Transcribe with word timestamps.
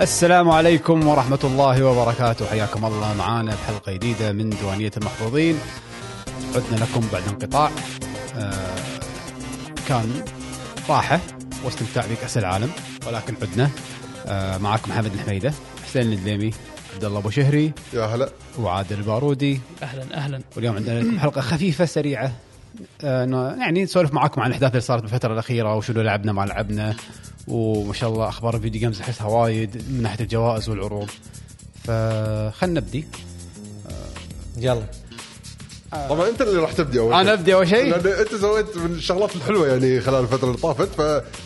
السلام 0.00 0.50
عليكم 0.50 1.06
ورحمة 1.08 1.38
الله 1.44 1.84
وبركاته. 1.84 2.46
حياكم 2.46 2.84
الله 2.84 3.14
معانا 3.14 3.54
بحلقة 3.54 3.92
جديدة 3.92 4.32
من 4.32 4.50
ديوانية 4.50 4.90
المحظوظين 4.96 5.58
عدنا 6.54 6.84
لكم 6.84 7.08
بعد 7.12 7.22
انقطاع. 7.28 7.70
آه 8.36 8.76
كان 9.88 10.24
راحة 10.88 11.20
واستمتاع 11.64 12.06
بكأس 12.06 12.38
العالم 12.38 12.70
ولكن 13.06 13.34
عدنا. 13.42 13.70
آه 14.26 14.58
معكم 14.58 14.90
محمد 14.90 15.12
الحميدة 15.14 15.52
حسين 15.84 16.12
الدليمي 16.12 16.50
عبد 16.94 17.04
الله 17.04 17.18
أبو 17.18 17.30
شهري. 17.30 17.72
يا 17.92 18.04
هلا. 18.04 18.30
وعادل 18.58 18.96
البارودي. 18.98 19.60
أهلا 19.82 20.14
أهلا. 20.14 20.40
واليوم 20.56 20.76
عندنا 20.76 21.00
لكم 21.00 21.18
حلقة 21.18 21.40
خفيفة 21.40 21.84
سريعة. 21.84 22.32
آه، 23.04 23.24
إنه 23.24 23.48
يعني 23.48 23.82
نسولف 23.82 24.12
معاكم 24.12 24.40
عن 24.40 24.48
الأحداث 24.48 24.70
اللي 24.70 24.80
صارت 24.80 25.02
بالفترة 25.02 25.32
الأخيرة 25.32 25.76
وشنو 25.76 26.02
لعبنا 26.02 26.32
ما 26.32 26.46
لعبنا. 26.46 26.96
وما 27.48 27.92
شاء 27.92 28.10
الله 28.10 28.28
أخبار 28.28 28.56
ال 28.56 28.60
video 28.60 28.80
games 28.80 29.00
أحسها 29.00 29.26
وايد 29.26 29.82
من 29.90 30.02
ناحية 30.02 30.20
الجوائز 30.20 30.68
والعروض. 30.68 31.10
فخلنا 31.84 32.80
نبدي. 32.80 33.04
يلا. 34.58 34.82
طبعا 36.08 36.28
أنت 36.28 36.42
اللي 36.42 36.60
راح 36.60 36.72
تبدي 36.72 36.98
أول 36.98 37.14
أنا. 37.14 37.32
أبدي 37.32 37.54
أول 37.54 37.68
شيء؟ 37.68 37.84
لأن 37.84 38.18
أنت 38.20 38.34
سويت 38.34 38.76
من 38.76 38.90
الشغلات 38.90 39.36
الحلوة 39.36 39.68
يعني 39.68 40.00
خلال 40.00 40.22
الفترة 40.22 40.46
اللي 40.46 40.58
طافت 40.58 40.88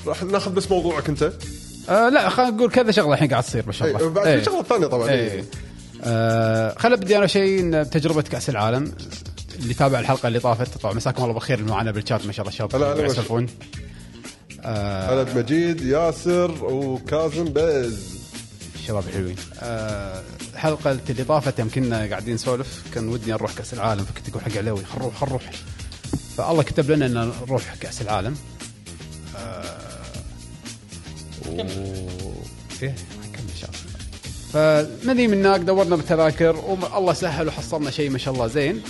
فراح 0.05 0.22
ناخذ 0.22 0.52
بس 0.52 0.70
موضوعك 0.70 1.08
أنت. 1.08 1.33
آه 1.91 2.08
لا 2.08 2.28
خلينا 2.28 2.50
نقول 2.50 2.70
كذا 2.70 2.91
شغلة 2.91 3.14
الحين 3.14 3.28
قاعد 3.30 3.42
تصير 3.42 3.62
ما 3.66 3.72
شاء 3.72 3.88
إيه، 3.88 3.96
الله. 3.96 4.08
بعد 4.08 4.27
إيه. 4.27 4.38
في 4.38 4.44
شغلات 4.44 4.66
ثانية 4.66 4.86
طبعا. 4.86 5.08
إيه. 5.10 5.44
آه 6.05 6.74
خلينا 6.78 6.96
نبدي 6.96 7.16
اول 7.16 7.30
شيء 7.30 7.70
بتجربة 7.83 8.22
كأس 8.22 8.50
العالم. 8.50 8.92
اللي 9.58 9.74
تابع 9.74 9.98
الحلقة 10.00 10.27
اللي 10.28 10.41
طافت 10.41 10.78
طبعا 10.78 10.94
مساكم 10.94 11.22
الله 11.22 11.34
بالخير 11.34 11.58
اللي 11.58 11.70
معنا 11.70 11.91
بالشات 11.91 12.27
ما 12.27 12.33
شاء 12.33 12.46
الله 12.46 12.77
هلا، 12.77 12.86
قاعد 12.94 13.11
يسولفون. 13.11 13.46
خالد 15.08 15.28
مجيد 15.38 15.80
ياسر 15.80 16.64
وكاظم 16.64 17.44
بيز. 17.44 18.20
الشباب 18.74 19.05
الحلوين 19.08 19.36
آه، 19.62 20.22
الحلقة 20.55 20.98
اللي 21.11 21.24
طافت 21.24 21.58
يوم 21.58 21.68
كنا 21.74 22.06
قاعدين 22.11 22.34
نسولف 22.34 22.83
كان 22.94 23.08
ودي 23.08 23.33
نروح 23.33 23.52
كأس 23.52 23.74
العالم 23.74 24.05
فكنت 24.05 24.28
أقول 24.28 24.42
حق 24.42 24.58
علاوي 24.58 24.84
خل 24.84 24.98
نروح 24.98 25.16
خل 25.16 25.27
نروح. 25.27 25.42
فالله 26.36 26.62
كتب 26.62 26.91
لنا 26.91 27.06
إن 27.06 27.33
نروح 27.48 27.74
كأس 27.80 28.02
العالم. 28.02 28.36
آه، 29.36 29.89
و... 31.50 32.32
إيه 32.82 32.94
كمل 33.32 33.48
ان 33.50 33.56
شاء 33.60 33.70
الله 33.70 33.90
فمني 34.52 35.28
من 35.28 35.46
هناك 35.46 35.60
دورنا 35.60 35.96
بالتذاكر. 35.96 36.56
والله 36.56 37.12
سهل 37.12 37.48
وحصلنا 37.48 37.90
شيء 37.90 38.10
ما 38.10 38.18
شاء 38.18 38.34
الله 38.34 38.46
زين. 38.46 38.82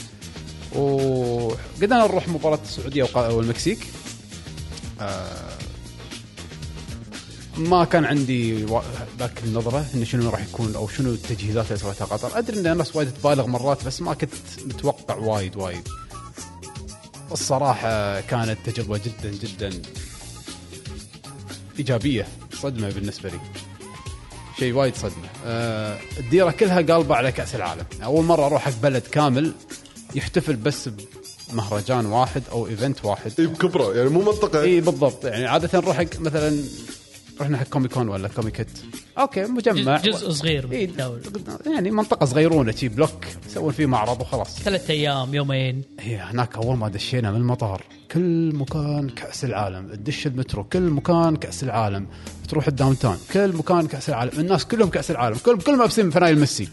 وقدرنا 0.75 2.06
نروح 2.06 2.28
مباراة 2.28 2.58
السعودية 2.64 3.08
والمكسيك. 3.14 3.86
ما 7.56 7.84
كان 7.84 8.05
عندي 8.05 8.66
ذاك 9.19 9.44
النظرة 9.44 9.86
انه 9.94 10.05
شنو 10.05 10.31
راح 10.31 10.41
يكون 10.41 10.75
أو 10.75 10.88
شنو 10.88 11.11
التجهيزات 11.11 11.66
اللي 11.66 11.78
سوتها 11.78 12.05
قطر، 12.05 12.38
أدري 12.38 12.61
إن 12.61 12.66
الناس 12.66 12.97
وايد 12.97 13.11
تبالغ 13.11 13.47
مرات 13.47 13.84
بس 13.84 14.03
ما 14.03 14.14
كنت 14.14 14.31
متوقع 14.66 15.14
وايد 15.14 15.56
وايد. 15.56 15.88
الصراحة 17.33 18.20
كانت 18.20 18.58
تجربة 18.66 18.98
جدا 18.98 19.31
جدا. 19.31 19.83
إيجابية، 21.78 22.26
صدمة 22.53 22.91
بالنسبة 22.91 23.31
لي. 23.31 23.41
شيء 24.58 24.72
وايد 24.72 24.97
صدمة. 24.97 25.28
آه 25.47 25.98
الديرة 26.19 26.50
كلها 26.50 26.76
قالبة 26.81 27.14
على 27.14 27.32
كأس 27.32 27.54
العالم، 27.54 27.84
أول 28.04 28.25
مرة 28.25 28.47
أروح 28.47 28.62
حق 28.62 28.72
بلد 28.82 29.03
كامل 29.03 29.53
يحتفل 30.14 30.56
بس 30.56 30.88
بمهرجان 31.53 32.06
واحد 32.06 32.42
أو 32.53 32.66
event 32.66 33.05
واحد. 33.04 33.32
اي 33.38 33.47
بكبرة 33.47 33.94
يعني 33.94 34.08
مو 34.08 34.20
منطقة 34.20 34.62
اي 34.62 34.81
بالضبط 34.81 35.25
يعني 35.25 35.47
عادة 35.47 35.78
نروح 35.78 35.97
حق 35.97 36.20
مثلا 36.20 36.62
رحنا 37.41 37.58
حق 37.58 37.66
Comic 37.66 37.93
Con 37.93 38.09
ولا 38.08 38.28
Comiket 38.28 38.69
أوكي 39.20 39.44
مجمع. 39.44 39.97
جزء 39.97 40.31
صغير 40.31 40.66
من 40.66 40.72
إيه 40.72 40.84
الدولة 40.84 41.20
يعني 41.66 41.91
منطقة 41.91 42.26
صغيرونة 42.26 42.72
شي 42.72 42.88
بلوك 42.88 43.26
يسوون 43.47 43.72
فيه 43.72 43.86
معرض 43.86 44.20
وخلاص. 44.20 44.58
ثلاثة 44.58 44.94
أيام 44.94 45.34
يومين. 45.34 45.82
هي 46.00 46.16
هناك 46.16 46.56
أول 46.56 46.76
ما 46.76 46.88
دشينا 46.88 47.31
من 47.31 47.36
المطار 47.36 47.82
كل 48.12 48.54
مكان 48.54 49.08
كأس 49.08 49.44
العالم. 49.44 49.88
تدش 49.94 50.26
المترو 50.26 50.64
كل 50.64 50.81
مكان 50.82 51.36
كأس 51.36 51.62
العالم. 51.62 52.06
تروح 52.48 52.66
ال 52.69 52.99
downtown 52.99 53.19
كل 53.32 53.56
مكان 53.56 53.86
كأس 53.86 54.08
العالم. 54.08 54.41
الناس 54.41 54.64
كلهم 54.64 54.88
كأس 54.91 55.10
العالم. 55.10 55.37
كل 55.37 55.58
كلهم 55.58 55.78
لابسين 55.78 56.10
فنايل 56.10 56.38
ميسي. 56.38 56.69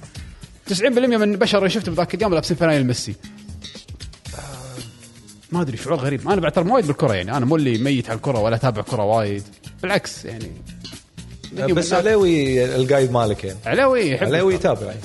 90% 0.69 0.83
من 1.17 1.31
البشر 1.33 1.57
اللي 1.57 1.69
شفته 1.69 1.91
بذاك 1.91 2.15
اليوم 2.15 2.33
لابسين 2.33 2.57
فنايل 2.57 2.87
ميسي. 2.87 3.15
آه، 4.35 4.81
ما 5.51 5.61
أدري 5.61 5.77
شعور 5.77 5.99
غريب. 5.99 6.29
أنا 6.29 6.41
بعترف 6.41 6.67
وايد 6.67 6.87
بالكرة 6.87 7.13
يعني. 7.13 7.37
أنا 7.37 7.45
مو 7.45 7.55
اللي 7.55 7.77
ميت 7.77 8.09
على 8.09 8.17
الكرة 8.17 8.39
ولا 8.39 8.55
أتابع 8.55 8.81
كرة 8.81 9.03
وايد. 9.03 9.43
بالعكس 9.81 10.25
يعني. 10.25 10.51
بس 11.53 11.93
عليوي 11.93 12.65
القايد 12.75 13.11
مالك 13.11 13.43
يعني 13.43 13.59
علاوي 13.65 14.11
يحب 14.11 14.27
عليوي 14.27 14.53
يتابع 14.55 14.85
يعني. 14.87 14.99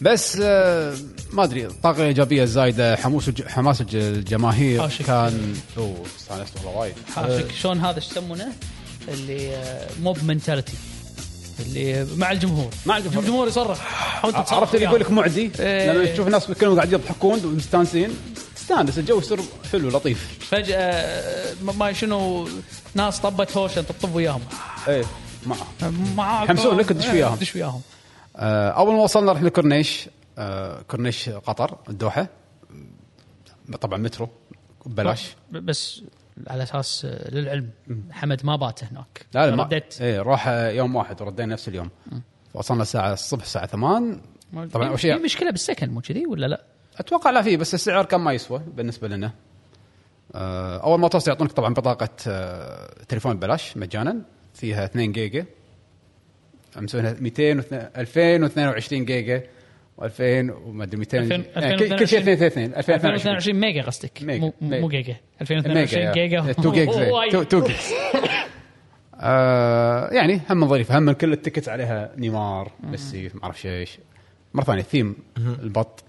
بس 0.00 0.38
آه، 0.42 0.94
ما 1.32 1.44
أدري 1.44 1.66
الطاقه 1.66 1.96
الايجابيه 1.96 2.42
الزايده 2.42 2.96
حموس 2.96 3.28
الج- 3.28 3.46
حماس 3.48 3.80
الج- 3.80 3.94
الجماهير 3.96 4.80
حاشك. 4.82 5.04
كان 5.04 5.54
أوه 5.78 5.96
استانست 6.20 6.52
والله 6.56 6.80
وايد 6.80 6.94
حاشك 7.16 7.46
شلون 7.60 7.80
هذا 7.80 7.96
إيش 7.96 8.10
يسمونه؟ 8.10 8.48
اللي 9.08 9.56
موب 10.02 10.24
منتاليتي 10.24 10.72
اللي 11.66 12.06
مع 12.16 12.32
الجمهور 12.32 12.70
مع 12.86 12.96
الجمهور. 12.96 13.22
الجمهور 13.22 13.48
يصرخ 13.48 13.78
عرفت 14.52 14.74
اللي 14.74 14.86
يقول 14.86 15.00
لك 15.00 15.06
وياهم. 15.06 15.14
معدي 15.20 15.50
إيه. 15.60 15.92
لما 15.92 16.04
تشوف 16.12 16.26
الناس 16.26 16.46
كلهم 16.46 16.76
قاعد 16.76 16.92
يضحكون 16.92 17.44
ومستانسين 17.44 18.10
تستانس 18.56 18.98
الجو 18.98 19.18
يصير 19.18 19.38
حلو 19.72 19.88
لطيف 19.88 20.38
فجأة 20.50 20.76
آه، 20.78 21.54
ما- 21.64 21.72
ما 21.72 21.92
شنو 21.92 22.48
ناس 22.94 23.18
طبت 23.20 23.56
هوشه 23.56 23.82
تطب 23.82 24.14
وياهم 24.14 24.40
إيه 24.88 25.04
مع 25.46 25.56
معاك 26.16 26.44
يحمسون 26.44 26.76
لك 26.78 26.88
تدش 26.88 27.06
وياهم. 27.08 27.36
تدش 27.36 27.54
وياهم. 27.56 27.80
آه، 28.36 28.70
أول 28.70 28.94
ما 28.94 29.02
وصلنا 29.02 29.32
رحنا 29.32 29.48
كورنيش 29.48 30.08
آه، 30.38 30.82
كورنيش 30.82 31.28
قطر 31.28 31.78
الدوحة. 31.88 32.26
طبعا 33.80 33.98
مترو 33.98 34.28
ببلاش. 34.86 35.36
بس 35.50 36.02
على 36.46 36.62
أساس 36.62 37.04
آه، 37.04 37.30
للعلم. 37.30 37.70
حمد 38.10 38.46
ما 38.46 38.56
بات 38.56 38.84
هناك. 38.84 39.26
لا 39.34 39.50
لا 39.50 39.62
رديت. 39.62 40.00
إيه 40.00 40.22
راح 40.22 40.48
يوم 40.48 40.96
واحد 40.96 41.22
وردينا 41.22 41.52
نفس 41.52 41.68
اليوم. 41.68 41.90
وصلنا 42.54 42.82
الساعة 42.82 43.12
الصبح 43.12 43.42
الساعة 43.42 43.66
8 43.66 44.16
طبعا 44.72 44.88
أول 44.88 44.96
في 44.96 45.02
شيء 45.02 45.24
مشكلة 45.24 45.50
بالسكن 45.50 45.90
مو 45.90 46.00
كذي 46.00 46.26
ولا 46.26 46.46
لا؟ 46.46 46.64
أتوقع 46.98 47.30
لا 47.30 47.42
فيه 47.42 47.56
بس 47.56 47.74
السعر 47.74 48.04
كان 48.04 48.20
ما 48.20 48.32
يسوى 48.32 48.62
بالنسبة 48.74 49.08
لنا. 49.08 49.32
آه، 50.34 50.76
أول 50.78 51.00
ما 51.00 51.08
توصل 51.08 51.30
يعطونك 51.30 51.52
طبعا 51.52 51.74
بطاقة 51.74 52.08
آه، 52.28 53.04
تليفون 53.08 53.36
ببلاش 53.36 53.76
مجانا. 53.76 54.20
فيها 54.54 54.84
2 54.84 55.12
جيجا. 55.12 55.44
مسوينها 56.76 57.16
200 57.20 57.42
و 57.58 57.62
2022 57.96 59.04
جيجا 59.04 59.42
و2000 60.00 60.20
وما 60.66 60.84
أدري 60.84 60.96
200 60.98 61.18
2000 61.18 61.44
يعني 61.56 61.76
كل- 61.76 61.98
كل 61.98 62.08
شيء 62.08 62.18
222 62.20 62.74
2022 62.74 63.14
2022 63.14 63.60
ميجا 63.60 63.82
قصدك. 63.82 64.22
ميجا. 64.22 64.40
مو 64.40 64.52
ميجا. 64.60 64.80
مو 64.80 64.88
جيجا. 64.88 65.16
2022 65.40 66.04
ميجا 66.06 66.12
جيجا. 66.12 66.50
2 66.50 66.72
جيجز. 66.78 66.96
وايد. 66.96 67.34
2 67.36 67.62
جيجز. 67.64 67.92
آه، 69.24 70.08
يعني 70.12 70.40
هم 70.50 70.68
ظريفه 70.68 70.98
هم 70.98 71.12
كل 71.12 71.32
ال 71.32 71.37
ticket 71.37 71.68
عليها 71.68 72.12
نيمار 72.16 72.72
ميسي 72.82 73.30
ما 73.34 73.44
أعرف 73.44 73.66
إيش 73.66 73.98
مرة 74.54 74.64
ثانية 74.64 74.82
ثيم 74.82 75.16
البط. 75.38 76.04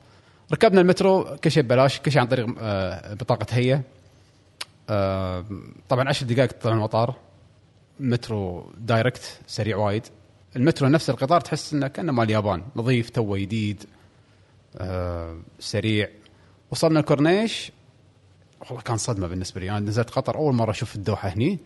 ركبنا 0.54 0.82
المترو 0.82 1.24
كل 1.44 1.52
شيء 1.52 1.64
ببلاش 1.64 2.00
كل 2.00 2.12
شيء 2.12 2.22
عن 2.22 2.28
طريق 2.28 2.56
آه، 2.60 3.14
بطاقة 3.14 3.46
هي. 3.52 3.80
آه، 4.90 5.46
طبعا 5.90 6.10
10 6.10 6.28
دقائق 6.28 6.52
تطلع 6.52 6.72
من 6.72 6.78
المطار. 6.78 7.16
مترو 8.00 8.72
direct 8.78 9.40
سريع 9.48 9.78
وايد. 9.78 10.04
المترو 10.56 10.88
نفس 10.88 11.10
القطار 11.10 11.42
تحس 11.42 11.74
إنه 11.74 11.88
كأنه 11.88 12.12
مال 12.12 12.24
اليابان 12.26 12.64
نظيف 12.76 13.10
توه 13.10 13.38
جديد 13.38 13.84
آه، 14.78 15.38
سريع. 15.60 16.08
وصلنا 16.72 17.00
الكورنيش. 17.00 17.72
والله 18.70 18.82
كان 18.82 18.98
صدمة 18.98 19.28
بالنسبة 19.28 19.62
لي. 19.62 19.70
أنا 19.72 19.80
نزلت 19.80 20.10
قطر 20.10 20.36
أول 20.36 20.54
مرة 20.54 20.72
أشوف 20.72 20.96
الدوحة 20.96 21.30
هني. 21.30 21.60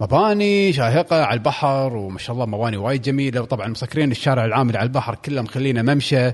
مباني 0.00 0.72
شاهقة 0.72 1.24
على 1.24 1.38
البحر 1.38 1.96
وما 1.96 2.18
شاء 2.18 2.34
الله 2.34 2.46
مباني 2.46 2.76
وايد 2.76 3.02
جميلة. 3.02 3.40
وطبعا 3.40 3.68
مسكرين 3.68 4.10
الشارع 4.10 4.44
العام 4.44 4.66
اللي 4.66 4.78
على 4.78 4.86
البحر 4.86 5.14
كله 5.14 5.42
مخلينه 5.42 5.82
ممشى. 5.82 6.32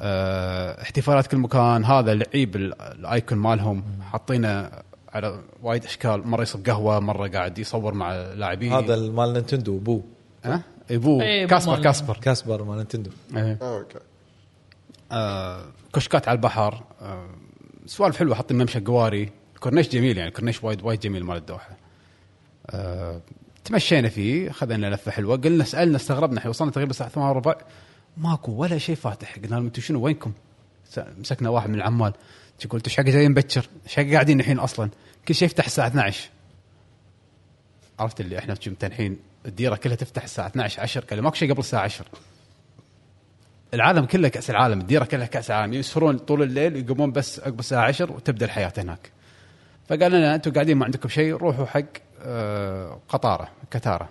آه، 0.00 0.82
احتفالات 0.82 1.26
كل 1.26 1.36
مكان. 1.36 1.84
هذا 1.84 2.14
لعيب 2.14 2.56
ال- 2.56 2.82
ال 2.82 2.93
icon 2.93 3.38
مالهم. 3.38 3.84
حاطينه 4.12 4.70
على 5.14 5.40
وايد 5.62 5.84
أشكال. 5.84 6.26
مرة 6.28 6.42
يصب 6.42 6.66
قهوة 6.66 7.00
مرة 7.00 7.28
قاعد 7.28 7.58
يصور 7.58 7.94
مع 7.94 8.12
لاعبين. 8.14 8.72
هذا 8.72 8.96
مال 8.96 9.32
نينتندو 9.32 9.78
بو 9.78 10.02
ها؟ 10.44 10.62
أبوه. 10.90 11.22
إيه، 11.22 11.42
أبو 11.44 11.50
كاسبر 11.50 11.72
مال- 11.74 11.84
كاسبر. 11.84 12.16
كاسبر 12.16 12.62
مال 12.64 12.76
نينتندو. 12.76 13.10
إيه. 13.36 13.58
آه، 13.62 13.78
أوكي. 13.78 13.98
آه، 15.12 15.64
كشكات 15.94 16.28
على 16.28 16.36
البحر. 16.36 16.82
آه، 17.02 17.26
سوالف 17.86 18.16
حلوة 18.16 18.34
حاطين 18.34 18.58
ممشى 18.58 18.80
قواري 18.80 19.30
الكورنيش 19.54 19.88
جميل 19.88 20.16
يعني 20.16 20.28
الكورنيش 20.28 20.64
وايد 20.64 20.82
وايد 20.82 21.00
جميل 21.00 21.24
مال 21.24 21.36
الدوحة. 21.36 21.76
آه، 22.70 23.20
تمشينا 23.64 24.08
فيه 24.08 24.50
اخذنا 24.50 24.94
لفة 24.94 25.10
حلوة 25.10 25.36
قلنا 25.36 25.64
سألنا 25.64 25.96
استغربنا 25.96 26.38
إحنا 26.38 26.50
وصلنا 26.50 26.70
تقريبا 26.70 26.90
الساعة 26.90 27.10
8 27.10 27.28
وربع. 27.30 27.54
ماكو 28.16 28.52
ولا 28.52 28.78
شيء 28.78 28.94
فاتح. 28.96 29.36
قلنا 29.36 29.46
لهم 29.54 29.64
أنتم 29.64 29.82
شنو 29.82 30.00
وينكم؟ 30.00 30.32
مسكنا 31.18 31.48
واحد 31.48 31.68
من 31.68 31.74
العمال. 31.74 32.12
قلت 32.66 32.88
إيش 32.88 32.96
حق 32.96 33.02
جايين 33.02 33.30
مبكر؟ 33.30 33.68
إيش 33.86 33.96
حق 33.96 34.02
قاعدين 34.02 34.40
الحين 34.40 34.58
أصلا؟ 34.58 34.90
كل 35.28 35.34
شيء 35.34 35.46
يفتح 35.46 35.64
الساعة 35.64 35.86
12 35.86 36.30
عرفت 37.98 38.20
اللي 38.20 38.38
إحنا 38.38 38.54
كنت 38.54 38.84
الحين 38.84 39.18
الديرة 39.46 39.76
كلها 39.76 39.96
تفتح 39.96 40.22
الساعة 40.22 40.46
12 40.46 40.82
10 40.82 41.00
قال 41.00 41.16
لي 41.16 41.22
ماكو 41.22 41.36
شيء 41.36 41.50
قبل 41.50 41.60
الساعة 41.60 41.82
10 41.82 42.06
العالم 43.74 44.04
كله 44.04 44.28
كأس 44.28 44.50
العالم. 44.50 44.80
الديرة 44.80 45.04
كلها 45.04 45.26
كأس 45.26 45.50
العالم. 45.50 45.72
يسهرون 45.72 46.18
طول 46.18 46.42
الليل 46.42 46.76
يقومون 46.76 47.12
بس 47.12 47.40
عقب 47.40 47.58
الساعة 47.60 47.86
10 47.86 48.12
وتبدأ 48.12 48.46
الحياة 48.46 48.72
هناك. 48.78 49.10
فقال 49.88 50.12
لنا 50.12 50.34
أنتم 50.34 50.52
قاعدين 50.52 50.76
ما 50.76 50.84
عندكم 50.84 51.08
شيء 51.08 51.36
روحوا 51.36 51.66
حق 51.66 51.84
آه، 52.22 53.00
قطارة 53.08 53.48
كتارة. 53.70 54.08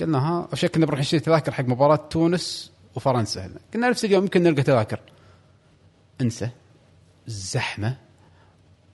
قلنا 0.00 0.18
ها 0.18 0.48
شيء 0.54 0.70
كنا 0.70 0.86
بنروح 0.86 1.00
نشتري 1.00 1.20
تذاكر 1.20 1.52
حق 1.52 1.64
مباراة 1.64 1.96
تونس 1.96 2.72
وفرنسا. 2.94 3.50
قلنا 3.74 3.88
نفس 3.88 4.04
اليوم 4.04 4.22
يمكن 4.22 4.42
نلقى 4.42 4.62
تذاكر. 4.62 5.00
انسى. 6.20 6.48
زحمة 7.28 7.96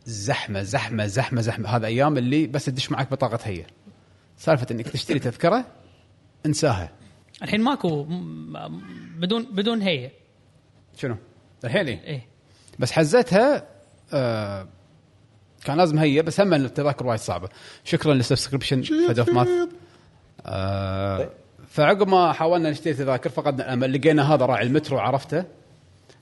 زحمة 0.07 0.63
زحمة 0.63 1.07
زحمة 1.07 1.41
زحمة. 1.41 1.69
هذا 1.69 1.87
أيام 1.87 2.19
اللي 2.19 2.47
بس 2.47 2.65
تدش 2.65 2.91
معك 2.91 3.11
بطاقة 3.11 3.39
هي. 3.45 3.65
سالفة 4.37 4.67
إنك 4.71 4.89
تشتري 4.89 5.19
تذكرة 5.19 5.65
انساها. 6.47 6.93
الحين 7.43 7.61
ماكو 7.61 8.07
بدون 9.19 9.45
بدون 9.55 9.83
هي. 9.83 10.11
شنو؟ 10.97 11.17
الحين 11.65 11.87
إيه. 11.89 12.05
إيه. 12.05 12.27
بس 12.79 12.93
حزتها 12.93 13.67
آه 14.13 14.69
كان 15.65 15.77
لازم 15.77 15.99
هي 15.99 16.23
بس 16.23 16.41
هم 16.41 16.55
التذاكر 16.55 17.07
وايد 17.07 17.21
صعبة. 17.21 17.49
شكرا 17.85 18.15
لل 18.15 18.24
subscription 18.24 18.83
فد 18.83 19.19
أوف 19.19 19.29
ماث. 19.29 19.49
آه 20.47 21.31
فعقب 21.69 22.09
ما 22.09 22.33
حاولنا 22.33 22.71
نشتري 22.71 22.95
تذاكر 22.95 23.31
فقدنا 23.31 23.65
الأمل. 23.65 23.93
لقينا 23.93 24.35
هذا 24.35 24.47
راعي 24.47 24.67
المترو 24.67 24.99
عرفته؟ 24.99 25.45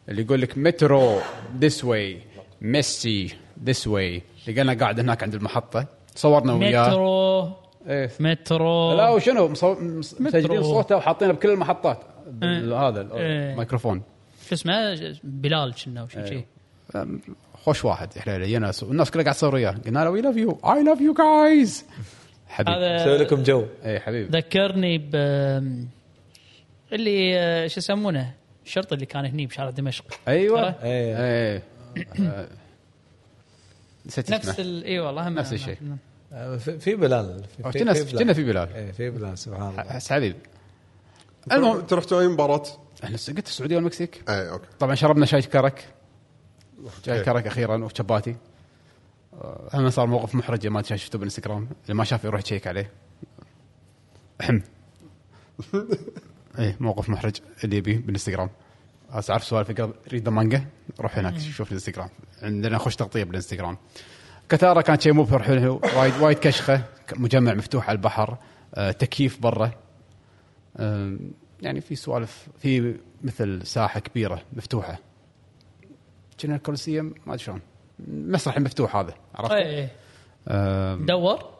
اللي 0.08 0.22
يقول 0.22 0.40
لك 0.40 0.58
metro 0.58 1.18
this 1.60 1.84
way 1.84 2.18
Messi 2.60 3.34
this 3.64 3.86
way 3.86 4.22
لقينا 4.48 4.74
قاعد 4.74 5.00
هناك 5.00 5.22
عند 5.22 5.34
المحطة. 5.34 5.86
صورنا 6.14 6.52
وياه. 6.52 6.88
مترو. 6.88 7.50
إيه. 7.88 8.10
مترو. 8.20 8.92
لا 8.92 9.08
وشنو 9.08 9.54
مصو- 9.54 9.64
مس- 9.80 10.20
مسجلين. 10.20 10.62
صوته 10.62 10.96
وحاطينه 10.96 11.32
بكل 11.32 11.50
المحطات. 11.50 11.98
بال- 12.26 12.72
هذا 12.72 13.00
إيه. 13.00 13.52
الميكروفون. 13.52 14.02
شو 14.48 14.54
اسمه؟ 14.54 15.14
بلال 15.24 15.74
كنا 15.84 16.02
وشي 16.02 16.26
شي 16.26 16.44
خوش 17.64 17.84
واحد. 17.84 18.08
إحنا 18.18 18.38
لقينا 18.38 18.72
الناس 18.82 19.10
كلها 19.10 19.24
قاعد 19.24 19.34
تصور 19.36 19.54
وياه. 19.54 19.70
قلنا 19.86 19.98
له 20.04 20.10
we 20.10 20.20
love 20.20 20.36
you 20.36 20.58
I 20.64 20.84
love 20.84 21.00
you 21.00 21.14
جايز 21.14 21.84
حبيبي. 22.48 22.76
هذا 22.78 23.16
لكم 23.16 23.42
جو. 23.42 23.66
اي 23.84 24.00
حبيبي. 24.00 24.38
ذكرني 24.38 24.98
ب 24.98 25.10
اللي 26.92 27.38
آه، 27.38 27.66
شو 27.66 27.78
يسمونه؟ 27.80 28.30
الشرطي 28.66 28.94
اللي 28.94 29.06
كان 29.06 29.24
هني 29.24 29.46
بشارع 29.46 29.70
دمشق. 29.70 30.04
أيوه. 30.28 30.70
ترى؟ 30.70 30.82
إيه. 30.82 31.62
آه، 32.20 32.48
نسيت 34.06 34.30
نفس 34.30 34.48
اسمه. 34.48 34.64
ال 34.64 34.84
اي 34.84 35.00
والله 35.00 35.28
هم 35.28 35.34
نفس 35.34 35.52
الشيء. 35.52 35.78
آه، 36.32 36.56
في 36.56 36.78
في 36.78 36.94
بلال. 36.94 37.44
في- 37.44 37.72
في- 37.72 37.78
كنا 37.78 37.92
في 37.94 38.02
بلال. 38.04 38.18
كنا 38.18 38.32
في 38.32 38.44
بلال. 38.44 38.68
إيه 38.74 38.92
في 38.92 39.10
بلال 39.10 39.38
سبحان 39.38 39.70
الله. 39.70 39.96
بس 39.96 40.12
حبيبي 40.12 40.38
المهم 41.52 41.76
انت 41.78 41.92
رحتوا 41.92 42.20
أي 42.20 42.28
مباراة؟ 42.28 42.62
إحنا 43.04 43.16
قلت 43.16 43.46
السعودية 43.48 43.76
والمكسيك. 43.76 44.22
اي 44.30 44.50
okay. 44.50 44.66
طبعا 44.80 44.94
شربنا 44.94 45.26
شاي 45.26 45.42
كرك. 45.42 45.88
شاي 47.06 47.22
كرك 47.22 47.46
أخيرا 47.46 47.84
وشباتي. 47.84 48.36
آه، 49.34 49.68
هم 49.74 49.90
صار 49.90 50.06
موقف 50.06 50.34
محرج 50.34 50.66
ما 50.66 50.80
أدري 50.80 50.98
شفته 50.98 51.18
بالإنستغرام. 51.18 51.68
اللي 51.84 51.94
ما 51.94 52.04
شافه 52.04 52.26
يروح 52.26 52.40
يشيك 52.40 52.66
عليه. 52.66 52.90
أحم. 54.40 54.60
إيه 56.58 56.76
موقف 56.80 57.08
محرج 57.08 57.36
اللي 57.64 57.76
يبيه 57.76 57.98
بالإنستغرام. 57.98 58.50
بس 59.16 59.30
عارف 59.30 59.44
سوالف 59.44 59.90
ريد 60.12 60.28
مانجا 60.28 60.64
روح 61.00 61.18
هناك 61.18 61.38
شوف 61.38 61.68
الإنستغرام. 61.68 62.08
عندنا 62.42 62.78
خوش 62.78 62.96
تغطية 62.96 63.24
بالإنستغرام. 63.24 63.76
كتارا 64.48 64.80
كانت 64.80 65.00
شيء 65.00 65.12
مبهر 65.12 65.42
حلو 65.42 65.80
وايد 65.96 66.14
وايد 66.20 66.38
كشخة 66.38 66.84
مجمع 67.16 67.54
مفتوح 67.54 67.88
على 67.88 67.96
البحر 67.96 68.38
آه، 68.74 68.90
تكييف 68.90 69.40
برا. 69.40 69.70
آه، 70.76 71.16
يعني 71.62 71.80
في 71.80 71.94
سوالف 71.94 72.48
في 72.58 72.96
مثل 73.22 73.66
ساحة 73.66 74.00
كبيرة 74.00 74.42
مفتوحة. 74.52 74.98
كنا 76.40 76.56
الكولوسيوم 76.56 77.14
ما 77.26 77.34
أدري 77.34 77.44
شلون. 77.44 77.60
المسرح 78.08 78.56
المفتوح 78.56 78.96
هذا 78.96 79.14
عرفت؟ 79.34 79.52
إيه 79.52 79.66
إيه. 79.66 79.92
آه، 80.48 80.94
دور 80.94 81.52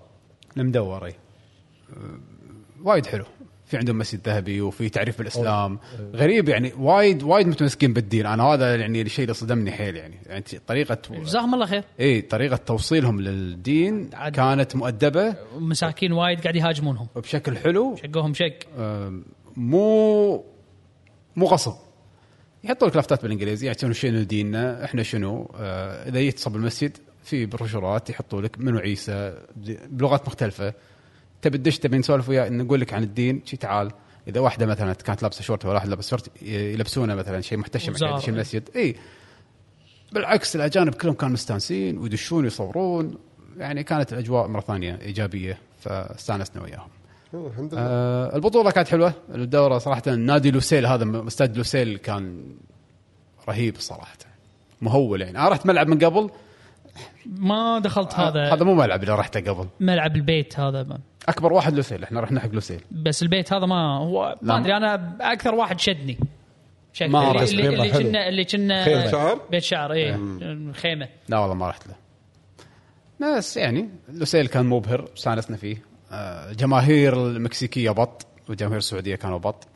المدور 0.56 1.06
اي 1.06 1.14
آه، 1.96 2.18
وايد 2.82 3.06
حلو. 3.06 3.24
في 3.72 3.78
عندهم 3.78 3.98
مسجد 3.98 4.28
ذهبي 4.28 4.60
وفي 4.60 4.88
تعريف 4.88 5.18
بالإسلام. 5.18 5.78
غريب 6.14 6.48
يعني 6.48 6.72
وايد 6.78 7.22
وايد 7.22 7.46
متمسكين 7.46 7.92
بالدين. 7.92 8.26
أنا 8.26 8.42
هذا 8.42 8.76
يعني 8.76 9.02
الشيء 9.02 9.22
اللي 9.24 9.34
صدمني 9.34 9.72
حيل 9.72 9.96
يعني. 9.96 10.14
يعني 10.26 10.44
طريقة 10.66 10.98
جزاهم 11.10 11.54
الله 11.54 11.66
خير. 11.66 11.84
اي 12.00 12.20
طريقة 12.20 12.56
توصيلهم 12.56 13.20
للدين 13.20 14.10
عاد- 14.14 14.32
كانت 14.32 14.76
مؤدبة. 14.76 15.34
مساكين 15.58 16.12
وايد 16.12 16.40
قاعد 16.40 16.56
يهاجمونهم. 16.56 17.06
وبشكل 17.14 17.56
حلو. 17.56 17.96
شقوهم 17.96 18.34
شق. 18.34 18.58
مو 19.56 20.44
مو 21.36 21.46
غصب. 21.46 21.74
يحطوا 22.64 22.88
لك 22.88 22.96
لافتات 22.96 23.22
بالإنجليزي 23.22 23.66
يعطون 23.66 23.92
شنو 23.92 24.22
ديننا 24.22 24.84
إحنا 24.84 25.02
شنو. 25.02 25.52
آه 25.56 26.08
إذا 26.08 26.20
جيت 26.20 26.36
تصب 26.36 26.56
المسجد 26.56 26.96
في 27.24 27.46
بروشورات 27.46 28.10
يحطوا 28.10 28.42
لك 28.42 28.58
منو 28.58 28.78
عيسى 28.78 29.38
بلغات 29.90 30.26
مختلفة. 30.26 30.74
تبي 31.42 31.58
تدش 31.58 31.78
تبي 31.78 31.98
نسولف 31.98 32.28
وياه 32.28 32.48
نقول 32.48 32.80
لك 32.80 32.94
عن 32.94 33.02
الدين 33.02 33.42
شي 33.44 33.56
تعال. 33.56 33.90
إذا 34.28 34.40
واحدة 34.40 34.66
مثلا 34.66 34.92
كانت 34.92 35.22
لابسة 35.22 35.42
شورت 35.42 35.64
ولا 35.64 35.74
واحد 35.74 35.88
لابس 35.88 36.10
شورت 36.10 36.42
يلبسونه 36.42 37.14
مثلا 37.14 37.40
شيء 37.40 37.58
محتشم. 37.58 37.92
عشان 37.94 38.08
يدش 38.08 38.28
المسجد 38.28 38.68
إي. 38.76 38.96
بالعكس 40.12 40.56
الأجانب 40.56 40.94
كلهم 40.94 41.14
كانوا 41.14 41.32
مستانسين 41.32 41.98
ويدشون 41.98 42.44
ويصورون. 42.44 43.18
يعني 43.56 43.84
كانت 43.84 44.12
الأجواء 44.12 44.48
مرة 44.48 44.60
ثانية 44.60 44.98
إيجابية 45.02 45.58
فاستانسنا 45.80 46.62
وياهم. 46.62 46.88
الحمد 47.34 47.74
لله. 47.74 47.82
آه 47.82 48.36
البطولة 48.36 48.70
كانت 48.70 48.88
حلوة. 48.88 49.14
الدورة 49.34 49.78
صراحة 49.78 50.10
نادي 50.10 50.50
لوسيل 50.50 50.86
هذا 50.86 51.26
استاد 51.26 51.56
لوسيل 51.56 51.96
كان 51.96 52.54
رهيب 53.48 53.76
صراحة. 53.78 54.18
مهول 54.80 55.22
يعني. 55.22 55.38
أنا 55.38 55.48
رحت 55.48 55.66
ملعب 55.66 55.88
من 55.88 55.98
قبل. 55.98 56.30
ما 57.26 57.78
دخلت 57.78 58.14
هذا 58.14 58.28
هذا. 58.28 58.54
هذا 58.54 58.64
مو 58.64 58.74
ملعب 58.74 59.02
اللي 59.02 59.14
رحته 59.14 59.40
قبل. 59.40 59.68
ملعب 59.80 60.16
البيت 60.16 60.60
هذا. 60.60 60.82
ما. 60.82 60.98
أكبر 61.28 61.52
واحد 61.52 61.74
لوسيل 61.74 62.04
إحنا 62.04 62.20
رحنا 62.20 62.40
حق 62.40 62.48
لوسيل. 62.48 62.80
بس 62.90 63.22
البيت 63.22 63.52
هذا 63.52 63.66
ما 63.66 63.98
هو. 63.98 64.36
ما 64.42 64.58
أدري 64.58 64.76
أنا 64.76 65.16
أكثر 65.20 65.54
واحد 65.54 65.80
شدني. 65.80 66.18
شكل 66.92 67.10
ما 67.10 67.30
اللي, 67.30 67.40
رحت. 67.42 67.52
اللي. 67.52 67.90
كنا 67.90 68.28
اللي 68.28 68.44
كنا. 68.44 69.10
شعر؟ 69.10 69.40
بيت 69.50 69.62
شعر 69.62 69.92
إيه. 69.92 70.12
خيمة. 70.72 71.08
لا 71.28 71.38
والله 71.38 71.54
ما 71.54 71.68
رحت 71.68 71.86
له. 71.86 71.94
بس 73.36 73.56
يعني 73.56 73.88
لوسيل 74.08 74.46
كان 74.46 74.66
مبهر 74.66 75.08
استانسنا 75.16 75.56
فيه. 75.56 75.82
آه 76.12 76.50
الجماهير 76.50 77.26
المكسيكية 77.26 77.90
بط 77.90 78.26
والجماهير 78.48 78.78
السعودية 78.78 79.14
كانوا 79.14 79.38
بط. 79.38 79.68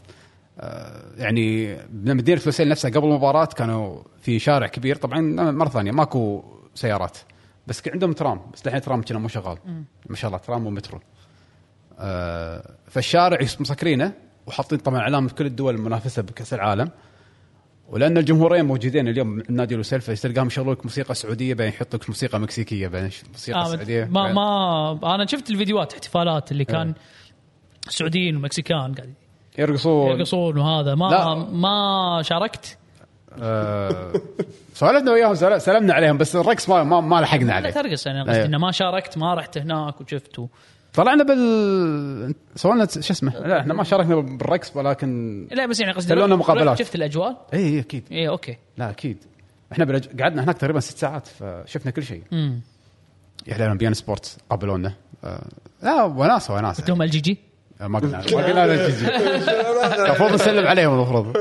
آه 0.60 1.02
يعني 1.16 1.76
مدينه 1.92 2.40
لوسيل 2.46 2.68
نفسها 2.68 2.90
قبل 2.90 3.08
المباراة 3.08 3.44
كانوا 3.44 4.02
في 4.20 4.38
شارع 4.38 4.66
كبير. 4.66 4.96
طبعا 4.96 5.20
مرة 5.50 5.68
ثانية 5.68 5.92
ماكو 5.92 6.44
سيارات. 6.74 7.18
بس 7.66 7.88
عندهم 7.88 8.12
ترام. 8.12 8.40
بس 8.52 8.66
الحين 8.66 8.80
ترام 8.80 9.02
كنا 9.02 9.18
مو 9.18 9.28
شغال. 9.28 9.58
ما 10.06 10.16
شاء 10.16 10.28
الله 10.28 10.38
ترام 10.38 10.66
ومترو. 10.66 11.00
فالشارع 12.88 13.38
مسكرينه 13.60 14.12
وحاطين 14.46 14.78
طبعا 14.78 15.00
علامه 15.00 15.30
كل 15.30 15.46
الدول 15.46 15.74
المنافسة 15.74 16.22
بكأس 16.22 16.54
العالم. 16.54 16.90
ولأن 17.88 18.18
الجمهورين 18.18 18.64
موجودين 18.64 19.08
اليوم 19.08 19.42
نادي 19.48 19.76
لوسيل 19.76 20.00
فتلقاهم 20.00 20.46
يشغلوا 20.46 20.74
لك 20.74 20.84
موسيقى 20.84 21.14
سعودية 21.14 21.54
بعدين 21.54 21.72
يحط 21.74 21.94
لك 21.94 22.08
موسيقى 22.08 22.40
مكسيكية 22.40 22.88
بعدين 22.88 23.10
موسيقى 23.32 23.60
آه 23.60 23.64
سعودية. 23.64 24.04
ما 24.04 24.32
ما 24.32 25.14
أنا 25.14 25.26
شفت 25.26 25.50
الفيديوهات 25.50 25.92
احتفالات 25.92 26.52
اللي 26.52 26.64
كان 26.64 26.94
سعوديين 27.88 28.36
ومكسيكان 28.36 28.94
قاعد 28.94 29.14
يرقصون. 29.58 30.10
يرقصون 30.10 30.58
وهذا. 30.58 30.94
ما 30.94 31.04
لا. 31.10 31.34
ما 31.34 32.22
شاركت؟ 32.24 32.78
آه 33.42 34.12
سولفنا 34.74 35.12
وياهم 35.12 35.34
سل- 35.34 35.60
سلمنا 35.60 35.94
عليهم 35.94 36.18
بس 36.18 36.36
الرقص 36.36 36.68
ما 36.68 36.84
ما, 36.84 37.00
ما 37.00 37.20
لحقنا 37.20 37.44
لا 37.44 37.54
عليه. 37.54 37.70
ترقص 37.70 38.06
أنا 38.06 38.22
قصدي 38.22 38.34
أيوه. 38.34 38.46
إنه 38.46 38.58
ما 38.58 38.72
شاركت 38.72 39.18
ما 39.18 39.34
رحت 39.34 39.58
هناك 39.58 40.00
وشفت. 40.00 40.40
طلعنا 40.96 41.24
بال 41.24 42.34
سوينا 42.56 42.86
شو 42.86 42.98
اسمه؟ 43.12 43.32
لا 43.38 43.60
إحنا 43.60 43.74
ما 43.74 43.84
شاركنا 43.84 44.14
بالرقص 44.16 44.76
ولكن 44.76 45.48
لا 45.52 45.66
بس 45.66 45.80
يعني 45.80 45.92
قصدي 45.92 46.14
رحت- 46.14 46.28
مقابلات. 46.30 46.78
شفت 46.78 46.94
الأجواء؟ 46.94 47.46
إي 47.54 47.58
إي 47.58 47.80
أكيد. 47.80 48.04
إي 48.12 48.28
okay. 48.28 48.56
لا 48.78 48.90
أكيد. 48.90 49.16
إحنا 49.72 49.84
بالأج... 49.84 50.22
قعدنا 50.22 50.44
هناك 50.44 50.58
تقريبا 50.58 50.80
ست 50.80 50.98
ساعات 50.98 51.26
فشفنا 51.26 51.90
كل 51.92 52.02
شيء. 52.02 52.22
امم 52.32 52.60
يحلى 53.46 53.76
beIN 53.76 53.94
Sport 53.94 54.36
قابلونا. 54.50 54.92
آه 55.24 55.46
لا 55.82 56.02
وناسة 56.02 56.54
وناسة. 56.54 56.92
هم 56.94 57.02
ال 57.02 57.10
GG؟ 57.10 57.38
آه، 57.80 57.86
ما 57.86 57.98
قلنا 57.98 58.18
ما 58.18 58.44
قلنا 58.46 58.66
له 58.66 58.88
تجي. 58.88 59.06
المفروض 60.06 60.32
نسلم 60.32 60.66
عليهم 60.66 60.94
المفروض. 60.94 61.36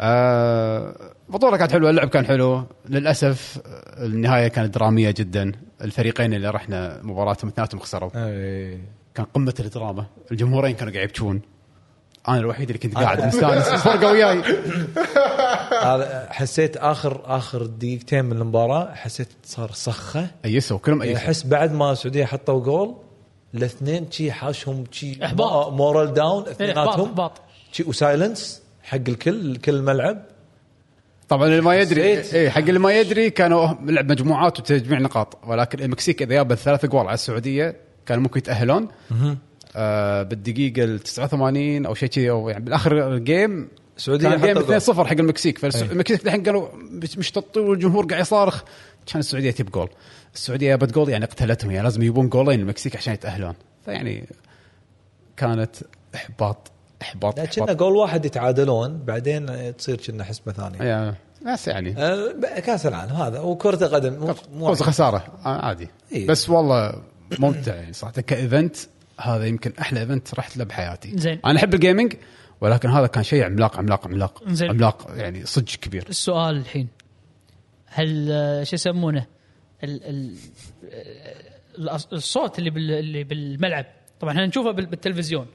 آه 0.00 0.94
البطوله 1.28 1.56
كانت 1.56 1.72
حلوة 1.72 1.90
اللعب 1.90 2.08
كان 2.08 2.26
حلو. 2.26 2.64
للأسف 2.88 3.58
آه، 3.66 4.06
النهاية 4.06 4.48
كانت 4.48 4.74
درامية 4.74 5.10
جدا. 5.10 5.52
الفريقين 5.84 6.34
اللي 6.34 6.50
رحنا 6.50 7.00
مباراتهم 7.02 7.48
اثنيناتهم 7.50 7.80
خسروا. 7.80 8.10
إيه. 8.14 8.78
كان 9.14 9.26
قمة 9.34 9.54
الدراما 9.60 10.06
الجمهورين 10.32 10.74
كانوا 10.76 10.92
قاعد 10.94 11.04
يبكون. 11.08 11.40
أنا 12.28 12.38
الوحيد 12.38 12.68
اللي 12.70 12.78
كنت 12.78 12.94
قاعد 12.94 13.24
مستانس 13.26 13.64
فرقة 13.68 14.10
وياي. 14.12 14.42
هذا 15.82 16.28
حسيت 16.30 16.76
آخر 16.76 17.20
آخر 17.24 17.66
دقيقتين 17.66 18.24
من 18.24 18.32
المباراة 18.36 18.94
حسيت 18.94 19.28
صار 19.44 19.70
صخه 19.72 20.26
ايسوا 20.44 20.78
كلهم 20.78 20.98
يعني 21.02 21.10
ايسوا 21.10 21.24
أحس 21.26 21.42
بعد 21.46 21.72
ما 21.72 21.92
السعودية 21.92 22.24
حطوا 22.24 22.60
جول 22.64 22.94
الاثنين 23.54 24.10
شي 24.10 24.32
حاشهم 24.32 24.84
شي 24.90 25.24
إحباط. 25.24 25.50
مو- 25.52 25.70
morale 25.76 26.14
down 26.14 26.38
إحباط 26.42 26.48
اثنيناتهم. 26.48 27.08
إحباط. 27.08 27.32
شي 27.72 27.82
و 27.82 27.92
silence 27.92 28.62
حق 28.82 28.96
الكل 29.08 29.56
كل 29.56 29.74
الملعب 29.74 30.22
طبعا 31.30 31.46
اللي 31.48 31.60
ما 31.60 31.76
يدري. 31.76 32.20
اي 32.34 32.50
حق 32.50 32.58
اللي 32.58 32.78
ما 32.78 32.92
يدري 32.92 33.30
كانوا 33.30 33.74
لعب 33.84 34.10
مجموعات 34.12 34.60
وتجميع 34.60 34.98
نقاط. 34.98 35.38
ولكن 35.46 35.80
المكسيك 35.80 36.22
إذا 36.22 36.34
جابت 36.34 36.58
ثلاث 36.58 36.86
أجوال 36.86 37.06
على 37.06 37.14
السعودية 37.14 37.76
كانوا 38.06 38.22
ممكن 38.22 38.38
يتأهلون. 38.38 38.88
آه 39.76 40.22
بالدقيقة 40.22 40.84
ال 40.84 40.98
89 40.98 41.86
أو 41.86 41.94
شيء 41.94 42.08
كذي 42.08 42.30
أو 42.30 42.48
يعني 42.48 42.64
بالآخر 42.64 43.12
ال 43.14 43.25
game 43.25 43.68
السعودية 43.96 44.28
كان 44.28 44.54
جول. 44.54 44.80
2-0 44.80 44.90
حق 44.90 45.12
المكسيك. 45.12 45.58
فالمكسيك 45.58 46.26
الحين 46.26 46.42
قالوا 46.42 46.68
مش 46.74 47.18
مش 47.18 47.30
تطول 47.30 47.68
والجمهور 47.68 48.06
قاعد 48.06 48.20
يصارخ. 48.20 48.62
كان 49.06 49.20
السعودية 49.20 49.50
تجيب 49.50 49.70
جول. 49.70 49.88
السعودية 50.34 50.68
جابت 50.68 50.92
جول 50.92 51.08
يعني 51.08 51.24
قتلتهم 51.24 51.70
يعني 51.70 51.84
لازم 51.84 52.02
يجيبون 52.02 52.28
جولين 52.28 52.60
المكسيك 52.60 52.96
عشان 52.96 53.14
يتأهلون. 53.14 53.54
فيعني 53.84 54.28
كانت 55.36 55.76
إحباط 56.14 56.72
إحباط 57.02 57.38
لا، 57.38 57.44
كنا 57.46 57.72
جول 57.72 57.96
واحد 57.96 58.24
يتعادلون 58.24 58.98
بعدين 58.98 59.76
تصير 59.76 59.96
كنا 59.96 60.24
حسبة 60.24 60.52
ثانية. 60.52 61.14
بس 61.46 61.68
يعني. 61.68 61.94
آه، 61.98 62.32
كأس 62.60 62.86
العالم 62.86 63.12
هذا 63.12 63.40
وكرة 63.40 63.84
القدم 63.86 64.12
مو- 64.12 64.34
مو 64.52 64.66
فوز 64.66 64.82
خسارة 64.82 65.24
آه، 65.44 65.66
عادي. 65.66 65.88
إيه. 66.12 66.26
بس 66.26 66.50
والله 66.50 67.02
ممتع 67.38 67.74
يعني 67.74 67.92
صراحة. 67.92 68.20
ك 68.20 68.29
event 68.29 68.76
هذا 69.20 69.46
يمكن 69.46 69.72
أحلى 69.80 70.00
event 70.00 70.34
رحت 70.34 70.56
له 70.56 70.64
بحياتي. 70.64 71.12
زين. 71.18 71.40
أنا 71.46 71.58
أحب 71.58 71.74
ال 71.74 71.80
gaming 71.80 72.14
ولكن 72.60 72.88
هذا 72.88 73.06
كان 73.06 73.22
شيء 73.24 73.44
عملاق 73.44 73.76
عملاق 73.78 74.06
عملاق. 74.06 74.42
زين. 74.48 74.70
عملاق 74.70 75.10
يعني 75.16 75.46
صدق 75.46 75.70
كبير. 75.74 76.04
السؤال 76.08 76.56
الحين 76.56 76.88
هل 77.86 78.28
آه، 78.32 78.62
شو 78.64 78.74
يسمونه؟ 78.74 79.26
ال 79.84 80.04
ال 80.04 80.34
آه، 81.88 81.98
الصوت 82.12 82.58
اللي 82.58 82.70
بال 82.70 82.90
اللي 82.90 83.24
بالملعب. 83.24 83.86
طبعا 84.20 84.32
إحنا 84.32 84.46
نشوفه 84.46 84.70
بال- 84.70 84.86
بالتلفزيون 84.86 85.46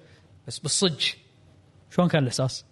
بس 0.47 0.59
بالصج 0.59 1.05
شلون 1.95 2.07
كان 2.07 2.23
الإحساس؟ 2.23 2.65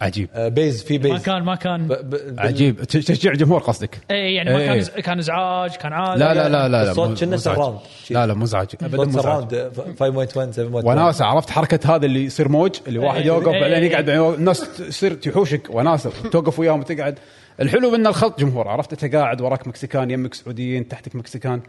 عجيب 0.00 0.28
آه، 0.34 0.48
بيز 0.48 0.82
في 0.82 0.98
بيز 0.98 1.12
ما 1.12 1.18
كان 1.18 1.42
ما 1.42 1.54
كان 1.54 1.88
ب- 1.88 1.92
ب- 1.92 2.34
عجيب 2.40 2.84
ت- 2.84 2.96
تشجيع 2.96 3.32
الجمهور 3.32 3.60
قصدك 3.60 3.98
اي 4.10 4.34
يعني 4.34 4.52
ما 4.52 4.58
إيه. 4.58 4.66
كان 4.66 4.84
إز- 4.84 5.00
كان 5.00 5.18
إزعاج 5.18 5.76
كان 5.76 5.92
عادي 5.92 6.20
لا 6.20 6.34
لا 6.34 6.48
لا 6.48 6.68
لا 6.68 6.84
لا 6.84 6.90
الصوت 6.90 7.24
كنا 7.24 7.34
مزعج. 7.34 7.54
surround. 7.56 7.78
لا 8.10 8.26
لا 8.26 8.34
مزعج 8.34 8.66
ابدا 8.82 9.04
مزعج 9.04 9.20
surround 9.22 9.70
5.1 9.98 10.54
7.1 10.54 10.84
وناسه 10.84 11.24
عرفت 11.24 11.50
حركة 11.50 11.94
هذا 11.96 12.06
اللي 12.06 12.24
يصير 12.24 12.48
موج 12.48 12.70
اللي 12.86 12.98
واحد 12.98 13.16
إيه. 13.20 13.26
يوقف 13.26 13.48
إيه. 13.48 13.60
بعدين 13.60 13.82
يقعد 13.90 14.08
الناس 14.08 14.76
تصير 14.76 15.14
تحوشك 15.14 15.66
وناسه 15.70 16.10
توقف 16.32 16.58
وياهم 16.58 16.80
وتقعد 16.80 17.18
الحلو 17.60 17.94
إن 17.94 18.06
الخلط 18.06 18.40
جمهور 18.40 18.68
عرفت 18.68 19.04
أنت 19.04 19.14
قاعد 19.14 19.40
وراك 19.40 19.68
مكسيكان 19.68 20.10
يمك 20.10 20.34
سعوديين 20.34 20.88
تحتك 20.88 21.16
مكسيكان 21.16 21.60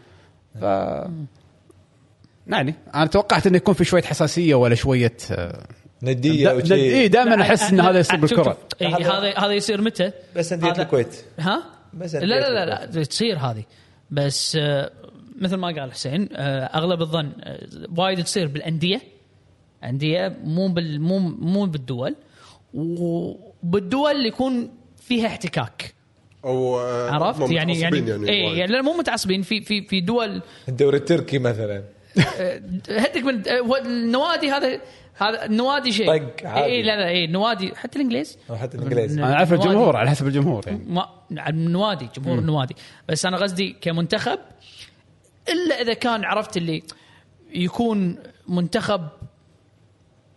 ف 0.61 0.63
يعني 2.47 2.75
أنا 2.95 3.05
توقعت 3.05 3.47
إنه 3.47 3.57
يكون 3.57 3.73
في 3.73 3.83
شوية 3.83 4.03
حساسية 4.03 4.55
ولا 4.55 4.75
شوية 4.75 5.13
آه، 5.31 5.63
نديه 6.03 6.45
دا- 6.45 6.53
وشي. 6.53 6.73
اي 7.01 7.07
دائما 7.07 7.41
أحس 7.41 7.63
ان 7.71 7.79
هذا 7.79 7.99
يصير 7.99 8.15
بالكرة. 8.19 8.57
إيه، 8.81 8.87
هذا 8.97 9.33
هذا 9.37 9.51
يصير 9.53 9.81
متى؟ 9.81 10.11
بس 10.35 10.53
انديه 10.53 10.71
هذا- 10.71 10.81
الكويت. 10.81 11.15
ها؟ 11.39 11.63
بس 11.93 12.15
لا 12.15 12.25
لا 12.25 12.65
لا 12.65 12.65
لا 12.65 13.03
تصير 13.03 13.37
هذه. 13.37 13.63
بس 14.11 14.57
آه، 14.61 14.91
مثل 15.41 15.55
ما 15.55 15.67
قال 15.67 15.91
حسين 15.91 16.29
آه، 16.33 16.63
أغلب 16.65 17.01
الظن 17.01 17.31
آه، 17.43 17.67
وايد 17.97 18.23
تصير 18.23 18.47
بالأندية. 18.47 19.01
أندية 19.83 20.37
مو 20.43 20.67
بال 20.67 21.01
مو 21.01 21.19
مو 21.19 21.65
بالدول. 21.65 22.15
وبالدول 22.73 24.11
اللي 24.11 24.27
يكون 24.27 24.69
فيها 25.01 25.27
احتكاك. 25.27 25.93
أو 26.45 26.77
عرفت؟ 26.79 27.51
يعني 27.51 27.79
يعني, 27.79 28.01
متعصبين 28.01 28.07
يعني, 28.07 28.23
وايد. 28.45 28.57
يعني 28.57 28.71
لا 28.71 28.81
مو 28.81 28.93
متعصبين 28.97 29.41
في 29.41 29.61
في 29.61 29.81
في 29.87 30.01
دول 30.01 30.41
الدوري 30.69 30.97
التركي 30.97 31.39
مثلا. 31.39 31.83
هدك 32.89 33.23
من 33.23 33.43
النوادي 33.85 34.51
هذا 34.51 34.81
هذا 35.13 35.45
النوادي 35.45 35.91
شيء. 35.91 36.07
طق 36.07 36.47
عادي. 36.47 36.65
اي 36.65 36.81
لا 36.81 36.95
لا 36.97 37.07
اي 37.07 37.25
النوادي 37.25 37.75
حتى 37.75 37.99
الإنجليز. 37.99 38.37
حتى 38.55 38.77
الإنجليز. 38.77 39.17
أنا 39.17 39.33
أعرف. 39.33 39.53
الجمهور 39.53 39.95
على 39.95 40.09
حسب 40.09 40.27
الجمهور 40.27 40.63
يعني. 40.67 40.83
ما 40.87 41.09
النوادي 41.49 42.07
جمهور 42.17 42.39
النوادي 42.39 42.75
بس 43.09 43.25
أنا 43.25 43.37
قصدي 43.37 43.75
كمنتخب 43.81 44.39
إلا 45.49 45.81
إذا 45.81 45.93
كان 45.93 46.23
عرفت 46.23 46.57
اللي 46.57 46.83
يكون 47.53 48.17
منتخب 48.47 49.07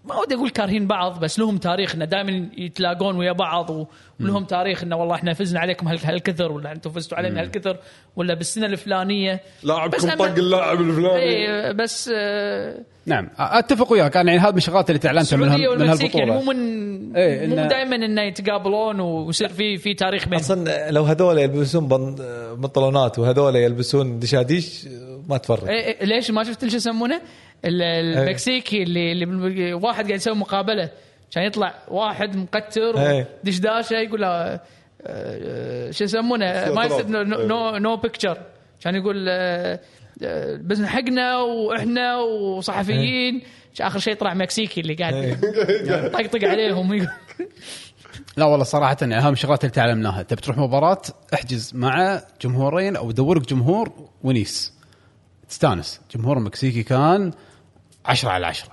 ما 0.04 0.16
ودي 0.20 0.34
أقول 0.34 0.50
كارهين 0.50 0.86
بعض 0.86 1.20
بس 1.20 1.38
لهم 1.38 1.56
تاريخ 1.58 1.94
إنه 1.94 2.04
دائما 2.04 2.48
يتلاقون 2.58 3.16
ويا 3.16 3.32
بعض 3.32 3.86
ولهم 4.20 4.44
تاريخ 4.44 4.82
إنه 4.82 4.96
والله 4.96 5.14
إحنا 5.14 5.34
فزنا 5.34 5.60
عليكم 5.60 5.88
هال- 5.88 6.04
هالكثر 6.04 6.52
ولا 6.52 6.72
أنتم 6.72 6.90
فزتوا 6.90 7.18
علينا 7.18 7.40
هالكثر 7.40 7.76
ولا 8.16 8.34
بالسنة 8.34 8.66
الفلانية. 8.66 9.40
لاعبكم 9.62 10.10
طق 10.10 10.24
اللاعب 10.24 10.80
الفلاني؟ 10.80 11.18
إيه 11.22 11.72
بس 11.72 12.10
آه، 12.14 12.78
نعم 13.06 13.28
أتفق 13.38 13.92
وياك. 13.92 14.16
أنا 14.16 14.32
يعني 14.32 14.44
هذا 14.44 14.50
من 14.50 14.56
الشغلات 14.56 14.90
اللي 14.90 14.98
تعلمتها 14.98 15.36
من, 15.36 15.48
هال- 15.48 15.60
من 15.60 15.66
والمكسيك 15.68 16.14
يعني 16.14 16.30
هالبطوله 16.32 16.54
مو 16.54 16.60
من 16.60 17.16
إيه، 17.16 17.46
مو 17.46 17.56
إنه- 17.56 17.68
دائما 17.68 17.96
إنه 17.96 18.22
يتقابلون 18.22 19.00
ويصير 19.00 19.48
في 19.48 19.76
في 19.78 19.94
تاريخ 19.94 20.24
بينهم. 20.24 20.40
أصلا 20.40 20.90
لو 20.90 21.02
هذول 21.04 21.38
يلبسون 21.38 21.88
بن- 21.88 22.16
بنطلونات 22.58 23.18
وهذول 23.18 23.56
يلبسون 23.56 24.18
دشاديش 24.18 24.88
ما 25.28 25.36
تفرق. 25.36 25.68
إيه 25.68 26.00
إيه 26.00 26.04
ليش 26.06 26.30
ما 26.30 26.44
شفت 26.44 26.68
شو 26.68 26.76
يسمونه؟ 26.76 27.20
ال- 27.64 27.82
المكسيكي 27.82 28.82
اللي, 28.82 29.12
اللي 29.12 29.74
واحد 29.74 30.04
قاعد 30.04 30.16
يسوي 30.16 30.34
مقابلة. 30.34 30.90
كان 31.30 31.44
يطلع 31.44 31.74
واحد 31.88 32.36
مقتر 32.36 32.98
إيه. 33.10 33.28
دشداشة 33.44 33.94
يقول 33.96 34.20
له 34.20 34.60
آه، 35.06 35.90
شو 35.90 36.04
يسمونه؟ 36.04 36.72
ما 36.74 36.84
يصير 36.84 37.06
no, 37.08 37.76
no, 37.78 37.96
picture 37.96 38.38
كان 38.80 38.94
يقول 38.94 39.26
آه، 39.28 39.80
آه، 40.22 40.60
بس 40.64 40.82
حقنا 40.82 41.36
وإحنا 41.38 42.16
وصحفيين. 42.16 43.42
آخر 43.80 43.98
شيء 43.98 44.14
طلع 44.14 44.34
مكسيكي 44.34 44.80
اللي 44.80 44.94
قاعد 44.94 45.38
طقطق 46.12 46.48
عليهم. 46.48 46.92
لا 48.36 48.44
والله 48.44 48.64
صراحة 48.64 48.96
يعني 49.00 49.18
أهم 49.18 49.34
شغلات 49.34 49.64
اللي 49.64 49.74
تعلمناها. 49.74 50.22
تبي 50.22 50.40
تروح 50.40 50.56
مباراة 50.58 51.02
احجز 51.34 51.72
مع 51.74 52.20
جمهورين 52.42 52.96
أو 52.96 53.10
دورك 53.10 53.48
جمهور 53.48 53.92
ونيس. 54.24 54.72
تستانس. 55.48 56.00
جمهور 56.16 56.38
المكسيكي 56.38 56.82
كان 56.82 57.32
عشرة 58.06 58.30
على 58.30 58.46
عشرة. 58.46 58.70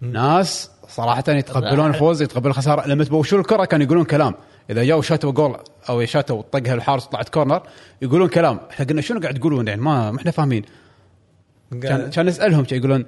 ناس 0.00 0.70
صراحة 0.88 1.24
يتقبلون 1.28 1.90
الفوز 1.90 2.22
يتقبلون 2.22 2.50
الخسارة 2.50 2.86
لما 2.86 3.04
تبوشون 3.04 3.40
الكرة 3.40 3.64
كانوا 3.64 3.86
يقولون 3.86 4.04
كلام. 4.04 4.34
إذا 4.70 4.84
جاوا 4.84 5.02
شاتوا 5.02 5.32
جول 5.32 5.56
أو 5.88 6.04
شاتوا 6.04 6.42
طقها 6.42 6.74
الحارس 6.74 7.06
وطلعت 7.06 7.28
كورنر 7.28 7.62
يقولون 8.02 8.28
كلام. 8.28 8.60
إحنا 8.70 8.86
قلنا 8.86 9.00
شنو 9.00 9.20
قاعد 9.20 9.34
تقولون 9.34 9.68
يعني 9.68 9.80
ما 9.80 10.10
ما 10.10 10.18
إحنا 10.18 10.30
فاهمين. 10.30 10.62
كان 11.82 12.10
كان 12.10 12.26
نسألهم 12.26 12.66
يقولون 12.72 13.06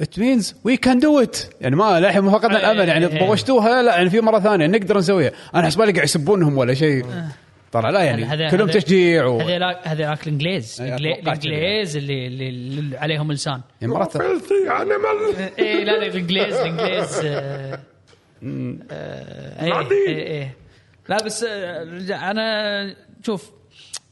it 0.00 0.18
means 0.18 0.54
we 0.64 0.76
can 0.76 0.98
do 0.98 1.20
it 1.20 1.38
يعني 1.60 1.76
ما 1.76 2.00
للحين 2.00 2.22
ما 2.22 2.30
فقدنا 2.30 2.58
الأمل. 2.58 2.88
يعني 2.88 3.06
إيه. 3.06 3.26
طوشتوها 3.26 3.82
لا 3.82 3.96
يعني 3.96 4.10
في 4.10 4.20
مرة 4.20 4.38
ثانية 4.38 4.66
نقدر 4.66 4.98
نسويها. 4.98 5.32
أنا 5.54 5.66
حسب 5.66 5.78
بالي 5.78 5.92
قاعد 5.92 6.04
يسبونهم 6.04 6.58
ولا 6.58 6.74
شيء 6.74 7.06
طلع. 7.74 7.90
لا 7.90 8.02
يعني 8.02 8.24
هذا- 8.24 8.50
كلهم 8.50 8.68
هذا- 8.68 8.78
تشجيع 8.80 9.26
و... 9.26 9.40
هذيلاك 9.40 9.88
هذيلاك 9.88 10.22
الانجليز. 10.26 10.80
الإنجليز 10.80 11.96
اللي, 11.96 12.26
اللي, 12.26 12.48
اللي 12.48 12.96
عليهم 12.98 13.32
لسان. 13.32 13.60
يعني 13.80 13.92
مرات 13.92 14.16
اي 14.16 14.26
إيه، 15.58 15.84
لا 15.84 15.92
لا 15.98 16.06
الانجليز 16.06 16.54
الإنجليز 16.54 17.20
آه، 17.24 17.78
آه، 18.90 19.64
إيه 19.64 19.90
إيه 19.90 20.26
إيه. 20.26 20.54
لا 21.08 21.16
بس 21.24 21.44
آه، 21.44 21.82
أنا 22.30 22.96
شوف 23.22 23.52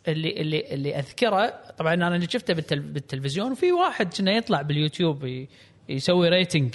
اللي 0.09 0.41
اللي 0.41 0.65
اللي 0.75 0.99
أذكره 0.99 1.55
طبعا 1.79 1.95
أنا 1.95 2.15
اللي 2.17 2.27
شفته 2.31 2.55
بالتل 2.55 2.81
بالتلفزيون 2.81 3.53
وفي 3.53 3.73
واحد 3.73 4.15
كنا 4.15 4.33
يطلع 4.33 4.63
باليوتيوب 4.63 5.47
يسوي 5.89 6.29
rating 6.29 6.75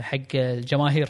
حق 0.00 0.18
الجماهير. 0.34 1.08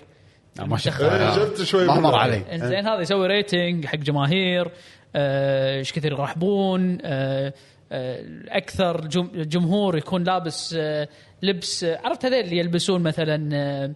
ما 0.60 0.76
شفت 0.76 1.00
إيه، 1.00 1.30
شفت 1.34 1.62
شوي 1.62 1.86
ما 1.86 2.00
مر. 2.00 2.14
علي 2.14 2.42
إنزين 2.52 2.86
هذا 2.86 3.00
يسوي 3.00 3.26
rating 3.26 3.86
حق 3.86 3.96
جماهير 3.96 4.70
آه، 5.16 5.78
إيش 5.78 5.92
كثر 5.92 6.12
يرحبون 6.12 6.98
آه، 7.04 7.52
آه، 7.92 8.24
أكثر 8.48 9.06
جم- 9.06 9.30
جمهور 9.34 9.96
يكون 9.96 10.24
لابس 10.24 10.74
آه، 10.78 11.08
لبس 11.42 11.84
آه، 11.84 11.98
عرفت 12.04 12.24
هذول 12.24 12.38
اللي 12.40 12.58
يلبسون 12.58 13.02
مثلا 13.02 13.48
آه، 13.52 13.90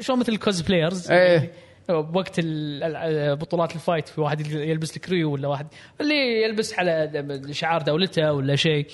شلون 0.00 0.18
مثل 0.18 0.32
ال 0.32 0.39
cosplayers 0.39 1.10
إيه. 1.10 1.52
بوقت 1.88 2.38
ال- 2.38 2.82
ال- 2.96 3.36
بطولات 3.36 3.74
الفايت 3.74 4.08
في 4.08 4.20
واحد 4.20 4.46
يلبس 4.46 4.96
الكريو 4.96 5.32
ولا 5.32 5.48
واحد 5.48 5.66
اللي 6.00 6.42
يلبس 6.42 6.74
على 6.78 7.10
شعار 7.50 7.82
دولته 7.82 8.32
ولا 8.32 8.56
شيء 8.56 8.86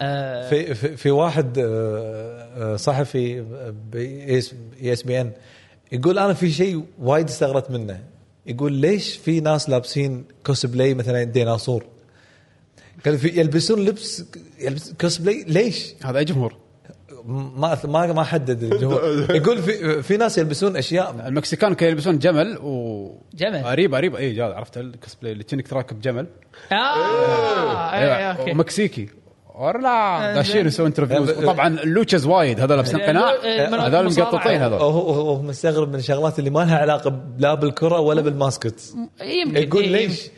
آه، 0.00 0.48
في 0.48 0.74
في, 0.74 0.96
في 0.96 1.10
واحد 1.10 1.58
آه، 1.58 1.64
آه، 2.72 2.76
صحفي 2.76 3.40
بـ 3.92 4.38
ESPN 4.38 5.32
يقول 5.92 6.18
أنا 6.18 6.34
في 6.34 6.50
شيء 6.50 6.84
وايد 6.98 7.28
استغربت 7.28 7.70
منه. 7.70 8.00
يقول 8.46 8.72
ليش 8.72 9.16
في 9.16 9.40
ناس 9.40 9.70
لابسين 9.70 10.24
كوسبلاي 10.46 10.94
مثلا 10.94 11.24
ديناصور 11.24 11.84
قال 13.04 13.18
في 13.18 13.28
يلبسون 13.28 13.84
لبس 13.84 14.24
يلبس 14.60 14.92
كوسبلاي 14.92 15.44
ليش؟ 15.48 15.94
هذا 16.04 16.18
أي 16.18 16.24
جمهور؟ 16.24 16.56
ما 17.24 17.78
ما 17.84 18.12
ما 18.12 18.24
حدد 18.24 18.62
الجمهور. 18.62 19.26
يقول 19.36 19.62
في 19.62 20.02
في 20.02 20.16
ناس 20.16 20.38
يلبسون 20.38 20.76
اشياء 20.76 21.28
المكسيكان 21.28 21.74
كانوا 21.74 21.90
يلبسون 21.90 22.18
جمل 22.18 22.58
و 22.58 23.10
جمل. 23.34 23.64
قريب 23.64 23.94
قريب 23.94 24.16
اي 24.16 24.40
عرفت 24.40 24.78
الكوسبلاي 24.78 25.32
اللي 25.32 25.44
كأنك 25.44 25.68
تراكب 25.68 26.00
جمل. 26.00 26.26
آه 26.72 26.76
أوكي. 26.76 28.50
ومكسيكي 28.50 29.08
ورلا 29.56 30.34
داشين 30.34 30.66
يسوون 30.66 30.86
انترفيوز 30.88 31.30
أه، 31.30 31.38
وطبعا 31.38 31.68
اللوتشز 31.68 32.26
وايد 32.26 32.60
هذول 32.60 32.76
لابسين 32.76 33.00
قناع 33.00 33.30
أه، 33.30 33.70
من- 33.70 33.78
هذول. 33.80 34.04
مقططين 34.06 34.62
هذول 34.62 34.80
هو 34.80 35.42
مستغرب 35.42 35.88
من 35.88 35.94
الشغلات 35.94 36.38
اللي 36.38 36.50
ما 36.50 36.60
لها 36.60 36.78
علاقة 36.78 37.20
لا 37.38 37.54
بالكرة 37.54 38.00
ولا 38.00 38.20
بالماسكت. 38.20 38.94
يمكن 39.22 39.56
يقول 39.62 39.82
إيه، 39.82 40.06
ليش؟ 40.06 40.30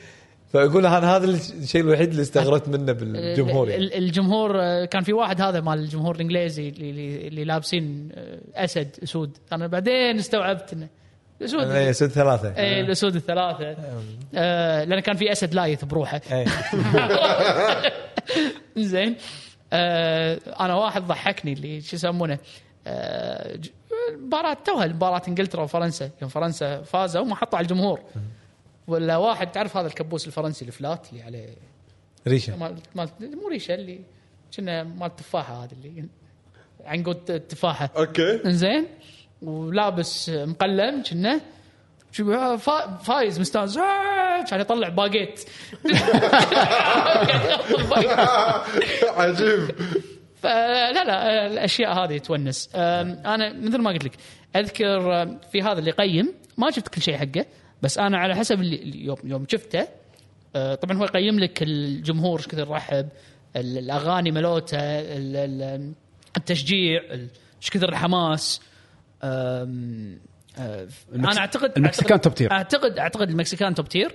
فيقول 0.53 0.87
أنا 0.87 1.17
هذا 1.17 1.25
الشيء 1.63 1.81
الوحيد 1.81 2.09
اللي 2.11 2.23
استغربت 2.23 2.69
منه 2.69 2.93
بالجمهور 2.93 3.69
يعني 3.69 3.83
ال- 3.85 3.95
ال- 3.95 3.99
الجمهور 4.05 4.61
آه، 4.61 4.85
كان 4.85 5.03
في 5.03 5.13
واحد 5.13 5.41
هذا 5.41 5.61
مال 5.61 5.79
الجمهور 5.79 6.15
الإنجليزي 6.15 6.69
اللي, 6.69 6.91
اللي, 6.91 7.29
اللي 7.29 7.45
لابسين 7.45 8.09
آه، 8.15 8.65
أسد 8.65 8.89
أسود. 9.03 9.37
أنا 9.53 9.67
بعدين 9.67 10.19
استوعبت 10.19 10.73
إنه 10.73 10.89
الأسود 11.41 11.71
إيه، 11.71 11.93
سد 11.93 12.07
ثلاثة. 12.09 12.55
إيه 12.57 12.81
الأسود 12.81 13.15
الثلاثة. 13.15 13.77
آه 14.35 14.85
لأن 14.85 15.01
كان 15.01 15.17
في 15.17 15.33
أسد 15.33 15.55
لايث 15.55 15.85
بروحه. 15.85 16.21
إيه. 16.33 16.45
زين. 18.77 19.17
آه 19.73 20.41
أنا 20.61 20.75
واحد 20.75 21.07
ضحكني 21.07 21.53
اللي 21.53 21.81
شو 21.81 21.97
يسمونه؟ 21.97 22.39
آه 22.87 23.59
مباراة 24.19 24.57
توها 24.65 24.87
مباراة 24.87 25.23
انجلترا 25.29 25.63
وفرنسا. 25.63 26.11
يوم 26.23 26.31
فرنسا 26.31 26.83
فازوا 26.83 27.23
وما 27.23 27.35
حطوا 27.35 27.59
على 27.59 27.65
الجمهور. 27.65 28.01
ولا 28.87 29.17
واحد 29.17 29.53
تعرف 29.53 29.77
هذا 29.77 29.87
الكبوس 29.87 30.27
الفرنسي 30.27 30.65
الفلات 30.65 31.13
اللي 31.13 31.23
عليه؟ 31.23 31.49
ريشة. 32.27 32.57
مال 32.57 32.77
مال 32.95 33.09
مو 33.21 33.49
ريشة 33.49 33.75
اللي 33.75 34.01
كنا 34.57 34.83
مال 34.83 35.07
التفاحة 35.07 35.65
هذا 35.65 35.73
اللي 35.73 36.05
عنقود 36.85 37.31
التفاحة. 37.31 37.91
أوكي. 37.97 38.45
انزين 38.45 38.87
ولابس 39.43 40.31
مقلم 40.31 41.03
كنا. 41.03 41.41
شو 42.13 42.33
آه، 42.33 42.57
فا- 42.57 42.97
فايز 42.97 43.41
مستانس. 43.41 43.77
آه، 43.77 44.45
كان 44.51 44.61
يطلع 44.61 44.89
باقيت. 44.89 45.41
عجيب. 49.17 49.71
فلا 50.43 51.05
لا 51.05 51.47
الأشياء 51.47 51.93
هذه 52.05 52.19
تونس. 52.19 52.71
أنا 52.75 53.53
مثل 53.53 53.79
ما 53.79 53.91
قلت 53.91 54.05
لك 54.05 54.13
أذكر 54.57 55.27
في 55.53 55.63
هذا 55.63 55.79
اللي 55.79 55.91
قيم 55.91 56.35
ما 56.57 56.71
شفت 56.71 56.89
كل 56.89 57.03
شيء 57.03 57.17
حقه 57.17 57.47
بس 57.83 57.99
أنا 57.99 58.19
على 58.19 58.35
حسب 58.37 58.61
اللي 58.61 59.07
يوم 59.25 59.47
شفته. 59.49 59.89
أه، 60.57 60.75
طبعا 60.75 60.99
هو 60.99 61.05
يقيم 61.05 61.39
لك 61.41 61.63
الجمهور 61.63 62.39
إيش 62.39 62.49
كثر 62.49 62.69
رحب 62.71 63.09
ال- 63.57 63.79
الأغاني 63.79 64.31
ملوتة 64.31 64.79
ال- 64.81 65.37
ال- 65.37 65.93
التشجيع 66.37 67.01
ال- 67.11 67.29
إيش 67.63 67.71
كثر 67.71 67.89
الحماس 67.89 68.61
المكس- 70.59 71.33
أنا 71.33 71.39
اعتقد 71.41 71.73
المكسيكان 71.77 72.19
أعتقد- 72.19 72.21
top 72.23 72.35
tier. 72.35 72.53
اعتقد 72.53 72.99
أعتقد 72.99 73.31
المكسيكان 73.31 73.75
top 73.75 73.89
tier 73.89 74.15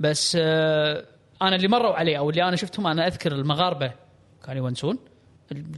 بس 0.00 0.38
آه، 0.40 1.04
أنا 1.42 1.56
اللي 1.56 1.68
مروا 1.68 1.94
عليه 1.94 2.18
أو 2.18 2.30
اللي 2.30 2.42
أنا 2.48 2.56
شفتهم 2.56 2.86
أنا 2.86 3.06
أذكر 3.06 3.32
المغاربة 3.32 3.92
كانوا 4.46 4.64
يونسون. 4.64 4.98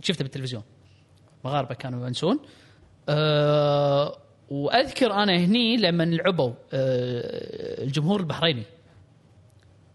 شفته 0.03 0.23
بالتلفزيون. 0.23 0.63
مغاربة 1.45 1.75
كانوا 1.75 2.01
يونسون. 2.05 2.39
أه 3.09 4.17
وأذكر 4.49 5.13
أنا 5.13 5.37
هني 5.37 5.77
لما 5.77 6.03
لعبوا 6.05 6.51
أه 6.73 7.83
الجمهور 7.85 8.21
البحريني. 8.21 8.63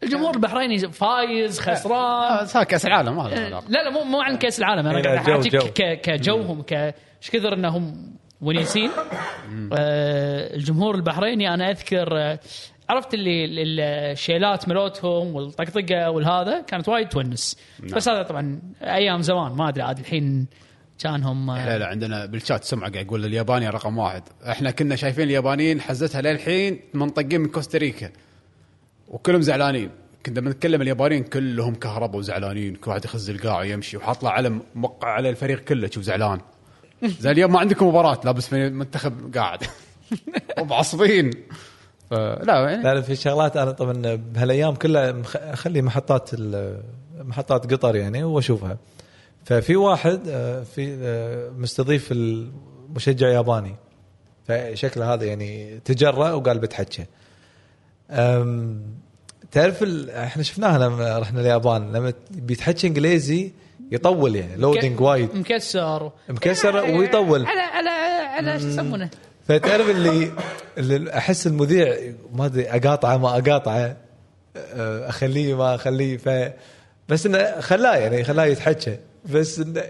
الجمهور 0.03 0.35
البحريني 0.35 0.77
فايز 0.79 1.59
خسران. 1.59 2.45
هذا 2.47 2.63
كأس 2.63 2.85
العالم 2.85 3.27
لا 3.27 3.59
لا 3.69 3.89
مو 3.89 4.03
مو 4.03 4.21
عن 4.21 4.37
كأس 4.37 4.59
العالم 4.59 4.87
أنا 4.87 5.01
قاعد 5.03 5.45
احكيك 5.55 6.01
كجوهم 6.01 6.61
ك 6.61 6.73
إيش 6.73 7.29
كثر 7.31 7.53
إنهم 7.53 8.13
ونيسين 8.41 8.89
آه 9.73 10.55
الجمهور 10.55 10.95
البحريني 10.95 11.53
أنا 11.53 11.71
أذكر 11.71 12.17
آه 12.17 12.39
عرفت 12.89 13.13
اللي 13.13 13.63
الشيلات 13.63 14.69
ملوتهم 14.69 15.35
والطقطقة 15.35 16.09
والهذا 16.09 16.61
كانت 16.61 16.89
وايد 16.89 17.09
تونس. 17.09 17.57
بس 17.79 18.09
هذا 18.09 18.23
طبعا 18.23 18.61
أيام 18.81 19.21
زمان 19.21 19.51
ما 19.51 19.69
أدري 19.69 19.81
عاد 19.81 19.99
الحين 19.99 20.47
كانهم 21.03 21.49
آه، 21.49 21.65
لا 21.65 21.77
لا 21.77 21.87
عندنا 21.87 22.25
بالشات 22.25 22.63
سمعة 22.63 22.91
قاعد 22.91 23.05
يقول 23.05 23.25
الياباني 23.25 23.69
رقم 23.69 23.97
واحد. 23.97 24.23
إحنا 24.49 24.71
كنا 24.71 24.95
شايفين 24.95 25.23
اليابانيين 25.23 25.81
حزتها 25.81 26.21
للحين 26.21 26.79
منطقين 26.93 27.41
من 27.41 27.47
كوستاريكا. 27.47 28.11
وكلهم 29.07 29.41
زعلانين. 29.41 29.89
كنا 30.25 30.39
لما 30.39 30.49
نتكلم 30.49 30.81
اليابانيين 30.81 31.23
كلهم 31.23 31.75
كهرباء 31.75 32.17
وزعلانين. 32.17 32.75
كل 32.75 32.89
واحد 32.89 33.05
يخز 33.05 33.29
القاع 33.29 33.59
ويمشي 33.59 33.97
وحاط 33.97 34.23
له 34.23 34.29
علم 34.29 34.61
موقع 34.75 35.07
على 35.07 35.29
الفريق 35.29 35.59
كله 35.59 35.89
شوف 35.89 36.03
زعلان. 36.03 36.39
زي 37.03 37.31
اليوم 37.31 37.51
ما 37.53 37.59
عندكم 37.59 37.87
مباراة 37.87 38.19
لابس 38.25 38.47
في 38.47 38.69
منتخب 38.69 39.35
قاعد. 39.37 39.59
ومعصبين 40.61 41.31
فلا 42.09 42.69
يعني. 42.69 42.83
لا 42.83 43.01
في 43.01 43.15
شغلات 43.15 43.57
أنا 43.57 43.71
طبعا 43.71 44.15
بهالأيام 44.15 44.75
كلها 44.75 45.21
أخلي 45.35 45.81
محطات 45.81 46.29
محطات 47.19 47.73
قطر 47.73 47.95
يعني 47.95 48.23
وأشوفها. 48.23 48.77
ففي 49.45 49.75
واحد 49.75 50.19
آه، 50.27 50.63
في 50.63 50.97
آه، 51.01 51.49
مستضيف 51.49 52.11
المشجع 52.11 53.27
ياباني. 53.27 53.75
فشكله 54.47 55.13
هذا 55.13 55.25
يعني 55.25 55.79
تجرأ 55.85 56.31
وقال 56.31 56.59
بتحكى 56.59 57.05
تعرف 59.51 59.83
ال- 59.83 60.09
إحنا 60.09 60.43
شفناها 60.43 60.77
لما 60.79 61.19
رحنا 61.19 61.41
اليابان 61.41 61.91
لما 61.91 62.13
بيتحكي 62.31 62.87
إنجليزي 62.87 63.51
يطول 63.91 64.35
يعني 64.35 64.55
لودنج 64.55 65.01
وايد 65.01 65.35
مكسر. 65.35 66.11
مكسر 66.29 66.75
ويطول. 66.75 67.45
على 67.45 67.59
على 67.61 67.89
على 68.49 68.59
شو 68.59 68.67
يسمونه؟ 68.67 69.09
فتعرف 69.47 69.89
اللي, 69.89 70.31
اللي 70.77 71.17
أحس 71.17 71.47
المذيع 71.47 71.97
ما 72.33 72.45
أدري 72.45 72.69
أقاطعه 72.69 73.17
ما 73.17 73.37
أقاطعه 73.37 73.97
أخليه 75.07 75.57
ما 75.57 75.75
أخليه 75.75 76.17
ف 76.17 76.29
بس 77.09 77.25
إنه 77.25 77.59
خلاه 77.59 77.95
يعني 77.95 78.23
خلاه 78.23 78.45
يتحكى. 78.45 78.97
بس 79.33 79.59
إنه 79.59 79.83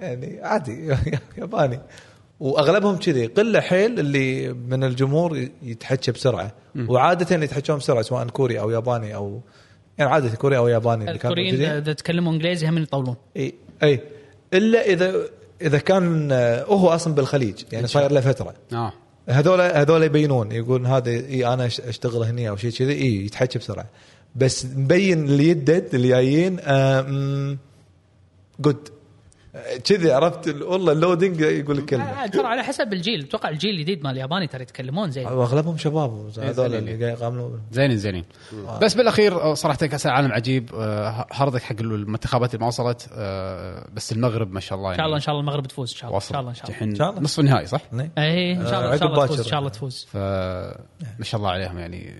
يعني 0.00 0.40
عادي 0.42 0.96
ياباني. 1.38 1.80
وأغلبهم 2.40 2.96
كذي 2.96 3.26
قلة 3.26 3.60
حيل 3.60 4.00
اللي 4.00 4.52
من 4.52 4.84
الجمهور 4.84 5.48
يتحكى 5.62 6.12
بسرعة. 6.12 6.52
وعادة 6.88 7.44
يتحكون 7.44 7.76
بسرعة 7.76 8.02
سواء 8.02 8.28
كوري 8.28 8.60
أو 8.60 8.70
ياباني 8.70 9.14
أو 9.14 9.40
يعني 10.02 10.14
عادة 10.14 10.36
كوري 10.36 10.56
أو 10.56 10.68
ياباني 10.68 11.04
اللي 11.08 11.18
كانوا 11.18 11.36
الكوريين. 11.36 11.70
اذا 11.70 11.90
يتكلموا 11.90 12.32
إنجليزي 12.32 12.68
هم 12.68 12.78
يطولون. 12.78 13.16
إي 13.36 13.54
إي. 13.82 14.00
إلا 14.54 14.86
اذا 14.86 15.14
إذا 15.62 15.78
كان 15.78 16.32
آه، 16.32 16.64
هو 16.64 16.88
أصلا 16.88 17.14
بالخليج 17.14 17.62
يعني 17.72 17.86
صاير 17.86 18.12
له 18.12 18.20
فترة. 18.20 18.54
آه. 18.72 18.92
هذول 19.28 19.60
هذول 19.60 20.02
يبينون 20.02 20.52
يقول 20.52 20.86
هذا 20.86 21.10
إي 21.10 21.46
أنا 21.46 21.66
أشتغل 21.66 22.22
هني 22.22 22.48
أو 22.48 22.56
شيء 22.56 22.70
كذي 22.70 22.92
إي 22.92 23.24
يتحكى 23.24 23.58
بسرعة. 23.58 23.86
بس 24.36 24.66
مبين 24.66 25.24
اللي 25.24 25.48
يدد 25.48 25.94
اللي 25.94 26.08
جايين 26.08 26.56
جود 28.60 28.88
كذي 29.84 30.12
عرفت؟ 30.12 30.48
ال- 30.48 30.62
والله 30.62 30.92
اللودنج 30.92 31.40
يقول 31.40 31.76
لك 31.76 31.84
كلمة. 31.84 32.04
آه، 32.04 32.26
ترى 32.26 32.46
على 32.46 32.62
حسب 32.62 32.92
الجيل. 32.92 33.20
أتوقع 33.24 33.48
الجيل 33.48 33.70
الجديد 33.74 34.04
مال 34.04 34.12
الياباني 34.12 34.46
ترى 34.46 34.62
يتكلمون 34.62 35.10
زين. 35.10 35.26
واغلبهم 35.26 35.76
شباب 35.78 36.30
هذول 36.38 36.74
اللي 36.74 37.04
قاعد 37.04 37.18
يقاملون. 37.18 37.60
زينين 37.72 37.96
زينين. 37.96 38.24
بس 38.82 38.94
بالأخير 38.94 39.54
صراحة 39.54 39.86
كاس 39.86 40.06
العالم 40.06 40.32
عجيب 40.32 40.70
آه، 40.74 41.26
هاردك 41.32 41.62
حق 41.62 41.76
المنتخبات 41.80 42.54
اللي 42.54 42.60
ما 42.62 42.66
وصلت 42.66 43.08
آه، 43.12 43.88
بس 43.94 44.12
المغرب 44.12 44.52
ما 44.52 44.60
شاء 44.60 44.78
الله 44.78 44.90
إن 44.90 44.96
شاء 44.96 45.06
الله 45.06 45.16
إن 45.16 45.20
شاء 45.20 45.30
الله 45.34 45.40
المغرب 45.40 45.66
تفوز 45.66 45.90
إن 45.90 45.96
شاء 45.96 46.08
الله 46.10 46.18
إن 46.18 46.22
شاء 46.28 46.40
الله 46.40 46.50
إن 46.50 46.54
شاء 46.54 46.64
الله. 46.64 46.74
الحين 46.76 46.88
إن 46.88 46.94
شاء 46.96 47.10
الله. 47.10 47.20
نصف 47.20 47.40
النهائي 47.40 47.66
صح؟ 47.66 47.80
اي 48.18 48.52
إن 48.52 48.66
شاء 48.66 48.80
الله 48.80 48.92
إن 48.94 48.98
شاء 48.98 49.08
الله 49.08 49.26
تفوز. 49.26 49.38
إن 49.40 49.46
شاء 49.46 49.58
الله 49.58 49.70
تفوز. 49.70 50.06
ف 50.12 50.16
ما 50.16 51.24
شاء 51.24 51.38
الله 51.38 51.50
عليهم 51.50 51.78
يعني. 51.78 52.14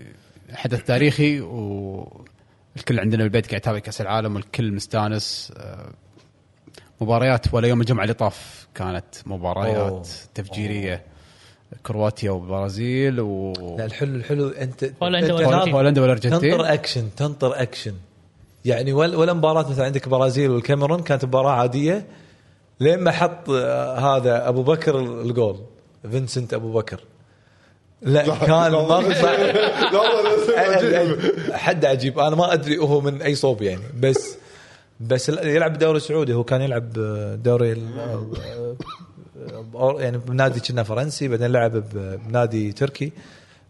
حدث 0.53 0.83
تاريخي 0.83 1.41
والكل 1.41 2.99
عندنا 2.99 3.23
بالبيت 3.23 3.47
قاعد 3.47 3.61
يتابع 3.61 3.79
كأس 3.79 4.01
العالم 4.01 4.35
والكل 4.35 4.73
مستانس 4.73 5.53
آه، 5.57 5.91
مباريات 7.01 7.53
ولا 7.53 7.67
يوم 7.67 7.81
الجمعة 7.81 8.03
اللي 8.03 8.13
طاف 8.13 8.67
كانت 8.75 9.05
مباريات 9.25 9.77
أوه. 9.77 10.03
تفجيرية. 10.35 11.03
كرواتيا 11.85 12.31
والبرازيل 12.31 13.19
و 13.21 13.53
لا 13.77 13.85
الحلو 13.85 14.15
الحلو 14.15 14.49
انت 14.49 14.83
هولندا 15.03 15.25
أنت 15.25 15.31
والأرجنتين. 15.31 15.73
هولندا 15.73 16.01
والارجنتين 16.01 16.51
تنطر 16.51 16.73
اكشن 16.73 17.09
تنطر 17.17 17.61
اكشن 17.61 17.93
يعني 18.65 18.93
ولا 18.93 19.17
ولا 19.17 19.33
مباراة 19.33 19.69
مثلا 19.69 19.85
عندك 19.85 20.09
برازيل 20.09 20.51
والكاميرون 20.51 21.03
كانت 21.03 21.25
مباراة 21.25 21.51
عادية 21.51 22.05
لين 22.79 22.99
ما 22.99 23.11
حط 23.11 23.49
آه، 23.49 24.17
هذا 24.17 24.49
أبو 24.49 24.63
بكر 24.63 24.99
الجول. 24.99 25.59
فينسنت 26.11 26.53
أبو 26.53 26.71
بكر. 26.73 26.99
لا 28.01 28.35
كان 28.35 28.71
مقطع. 28.71 29.33
حد 31.57 31.85
عجيب. 31.85 32.19
أنا 32.19 32.35
ما 32.35 32.53
أدري 32.53 32.77
هو 32.77 33.01
من 33.01 33.21
أي 33.21 33.35
صوب 33.35 33.61
يعني. 33.61 33.83
بس 33.99 34.37
بس 34.99 35.29
يلعب 35.29 35.77
دوري 35.77 35.99
سعودي 35.99 36.33
هو 36.33 36.43
كان 36.43 36.61
يلعب 36.61 36.93
دوري 37.43 37.71
ال- 37.71 38.75
أو- 39.73 39.99
يعني 39.99 40.17
بنادي 40.17 40.59
كنا 40.59 40.83
فرنسي 40.83 41.27
بعدين 41.27 41.51
لعب 41.51 41.83
بنادي 42.27 42.71
تركي. 42.71 43.11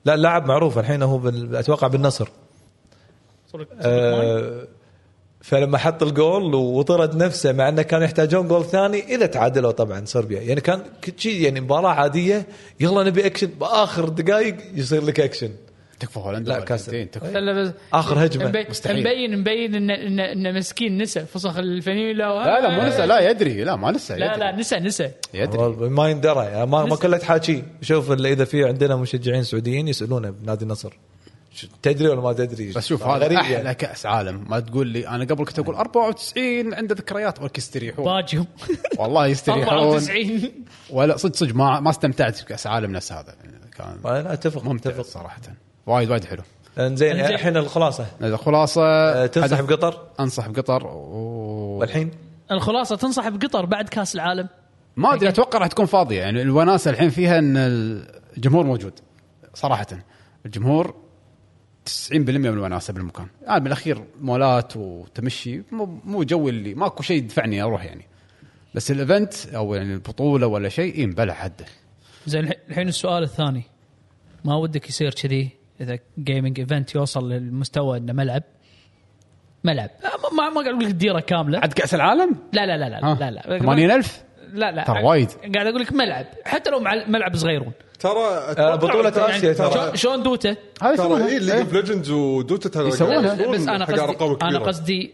لا 0.06 0.16
لاعب 0.16 0.46
معروف 0.48 0.80
الحين 0.80 1.02
هو 1.04 1.18
بال- 1.18 1.56
أتوقع 1.56 1.88
بالنصر. 1.88 2.28
آه، 3.82 4.68
فلما 5.42 5.78
حط 5.78 6.04
الجول 6.04 6.56
وطرد 6.56 7.16
نفسه 7.16 7.52
مع 7.52 7.70
إنه 7.70 7.82
كانوا 7.82 8.06
يحتاجون 8.06 8.48
جول 8.48 8.66
ثاني 8.66 9.16
إذا 9.16 9.26
تعادلوا 9.26 9.72
طبعا 9.72 10.06
صربيا. 10.06 10.42
يعني 10.42 10.62
كان 10.62 10.82
شيء 11.18 11.42
يعني 11.42 11.62
مباراة 11.62 11.90
عادية 11.90 12.46
يلا 12.80 13.04
نبي 13.04 13.26
أكشن 13.26 13.48
بآخر 13.48 14.10
دقائق 14.10 14.56
يصير 14.74 15.04
لك 15.06 15.20
أكشن. 15.20 15.50
تكفى 16.00 16.20
هولندا 16.20 16.52
لا، 16.54 16.60
كاس. 16.60 16.86
تكفى. 16.86 17.32
لا 17.32 17.40
لا 17.40 17.54
بس 17.64 17.72
آخر 17.94 18.26
هجمة. 18.26 18.48
مبين- 18.48 18.66
مستحيل. 18.70 19.00
مبين 19.00 19.40
مبين 19.40 19.76
ان 19.76 19.92
ان 19.92 20.20
إن 20.20 20.54
مسكين 20.56 20.98
نسى. 21.02 21.26
فسخ 21.26 21.58
الفانيلا 21.58 22.24
لا 22.24 22.62
لا 22.62 22.70
مو 22.70 22.88
نسى. 22.88 23.06
لا. 23.06 23.30
يدري. 23.30 23.64
لا 23.64 23.76
ما 23.76 23.92
نسى 23.92 24.16
لا 24.16 24.26
يدري. 24.26 24.40
لا 24.40 24.56
نسى 24.56 24.76
نسى. 24.80 25.12
يدري. 25.34 25.90
ما 25.90 26.10
يندرى. 26.10 26.46
يعني 26.46 26.66
ما 26.66 26.86
ما 26.86 26.96
كله 26.96 27.18
تحاكي. 27.18 27.64
شوف 27.82 28.12
اللي 28.12 28.34
إذا 28.34 28.46
في 28.46 28.66
عندنا 28.66 28.96
مشجعين 28.96 29.44
سعوديين 29.44 29.88
يسالونه 29.88 30.30
بنادي 30.30 30.64
النصر 30.64 30.94
تدري 31.82 32.08
ولا 32.08 32.22
ما 32.22 32.34
تدري؟ 32.34 32.72
بس 32.72 32.88
شوف 32.88 33.04
هذا 33.04 33.26
غريب 33.26 33.38
أحلى 33.40 33.54
يعني. 33.54 33.74
كأس 33.74 34.06
عالم. 34.06 34.46
ما 34.50 34.60
تقول 34.60 34.88
لي 34.88 35.08
أنا 35.08 35.26
قبل 35.26 35.46
كنت 35.46 35.60
أقول 35.60 35.76
94 35.76 36.74
عنده 36.74 36.96
ذكريات 36.96 37.42
ولك 37.42 37.58
يستريحون 37.58 38.06
باجهم. 38.06 38.48
والله 38.98 39.28
يستريحون. 39.28 39.64
94 39.64 40.52
ولا 40.90 41.18
صدق 41.18 41.36
صدق 41.36 41.56
ما 41.56 41.80
ما 41.80 41.90
استمتعت 41.90 42.42
بكأس 42.44 42.68
عالم 42.68 42.92
نفس 42.92 43.12
هذا. 43.12 43.36
كان 43.78 43.98
أنا 44.06 44.34
أتفق 44.34 44.64
ممتع 44.66 44.90
أتفق. 44.90 45.02
صراحة. 45.04 45.42
وايد 45.86 46.10
وايد 46.12 46.26
حلو. 46.26 46.42
انزين 46.80 47.12
إنزين. 47.18 47.36
الحين 47.36 47.58
الخلاصة. 47.58 48.06
الخلاصه 48.24 48.82
أه، 48.84 49.26
تنصح 49.26 49.58
حدث- 49.58 49.66
بقطر؟ 49.70 50.08
أنصح 50.20 50.48
بقطر. 50.48 50.88
و... 50.88 50.90
والحين؟ 51.80 52.12
الخلاصة 52.52 52.96
تنصح 52.96 53.30
بقطر 53.30 53.66
بعد 53.66 53.90
كأس 53.90 54.16
العالم. 54.16 54.48
ما 54.96 55.14
أدري 55.14 55.30
أتوقع 55.30 55.60
راح 55.60 55.68
تكون 55.68 55.86
فاضية. 55.86 56.20
يعني 56.22 56.42
الوناسة 56.42 56.92
الحين 56.92 57.10
فيها 57.10 57.40
إن 57.40 57.58
الجمهور 58.38 58.66
موجود 58.66 58.94
صراحة. 59.54 59.88
الجمهور 60.46 60.96
90% 61.86 62.14
من 62.18 62.46
الوناسة 62.46 62.94
بالمكان. 62.94 63.28
يعني 63.48 63.60
بالاخير 63.64 64.04
مولات 64.22 64.78
وتمشي. 64.78 65.62
مو 65.72 65.86
مو 66.06 66.24
جو 66.24 66.50
اللي 66.50 66.74
ماكو 66.74 67.04
شيء 67.04 67.18
يدفعني 67.18 67.62
أروح 67.64 67.86
يعني. 67.86 68.06
بس 68.76 68.92
ال 68.92 68.99
event 68.99 69.34
أو 69.56 69.76
يعني 69.76 69.94
البطولة 69.94 70.48
ولا 70.48 70.70
شيء 70.70 70.96
اي 70.96 71.06
مبلع 71.06 71.34
حده 71.34 71.66
زين 72.28 72.44
الح- 72.44 72.58
الحين 72.70 72.88
السؤال 72.88 73.24
الثاني. 73.24 73.64
ما 74.46 74.56
ودك 74.56 74.90
يصير 74.90 75.14
كذي 75.14 75.50
إذا 75.82 76.00
gaming 76.20 76.60
event 76.60 76.96
يوصل 76.96 77.32
للمستوى 77.32 77.98
إنه 77.98 78.14
ملعب 78.14 78.44
ملعب 79.64 79.90
آه، 80.04 80.36
ما 80.36 80.50
ما 80.50 80.62
قاعد 80.62 80.68
أقول 80.74 80.86
لك 80.86 80.92
ديره 80.92 81.20
كاملة 81.20 81.60
عاد 81.60 81.74
كأس 81.74 81.94
العالم 81.96 82.36
لا 82.54 82.66
لا 82.66 82.78
لا 82.78 82.90
لا 82.90 83.06
ها 83.12 83.16
لا 83.20 83.32
لا 83.32 83.60
80000 83.60 84.24
لا 84.54 84.72
لا 84.72 84.84
ترى 84.84 85.04
وايد. 85.04 85.30
قاعد 85.56 85.68
أقول 85.68 85.82
لك 85.82 85.94
ملعب 85.94 86.26
حتى 86.46 86.70
لو 86.70 86.80
مع 86.80 86.94
ملعب 87.08 87.36
صغيرون 87.36 87.72
ترى 88.00 88.12
آه، 88.58 88.76
بطولة 88.76 89.12
أتوقع- 89.12 89.18
آسيا 89.30 89.54
ترى. 89.54 89.98
شلون- 89.98 90.24
Dota 90.24 90.56
ترى. 90.80 91.26
اي 91.28 91.40
League 91.40 91.50
of 91.50 91.74
Legends 91.74 92.12
و 92.12 92.23
Dota 92.23 92.70
ترى 92.70 92.88
يسوونها. 92.88 93.22
قاعد 93.26 93.40
يوصلون 93.40 93.56
بس 93.62 93.68
أنا 93.68 93.86
قصدي 93.86 94.46
أنا. 94.46 94.60
قصدي 94.60 95.14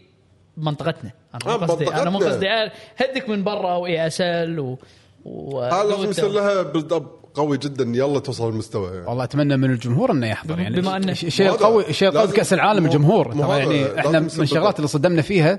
منطقتنا 0.56 1.10
أنا 1.34 1.54
آه، 1.54 1.58
مو 1.58 1.66
قصدي 1.66 1.88
أنا 1.88 2.10
مو. 2.10 2.18
قصدي 2.18 2.48
آه، 2.50 2.72
هدك 2.96 3.28
من 3.28 3.44
برا 3.44 3.76
و 3.76 4.06
ESL 4.06 4.60
و 4.60 4.78
و 5.24 5.60
هذا 5.60 5.84
لازم. 5.90 6.10
يصير 6.10 6.28
لها 6.28 6.62
build 6.62 6.92
up 6.92 7.06
قوي 7.34 7.58
جدا 7.58 7.84
يلا 7.84 8.18
توصل 8.18 8.48
المستوى. 8.48 8.94
يعني. 8.94 9.06
والله 9.06 9.24
أتمنى 9.24 9.56
من 9.56 9.70
الجمهور 9.70 10.12
إنه 10.12 10.26
يحضر. 10.26 10.58
يعني 10.58 10.80
بما 10.80 11.00
إنه- 11.02 11.12
ش- 11.12 11.24
الشيء 11.24 11.46
هذا 11.46 11.54
القوي 11.54 11.88
الشيء 11.88 12.08
القوي 12.08 12.22
لازم- 12.22 12.34
بكاس 12.34 12.52
العالم 12.52 12.84
الجمهور. 12.86 13.32
ترى 13.32 13.58
يعني 13.58 14.00
إحنا 14.00 14.20
من 14.20 14.26
الشغلات. 14.26 14.76
اللي 14.76 14.88
صدمنا 14.88 15.22
فيها 15.22 15.58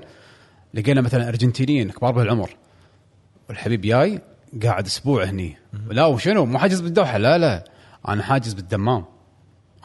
لقينا 0.74 1.00
مثلا 1.00 1.28
أرجنتينيين 1.28 1.90
كبار 1.90 2.12
بالعمر 2.12 2.50
والحبيب 3.48 3.80
جاي 3.80 4.20
قاعد 4.62 4.86
أسبوع 4.86 5.24
هني. 5.24 5.56
لا 5.90 6.06
وشنو؟ 6.06 6.44
مو 6.46 6.58
حاجز 6.58 6.80
بالدوحة. 6.80 7.18
لا 7.18 7.38
لا. 7.38 7.64
أنا 8.08 8.22
حاجز 8.22 8.52
بالدمام. 8.54 9.04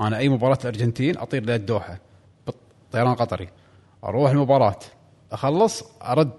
أنا 0.01 0.17
أي 0.17 0.29
مباراة 0.29 0.57
الارجنتين 0.61 1.17
أطير 1.17 1.43
للدوحه 1.45 1.99
طيران 2.91 3.15
قطري 3.15 3.49
أروح 4.03 4.31
المباراة. 4.31 4.79
أخلص 5.31 5.83
أرد 6.01 6.31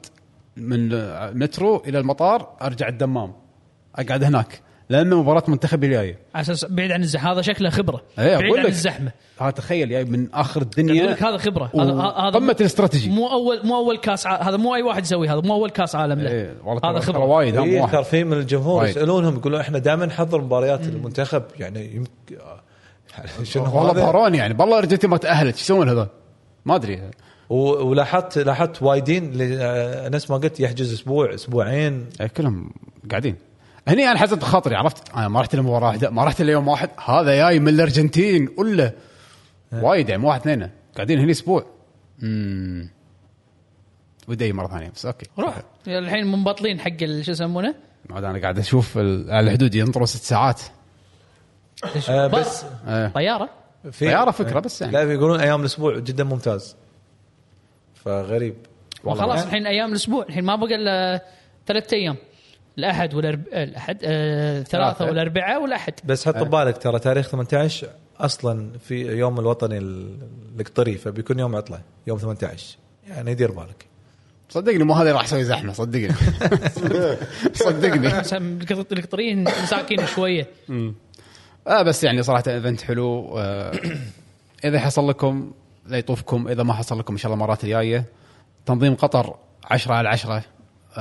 من 0.57 0.93
المترو 0.93 1.77
إلى 1.87 1.99
المطار 1.99 2.57
أرجع 2.63 2.89
الدمام. 2.89 3.33
أقعد 3.97 4.25
هناك. 4.25 4.61
لأن 4.91 5.15
مباراة 5.15 5.43
منتخبي 5.49 5.87
الجايه 5.87 6.19
على 6.35 6.43
أساس 6.43 6.65
بعيد 6.65 6.93
عن 6.93 7.03
الزحمة 7.03 7.33
هذا 7.33 7.43
شكله 7.43 7.71
خبرة. 7.71 8.03
إيه 8.19 8.37
بعيد 8.37 8.45
أقول 8.45 8.59
عن 8.59 8.65
لك. 8.65 8.71
الزحمة. 8.71 9.13
ها 9.41 9.51
تخيل 9.51 9.89
جاي 9.89 10.05
من 10.05 10.29
آخر 10.35 10.61
أقول 10.61 10.63
الدنيا 10.63 11.07
لك 11.07 11.23
هذا 11.23 11.37
خبرة. 11.37 11.71
هذا 11.75 11.93
هذا 11.93 12.39
قمة 12.39 12.57
الاستراتيجي. 12.61 13.11
مو 13.11 13.29
اول 13.29 13.61
مو 13.67 13.77
أول 13.77 13.99
كاس 13.99 14.27
ع... 14.27 14.49
هذا 14.49 14.57
مو 14.57 14.75
أي 14.75 14.83
واحد 14.83 15.03
يسوي 15.03 15.29
هذا 15.29 15.41
مو 15.41 15.55
أول 15.55 15.71
كاس 15.71 15.95
عالم 15.95 16.21
له. 16.21 16.31
إيه، 16.31 16.55
والله 16.65 16.91
هذا 16.91 17.01
خبرة. 17.01 17.25
وايد 17.25 17.57
هم 17.57 17.69
إيه، 17.69 17.81
واحد. 17.81 18.03
في 18.03 18.25
من 18.25 18.33
الجمهور 18.33 18.83
وايد. 18.83 18.91
يسألونهم 18.91 19.37
يقولون 19.37 19.61
إحنا 19.61 19.79
دائما 19.79 20.07
نحضر 20.07 20.41
مباريات 20.41 20.87
المنتخب 20.87 21.43
يعني 21.59 21.95
يمكن 21.95 22.13
شنو 23.43 23.65
والله 23.65 23.93
هذا؟ 23.93 24.01
بهرون 24.01 24.35
يعني 24.35 24.55
بالله 24.55 24.79
الارجنتين 24.79 25.11
ما 25.11 25.17
تاهلت 25.17 25.57
شو 25.57 25.63
يسوون 25.63 25.89
هذول؟ 25.89 26.07
ما 26.65 26.77
أدري. 26.77 27.01
ولاحظت 27.51 28.39
لاحظت 28.39 28.83
وايدين 28.83 29.33
آه، 29.41 30.09
نفس 30.09 30.31
ما 30.31 30.37
قلت 30.37 30.61
يحجز 30.61 30.93
أسبوع 30.93 31.35
أسبوعين. 31.35 32.07
يعني 32.19 32.31
كلهم 32.37 32.71
قاعدين. 33.11 33.37
هني 33.89 34.11
أنا 34.11 34.19
حزت 34.19 34.39
بخاطري 34.39 34.75
عرفت؟ 34.77 35.15
أنا 35.17 35.29
ما 35.29 35.41
رحت 35.41 35.55
الا 35.55 35.63
مباراه 35.63 35.87
واحدة 35.87 36.11
ما 36.11 36.25
رحت 36.25 36.41
الا 36.41 36.53
يوم 36.53 36.69
واحد 36.69 36.91
هذا 37.07 37.35
جاي 37.35 37.59
من 37.59 37.69
الأرجنتين 37.69 38.49
ولا؟ 38.59 38.93
وايد 39.73 40.09
يعني 40.09 40.27
واحد 40.27 40.41
اثنين 40.41 40.71
قاعدين 40.97 41.19
هني 41.19 41.31
أسبوع. 41.31 41.67
امم 42.23 42.91
ودي 44.29 44.53
مرة 44.53 44.67
ثانية 44.69 44.91
بس 44.91 45.07
أوكي. 45.07 45.27
روح. 45.39 45.63
الحين 45.89 46.27
منبطلين 46.27 46.81
حق 46.81 46.99
شو 46.99 47.31
يسمونه؟ 47.31 47.75
عاد 48.11 48.25
أنا 48.25 48.39
قاعد 48.41 48.59
أشوف 48.59 48.99
ال- 48.99 49.31
على 49.31 49.47
الحدود 49.47 49.75
ينطروا 49.75 50.07
ست 50.07 50.23
ساعات. 50.23 50.61
آه، 52.09 52.27
بس 52.27 52.65
إيه. 52.89 53.09
طيارة؟ 53.09 53.49
في 53.93 54.07
طيارة 54.07 54.31
فكرة 54.31 54.61
بس 54.61 54.81
يعني. 54.83 54.93
لا 54.93 55.03
يقولون 55.13 55.41
أيام 55.41 55.61
الأسبوع 55.61 55.99
جدا 55.99 56.25
ممتاز. 56.25 56.77
فغريب. 57.95 58.55
والله 59.05 59.23
خلاص 59.23 59.37
يعني. 59.37 59.49
الحين 59.49 59.67
أيام 59.67 59.89
الأسبوع. 59.91 60.25
الحين 60.29 60.45
ما 60.45 60.57
بقى 60.57 60.75
إلا 60.75 61.23
ثلاث 61.67 61.93
أيام. 61.93 62.17
الأحد 62.79 63.15
والارب 63.15 63.41
الأحد 63.53 63.99
آه، 64.03 64.63
ثلاثة. 64.63 65.05
والاربعاء 65.05 65.63
والأحد. 65.63 65.93
بس 66.05 66.29
حط 66.29 66.37
ببالك 66.37 66.79
ترى 66.79 66.99
تاريخ 66.99 67.29
18 67.29 67.89
أصلا 68.21 68.71
في 68.79 68.95
يوم 69.19 69.41
الوطني 69.41 69.79
ال- 69.79 70.17
القطري 70.61 70.95
فبيكون 70.99 71.39
يوم 71.39 71.57
عطلة 71.57 71.81
يوم 72.07 72.19
18 72.19 72.77
يعني 73.09 73.35
دير 73.35 73.51
بالك. 73.51 73.87
صدقني 74.51 74.85
مو 74.85 74.95
هذا 74.95 75.13
راح 75.13 75.25
يسوي 75.25 75.45
زحمة 75.45 75.73
صدقني. 75.73 76.09
صدقني. 77.55 78.09
القطريين 78.93 79.45
مساكين 79.63 80.07
شوية. 80.07 80.47
آه 81.69 81.83
بس 81.83 82.05
يعني 82.05 82.23
صراحة 82.23 82.43
event 82.47 82.81
حلو. 82.81 83.39
آه 83.39 83.73
إذا 84.65 84.79
حصل 84.81 85.09
لكم 85.09 85.53
لا 85.87 85.99
يطوفكم 85.99 86.49
إذا 86.49 86.63
ما 86.63 86.73
حصل 86.75 86.99
لكم 86.99 87.15
إن 87.15 87.19
شاء 87.19 87.33
الله 87.33 87.45
المرات 87.45 87.65
الجاية. 87.65 88.05
تنظيم 88.67 88.95
قطر 88.95 89.37
10 89.65 89.95
على 89.95 90.09
10 90.09 90.37
آه، 90.37 90.43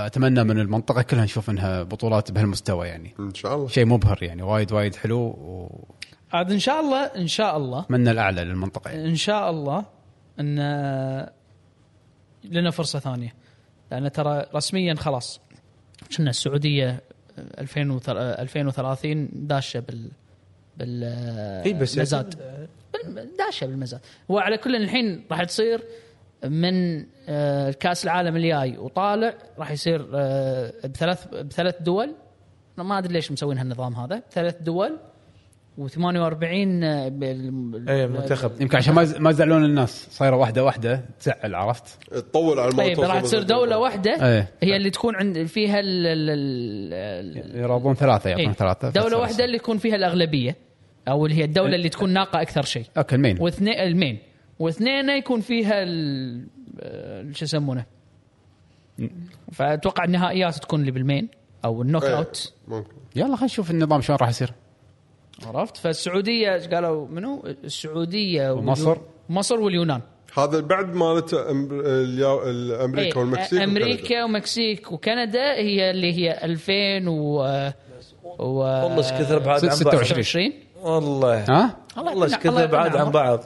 أتمنى 0.05 0.43
من 0.43 0.60
المنطقة 0.60 1.01
كلها 1.01 1.23
نشوف 1.23 1.49
إنها 1.49 1.83
بطولات 1.83 2.31
بهالمستوى 2.31 2.88
يعني. 2.88 3.13
إن 3.19 3.33
شاء 3.33 3.55
الله. 3.55 3.67
شيء 3.67 3.86
مبهر 3.86 4.23
يعني 4.23 4.41
وايد 4.41 4.71
وايد 4.71 4.95
حلو 4.95 5.69
عاد 6.33 6.51
إن 6.51 6.60
شاء 6.60 6.79
الله 6.79 7.03
إن 7.05 7.27
شاء 7.27 7.57
الله. 7.57 7.77
واتمنى 7.77 8.12
الأعلى 8.12 8.43
للمنطقة 8.43 8.91
يعني. 8.91 9.10
إن 9.10 9.15
شاء 9.15 9.49
الله 9.49 9.86
إن 10.39 10.55
لنا 12.43 12.71
فرصة 12.71 12.99
ثانية. 12.99 13.33
لأن 13.91 14.12
ترى 14.12 14.45
رسميا 14.55 14.95
خلاص 14.95 15.39
كنا 16.17 16.29
السعودية 16.29 17.01
2030 17.60 19.29
داشة 19.33 19.79
بال 19.79 20.12
بال 20.77 21.03
إي 21.65 21.73
بس 21.73 21.97
مزاد 21.97 22.36
بال- 22.93 23.29
داشة 23.38 23.67
بالمزاد. 23.67 24.01
وعلى 24.29 24.57
كل 24.57 24.75
الحين 24.75 25.25
راح 25.31 25.43
تصير 25.43 25.83
من 26.45 27.06
آه، 27.30 27.71
كأس 27.71 28.04
العالم 28.06 28.36
الجاي 28.36 28.78
وطالع 28.78 29.34
راح 29.60 29.71
يصير 29.71 30.08
آه، 30.15 30.73
بثلاث 30.84 31.28
بثلاث 31.28 31.82
دول. 31.82 32.15
أنا 32.78 32.88
ما 32.88 32.97
أدري 32.97 33.13
ليش 33.13 33.32
مسوين 33.32 33.58
هالنظام 33.58 33.95
هذا. 33.95 34.21
ثلاث 34.32 34.56
دول 34.62 34.97
و48 35.78 36.02
بال 37.12 37.86
اي 37.89 38.08
منتخب. 38.08 38.62
يمكن 38.62 38.78
عشان 38.78 38.93
ما 38.93 39.02
يز- 39.02 39.17
ما 39.17 39.30
يزعلون 39.30 39.65
الناس. 39.65 40.08
صايرة 40.12 40.36
واحدة 40.36 40.63
واحدة 40.63 41.02
تزعل 41.19 41.56
عرفت؟ 41.56 42.04
تطول 42.13 42.60
على 42.60 42.71
ما 42.71 42.78
طيب 42.78 43.00
راح 43.00 43.19
تصير. 43.21 43.43
دولة 43.43 43.78
واحدة. 43.78 44.12
إيه. 44.12 44.47
هي 44.62 44.76
اللي 44.76 44.89
تكون 44.89 45.15
عند 45.15 45.43
فيها 45.43 45.80
ال 45.80 46.08
ال 46.08 46.30
ال 46.93 47.60
يرابون 47.60 47.95
ثلاثة 47.95 48.30
يعطون 48.30 48.45
إيه. 48.45 48.54
ثلاثة 48.54 48.89
دولة 48.89 49.17
واحدة 49.17 49.45
اللي 49.45 49.56
يكون 49.56 49.78
فيها 49.78 49.95
الأغلبية 49.95 50.56
أو 51.08 51.26
اللي 51.26 51.38
هي 51.38 51.43
الدولة 51.43 51.76
اللي 51.76 51.89
تكون 51.89 52.10
ناقة 52.13 52.41
أكثر 52.41 52.62
شيء. 52.62 52.86
أوكي 52.97 53.15
المين. 53.15 53.38
واثنين 53.41 53.73
المين. 53.80 54.17
واثنين 54.59 55.09
يكون 55.09 55.41
فيها 55.41 55.83
ال- 55.83 56.47
شو 57.33 57.45
يسمونه؟ 57.45 57.85
فأتوقع 59.51 60.03
النهائيات 60.03 60.55
تكون 60.55 60.79
اللي 60.79 60.91
بالمين 60.91 61.29
أو 61.65 61.81
النوك 61.81 62.03
إيه، 62.03 62.17
أوت. 62.17 62.53
ممكن. 62.67 62.91
يلا 63.15 63.25
خلينا 63.27 63.45
نشوف 63.45 63.71
النظام 63.71 64.01
شلون 64.01 64.17
راح 64.21 64.29
يصير. 64.29 64.51
عرفت؟ 65.45 65.77
فالسعودية 65.77 66.67
قالوا؟ 66.73 67.07
منو؟ 67.07 67.43
السعودية 67.63 68.51
ومصر. 68.53 68.97
مصر 69.29 69.59
واليونان. 69.59 70.01
هذا 70.37 70.59
بعد 70.59 70.95
مالت 70.95 71.29
أم- 71.35 71.37
اليا- 71.85 72.49
الأمريكا 72.49 73.15
إيه، 73.15 73.17
والمكسيك 73.23 73.61
أمريكا 73.61 74.23
ومكسيك 74.23 74.91
وكندا 74.91 75.53
هي 75.53 75.91
اللي 75.91 76.13
هي 76.13 76.43
2000 76.43 77.07
و 77.07 77.35
والله 78.39 78.97
إيش 78.97 79.11
كثر 79.11 79.39
بعاد 79.39 79.65
عن 79.65 79.69
بعض. 79.69 79.75
26. 79.75 80.05
26 80.05 80.53
والله. 80.81 81.43
ها؟ 81.43 81.75
الله 81.97 82.11
والله 82.11 82.25
إيش 82.25 82.35
كثر 82.35 82.65
بعاد 82.65 82.85
يعطينا 82.85 83.05
عن. 83.05 83.11
بعض. 83.11 83.43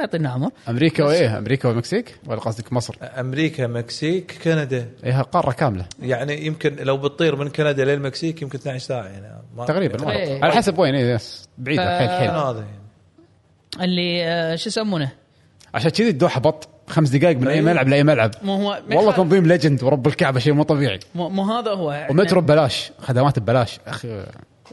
الله 0.00 0.10
يعطينا 0.12 0.30
عمر 0.30 0.50
أمريكا 0.68 1.04
وإيه 1.04 1.38
أمريكا 1.38 1.68
والمكسيك 1.68 2.16
ولا 2.26 2.40
قصدك 2.40 2.72
مصر؟ 2.72 2.96
أمريكا 3.02 3.66
مكسيك 3.66 4.38
كندا 4.44 4.88
إيه 5.04 5.22
قارة 5.22 5.52
كاملة 5.52 5.86
يعني 6.02 6.46
يمكن 6.46 6.76
لو 6.76 6.96
بتطير 6.96 7.36
من 7.36 7.48
كندا 7.48 7.84
للمكسيك 7.84 8.42
يمكن 8.42 8.58
12 8.58 8.78
ساعة 8.86 9.04
يعني 9.06 9.42
ما 9.56 9.64
تقريبا 9.66 10.04
ما 10.04 10.12
إيه. 10.12 10.44
على 10.44 10.52
حسب 10.52 10.78
وين 10.78 10.94
إيه 10.94 11.14
yes 11.14 11.48
بعيدة 11.58 11.84
ف- 11.84 12.00
حيل 12.00 12.08
حيل 12.10 12.30
هذا 12.30 12.58
يعني. 12.58 12.80
اللي 13.84 14.24
آه، 14.24 14.56
شو 14.56 14.68
يسمونه 14.68 15.12
عشان 15.74 15.90
كذي 15.90 16.08
الدوحة 16.08 16.40
بط 16.40 16.68
خمس 16.88 17.08
دقائق 17.08 17.36
من 17.38 17.48
أي 17.48 17.54
أيوه. 17.54 17.66
ملعب 17.66 17.88
لأي 17.88 18.04
ملعب 18.04 18.30
مو 18.42 18.54
هو 18.54 18.80
والله 18.90 19.12
تنظيم 19.12 19.46
legend 19.46 19.82
ورب 19.82 20.06
الكعبة 20.06 20.40
شيء 20.40 20.52
مو 20.52 20.62
طبيعي 20.62 20.98
مو, 21.14 21.28
مو 21.28 21.42
هذا 21.42 21.70
هو 21.70 22.06
ومترو 22.10 22.40
ببلاش 22.40 22.92
خدمات 22.98 23.38
ببلاش 23.38 23.78
أخي 23.86 24.26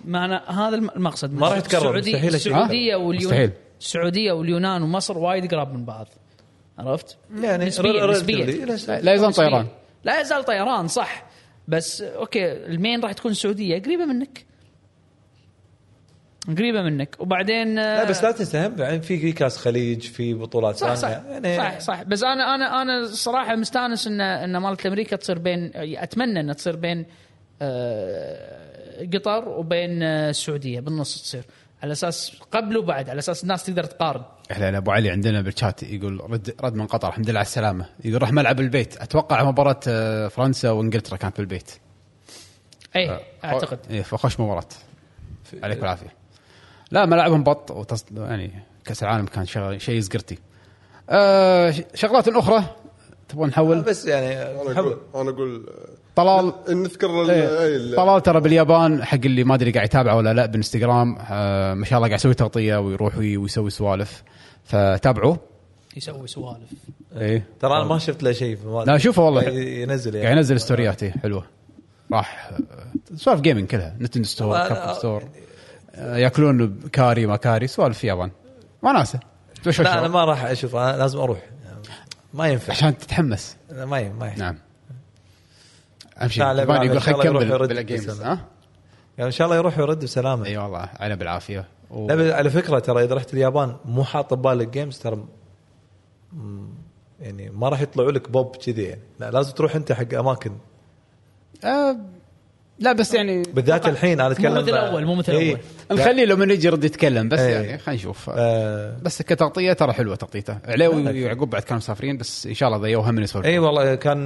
معنى 0.06 0.40
هذا 0.48 0.76
الم- 0.76 0.90
المقصد 0.96 1.34
ما 1.34 1.48
راح 1.50 1.58
يتكرر، 1.58 2.00
السعودية-. 2.02 2.16
السعودية 2.26 2.94
ها؟ 2.94 2.98
واليونان 2.98 3.28
مستحيل. 3.28 3.52
السعوديه 3.80 4.32
واليونان 4.32 4.84
ومصر 4.84 5.18
وايد 5.18 5.54
قراب 5.54 5.74
من 5.74 5.86
بعض. 5.86 6.08
عرفت؟ 6.78 7.18
يعني 7.42 7.66
نسبيا 7.66 8.06
نسبيا. 8.06 8.46
لا 9.02 9.14
يزال. 9.14 9.34
طيران. 9.34 9.68
لا 10.04 10.22
يزال 10.22 10.44
طيران 10.44 10.88
صح. 10.88 11.26
بس 11.68 12.02
okay 12.02 12.52
ال 12.52 12.62
main 12.62 13.02
راح 13.02 13.14
تكون 13.14 13.32
السعوديه 13.32 13.82
قريبة 13.82 14.06
منك. 14.06 14.46
قريبة 16.58 16.82
منك. 16.82 17.16
وبعدين 17.20 17.76
لا 17.76 18.04
بس 18.04 18.24
لا 18.24 18.32
تنسى 18.32 18.58
هم 18.66 18.76
يعني 18.80 19.02
في 19.02 19.20
في 19.20 19.32
كاس 19.32 19.58
خليج 19.58 20.02
في 20.02 20.34
بطولات 20.34 20.76
صح 20.76 20.94
صح. 20.94 21.10
يعني 21.10 21.58
صح 21.58 21.80
صح. 21.80 22.04
بس 22.04 22.24
أنا 22.24 22.56
أنا 22.56 22.82
أنا 22.82 23.00
الصراحه 23.00 23.56
مستانس 23.56 24.08
ان 24.08 24.22
إن 24.22 24.58
مالت 24.58 24.86
أمريكا 24.86 25.16
تصير 25.16 25.40
بين 25.40 25.72
أتمنى 25.76 26.40
إنها 26.40 26.54
تصير 26.54 26.76
بين 26.76 27.06
آه، 27.62 29.08
قطر 29.14 29.50
وبين 29.50 30.04
آه، 30.04 30.30
السعودية. 30.30 30.80
بالنص 30.80 31.22
تصير. 31.22 31.44
على 31.84 31.92
أساس 31.92 32.32
قبل 32.52 32.78
وبعد 32.78 33.10
على 33.10 33.20
أساس 33.20 33.44
الناس 33.44 33.64
تقدر 33.66 33.84
تقارن. 33.84 34.24
إحنا 34.52 34.78
أبو 34.78 34.92
علي 34.92 35.10
عندنا 35.10 35.42
بالشات 35.42 35.84
يقول 35.84 36.32
رد 36.32 36.56
رد 36.62 36.74
من 36.76 36.88
قطر 36.88 37.08
الحمد 37.08 37.30
لله 37.30 37.40
على 37.40 37.46
السلامة. 37.46 37.86
يقول 38.06 38.22
راح 38.22 38.32
ملعب 38.32 38.60
البيت. 38.60 38.98
أتوقع 38.98 39.44
مباراة 39.44 39.80
آه، 39.88 40.28
فرنسا 40.28 40.72
وإنجلترا 40.72 41.18
كانت 41.18 41.38
بالبيت 41.38 41.72
اي 42.96 43.20
أعتقد. 43.44 43.80
إيه 43.90 44.02
فخش 44.02 44.40
مباراة. 44.40 44.68
عليك 45.64 45.78
بالعافيه 45.80 46.14
لا 46.92 47.06
ملاعبهم 47.06 47.44
بط 47.44 47.72
وتص... 47.72 48.06
يعني 48.18 48.52
كأس 48.86 49.04
العالم 49.04 49.26
كان 49.26 49.46
شغل 49.46 49.82
شيء 49.82 50.00
زقرتي 50.00 50.38
آه 51.10 51.72
ش- 51.72 51.82
شغلات 51.94 52.28
أخرى 52.28 52.64
تبغون 53.30 53.50
نحول؟ 53.50 53.82
بس 53.82 54.06
يعني 54.06 54.42
أنا 54.62 54.80
أقول 54.80 55.00
أنا 55.16 55.30
أقول 55.30 55.70
طلال 56.18 56.54
نذكر 56.70 57.22
ال- 57.22 57.30
إيه. 57.32 57.76
ال- 57.76 57.96
طلال 57.96 58.24
ترى 58.24 58.42
باليابان 58.42 59.04
حق 59.04 59.18
اللي 59.26 59.44
ما 59.44 59.56
أدري 59.56 59.72
قاعد 59.72 59.86
يتابعه 59.86 60.16
ولا 60.16 60.34
لا 60.34 60.46
بالانستغرام 60.46 61.18
آه 61.30 61.74
ما 61.74 61.86
شاء 61.86 61.98
الله 61.98 62.08
قاعد 62.08 62.20
يسوي 62.20 62.34
تغطية 62.34 62.78
ويروح 62.78 63.18
وي- 63.18 63.38
ويسوي 63.38 63.70
سوالف. 63.70 64.24
فتابعوه. 64.64 65.40
يسوي 65.98 66.28
سوالف. 66.28 66.70
إيه. 67.18 67.44
ترى 67.60 67.72
أنا 67.78 67.84
ما 67.84 67.98
شفت 67.98 68.24
له 68.24 68.32
شيء. 68.32 68.58
لا 68.88 68.98
شوفه 68.98 69.24
والله. 69.24 69.44
ينزل 69.44 70.16
يعني. 70.16 70.26
قاعد 70.26 70.38
ينزل 70.38 70.60
ستوريات 70.62 71.04
إيه، 71.04 71.12
حلوة. 71.24 71.44
راح 72.14 72.50
آه، 72.52 73.16
سوالف 73.16 73.42
gaming 73.42 73.68
كلها. 73.68 73.96
Nintendo 74.00 74.28
Store 74.28 74.58
Capcom 74.68 74.94
Store 74.94 75.24
ياكلون 75.98 76.80
كاري 76.94 77.26
ما 77.26 77.36
كاري 77.36 77.68
سوالف 77.68 77.98
في 77.98 78.04
اليابان. 78.04 78.32
وناسه 78.84 79.20
لا 79.66 80.00
أنا 80.00 80.08
ما 80.08 80.26
راح 80.26 80.44
أشوف 80.46 80.76
أنا 80.76 80.98
لازم 80.98 81.20
أروح. 81.20 81.40
ما 82.34 82.48
ينفع. 82.48 82.74
عشان 82.74 82.98
تتحمس. 82.98 83.56
لا، 83.72 83.86
ما 83.86 84.00
ينفع 84.00 84.16
ما 84.20 84.26
ينفع. 84.28 84.40
نعم. 84.40 84.58
طبعاً 86.66 86.78
بالعافية. 86.78 86.86
يقول 86.86 86.98
إن 86.98 87.04
شاء 87.04 87.14
خليك 87.14 87.26
الله 87.26 87.40
كمل 87.40 87.50
يروح 87.50 87.60
يرد 87.62 87.70
بلا 87.70 87.82
games 87.82 88.06
بالسلامة. 88.06 88.34
ها 88.34 88.46
يعني 89.18 89.28
إن 89.28 89.32
شاء 89.32 89.46
الله 89.46 89.58
يروح 89.58 89.78
ويرد 89.80 90.04
بسلامه 90.04 90.46
أي 90.46 90.58
والله 90.58 90.90
على 91.00 91.16
بالعافية 91.16 91.68
و... 91.92 92.08
لا 92.08 92.36
على 92.36 92.50
فكرة 92.50 92.80
ترى 92.80 93.04
إذا 93.04 93.16
رحت 93.16 93.34
اليابان 93.34 93.76
مو 93.86 94.04
حاط 94.04 94.34
ببالك 94.34 94.68
games 94.68 95.00
ترى 95.00 95.26
يعني 97.20 97.50
ما 97.50 97.70
راح 97.70 97.82
يطلعوا 97.82 98.12
لك 98.12 98.32
بوب 98.32 98.56
كذي 98.56 98.84
يعني 98.84 99.02
لا 99.20 99.32
لازم 99.32 99.52
تروح 99.52 99.76
أنت 99.76 99.92
حق 99.92 100.14
أماكن 100.14 100.52
آه 101.64 101.98
لا 102.80 102.94
بس 102.94 103.14
يعني 103.14 103.44
بالذات 103.54 103.88
الحين 103.88 104.22
أنا 104.22 104.32
أتكلم 104.32 104.54
مو 104.54 104.62
مثل 104.62 104.70
الأول، 104.70 105.06
مو 105.06 105.16
مثل 105.16 105.32
إيه. 105.34 105.58
الأول. 105.92 106.02
نخليه 106.02 106.26
لما 106.26 106.46
نجي 106.46 106.68
يرد 106.68 106.84
يتكلم 106.84 107.30
بس 107.30 107.40
إيه. 107.40 107.54
يعني 107.56 107.78
خلينا 107.78 108.02
نشوف. 108.02 108.30
آه. 108.34 108.98
بس 109.02 109.22
كتغطية 109.22 109.74
ترى 109.74 109.94
حلوة 109.94 110.16
تغطيته 110.16 110.58
عليوي 110.66 111.04
ويعقوب 111.04 111.50
بعد 111.50 111.62
كانوا 111.62 111.78
مسافرين 111.78 112.18
بس 112.18 112.48
إن 112.48 112.54
شاء 112.54 112.70
الله 112.70 112.80
ضيوها 112.80 113.12
من 113.12 113.24
يسولف 113.24 113.46
إي 113.46 113.60
والله 113.60 113.96
كان 113.96 114.26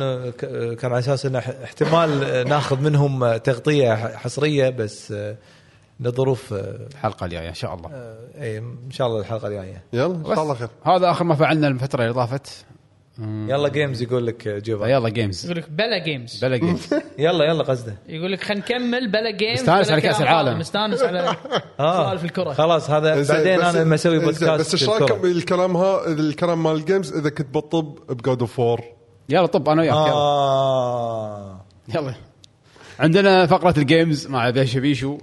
كان 0.79 0.91
على 0.91 0.99
أساس 0.99 1.25
إنه 1.25 1.39
احتمال 1.39 2.09
ناخذ 2.49 2.81
منهم 2.81 3.37
تغطية 3.37 3.93
حصرية 4.17 4.69
بس 4.69 5.11
آه، 5.11 5.37
لظروف 5.99 6.53
آه، 6.53 6.87
الحلقة 6.91 7.25
الجاية 7.25 7.49
إن 7.49 7.53
شاء 7.53 7.75
الله. 7.75 7.89
آه، 7.93 8.17
إي 8.41 8.57
إن 8.57 8.91
شاء 8.91 9.07
الله 9.07 9.19
الحلقة 9.19 9.47
الجاية. 9.47 9.83
يلا 9.93 10.15
إن 10.15 10.35
شاء 10.35 10.43
الله 10.43 10.53
خير. 10.53 10.69
هذا 10.83 11.11
آخر 11.11 11.23
ما 11.23 11.35
فعلنا 11.35 11.67
الفترة 11.67 12.03
اللي 12.03 12.13
طافت. 12.13 12.65
يلا 13.21 13.69
games 13.69 14.01
يقول 14.01 14.27
لك 14.27 14.47
جوفا 14.47 14.85
يلا 14.85 15.09
games 15.09 15.45
يقول 15.45 15.57
لك 15.57 15.69
بلا 15.69 15.97
games 15.97 16.45
بلا 16.45 16.57
games 16.57 16.93
يلا 17.19 17.45
يلا 17.45 17.63
قصده. 17.63 17.95
يقول 18.09 18.31
لك 18.31 18.43
خلينا 18.43 18.61
نكمل 18.65 19.11
بلا 19.11 19.31
games 19.31 19.59
مستانس 19.61 19.91
على 19.91 20.01
كأس 20.01 20.17
كلام 20.17 20.27
العالم. 20.29 20.59
مستانس 20.59 21.01
على 21.03 21.35
آه. 21.79 22.05
سوالف 22.07 22.25
الكرة. 22.25 22.53
خلاص 22.53 22.89
هذا 22.89 23.15
بعدين 23.33 23.61
أنا 23.61 23.77
لما 23.79 23.95
أسوي 23.95 24.19
بودكاست 24.19 24.43
بس 24.59 24.73
إيش 24.73 24.89
رايكم 24.89 25.03
الكرة. 25.03 25.15
بالكلام 25.17 25.77
ها 25.77 26.07
الكلام 26.07 26.63
مال 26.63 26.71
ال 26.75 26.82
games 26.82 27.13
إذا 27.17 27.29
كنت 27.29 27.53
بطب 27.55 27.95
ب 28.09 28.17
God 28.17 28.39
of 28.41 28.59
War 28.59 28.85
يلا 29.29 29.45
طب 29.45 29.69
أنا 29.69 29.81
وياك 29.81 29.93
يلا. 29.93 30.11
آه. 30.13 31.65
يلا. 31.95 32.13
عندنا 32.99 33.45
فقرة 33.45 33.79
ال 33.79 33.87
games 33.87 34.27
مع 34.27 34.49
بيشو. 34.49 34.79
بيشو 34.79 35.17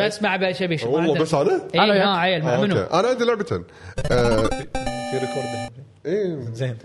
بس 0.00 0.22
مع 0.22 0.36
باشا 0.36 0.66
بيش 0.66 0.84
ما 0.84 0.90
والله 0.90 1.14
بس 1.14 1.34
أنا؟ 1.34 1.62
اي 1.74 1.80
وياك. 1.90 2.06
ما 2.06 2.16
عيل 2.18 2.42
مع 2.44 2.54
آه، 2.54 2.60
منو؟ 2.60 2.76
أنا 2.76 3.08
عندي 3.08 3.24
لعبتين. 3.24 3.64
آه، 4.12 4.36
في 5.10 5.14
record. 5.14 5.70
إيه. 6.06 6.38
زين. 6.52 6.76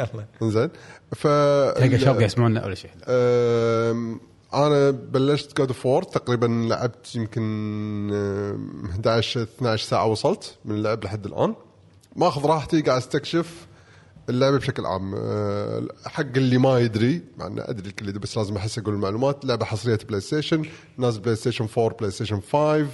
يلا. 0.00 0.26
إنزين. 0.42 0.70
ف 1.16 1.26
تلقى 1.76 1.98
شباب 1.98 2.20
يسمعونا 2.20 2.64
ولا 2.66 2.74
شيء. 2.74 2.90
أنا 4.54 4.90
بلشت 4.90 5.56
God 5.56 5.68
of 5.68 5.86
War 5.86 6.02
تقريبا 6.10 6.46
لعبت 6.46 7.14
يمكن 7.14 7.42
أم، 8.12 8.88
11 8.90 9.42
12 9.42 9.84
ساعة 9.88 10.06
وصلت 10.06 10.56
من 10.64 10.74
اللعب 10.74 11.04
لحد 11.04 11.26
الآن. 11.26 11.54
ماخذ 12.16 12.46
راحتي 12.46 12.80
قاعد 12.80 12.98
أستكشف 12.98 13.66
اللعبة 14.28 14.56
بشكل 14.58 14.86
عام. 14.86 15.14
أه، 15.14 15.86
حق 16.06 16.36
اللي 16.36 16.58
ما 16.58 16.78
يدري 16.78 17.22
مع 17.38 17.46
إنه 17.46 17.62
أدري 17.66 17.88
الكل 17.88 18.12
بس 18.18 18.38
لازم 18.38 18.56
أحس 18.56 18.78
أقول 18.78 18.94
المعلومات. 18.94 19.44
لعبة 19.44 19.64
حصرية 19.64 19.98
PlayStation 20.08 20.62
نازل 20.98 21.20
PlayStation 21.20 21.68
4 21.78 21.96
PlayStation 21.98 22.40
5 22.52 22.86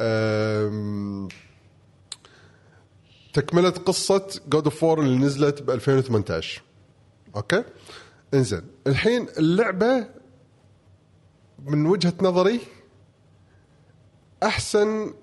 أم، 0.00 1.28
تكملة 3.32 3.70
قصة 3.70 4.40
God 4.48 4.64
of 4.64 4.84
War 4.84 5.04
اللي 5.04 5.18
نزلت 5.18 5.62
ب 5.62 5.70
2018 5.70 6.62
أوكي؟ 7.36 7.64
إنزين. 8.34 8.62
الحين 8.86 9.26
اللعبة 9.38 10.08
من 11.64 11.86
وجهة 11.86 12.14
نظري 12.22 12.60
أحسن 14.42 15.14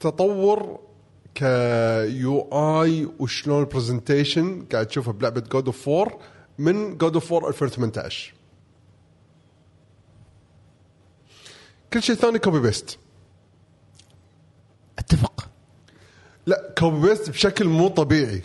تطور 0.00 0.80
UI 1.34 3.08
وشلون 3.18 3.60
ال 3.60 3.68
presentation 3.68 4.64
قاعد 4.72 4.86
تشوفه 4.86 5.12
بلعبة 5.12 5.40
God 5.40 5.66
of 5.66 5.88
War 5.88 6.18
من 6.58 6.98
God 6.98 7.14
of 7.14 7.32
War 7.32 7.48
2018 7.48 8.34
كل 11.92 12.02
شيء 12.02 12.14
ثاني 12.14 12.38
copy 12.38 12.60
paste 12.60 12.98
أتفق. 14.98 15.50
لا 16.46 16.74
copy 16.78 17.08
paste 17.08 17.30
بشكل 17.30 17.64
مو 17.68 17.88
طبيعي. 17.88 18.42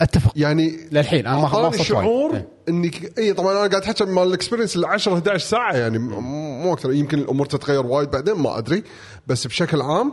أتفق. 0.00 0.32
يعني 0.36 0.88
للحين 0.92 1.26
أنا 1.26 1.36
ما 1.38 1.56
وايد. 1.56 1.82
شعور 1.82 2.34
إيه. 2.34 2.48
اني 2.68 2.90
اي 3.18 3.32
طبعا 3.32 3.50
أنا 3.52 3.58
قاعد 3.58 3.74
احكي 3.74 4.04
مال 4.04 4.28
ال 4.28 4.32
experience 4.32 4.76
ال 4.76 4.84
10 4.84 5.14
11 5.14 5.46
ساعة 5.46 5.76
يعني 5.76 5.98
مو 5.98 6.72
أكثر. 6.72 6.92
يمكن 6.92 7.18
الأمور 7.18 7.46
تتغير 7.46 7.86
وايد 7.86 8.10
بعدين 8.10 8.34
ما 8.34 8.58
أدري. 8.58 8.84
بس 9.26 9.46
بشكل 9.46 9.80
عام 9.82 10.12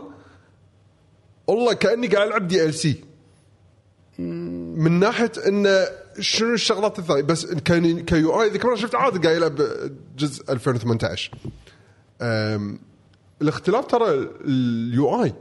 والله 1.46 1.72
كأني 1.72 2.06
قاعد 2.06 2.26
ألعب 2.28 2.48
DLC 2.48 3.04
من 4.18 4.92
ناحية 4.92 5.32
انه 5.46 5.86
شنو 6.20 6.54
الشغلات 6.54 6.98
الثانية؟ 6.98 7.22
بس 7.22 7.46
كان 7.46 8.04
UI 8.04 8.48
ذيك 8.48 8.64
مره 8.64 8.74
شفت 8.74 8.94
عادي 8.94 9.18
قاعد 9.18 9.36
يلعب 9.36 9.56
جزء 10.16 10.52
2018 10.52 11.30
أم، 12.22 12.80
الاختلاف 13.42 13.86
ترى 13.86 14.28
ال 14.44 15.22
UI. 15.24 15.34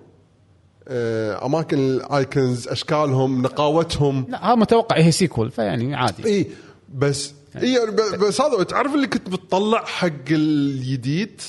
أماكن 1.45 1.77
ال 1.77 1.92
icons 1.92 2.67
أشكالهم 2.67 3.41
نقاوتهم 3.41 4.25
لا 4.29 4.45
هذا 4.47 4.55
متوقع 4.55 4.97
هي 4.97 5.11
sequel 5.11 5.51
فيعني 5.51 5.95
عادي 5.95 6.25
اي 6.25 6.47
بس 6.95 7.33
اي 7.55 7.73
يعني 7.73 7.91
ب- 7.91 8.19
بس 8.25 8.41
هذا 8.41 8.63
تعرف 8.63 8.95
اللي 8.95 9.07
كنت 9.07 9.29
بتطلع 9.29 9.85
حق 9.85 10.09
الجديد 10.31 11.41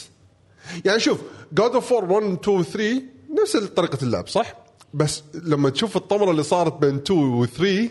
يعني 0.85 1.01
شوف 1.01 1.21
God 1.53 1.75
of 1.75 1.93
War 1.93 2.17
1 2.19 2.33
2 2.43 2.63
3 2.63 3.03
نفس 3.43 3.57
طريقة 3.57 3.99
اللعب 4.03 4.29
صح؟ 4.29 4.55
بس 4.95 5.23
لما 5.45 5.71
تشوف 5.71 5.97
الطمرة 5.97 6.31
اللي 6.31 6.43
صارت 6.43 6.73
بين 6.81 6.95
2 6.97 7.21
و 7.21 7.47
3 7.47 7.89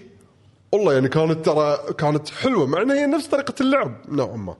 والله 0.71 0.93
يعني 0.93 1.09
كانت 1.09 1.45
ترى 1.45 1.77
كانت 1.97 2.29
حلوة 2.29 2.65
مع 2.67 2.81
إنها 2.81 2.95
هي 2.95 3.05
نفس 3.05 3.25
طريقة 3.27 3.53
اللعب 3.61 3.97
نوعا 4.09 4.37
ما 4.37 4.55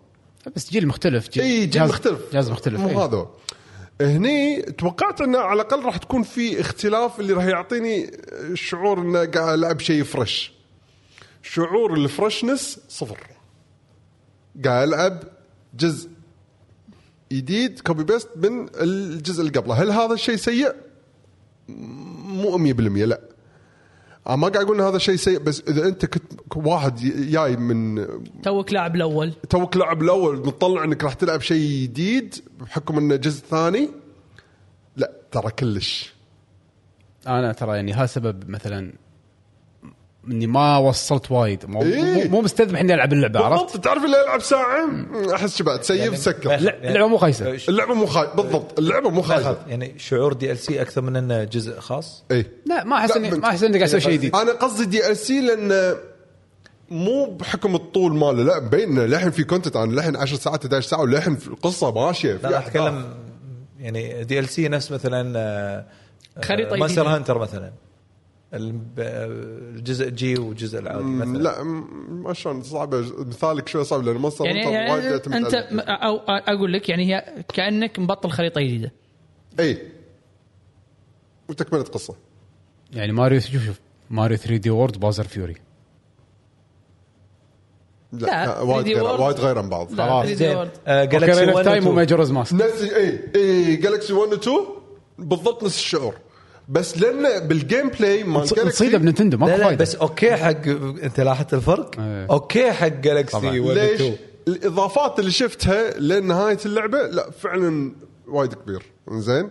بس 0.56 0.70
جيل 0.72 0.88
مختلف 0.88 1.30
جيل 1.30 1.44
اي 1.44 1.60
جيل 1.60 1.70
جهاز- 1.70 1.90
مختلف 1.90 2.20
جهاز 2.34 2.52
مختلف 2.52 2.80
مو 2.80 2.90
إيه. 2.90 3.06
هذا. 3.06 3.28
هني 4.02 4.62
توقعت 4.62 5.22
انه 5.22 5.40
على 5.40 5.62
الأقل 5.62 5.86
راح 5.86 5.98
تكون 5.98 6.24
في 6.24 6.62
اختلاف 6.62 7.20
اللي 7.20 7.34
راح 7.34 7.44
يعطيني 7.44 8.12
شعور 8.54 9.02
أنه 9.02 9.26
قاعد 9.26 9.58
العب 9.58 9.80
شيء 9.80 10.04
fresh 10.04 10.52
شعور 11.44 11.94
ال 11.94 12.02
freshness 12.02 12.80
صفر. 12.90 13.20
قاعد 14.66 14.88
العب 14.88 15.24
جزء 15.74 16.10
جديد 17.32 17.80
copy 17.80 18.04
paste 18.04 18.30
من 18.36 18.70
الجزء 18.76 19.42
اللي 19.42 19.52
قبله. 19.52 19.74
هل 19.74 19.92
هذا 19.92 20.14
الشيء 20.14 20.36
سيء؟ 20.36 20.76
مو 21.68 22.58
100% 22.58 22.72
لا. 22.80 23.22
ما 24.36 24.48
قاعد 24.48 24.66
أقول 24.66 24.82
إن 24.82 24.88
هذا 24.88 24.98
شيء 24.98 25.16
سيء 25.16 25.40
بس 25.40 25.64
إذا 25.68 25.88
أنت 25.88 26.06
كنت 26.06 26.34
واحد 26.56 26.96
جاي 27.30 27.56
من 27.56 28.08
توك 28.44 28.74
لاعب 28.74 28.96
الأول. 28.96 29.34
توك 29.50 29.78
لعب 29.78 30.02
الأول 30.02 30.38
مطلع 30.38 30.84
إنك 30.84 31.04
راح 31.04 31.14
تلعب 31.14 31.42
شيء 31.42 31.84
جديد 31.84 32.36
بحكم 32.60 32.98
إنه 32.98 33.16
جزء 33.16 33.46
ثاني؟ 33.46 33.90
لا 34.96 35.12
ترى 35.32 35.52
كلش. 35.52 36.14
أنا 37.28 37.54
ترى 37.54 37.76
يعني 37.76 37.94
هذا 37.94 38.06
سبب 38.06 38.50
مثلا 38.50 38.94
إني 40.32 40.48
ما 40.48 40.78
وصلت 40.78 41.32
وايد. 41.32 41.66
مو, 41.66 41.82
إيه. 41.82 42.28
مو- 42.30 42.42
مستذبح 42.42 42.80
إني 42.80 42.94
ألعب 42.94 43.14
اللعبة 43.14 43.40
عرفت؟ 43.40 43.64
بالضبط 43.64 43.84
تعرف 43.84 44.06
اللي 44.06 44.18
يلعب 44.24 44.42
ساعة؟ 44.42 44.88
أحس 45.34 45.58
شباب 45.58 45.82
تسيف 45.82 46.00
يعني- 46.00 46.18
سكر. 46.18 46.50
يعني- 46.52 46.88
اللعبة 46.88 47.08
مو 47.08 47.18
خايسة. 47.18 47.58
اللعبة 47.70 47.94
مو 47.94 48.06
خايس 48.06 48.36
بالضبط. 48.36 48.80
اللعبة 48.80 49.10
مو 49.10 49.22
خايسة 49.22 49.58
يعني 49.68 49.94
شعور 49.98 50.34
DLC 50.34 50.82
أكثر 50.82 51.02
من 51.02 51.16
إنه 51.16 51.44
جزء 51.44 51.80
خاص؟ 51.80 52.24
اي 52.32 52.46
لا 52.66 52.84
ما 52.84 52.96
أحس 52.98 53.12
اني. 53.12 53.30
ما 53.32 53.48
أحس 53.50 53.64
إني 53.64 53.74
قاعد 53.78 53.84
أسوي 53.90 54.02
شيء 54.02 54.12
جديد. 54.14 54.36
أنا 54.36 54.52
قصدي 54.52 54.86
DLC 54.86 55.42
لأن 55.42 55.96
مو 56.90 57.26
بحكم 57.26 57.76
الطول 57.76 58.16
ماله. 58.16 58.44
لا 58.44 58.60
مبين 58.60 59.00
للحين 59.00 59.32
في 59.32 59.44
content 59.44 59.76
أنا 59.76 59.92
للحين 59.92 60.16
10 60.16 60.38
ساعات 60.38 60.62
11 60.66 60.88
ساعة 60.88 61.02
وللحين 61.02 61.36
في 61.36 61.48
القصة 61.48 61.92
ماشية. 61.92 62.34
في 62.38 62.48
لا. 62.48 62.60
أتكلم 62.60 63.06
يعني 63.80 64.24
DLC 64.24 64.68
نفس 64.68 64.92
مثلا 64.92 65.34
آه، 65.40 65.86
خريطة 66.44 66.76
Monster 66.76 67.02
جديدة. 67.02 67.16
Hunter 67.16 67.38
مثلا. 67.40 67.72
الجزء 68.54 70.10
G 70.10 70.40
والجزء 70.40 70.80
العادي 70.80 71.04
مثلا. 71.04 71.38
لا 71.38 71.64
ما 72.10 72.34
شلون 72.34 72.64
صعبة. 72.64 73.00
مثالك 73.18 73.68
شوي 73.68 73.84
صعب 73.84 74.04
لأن 74.04 74.16
Monster 74.16 74.46
يعني, 74.46 74.68
وايد 74.68 75.04
يعني 75.04 75.38
أنت 75.38 75.54
أو 75.88 76.18
أقول 76.28 76.74
لك 76.74 76.90
يعني 76.90 77.16
هي 77.16 77.44
كأنك 77.54 78.00
مبطل 78.00 78.30
خريطة 78.30 78.62
جديدة. 78.62 78.92
إي. 79.60 79.82
وتكملة 81.50 81.84
قصة. 81.84 82.16
يعني 82.94 83.12
ماريو 83.12 83.40
شوف 83.40 83.66
شوف. 83.66 83.80
ماريو 84.10 84.38
3 84.38 84.58
دي 84.58 84.70
وورد 84.70 85.00
بازر 85.00 85.24
فيوري 85.24 85.56
لا, 88.12 88.26
لا، 88.26 88.46
لا 88.46 88.60
وايد 88.60 88.86
3D 88.86 88.90
غير. 88.90 89.22
وايد 89.22 89.40
غير 89.40 89.58
عن 89.58 89.70
بعض. 89.70 89.92
لا، 89.92 90.06
خلاص. 90.06 90.26
3D 90.26 90.34
زين. 90.34 90.70
جالكسي 90.88 91.42
أوكي 91.42 91.54
1 91.54 91.66
تايم 91.66 91.78
و 91.78 91.80
2 91.80 91.88
وماجورز 91.88 92.32
ماسك 92.32 92.54
نفس 92.54 92.82
إي 92.82 93.20
إي 93.36 93.76
جالكسي 93.76 94.14
1 94.14 94.34
و 94.34 94.36
2 94.36 94.58
بالضبط 95.20 95.64
نفس 95.64 95.78
الشعور. 95.80 96.16
بس 96.70 96.98
لأن 96.98 97.48
بالجيم 97.48 97.90
بلاي 97.90 98.24
مال 98.24 98.42
نصيده 98.42 98.62
جالكسي 98.64 98.98
بنتندو 98.98 99.38
لا 99.38 99.46
ماكو 99.46 99.58
لا 99.58 99.64
فايدة 99.68 99.82
بس 99.82 99.96
أوكي 99.96 100.36
حق 100.36 100.68
أنت 101.04 101.20
لاحظت 101.20 101.54
الفرق؟ 101.54 102.00
إيه. 102.00 102.28
okay 102.32 102.72
حق 102.72 102.88
Galaxy 102.88 103.38
طبعاً. 103.38 103.60
1 103.60 103.60
و 103.60 103.72
ليش 103.72 104.02
2 104.02 104.16
الإضافات 104.48 105.20
اللي 105.20 105.32
شفتها 105.32 106.00
لنهاية 106.00 106.58
اللعبة 106.66 106.98
لا 107.08 107.32
فعلا 107.32 107.92
وايد 108.28 108.54
كبير 108.54 108.84
زين 109.12 109.50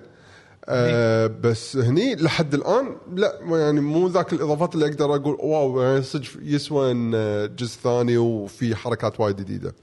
آه 0.69 1.27
بس 1.27 1.77
هني 1.77 2.15
لحد 2.17 2.55
الآن 2.55 2.97
لا 3.15 3.39
ما 3.45 3.61
يعني 3.61 3.81
مو 3.81 4.09
ذاك 4.09 4.33
الإضافات 4.33 4.75
اللي 4.75 4.87
أقدر 4.87 5.15
أقول 5.15 5.37
wow 5.41 5.83
يعني 5.83 6.03
صدق 6.03 6.27
يسوى 6.43 6.91
إن 6.91 7.13
آه، 7.15 7.47
جزء 7.47 7.79
ثاني 7.85 8.19
وفي 8.19 8.77
حركات 8.77 9.21
وايد 9.21 9.37
جديدة. 9.37 9.75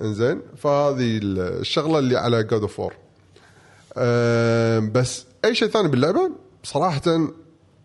إنزين 0.00 0.40
فهذه 0.56 1.20
الشغلة 1.22 1.98
اللي 1.98 2.16
على 2.16 2.42
God 2.42 2.60
of 2.62 2.80
War 3.96 4.80
بس 4.92 5.24
أي 5.44 5.54
شيء 5.54 5.68
ثاني 5.68 5.88
باللعبة 5.88 6.30
صراحة 6.66 7.00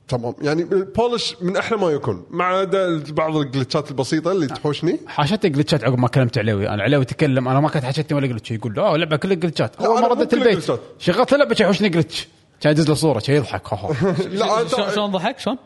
تمام. 0.07 0.33
يعني 0.41 0.61
ال 0.61 0.72
polish 0.72 1.35
من 1.41 1.57
أحلى 1.57 1.77
ما 1.77 1.89
يكون 1.89 2.25
ما 2.29 2.43
عدا 2.43 3.03
بعض 3.09 3.35
الجلتشات 3.35 3.91
البسيطة 3.91 4.31
اللي 4.31 4.47
تحوشني. 4.47 4.99
حاشتني 5.07 5.49
جلتشات 5.49 5.83
عقب 5.83 5.99
ما 5.99 6.07
كلمت 6.07 6.37
علاوي 6.37 6.69
أنا 6.69 6.83
علاوي 6.83 7.05
تكلم 7.05 7.47
أنا 7.47 7.59
ما 7.59 7.69
كانت 7.69 7.85
حاشتني 7.85 8.17
ولا 8.17 8.27
glitch. 8.27 8.51
يقول 8.51 8.79
آه 8.79 8.95
اللعبه 8.95 9.15
كلها 9.17 9.35
جلتشات. 9.35 9.81
لا، 9.81 9.87
أول 9.87 10.01
ما 10.01 10.07
ردت 10.07 10.33
البيت. 10.33 10.71
شغلت 10.99 11.33
اللعبة 11.33 11.55
شي 11.55 11.63
يحوشني 11.63 11.89
glitch. 11.89 12.27
كان 12.61 12.71
يدز 12.71 12.89
له 12.89 12.95
صورة 12.95 13.19
شي 13.19 13.35
يضحك. 13.35 13.73
ها 13.73 13.77
ها. 13.77 14.11
لا 14.27 14.67
شلون 14.95 15.11
ضحك؟ 15.11 15.39
شلون؟ 15.39 15.57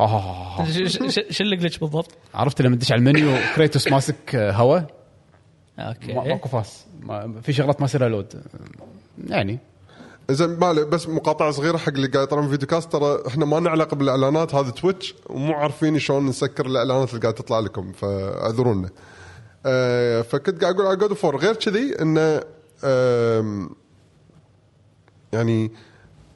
شو 1.29 1.43
اللي 1.43 1.55
glitch 1.55 1.77
بالضبط؟ 1.77 2.11
عرفت 2.33 2.61
لما 2.61 2.75
تدش 2.75 2.91
على 2.91 2.99
ال 2.99 3.06
menu 3.06 3.31
Kratos 3.55 3.87
ماسك 3.87 4.35
هوا 4.35 4.79
ما- 5.77 5.83
okay 5.83 6.13
ماكو 6.13 6.49
فاس. 6.49 6.85
في 7.43 7.53
شغلات 7.53 7.79
ما 7.81 7.85
يصير 7.85 8.07
load. 8.07 8.33
يعني 9.27 9.59
زين 10.31 10.59
ما 10.59 10.65
عليه، 10.67 10.83
بس 10.83 11.07
مقاطعة 11.09 11.51
صغيرة 11.51 11.77
حق 11.77 11.89
اللي 11.93 12.07
قاعد 12.07 12.27
يطلعون 12.27 12.49
video 12.49 12.67
cast 12.67 12.91
ترى 12.91 13.23
إحنا 13.27 13.45
ما 13.45 13.55
لنا 13.59 13.69
علاقه 13.69 13.95
بالإعلانات 13.95 14.55
هذا 14.55 14.69
Twitch 14.71 15.15
ومو 15.29 15.53
عارفين 15.53 15.99
شلون 15.99 16.25
نسكر 16.25 16.65
الإعلانات 16.65 17.09
اللي 17.09 17.21
قاعد 17.21 17.33
تطلع 17.33 17.59
لكم 17.59 17.91
فاعذرونا. 17.91 18.89
آه 19.65 20.21
فكنت 20.21 20.61
قاعد 20.61 20.75
أقول 20.75 20.87
على 20.87 20.95
God 20.95 21.13
of 21.13 21.23
War 21.23 21.37
غير 21.37 21.55
كذي 21.55 21.95
انه 22.01 22.41
يعني 25.33 25.71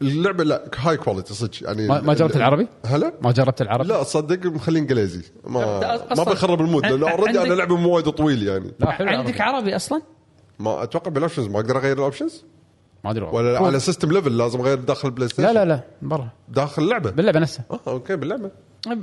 اللعبة 0.01 0.43
لا 0.43 0.65
high 0.77 0.97
quality 0.97 1.33
صدق 1.33 1.63
يعني 1.63 1.87
ما- 1.87 2.01
ما 2.01 2.13
جربت 2.13 2.35
العربي؟ 2.35 2.67
هلا؟ 2.85 3.13
ما 3.21 3.31
جربت 3.31 3.61
العربي؟ 3.61 3.87
لا 3.89 4.03
تصدق 4.03 4.45
مخليه 4.45 4.79
إنجليزي 4.79 5.21
ما 5.47 5.61
أصلاً 6.13 6.25
ما 6.25 6.31
بيخرب 6.31 6.61
ال 6.61 6.66
mood 6.66 6.85
لأنه 6.85 7.09
already 7.11 7.41
أنا 7.41 7.53
لعبة 7.53 7.75
مو 7.77 7.95
وايد 7.95 8.05
طويل 8.09 8.47
يعني 8.47 8.71
لا 8.79 8.91
حلو 8.91 9.07
عندك. 9.09 9.41
عربي 9.41 9.75
أصلا؟ 9.75 10.01
ما 10.59 10.83
أتوقع 10.83 11.11
بال 11.11 11.19
options 11.19 11.47
ما 11.47 11.55
أقدر 11.59 11.77
أغير 11.77 11.97
ال 11.97 12.03
options 12.03 12.45
ما 13.03 13.11
أدري 13.11 13.25
ولا 13.25 13.57
فوق. 13.59 13.67
على 13.67 13.79
system 13.79 14.11
level 14.11 14.37
لازم 14.37 14.59
أغير 14.59 14.77
داخل 14.77 15.07
ال 15.07 15.27
PlayStation 15.29 15.47
لا 15.47 15.53
لا 15.53 15.65
لا 15.65 15.81
برا. 16.01 16.29
داخل 16.49 16.83
اللعبة؟ 16.83 17.11
باللعبة 17.11 17.39
نفسها. 17.39 17.65
آه 17.71 17.79
okay 17.87 18.15
باللعبة. 18.15 18.51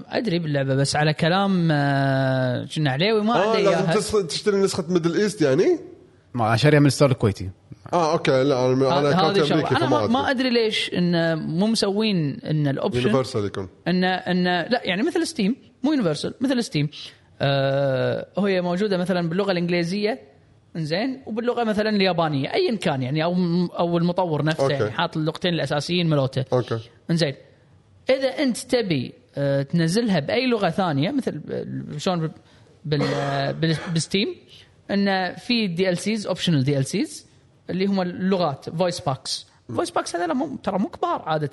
أدري 0.09 0.39
باللعبة 0.39 0.75
بس 0.75 0.97
على 0.97 1.13
كلام 1.15 1.69
آه، 1.73 2.67
كنا 2.77 2.91
عليوي 2.91 3.23
ما 3.23 3.33
عنده 3.35 3.59
لازم 3.61 3.69
اياها 3.69 3.95
تس- 3.95 4.11
تشتري 4.27 4.57
نسخة 4.57 4.85
Middle 4.89 5.15
East 5.21 5.43
يعني؟ 5.43 5.81
ما 6.35 6.57
شاريها 6.57 6.81
من 6.81 6.87
ال 6.87 6.91
store 6.91 7.11
الكويتي. 7.11 7.51
آه 7.93 8.13
okay 8.13 8.31
لا 8.45 8.67
أنا 8.73 8.99
أنا 8.99 9.33
كنت 9.33 9.53
أمريكي 9.53 9.77
أنا 9.77 9.87
ما, 9.89 10.07
ما 10.07 10.31
أدري 10.31 10.51
ليش 10.51 10.91
إن 10.95 11.39
مو 11.39 11.67
مسوين 11.67 12.41
إن 12.45 12.67
ال 12.69 12.73
option 12.73 13.01
universal 13.01 13.45
يكون. 13.45 13.69
ان 13.89 14.05
ان 14.05 14.45
لا 14.45 14.81
يعني 14.85 15.03
مثل 15.03 15.27
Steam 15.27 15.57
مو 15.83 15.93
universal 15.93 16.35
مثل 16.41 16.65
Steam 16.65 16.89
آه 17.41 18.27
هي 18.39 18.61
موجودة 18.61 18.97
مثلا 18.99 19.29
باللغة 19.29 19.53
الإنجليزية 19.53 20.21
إنزين 20.77 21.23
وباللغة 21.27 21.65
مثلا 21.65 21.91
اليابانية 21.91 22.55
ايا 22.55 22.77
كان 22.77 23.03
يعني 23.03 23.25
أو 23.25 23.35
أو 23.79 23.99
المطور 23.99 24.45
نفسه 24.45 24.63
okay. 24.63 24.75
يعني 24.75 24.91
حاط 24.91 25.17
اللغتين 25.17 25.55
الأساسيين 25.55 26.09
ملوته. 26.11 26.45
okay. 26.53 26.79
إنزين. 27.11 27.35
إذا 28.11 28.29
أنت 28.29 28.57
تبي 28.59 29.13
آه، 29.39 29.63
تنزلها 29.63 30.21
بأي 30.21 30.47
لغة 30.47 30.71
ثانية 30.71 31.11
مثل 31.11 31.41
شلون 31.97 32.19
بال- 32.21 32.31
بال 32.85 33.53
بال- 33.53 33.77
ب 33.95 34.01
Steam 34.01 34.35
انه 34.91 35.35
في 35.35 35.67
دي 35.67 35.89
ال 35.89 35.99
سيز 35.99 36.27
اوبشنال 36.27 36.65
دي 36.65 36.79
ال 36.79 36.85
سيز 36.85 37.27
اللي 37.71 37.87
هم 37.87 38.01
اللغات 38.01 38.71
voice 38.71 39.01
packs 39.01 39.47
voice 39.69 39.91
packs 39.91 40.17
هذول 40.17 40.35
مو 40.35 40.57
ترى 40.57 40.79
مو 40.79 40.89
كبار 40.89 41.23
عاده. 41.23 41.51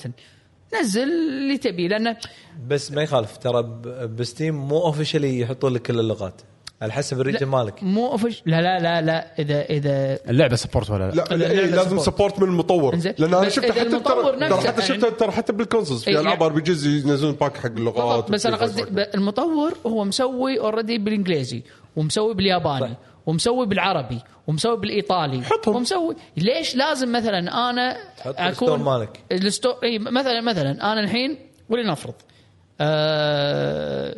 نزل 0.82 1.04
اللي 1.04 1.58
تبي 1.58 1.88
لأنه 1.88 2.18
بس 2.68 2.92
ما 2.92 3.02
يخالف 3.02 3.38
ترى 3.38 3.64
ب 4.08 4.16
Steam 4.16 4.56
مو 4.56 4.78
officially 4.82 5.40
يحطون 5.40 5.74
لك 5.74 5.82
كل 5.82 6.00
اللغات. 6.00 6.42
على 6.82 6.94
حسب 6.94 7.22
ال 7.22 7.25
region 7.25 7.46
مالك 7.48 7.84
مو 7.84 8.12
offici- 8.12 8.44
لا 8.46 8.62
لا 8.62 8.80
لا 8.80 9.02
لا 9.02 9.28
إذا 9.40 9.62
إذا 9.66 10.20
اللعبة 10.30 10.56
support 10.56 10.90
ولا 10.90 11.10
لا 11.12 11.16
لا, 11.32 11.36
لا، 11.36 11.52
إيه 11.52 11.66
لا، 11.66 11.76
لازم. 11.76 12.00
support 12.00 12.40
من 12.40 12.48
المطور. 12.48 12.96
لأن 12.96 13.34
أنا 13.34 13.50
شفت 13.50 13.72
حتى 13.72 13.82
المطور 13.82 14.34
ترى 14.50 14.68
حتى 14.68 14.82
شفت 14.82 15.04
يعني- 15.04 15.16
ترى 15.16 15.32
حتى 15.32 15.54
بال 15.54 15.64
consoles 15.64 16.04
في 16.04 16.10
إيه، 16.12 16.20
ألعاب 16.20 16.44
RPGs 16.44 16.86
ينزلون 16.86 17.32
pack 17.34 17.58
حق 17.58 17.66
اللغات 17.66 18.32
بس 18.32 18.46
أنا 18.46 18.58
قصدي 18.58 18.84
المطور 19.16 19.74
هو 19.88 20.06
مسوي 20.06 20.60
already 20.60 20.98
بالإنجليزي 20.98 21.64
ومسوي 21.96 22.34
بالياباني. 22.34 22.96
ومسوي 23.26 23.66
بالعربي 23.66 24.20
ومسوي 24.48 24.78
بالإيطالي 24.78 25.44
حطهم. 25.44 25.76
ومسوي 25.76 26.16
ليش 26.38 26.76
لازم 26.76 27.12
مثلا 27.12 27.70
أنا 27.70 27.98
ال 28.50 28.54
store 28.54 28.78
مالك. 28.78 29.20
ال 29.32 29.39
store 29.39 29.74
اي 29.84 30.00
مثلا 30.00 30.42
مثلا 30.42 30.72
أنا 30.94 31.00
الحين 31.00 31.38
ولنفرض 31.70 32.14
آه 32.82 34.16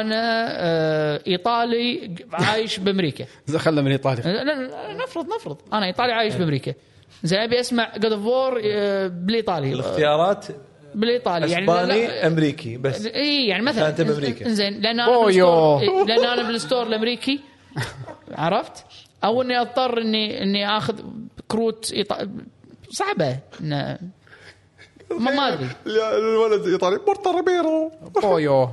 أنا 0.00 0.46
آه 0.50 1.20
إيطالي 1.26 2.14
عايش 2.32 2.78
بأمريكا. 2.78 3.24
خلنا 3.56 3.82
من 3.82 3.90
إيطاليا. 3.90 4.44
نفرض 5.04 5.26
نفرض. 5.34 5.56
أنا 5.72 5.86
إيطالي 5.86 6.12
عايش 6.12 6.34
بأمريكا. 6.34 6.74
زين 7.24 7.38
أبي 7.38 7.60
أسمع 7.60 7.92
God 7.96 8.12
of 8.12 8.24
War 8.24 8.54
بالإيطالي. 9.08 9.72
الاختيارات؟ 9.72 10.46
بالإيطالي 10.94 11.50
يعني 11.50 11.64
أسباني 11.64 12.06
لا- 12.06 12.26
أمريكي 12.26 12.76
بس. 12.76 13.06
اي 13.06 13.46
يعني 13.46 13.62
مثلا 13.62 13.88
أنت 13.88 14.00
بأمريكا. 14.00 14.48
زين 14.48 14.80
لأن 14.80 15.00
أنا. 15.00 15.24
بال 15.24 15.40
store 15.40 15.80
إيه، 15.80 16.04
لأن 16.08 16.24
أنا 16.24 16.42
بال 16.48 16.59
store 16.59 16.86
الأمريكي. 16.86 17.40
عرفت؟ 18.32 18.84
أو 19.24 19.42
إني 19.42 19.60
أضطر 19.60 20.00
إني 20.00 20.42
إني 20.42 20.76
آخذ 20.76 21.00
كروت 21.48 21.92
إيط... 21.92 22.12
صعبة. 22.90 23.38
ما 25.10 25.30
ما 25.30 25.52
ادري 25.52 25.68
الولد 25.86 26.66
إيطالي. 26.66 26.98
بورتا 26.98 27.30
ريبيرو 27.30 27.92
بويو. 28.22 28.68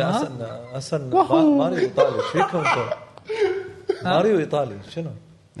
ها؟ 0.00 0.10
أصلا 0.16 0.76
أصلا 0.78 1.14
ما- 1.14 1.42
ماريو 1.42 1.78
إيطالي. 1.78 2.16
إيش 2.16 2.24
فيكم؟ 2.32 2.64
ماريو 4.04 4.38
إيطالي. 4.38 4.76
شنو؟ 4.90 5.10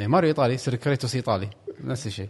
إيه، 0.00 0.06
ماريو 0.06 0.28
إيطالي. 0.28 0.54
يصير 0.54 0.74
كريتوس 0.74 1.14
إيطالي. 1.14 1.48
نفس 1.84 2.06
الشيء. 2.06 2.28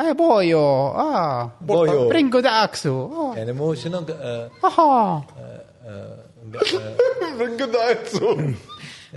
اي 0.00 0.14
بويو. 0.14 0.58
آه. 0.60 1.50
بويو. 1.60 2.08
برينجو 2.08 2.40
داكسو. 2.40 3.04
آه. 3.06 3.36
يعني 3.36 3.52
مو 3.52 3.74
شنو؟ 3.74 4.04
آه، 4.10 4.50
آه. 4.78 5.24
رنقد 7.40 7.76
عيسو. 7.76 8.30
آه، 8.30 8.38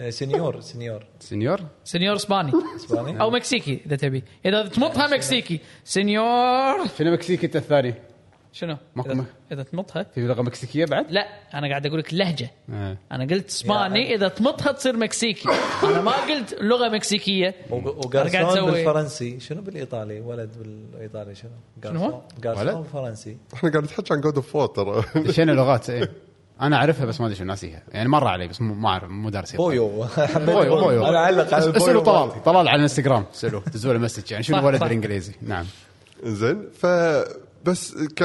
سنيور 0.10 0.62
سنيور 0.62 1.06
سنيور 1.20 1.60
سنيور 1.84 2.16
اسباني 2.16 2.52
اسباني 2.76 3.22
أو 3.22 3.30
مكسيكي 3.30 3.82
اذا 3.86 3.96
تبي 3.96 4.24
اذا 4.46 4.68
تمطها 4.68 5.08
مكسيكي 5.08 5.60
سنيور 5.84 6.88
شنو 6.98 7.12
مكسيكي 7.12 7.46
انت 7.46 7.56
الثاني؟ 7.56 7.94
شنو؟ 8.54 8.78
ماكو 8.96 9.24
اذا, 9.52 9.64
تمطها 9.64 10.04
في 10.04 10.22
لغه 10.22 10.42
مكسيكيه 10.42 10.86
بعد؟ 10.86 11.12
لا 11.12 11.28
أنا 11.54 11.68
قاعد 11.68 11.86
أقول 11.86 12.00
لك 12.00 12.14
لهجه 12.14 12.52
آه. 12.70 12.98
أنا 13.12 13.24
قلت 13.24 13.48
اسباني 13.50 14.16
اذا 14.16 14.28
تمطها 14.28 14.72
تصير 14.72 14.98
مكسيكي 14.98 15.50
أنا 15.84 16.02
ما 16.02 16.12
قلت 16.12 16.58
لغه 16.62 16.90
مكسيكيه 16.90 17.56
وقارسون 17.70 18.72
بالفرنسي 18.72 19.40
شنو 19.40 19.62
بالايطالي 19.62 20.22
ولد 20.22 20.50
بالايطالي 20.58 21.36
شنو؟ 21.36 21.52
شنو 21.84 22.00
هو؟ 22.00 22.22
قارسون 22.44 22.68
ولد؟ 22.68 22.78
بالفرنسي 22.78 23.38
إحنا 23.54 23.70
قاعد 23.70 23.84
نتحكي 23.84 24.14
عن 24.14 24.22
God 24.22 24.36
of 24.36 24.56
War 24.56 24.68
ترى 24.68 25.04
دشينا 25.16 25.52
لغات 25.52 25.90
إيه 25.90 26.12
أنا 26.62 26.76
أعرفها 26.76 27.06
بس 27.06 27.20
ما 27.22 27.26
أدري 27.28 27.38
شو 27.38 27.44
ناسيها 27.44 27.84
يعني 27.92 28.10
مر 28.10 28.28
علي 28.28 28.48
بس 28.48 28.62
مو- 28.62 28.74
ما 28.74 28.90
أعرف 28.90 29.10
مو 29.10 29.30
دارسها 29.30 29.58
بويو. 29.64 29.88
بويو 30.36 30.76
بويو 30.82 31.06
أنا 31.06 31.18
أعلق 31.18 31.54
على 31.54 31.78
اسألوا 31.78 32.02
طلال. 32.04 32.44
طلال 32.44 32.68
على 32.68 32.76
الانستغرام. 32.76 33.26
اسألوا. 33.36 33.62
دزوا 33.74 33.94
له 33.94 34.00
مسج 34.00 34.32
يعني 34.32 34.44
شنو 34.44 34.58
صح، 34.58 34.64
ولد 34.64 34.78
صح. 34.80 34.84
بالانجليزي 34.84 35.34
نعم. 35.42 35.66
زين 36.24 36.70
ف 36.80 36.86
بس 37.66 37.94
ك 38.16 38.24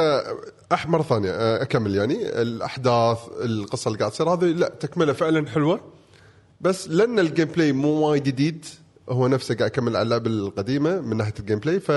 مرة 0.87 1.03
ثانية 1.03 1.31
أه، 1.31 1.63
أكمل 1.63 1.95
يعني. 1.97 2.43
الأحداث 2.43 3.19
القصة 3.45 3.89
اللي 3.89 3.99
قاعد 3.99 4.11
تصير 4.13 4.29
هذه 4.29 4.45
لا 4.45 4.69
تكملة 4.81 5.13
فعلا 5.13 5.49
حلوة. 5.51 5.81
بس 6.61 6.89
لأن 6.89 7.19
ال 7.19 7.47
gameplay 7.49 7.73
مو 7.73 7.89
وايد 7.89 8.23
جديد 8.23 8.65
هو 9.09 9.29
نفسه 9.29 9.55
قاعد 9.55 9.71
يكمل 9.71 9.97
على 9.97 10.03
اللعبة 10.03 10.31
القديمة 10.31 11.01
من 11.01 11.17
ناحية 11.17 11.35
ال 11.41 11.59
gameplay 11.59 11.81
ف 11.81 11.91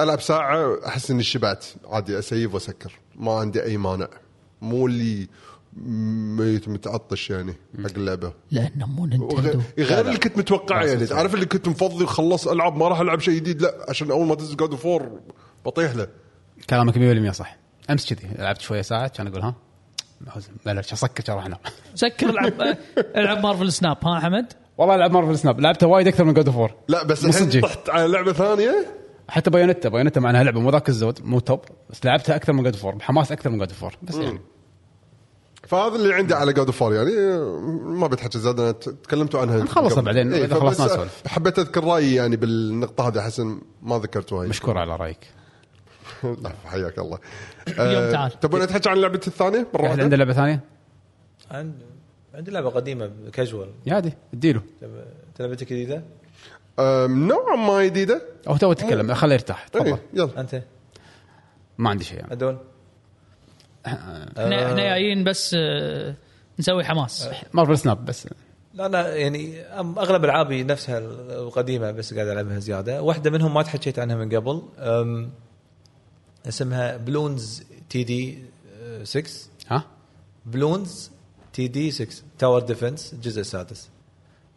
ألعب 0.00 0.20
ساعة 0.20 0.78
أحس 0.86 1.10
إني 1.10 1.22
شبعت. 1.22 1.64
عادي 1.90 2.18
اسيف 2.18 2.54
وأسكر. 2.54 2.92
ما 3.16 3.32
عندي 3.32 3.62
أي 3.64 3.76
مانع. 3.76 4.08
مو 4.62 4.86
اللي 4.86 5.28
ميت 6.36 6.68
متعطش 6.68 7.30
يعني 7.30 7.54
حق 7.82 7.90
اللعبة. 7.96 8.32
لأنه 8.50 8.86
مو 8.86 9.06
Nintendo. 9.06 9.60
غير 9.78 10.06
اللي 10.06 10.18
كنت 10.18 10.38
متوقعه 10.38 10.84
يعني. 10.84 11.06
تعرف 11.06 11.34
اللي 11.34 11.46
كنت 11.46 11.68
مفضي 11.68 12.06
خلص 12.06 12.48
العب 12.48 12.76
ما 12.76 12.88
راح 12.88 13.00
ألعب 13.00 13.20
شيء 13.20 13.34
جديد؟ 13.34 13.62
لا 13.62 13.86
عشان 13.88 14.10
أول 14.10 14.26
ما 14.26 14.34
تنزل 14.34 14.56
God 14.56 14.74
of 14.74 14.92
War 14.92 15.20
بطيح 15.66 15.94
له. 15.94 16.08
كلامك 16.70 16.94
100% 17.28 17.30
صح. 17.30 17.56
أمس 17.90 18.12
كذي 18.12 18.28
لعبت 18.38 18.60
شوية 18.60 18.82
ساعات 18.82 19.16
كان 19.16 19.26
أقول 19.26 19.42
ها 19.42 19.54
بلش 20.66 20.92
اسكر 20.92 21.34
راح 21.34 21.46
أنام؟ 21.46 21.58
سكر 21.94 22.30
العب 22.30 22.76
العب 23.16 23.38
Marvel 23.38 23.72
Snap 23.72 23.96
ها 24.04 24.20
حمد 24.20 24.52
والله 24.78 24.94
ألعب 24.94 25.10
Marvel 25.10 25.38
Snap 25.38 25.60
لعبتها 25.60 25.86
وايد 25.86 26.06
أكثر 26.06 26.24
من 26.24 26.34
God 26.34 26.50
of 26.50 26.60
War 26.60 26.74
لا 26.88 27.04
بس 27.04 27.24
الحين. 27.24 27.60
طحت 27.60 27.90
على 27.90 28.12
لعبة 28.12 28.32
ثانية. 28.32 28.86
حتى 29.28 29.50
Bayonetta 29.50 29.88
Bayonetta 29.88 30.20
معناها 30.20 30.44
لعبة 30.44 30.60
مو 30.60 30.70
ذاك 30.70 30.88
الزود 30.88 31.18
مو 31.24 31.40
top 31.40 31.60
بس 31.90 32.04
لعبتها 32.04 32.36
أكثر 32.36 32.52
من 32.52 32.62
God 32.62 32.76
of 32.76 32.83
War 32.83 32.94
بحماس 32.94 33.32
أكثر 33.32 33.50
من 33.50 33.58
God 33.58 33.72
of 33.72 33.82
War 33.82 33.96
بس 34.02 34.14
يعني 34.14 34.40
فهذا 35.68 35.94
اللي 35.96 36.14
عندي 36.14 36.34
على 36.34 36.52
God 36.52 36.70
of 36.70 36.80
War 36.80 36.94
يعني 36.94 37.10
ما 37.84 38.06
بتحكي 38.06 38.38
زاد 38.38 38.60
أنا 38.60 38.72
تكلمتوا 38.72 39.40
عنها 39.40 39.58
نخلصها. 39.64 40.00
بعدين، 40.02 40.32
إيه، 40.32 40.44
إذا 40.44 40.54
فبس 40.54 40.62
خلصنا 40.62 40.86
نسولف. 40.86 41.22
حبيت 41.26 41.58
أذكر 41.58 41.84
رأيي 41.84 42.14
يعني 42.14 42.36
بالنقطة 42.36 43.08
هذه 43.08 43.18
أحس 43.20 43.40
إن 43.40 43.60
ما 43.82 43.98
ذكرتوها. 43.98 44.46
مشكور 44.48 44.78
على 44.78 44.96
رأيك 44.96 45.18
لا، 46.42 46.52
حياك 46.64 46.98
الله 46.98 47.18
اليوم 47.68 48.12
تعال. 48.12 48.40
تبون 48.40 48.62
نتحكي 48.62 48.88
عن 48.88 48.96
لعبه 48.96 49.20
الثانية 49.26 49.66
مره 49.74 49.80
احد 49.80 49.84
واحدة 49.88 50.02
عنده 50.02 50.16
لعبة 50.16 50.32
ثانية؟ 50.32 50.60
عند- 51.50 51.82
عندي 52.34 52.50
لعبة 52.50 52.68
قديمة 52.70 53.10
كاجوال 53.32 53.68
يادي 53.86 54.12
اديله 54.34 54.62
انت 54.82 55.40
لعبتك 55.40 55.66
جديدة؟ 55.72 56.02
نوعا 57.06 57.56
ما 57.56 57.84
جديدة. 57.84 58.22
أو 58.48 58.56
تو 58.56 58.72
تتكلم. 58.72 59.14
خليه 59.14 59.34
يرتاح. 59.34 59.68
تفضل. 59.68 59.86
إيه، 59.86 60.02
يلا. 60.14 60.40
أنت؟ 60.40 60.62
ما 61.78 61.90
عندي 61.90 62.04
شيء. 62.04 62.18
يعني. 62.18 62.32
ادول 62.32 62.58
إحنا 63.86 64.66
إحنا 64.66 64.76
جايين 64.76 65.24
بس 65.24 65.54
آه، 65.58 66.14
نسوي 66.58 66.84
حماس. 66.84 67.28
Marvel 67.52 67.78
Snap 67.78 68.04
بس. 68.04 68.28
لا 68.74 68.86
أنا 68.86 69.14
يعني 69.16 69.64
أم- 69.64 69.98
أغلب 69.98 70.24
العابي 70.24 70.64
نفسها 70.64 70.98
القديمة 71.38 71.90
بس 71.90 72.14
قاعد 72.14 72.26
ألعبها 72.28 72.58
زيادة. 72.58 73.02
واحدة 73.02 73.30
منهم 73.30 73.54
ما 73.54 73.62
تحكيت 73.62 73.98
عنها 73.98 74.16
من 74.16 74.36
قبل. 74.36 74.62
أم، 74.78 75.30
اسمها 76.48 76.96
Bloons 76.96 77.62
TD 77.90 78.38
6 79.02 79.30
ها؟ 79.68 79.84
Bloons 80.46 81.10
TD 81.52 81.90
6 81.90 82.22
tower 82.38 82.60
defense 82.60 83.12
الجزء 83.12 83.40
السادس. 83.40 83.88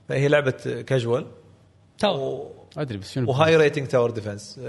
فهي 0.10 0.28
لعبة 0.28 0.82
كاجوال 0.88 1.26
تو 2.02 2.48
أدري 2.78 2.98
بس 2.98 3.12
شنو 3.12 3.30
و 3.30 3.58
high 3.58 3.70
rating 3.70 3.88
tower 3.88 4.12
defense 4.12 4.60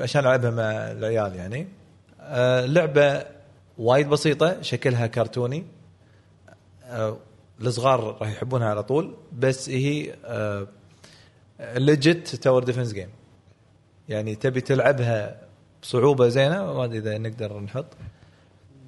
عشان 0.00 0.20
ألعبها 0.20 0.50
مع 0.50 0.70
العيال 0.90 1.34
يعني. 1.34 1.68
آه، 2.20 2.66
لعبة 2.66 3.24
وايد 3.78 4.08
بسيطة 4.08 4.62
شكلها 4.62 5.06
كرتوني. 5.06 5.64
آه، 6.84 7.16
الصغار 7.60 8.16
راح 8.20 8.30
يحبونها 8.30 8.68
على 8.68 8.82
طول 8.82 9.16
بس 9.32 9.70
هي 9.70 10.14
legit 11.76 12.36
tower 12.36 12.64
defense 12.64 12.92
game 12.92 13.08
يعني 14.08 14.34
تبي 14.34 14.60
تلعبها 14.60 15.40
بصعوبة 15.82 16.28
زينة 16.28 16.72
ما 16.72 16.84
ادري 16.84 16.98
إذا 16.98 17.18
نقدر 17.18 17.60
نحط. 17.60 17.86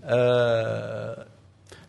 آه، 0.05 1.27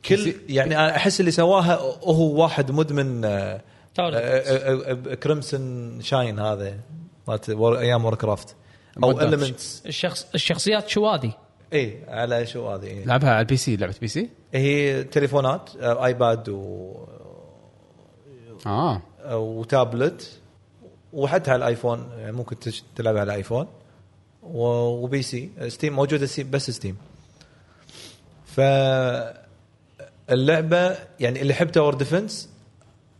كل 0.05 0.35
يعني 0.49 0.75
أنا 0.75 0.95
أحس 0.95 1.19
اللي 1.19 1.31
سواها 1.31 1.75
هو 2.03 2.41
واحد 2.41 2.71
مدمن 2.71 3.25
آه، 3.25 3.29
آه، 3.29 3.61
كريمسون 5.15 6.01
شاين 6.01 6.39
هذا 6.39 6.79
مالت 7.27 7.49
أيام 7.49 8.05
وور 8.05 8.15
كرافت 8.15 8.55
أو. 9.03 9.21
المنتس 9.21 9.83
الشخص 9.85 10.27
الشخصيات 10.35 10.89
شوادي 10.89 11.27
اي 11.73 11.79
إيه، 11.79 12.09
على 12.09 12.45
شو 12.45 12.69
هذه 12.69 12.83
إيه. 12.83 13.05
لعبها 13.05 13.29
على 13.29 13.39
البي 13.39 13.57
سي 13.57 13.75
لعبة 13.75 13.95
بي 14.01 14.07
سي؟ 14.07 14.29
هي 14.53 15.03
تليفونات 15.03 15.69
ايباد 15.81 16.49
و 16.49 16.93
آه. 18.65 19.01
وتابلت. 19.31 20.39
وحتى 21.13 21.51
على 21.51 21.57
ال 21.57 21.65
iPhone 21.65 22.09
يعني 22.17 22.31
ممكن 22.31 22.59
تش- 22.59 22.83
تلعب 22.95 23.17
على 23.17 23.23
ال 23.23 23.29
iPhone 23.29 23.67
و- 24.43 25.03
و 25.03 25.21
PC 25.21 25.49
Steam 25.67 25.93
موجودة 25.95 26.25
Steam 26.25 26.49
بس 26.51 26.71
ستيم 26.71 26.97
ف 28.45 28.59
اللعبة 30.29 30.97
يعني 31.19 31.41
اللي 31.41 31.53
يحب 31.53 31.71
tower 31.71 31.93
defense 31.93 32.49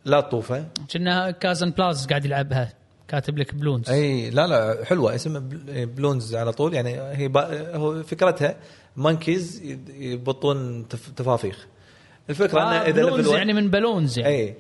لا 0.06 0.22
تطوفه 0.22 0.66
كنا 0.94 1.32
كازن 1.32 1.70
بلاز 1.70 2.08
قاعد 2.08 2.26
يلعبها 2.26 2.74
كاتب 3.08 3.38
لك 3.38 3.56
Bloons. 3.56 3.90
أي 3.90 4.30
لا 4.30 4.48
لا 4.48 4.86
حلوة 4.86 5.16
اسمها 5.16 5.40
Bl- 5.40 5.86
Bloons 5.86 6.36
على 6.36 6.52
طول 6.52 6.74
يعني 6.74 7.02
هي 7.18 7.28
با 7.28 7.76
هو 7.76 8.04
فكرتها 8.04 8.56
monkeys 8.98 9.62
يبطون 9.90 10.88
تف- 10.88 11.10
تفافيخ 11.16 11.68
الفكرة 12.30 12.60
آه 12.62 12.64
إنه 12.72 12.82
إذا 12.82 12.92
Bloons 12.92 13.16
level 13.18 13.28
1 13.30 13.38
يعني 13.38 13.54
من 13.54 13.70
balloons 13.70 14.20
يعني. 14.20 14.36
أي. 14.36 14.56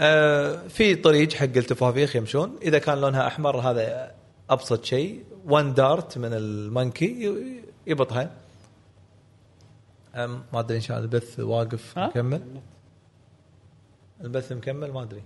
آه 0.00 0.66
في 0.68 0.94
طريق 0.94 1.32
حق 1.32 1.44
التفافيخ 1.44 2.16
يمشون. 2.16 2.56
إذا 2.62 2.78
كان 2.78 2.98
لونها 3.00 3.26
أحمر 3.26 3.56
هذا 3.60 4.10
أبسط 4.50 4.84
شيء. 4.84 5.22
one 5.46 5.74
dart 5.74 6.18
من 6.18 6.32
ال 6.32 6.42
monkey 6.42 7.04
ي- 7.06 7.62
يبطها. 7.86 8.30
ما 10.16 10.40
أدري 10.60 10.76
إن 10.76 10.82
شاء 10.82 10.96
الله 10.98 11.10
البث 11.10 11.40
واقف 11.40 11.98
ها؟ 11.98 12.12
البث 14.20 14.52
مكمل؟ 14.52 14.92
ما 14.92 15.02
أدري. 15.02 15.22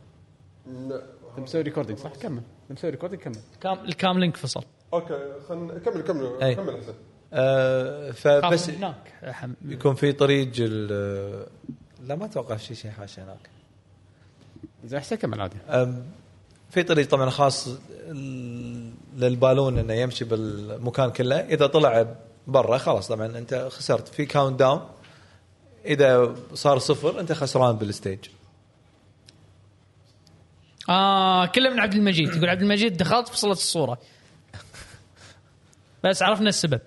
انت 0.67 1.03
مسوي 1.39 1.63
recording 1.63 1.99
صح 1.99 2.15
كمل. 2.15 2.43
انت 2.71 2.79
مسوي 2.79 2.91
recording 2.91 3.23
كمل. 3.23 3.37
cam 3.61 3.85
ال 3.85 3.93
Cam 3.93 4.19
Link 4.19 4.37
فصل. 4.37 4.63
أوكي 4.93 5.33
خلينا 5.49 5.79
كمل 5.79 6.01
كمل. 6.01 6.43
أي. 6.43 6.55
كمل 6.55 6.75
أحسن. 6.77 6.95
آه 7.33 8.09
بس 8.11 8.17
فبس 8.17 8.71
هناك 8.71 9.15
يكون 9.65 9.95
في 9.95 10.13
طريق 10.13 10.51
ال- 10.59 11.47
لا 12.07 12.15
ما 12.15 12.25
أتوقع 12.25 12.57
في 12.57 12.75
شيء 12.75 12.91
حاش 12.91 13.19
هناك. 13.19 13.51
زين 14.85 14.99
أحسن 14.99 15.17
كمل 15.17 15.41
عادي. 15.41 15.57
في 16.71 16.83
طريق 16.83 17.09
طبعا 17.09 17.31
خاص 17.31 17.69
ال- 17.93 18.93
للبالون 19.17 19.79
إنه 19.79 19.93
يمشي 19.95 20.25
بالمكان 20.25 21.11
كله. 21.11 21.37
إذا 21.37 21.67
طلع 21.67 22.15
برا 22.47 22.79
خلاص 22.79 23.09
طبعا 23.09 23.27
أنت 23.39 23.69
خسرت. 23.71 24.09
في 24.09 24.27
count 24.27 24.59
down 24.59 24.81
إذا 25.85 26.35
صار 26.55 26.79
صفر 26.79 27.21
أنت 27.21 27.33
خسران 27.33 27.77
بال 27.77 27.89
stage 27.89 28.19
آه 30.89 31.47
كله 31.47 31.71
من 31.71 31.81
عبد 31.81 31.95
المجيد. 31.95 32.35
يقول 32.37 32.49
عبد 32.49 32.63
المجيد 32.63 32.97
دخلت 32.97 33.29
فصلت 33.29 33.59
الصورة. 33.59 33.99
بس 36.05 36.23
عرفنا 36.23 36.49
السبب. 36.49 36.81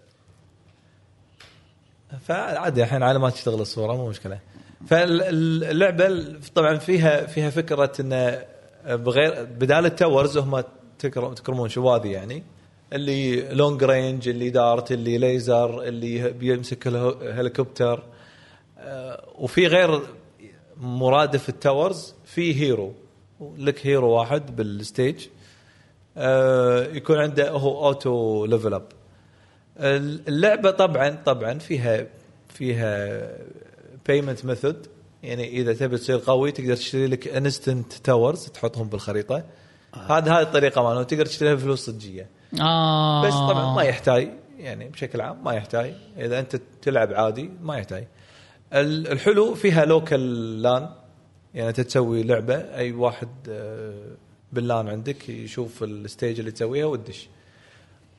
فعادي 2.27 2.83
الحين 2.83 3.03
على 3.03 3.19
ما 3.19 3.29
تشتغل 3.29 3.61
الصورة 3.61 3.93
مو 3.95 4.09
مشكلة. 4.09 4.39
فاللعبة 4.87 6.25
طبعا 6.55 6.77
فيها 6.77 7.25
فيها 7.25 7.49
فكرة 7.49 7.91
انه 7.99 8.43
بغير 8.85 9.43
بدال 9.43 9.85
ال 9.85 9.93
towers 9.93 10.37
هم 10.37 10.63
تكر- 10.99 11.33
تكرمون 11.33 11.69
شواذي 11.69 12.11
يعني. 12.11 12.43
اللي 12.93 13.41
long 13.53 13.83
range 13.83 14.27
اللي 14.29 14.49
dart 14.49 14.91
اللي 14.91 15.17
ليزر 15.17 15.83
اللي 15.83 16.29
بيمسك 16.31 16.87
الهو- 16.87 17.23
هليكوبتر 17.23 18.03
آه، 18.77 19.23
وفي 19.35 19.67
غير 19.67 20.01
مرادف 20.77 21.49
ال 21.49 21.58
towers 21.58 22.13
في 22.25 22.61
hero 22.61 22.93
لك 23.57 23.87
hero 23.87 24.09
واحد 24.09 24.55
بال 24.55 24.73
stage. 24.73 25.27
آه، 26.17 26.83
يكون 26.83 27.17
عنده 27.17 27.49
هو 27.49 27.87
auto 27.87 28.45
level 28.45 28.73
up 28.73 28.87
اللعبة 30.27 30.71
طبعا 30.71 31.09
طبعا 31.25 31.53
فيها 31.59 32.07
فيها 32.49 33.21
payment 34.07 34.45
method 34.45 34.87
يعني 35.23 35.49
إذا 35.49 35.73
تبي 35.73 35.97
تصير 35.97 36.17
قوي 36.17 36.51
تقدر 36.51 36.75
تشتري 36.75 37.07
لك 37.07 37.27
instant 37.27 37.93
towers 37.93 38.45
تحطهم 38.45 38.89
بالخريطة. 38.89 39.43
هذا 39.93 40.31
هذه 40.31 40.41
الطريقة 40.41 40.83
مالته 40.83 41.03
تقدر 41.03 41.25
تشتريها 41.25 41.53
بفلوس 41.53 41.85
صجية. 41.85 42.29
آه. 42.61 43.27
بس 43.27 43.33
طبعا 43.33 43.75
ما 43.75 43.83
يحتاج. 43.83 44.31
يعني 44.57 44.89
بشكل 44.89 45.21
عام 45.21 45.43
ما 45.43 45.53
يحتاج. 45.53 45.93
إذا 46.17 46.39
أنت 46.39 46.55
تلعب 46.81 47.13
عادي 47.13 47.51
ما 47.61 47.77
يحتاج. 47.77 48.07
ال- 48.73 49.11
الحلو 49.11 49.55
فيها 49.55 49.85
local 49.85 50.61
LAN 50.61 50.89
يعني 51.53 51.69
انت 51.69 51.81
تسوي 51.81 52.23
لعبة 52.23 52.55
أي 52.55 52.91
واحد 52.91 53.29
آه، 53.49 54.15
بال 54.53 54.67
LAN 54.67 54.87
عندك 54.89 55.29
يشوف 55.29 55.83
ال 55.83 55.93
stage 55.93 56.39
اللي 56.39 56.51
تسويها 56.51 56.85
وتدش 56.85 57.29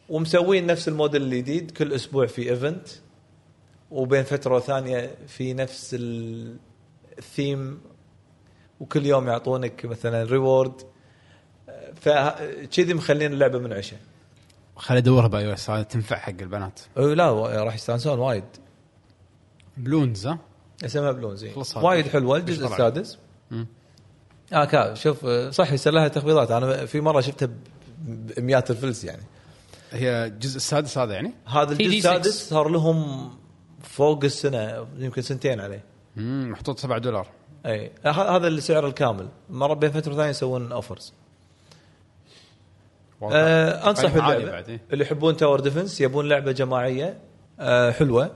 ومسوين 0.09 0.67
نفس 0.67 0.89
الموديل 0.89 1.23
الجديد 1.23 1.71
كل 1.71 1.93
أسبوع 1.93 2.27
في 2.27 2.51
event 2.51 2.89
وبين 3.91 4.23
فترة 4.23 4.57
وثانيه 4.57 5.15
في 5.27 5.55
نفس 5.55 5.95
ال- 5.99 6.57
الثيم 7.19 7.81
وكل 8.81 9.07
يوم 9.07 9.29
يعطونك 9.29 9.85
مثلا 9.87 10.23
reward 10.23 10.73
فكذي 11.95 12.95
مخلين 12.95 13.33
اللعبة 13.33 13.59
منعشة. 13.59 13.97
خلي 14.77 14.99
ادورها 14.99 15.27
ب 15.29 15.47
iOS 15.47 15.67
تنفع 15.67 16.17
حق 16.17 16.35
البنات. 16.41 16.81
أه، 16.97 17.01
لا 17.15 17.33
راح 17.65 17.75
يستانسون 17.75 18.19
وايد. 18.19 18.45
Bloons 19.77 20.27
ها؟ 20.27 20.39
اسمها. 20.85 21.37
خلص 21.55 21.77
هذا. 21.77 21.87
وايد 21.87 22.07
حلوة 22.09 22.37
الجزء. 22.37 22.67
السادس. 22.67 23.19
آه 24.53 24.65
كا 24.65 24.95
شوف 24.95 25.25
آه، 25.25 25.51
صح 25.51 25.73
يصير 25.73 25.93
لها 25.93 26.09
تخفيضات. 26.09 26.51
أنا 26.51 26.87
في 26.87 27.01
مرة 27.01 27.21
شفتها 27.21 27.49
بمئات 27.99 28.71
الفلس 28.71 29.05
يعني. 29.05 29.23
هي 29.93 30.25
الجزء 30.27 30.57
السادس 30.57 30.99
هذا 30.99 31.15
يعني؟ 31.15 31.33
هذا 31.47 31.73
الجزء 31.73 31.91
D 31.91 32.01
6. 32.01 32.11
السادس 32.17 32.49
صار 32.49 32.69
لهم 32.69 33.31
فوق 33.83 34.25
السنة 34.25 34.87
يمكن 34.99 35.23
سنتين 35.23 35.61
عليه. 35.61 35.85
امم 36.19 36.51
محطوط 36.51 36.79
7 36.79 36.99
دولار. 36.99 37.27
إي. 37.67 37.91
ه- 38.07 38.37
هذا 38.37 38.49
السعر 38.49 38.87
الكامل. 38.87 39.29
مرة 39.51 39.75
بين 39.75 39.91
فترة 39.91 40.15
ثانية 40.15 40.31
يسوون 40.31 40.73
offers 40.73 41.13
آه 43.33 43.91
أنصح 43.91 44.11
باللعبة. 44.15 44.59
إيه. 44.69 44.81
اللي 44.93 45.05
يحبون 45.05 45.37
tower 45.37 45.61
defense 45.61 46.01
يبون 46.01 46.29
لعبة 46.29 46.53
جماعية. 46.53 47.19
آه 47.61 47.91
حلوة. 47.91 48.31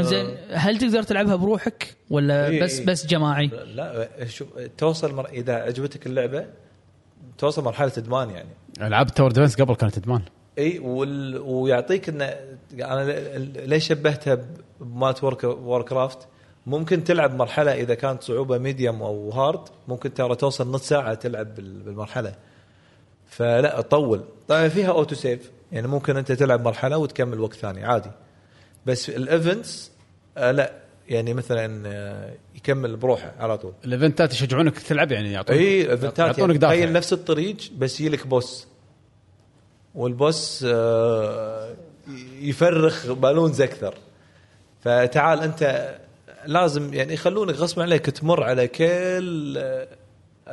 زين 0.00 0.36
هل 0.50 0.78
تقدر 0.78 1.02
تلعبها 1.02 1.36
بروحك 1.36 1.96
ولا 2.10 2.46
إيه، 2.48 2.62
بس 2.62 2.78
إيه. 2.78 2.86
بس 2.86 3.06
جماعي؟ 3.06 3.46
لا 3.46 4.08
شوف 4.26 4.48
توصل 4.78 5.14
مر... 5.14 5.28
إذا 5.28 5.54
عجبتك 5.54 6.06
اللعبة 6.06 6.46
توصل 7.38 7.64
مرحلة 7.64 7.92
إدمان 7.98 8.30
يعني. 8.30 8.48
ألعاب 8.80 9.06
tower 9.06 9.32
defense 9.32 9.60
قبل 9.60 9.74
كانت 9.74 9.96
إدمان. 9.98 10.22
إي 10.58 10.78
وال... 10.78 11.38
ويعطيك 11.38 12.08
إنه 12.08 12.24
أنا 12.74 13.04
ليش 13.66 13.88
شبهتها 13.88 14.38
بمات 14.80 15.24
ورك 15.24 15.44
Warcraft 15.44 16.18
ممكن 16.66 17.04
تلعب 17.04 17.34
مرحلة 17.34 17.72
إذا 17.74 17.94
كانت 17.94 18.22
صعوبة 18.22 18.58
medium 18.58 19.02
أو 19.02 19.30
hard 19.30 19.60
ممكن 19.88 20.14
ترى 20.14 20.36
توصل 20.36 20.70
نص 20.70 20.88
ساعة 20.88 21.14
تلعب 21.14 21.54
بال- 21.54 21.82
بالمرحلة. 21.82 22.34
فلا 23.26 23.80
تطول. 23.80 24.24
طبعا 24.48 24.68
فيها 24.68 24.90
auto 24.90 25.14
save 25.14 25.50
يعني 25.72 25.88
ممكن 25.88 26.16
أنت 26.16 26.32
تلعب 26.32 26.64
مرحلة 26.64 26.98
وتكمل 26.98 27.40
وقت 27.40 27.54
ثاني 27.54 27.84
عادي. 27.84 28.10
بس 28.86 29.08
ال 29.10 29.21
events 29.21 29.90
آه 30.36 30.50
لا. 30.50 30.72
يعني 31.08 31.34
مثلا 31.34 31.82
آه 31.88 32.34
يكمل 32.56 32.96
بروحه 32.96 33.32
على 33.38 33.58
طول. 33.58 33.72
ال 33.84 33.91
event 33.91 34.25
ات 34.25 34.32
يشجعونك 34.32 34.78
تلعب 34.78 35.12
يعني 35.12 35.32
يعطونك 35.32 35.58
اي 35.60 35.90
event 35.90 36.13
ات 36.13 36.18
يعطونك 36.18 36.38
يعني. 36.40 36.58
دافع 36.58 36.74
تخيل 36.74 36.92
نفس 36.92 37.12
الطريق 37.12 37.56
بس 37.78 38.00
يجيلك 38.00 38.26
boss. 38.26 38.66
وال 39.94 40.17
boss 40.17 40.64
آه، 40.68 41.74
يفرخ 42.40 43.06
balloons 43.12 43.60
أكثر. 43.60 43.94
فتعال 44.84 45.40
أنت 45.42 45.94
لازم 46.46 46.94
يعني 46.94 47.14
يخلونك 47.14 47.54
غصب 47.54 47.80
عليك 47.80 48.06
تمر 48.06 48.42
على 48.42 48.68
كل 48.68 49.54
آه، 49.58 49.88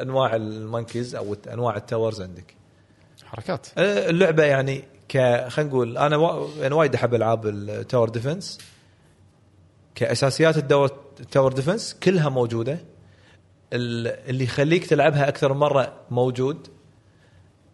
أنواع 0.01 0.35
ال 0.35 0.45
monkeys 0.45 1.15
أو 1.15 1.35
أنواع 1.53 1.77
ال 1.77 1.84
towers 1.84 2.21
عندك. 2.21 2.53
حركات. 3.25 3.67
اللعبة 3.77 4.43
يعني 4.43 4.83
ك 5.09 5.47
خلينا 5.47 5.69
نقول 5.71 5.97
أنا 5.97 6.17
وا... 6.17 6.47
يعني 6.59 6.73
وايد 6.75 6.95
أحب 6.95 7.13
ألعاب 7.15 7.47
ال 7.47 7.58
tower 7.58 8.09
defense 8.09 8.57
كأساسيات 9.95 10.57
الدور 10.57 10.91
ال 11.19 11.25
tower 11.25 11.53
defense 11.53 11.93
كلها 12.03 12.29
موجودة. 12.29 12.79
ال- 13.73 14.29
اللي 14.29 14.43
يخليك 14.43 14.85
تلعبها 14.85 15.27
أكثر 15.27 15.53
من 15.53 15.59
مرة 15.59 15.93
موجود. 16.11 16.67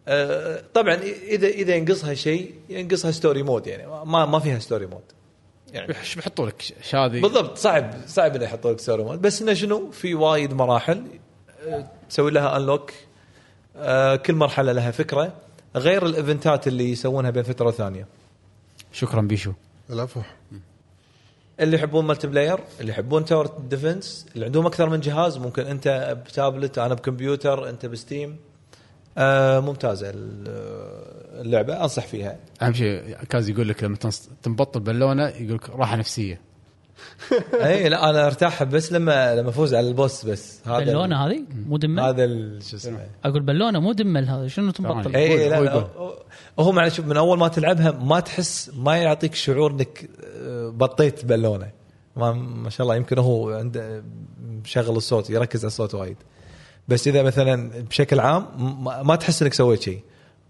آه، 0.08 0.62
طبعا 0.74 0.94
إذا 1.28 1.48
إذا 1.48 1.74
ينقصها 1.74 2.14
شيء 2.14 2.54
ينقصها 2.68 3.10
story 3.10 3.42
mode 3.42 3.66
يعني. 3.66 3.86
ما 3.86 4.26
ما 4.26 4.38
فيها 4.38 4.58
story 4.58 4.86
mode 4.86 5.02
يعني 5.72 5.98
إيش 6.00 6.14
بيحطوا 6.14 6.46
لك 6.46 6.62
شاذي. 6.82 7.20
بالضبط 7.20 7.58
صعب 7.58 7.94
صعب 8.06 8.36
إنه 8.36 8.44
يحطوا 8.44 8.72
لك 8.72 8.80
story 8.80 9.04
mode 9.04 9.22
بس 9.22 9.42
إنه 9.42 9.54
شنو؟ 9.54 9.90
في 9.90 10.14
وايد 10.14 10.52
مراحل. 10.54 11.04
آه، 11.66 11.90
تسوي 12.08 12.30
لها 12.30 12.56
unlock 12.56 12.92
كل 14.26 14.34
مرحلة 14.34 14.72
لها 14.72 14.90
فكرة. 14.90 15.32
غير 15.76 16.06
الإيفنتات 16.06 16.66
اللي 16.68 16.90
يسوونها 16.90 17.30
بين 17.30 17.42
فترة 17.42 17.66
وثانية. 17.68 18.06
شكرا 18.92 19.20
بيشو. 19.20 19.52
العفو. 19.90 20.20
اللي 21.60 21.76
يحبون 21.76 22.04
multiplayer 22.04 22.58
اللي 22.80 22.92
يحبون 22.92 23.24
tower 23.24 23.46
defense 23.46 24.26
اللي 24.34 24.46
عندهم 24.46 24.66
أكثر 24.66 24.88
من 24.88 25.00
جهاز 25.00 25.38
ممكن 25.38 25.62
أنت 25.66 26.16
بتابلت 26.26 26.78
أنا 26.78 26.94
بكمبيوتر 26.94 27.68
أنت 27.70 27.86
ب 27.86 27.93
Steam. 27.93 28.36
آه 29.18 29.60
ممتازة 29.60 30.10
ال- 30.10 31.40
اللعبة 31.46 31.82
أنصح 31.82 32.06
فيها. 32.06 32.38
أهم 32.62 32.72
شيء 32.72 33.16
كاز 33.24 33.48
يقول 33.48 33.68
لك 33.68 33.84
لما 33.84 33.96
تنص- 33.96 34.28
تنبط 34.42 34.76
البالونه 34.76 35.28
يقول 35.28 35.54
لك 35.54 35.70
راحة 35.70 35.96
نفسية. 35.96 36.40
اي 37.64 37.88
لا 37.88 38.10
أنا 38.10 38.26
أرتاح 38.26 38.62
بس 38.62 38.92
لما 38.92 39.34
لما 39.34 39.48
أفوز 39.48 39.74
على 39.74 39.88
البوس 39.88 40.26
بس. 40.26 40.60
هذا 40.66 40.78
بالونة 40.78 41.26
هذه؟ 41.26 41.42
مو 41.66 41.76
دمل 41.76 42.00
هذا 42.00 42.24
ال- 42.24 42.62
شو 42.62 42.76
اسمه؟ 42.76 43.06
أقول 43.24 43.42
بالونة 43.42 43.78
مو 43.78 43.92
دمل 43.92 44.28
هذا. 44.28 44.48
شنو 44.48 44.70
تنبطل. 44.70 45.16
اي 45.16 45.48
لا 45.48 45.58
هو 46.58 46.70
لا 46.70 46.72
معنى 46.72 46.90
شوف 46.90 47.06
من 47.06 47.16
أول 47.16 47.38
ما 47.38 47.48
تلعبها 47.48 47.90
ما 47.90 48.20
تحس 48.20 48.70
ما 48.76 48.96
يعطيك 48.96 49.34
شعور 49.34 49.70
إنك 49.70 50.08
آه، 50.38 50.68
بطيت 50.68 51.24
بالونة. 51.24 51.70
ما, 52.16 52.32
ما 52.32 52.70
شاء 52.70 52.84
الله 52.84 52.96
يمكن 52.96 53.18
هو 53.18 53.50
عنده 53.50 54.04
مشغل 54.64 54.96
الصوت 54.96 55.30
يركز 55.30 55.60
على 55.60 55.66
الصوت 55.66 55.94
وايد. 55.94 56.16
بس 56.88 57.08
إذا 57.08 57.22
مثلا 57.22 57.82
بشكل 57.90 58.20
عام 58.20 58.46
ما, 58.84 59.02
ما 59.02 59.16
تحس 59.16 59.42
إنك 59.42 59.54
سويت 59.54 59.82
شيء. 59.82 60.00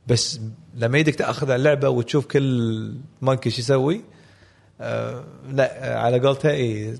بس 0.06 0.40
لما 0.74 0.98
يدك 0.98 1.14
تأخذ 1.14 1.46
على 1.46 1.56
اللعبة 1.56 1.88
وتشوف 1.88 2.26
كل 2.26 2.94
monkey 3.22 3.50
شو 3.50 3.60
يسوي 3.60 4.00
آه 4.80 5.24
لا 5.48 5.94
آه، 5.94 5.98
على 5.98 6.20
قولته 6.20 6.50
اي 6.50 6.98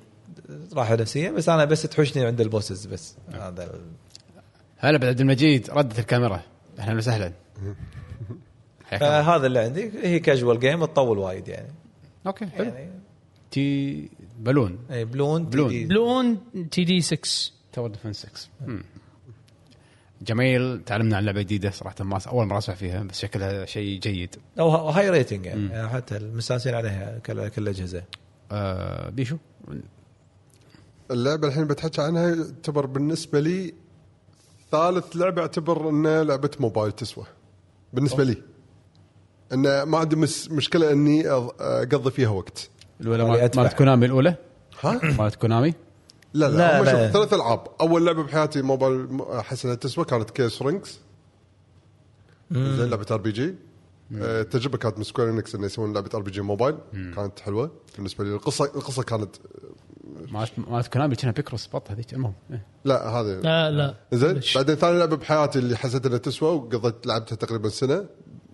راحه 0.75 0.95
نفسيه 0.97 1.31
بس 1.31 1.49
أنا 1.49 1.65
بس 1.65 1.83
تحوشني 1.83 2.25
عند 2.25 2.41
ال 2.41 2.47
bosses 2.47 2.87
بس. 2.87 3.15
هذا 3.33 3.65
ال- 3.65 3.81
هلا 4.79 4.99
بعد 4.99 5.09
عبد 5.09 5.21
المجيد 5.21 5.71
ردت 5.71 5.99
الكاميرا. 5.99 6.41
أهلا 6.79 6.97
وسهلا. 6.97 7.33
فهذا 9.01 9.47
اللي 9.47 9.59
عندي 9.59 9.91
هي 10.03 10.19
casual 10.21 10.61
game 10.61 10.85
تطول 10.85 11.19
وايد 11.19 11.49
يعني. 11.49 11.69
okay 12.27 12.47
حلو. 12.47 12.65
يعني 12.65 12.91
تي 13.51 14.09
بالون 14.41 14.79
اي 14.91 15.05
بلون 15.05 15.45
بلون. 15.45 15.69
تي- 15.69 15.85
Bloons 15.85 16.39
TD 16.71 17.01
6 17.01 17.53
tower 17.73 17.89
defense 17.89 18.27
6 18.27 18.49
مم. 18.67 18.83
جميل. 20.23 20.85
تعلمنا 20.85 21.17
عن 21.17 21.25
لعبة 21.25 21.43
جديدة 21.43 21.71
صراحة 21.71 22.05
ما 22.05 22.19
أول 22.29 22.47
مرة 22.47 22.59
أسمع 22.59 22.75
فيها 22.75 23.03
بس 23.03 23.21
شكلها 23.21 23.65
شيء 23.65 24.01
جيد. 24.01 24.37
أو 24.59 24.71
high 24.71 25.11
rating 25.11 25.47
يعني, 25.47 25.67
يعني 25.67 25.89
حتى 25.89 26.17
المستانسين 26.17 26.75
عليها 26.75 27.19
كل 27.19 27.49
كل 27.49 27.63
الاجهزه 27.63 28.03
آه 28.53 29.11
بيشو؟ 29.11 29.37
اللعبة 31.11 31.49
الحين 31.49 31.65
بتحكي 31.65 32.01
عنها 32.01 32.35
تعتبر 32.35 32.87
بالنسبة 32.87 33.41
لي 33.41 33.75
ثالث 34.73 35.17
لعبة 35.17 35.43
اعتبر 35.43 35.91
إنها 35.91 36.25
لعبة 36.25 36.51
موبايل 36.61 36.93
تسوى. 36.93 37.25
بالنسبة 37.93 38.25
لي. 38.25 38.37
انه 39.53 39.85
ما 39.85 39.99
عندي 39.99 40.17
مس 40.17 40.51
مشكلة 40.51 40.93
إني 40.93 41.29
أقضي 41.29 42.11
فيها 42.11 42.29
وقت. 42.29 42.71
الأولى. 43.01 43.51
مالت 43.57 43.73
كونامي 43.73 44.07
الأولى؟ 44.07 44.35
ها؟ 44.83 45.01
مالت 45.19 45.35
كونامي 45.35 45.75
لا 46.35 46.49
لا, 46.49 46.83
لا، 46.83 46.83
لا. 46.83 47.07
شوف 47.07 47.13
ثلاث 47.13 47.33
ألعاب. 47.35 47.67
أول 47.81 48.07
لعبة 48.07 48.23
بحياتي 48.23 48.63
موبايل 48.63 49.21
احس 49.31 49.65
انها 49.65 49.75
تسوى 49.77 50.05
كانت 50.05 50.31
Chaos 50.31 50.63
Rings 50.63 51.01
زين 52.53 52.91
لعبة 52.91 53.07
RPG 53.11 53.55
آه، 54.17 54.41
التجربه 54.41 54.79
كانت 54.79 54.99
من 54.99 55.05
Square 55.05 55.31
Enix 55.31 55.55
إنه 55.55 55.67
يسوون 55.67 55.93
لعبة 55.95 56.11
RPG 56.15 56.41
موبايل. 56.41 56.77
كانت 56.93 57.41
حلوة 57.41 57.71
بالنسبة 57.97 58.25
لي. 58.25 58.31
القصة 58.35 58.65
القصة 58.65 59.03
كانت 59.03 59.37
مالت 60.33 60.51
مالت 60.59 60.87
كونامي 60.93 61.17
كانها 61.17 61.33
بيكروس 61.35 61.69
بط 61.75 61.91
هذيك 61.91 62.13
المهم 62.13 62.35
إيه. 62.51 62.67
لا 62.85 63.09
هذه. 63.09 63.41
لا 63.41 63.71
لا. 63.71 63.95
زين 64.13 64.41
بعدين 64.55 64.75
ثاني 64.75 64.99
لعبة 64.99 65.17
بحياتي 65.17 65.59
اللي 65.59 65.77
حسيت 65.77 66.07
إنها 66.07 66.19
تسوى 66.19 66.49
وقضيت 66.51 67.07
لعبتها 67.07 67.37
تقريبا 67.37 67.69
سنة 67.69 67.95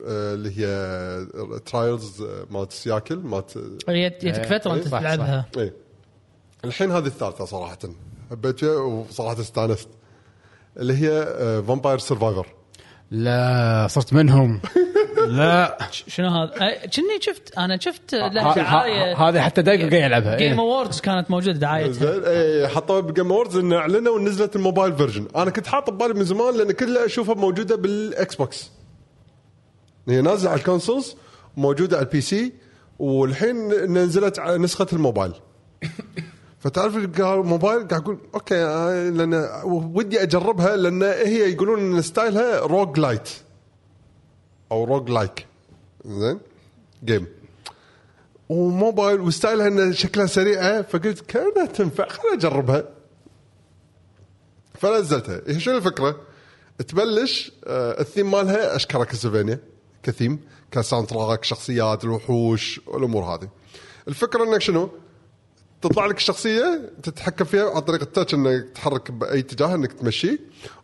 آه، 0.07 0.35
اللي 0.35 0.53
هي 0.59 1.59
Trials 1.67 2.25
مالت 2.51 2.73
سياكل 2.73 3.17
مالت 3.17 3.59
هي 3.89 4.09
جتك 4.11 4.45
فتره 4.45 4.75
أنت. 4.75 4.89
تلعبها؟ 4.89 5.47
إيه. 5.57 5.75
الحين 6.65 6.91
هذه 6.91 7.07
الثالثة 7.07 7.45
صراحة. 7.45 7.79
حبيت 8.31 8.59
فيها 8.59 8.77
وصراحة 8.77 9.41
استانست. 9.41 9.89
اللي 10.77 10.95
هي 10.95 11.25
Vampire 11.67 11.99
Survivor 11.99 12.47
لا 13.11 13.87
صرت 13.91 14.13
منهم. 14.13 14.61
لا. 15.27 15.79
شنو 15.91 16.29
هذا؟ 16.29 16.55
كني 16.87 17.21
شفت 17.21 17.59
أنا 17.59 17.79
شفت 17.81 18.15
له 18.15 18.55
دعاية. 18.55 19.17
هذه 19.17 19.41
حتى 19.41 19.63
دايجو 19.63 19.89
قاعد 19.89 20.03
يلعبها. 20.03 20.37
game 20.37 20.53
إيه. 20.53 20.59
awards 20.59 21.01
كانت 21.01 21.31
موجودة 21.31 21.59
دعايتها 21.59 21.93
زين 21.93 22.25
إيه 22.25 22.67
حطوها 22.67 23.01
ب 23.01 23.07
Game 23.07 23.33
Awards 23.33 23.57
انه 23.57 23.77
أعلنوا 23.77 24.15
ونزلت 24.15 24.57
ال 24.57 24.63
mobile 24.63 24.97
version 24.97 25.29
أنا 25.37 25.51
كنت 25.51 25.67
حاط 25.67 25.91
ببالي 25.91 26.15
من 26.15 26.25
زمان 26.25 26.57
لأن 26.57 26.73
كلها 26.73 27.07
أشوفها 27.07 27.35
موجودة 27.35 27.77
بال 27.77 28.35
Xbox 28.35 28.71
هي 30.09 30.21
نازلة 30.21 30.51
على 30.51 30.59
ال 30.59 30.65
consoles 30.65 31.17
موجودة 31.57 31.97
على 31.97 32.07
ال 32.07 32.21
PC 32.21 32.53
والحين 32.99 33.69
نزلت 33.93 34.39
على 34.39 34.59
نسخة 34.59 34.87
الموبايل. 34.93 35.33
فتعرف 36.61 37.21
قال 37.21 37.47
موبايل 37.47 37.89
قاعد 37.89 38.03
أقول 38.03 38.19
okay 38.35 38.65
آه، 38.65 39.11
لأن 39.11 39.49
ودي 39.65 40.23
أجربها 40.23 40.77
لأن 40.77 41.03
هي 41.03 41.53
يقولون 41.53 41.79
إن 41.79 42.03
ستايلها 42.03 42.61
roguelite 42.61 43.29
أو 44.73 44.85
roguelike 44.85 45.47
زين؟ 46.05 46.41
game 47.05 47.27
وموبايل 48.49 49.21
وستايلها 49.21 49.69
إن 49.69 49.93
شكلها 49.93 50.27
سريعة 50.27 50.83
فقلت 50.83 51.21
كانها 51.21 51.67
تنفع 51.67 52.09
خليني 52.09 52.37
أجربها. 52.37 52.85
فنزلتها. 54.75 55.43
هي 55.47 55.61
شو 55.61 55.71
الفكرة؟ 55.71 56.21
تبلش 56.89 57.53
آه 57.65 58.01
الثيم 58.01 58.31
مالها 58.31 58.77
اشكال 58.77 59.05
كاسلفينيا 59.05 59.59
ك 60.03 60.08
theme 60.08 60.36
ك 60.36 60.41
soundtrack 60.71 61.45
شخصيات 61.45 62.05
الوحوش 62.05 62.81
الأمور 62.89 63.25
هذه. 63.25 63.49
الفكرة 64.09 64.45
إنك 64.45 64.61
شنو؟ 64.61 64.91
تطلع 65.83 66.07
لك 66.07 66.17
الشخصية 66.17 66.93
تتحكم 67.03 67.45
فيها 67.45 67.71
عن 67.71 67.81
طريق 67.81 68.01
ال 68.03 68.08
touch 68.08 68.35
إنك 68.35 68.71
تحرك 68.75 69.11
بأي 69.11 69.39
اتجاه 69.39 69.75
إنك 69.75 69.93
تمشيه 69.93 70.39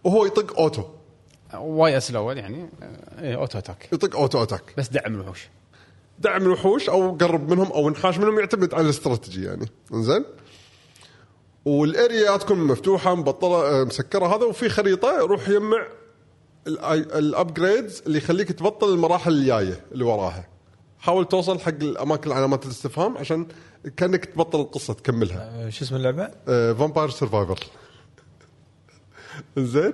وهو 0.04 0.26
يطق 0.26 0.58
auto. 0.60 0.84
Ys 1.54 2.10
الأول 2.10 2.38
يعني 2.38 2.68
إيه 3.18 3.36
auto 3.36 3.58
attack. 3.58 3.88
يطق 3.92 4.16
auto 4.16 4.42
attack. 4.42 4.62
بس 4.78 4.88
دعم 4.88 5.14
الوحوش. 5.14 5.48
دعم 6.18 6.42
الوحوش 6.42 6.88
أو 6.88 7.16
قرب 7.16 7.50
منهم 7.50 7.72
أو 7.72 7.88
انحاش 7.88 8.18
منهم 8.18 8.38
يعتمد 8.38 8.74
على 8.74 8.84
الاستراتيجي 8.84 9.44
يعني. 9.44 9.66
إنزين. 9.94 10.24
وال 11.64 11.88
area 11.88 12.36
تكون 12.36 12.58
مفتوحة 12.58 13.14
مبطلة 13.14 13.80
آه، 13.80 13.84
مسكرة 13.84 14.36
هذا 14.36 14.44
وفي 14.44 14.68
خريطة 14.68 15.18
روح 15.18 15.48
يجمع 15.48 15.86
ال 16.66 16.81
upgrades 16.81 18.02
اللي 18.06 18.18
يخليك 18.18 18.52
تبطل 18.52 18.88
المراحل 18.94 19.32
الجاية 19.32 19.80
اللي 19.92 20.04
وراها. 20.04 20.48
حاول 20.98 21.28
توصل 21.28 21.60
حق 21.60 21.68
الأماكن 21.68 22.32
علامات 22.32 22.64
الاستفهام 22.66 23.18
عشان 23.18 23.46
كأنك 23.96 24.24
تبطل 24.24 24.60
القصة 24.60 24.94
تكملها. 24.94 25.66
آه، 25.66 25.68
شو 25.70 25.84
اسم 25.84 25.96
اللعبة؟ 25.96 26.28
Vampire 26.74 27.10
Survivor 27.10 27.58
زين. 29.58 29.92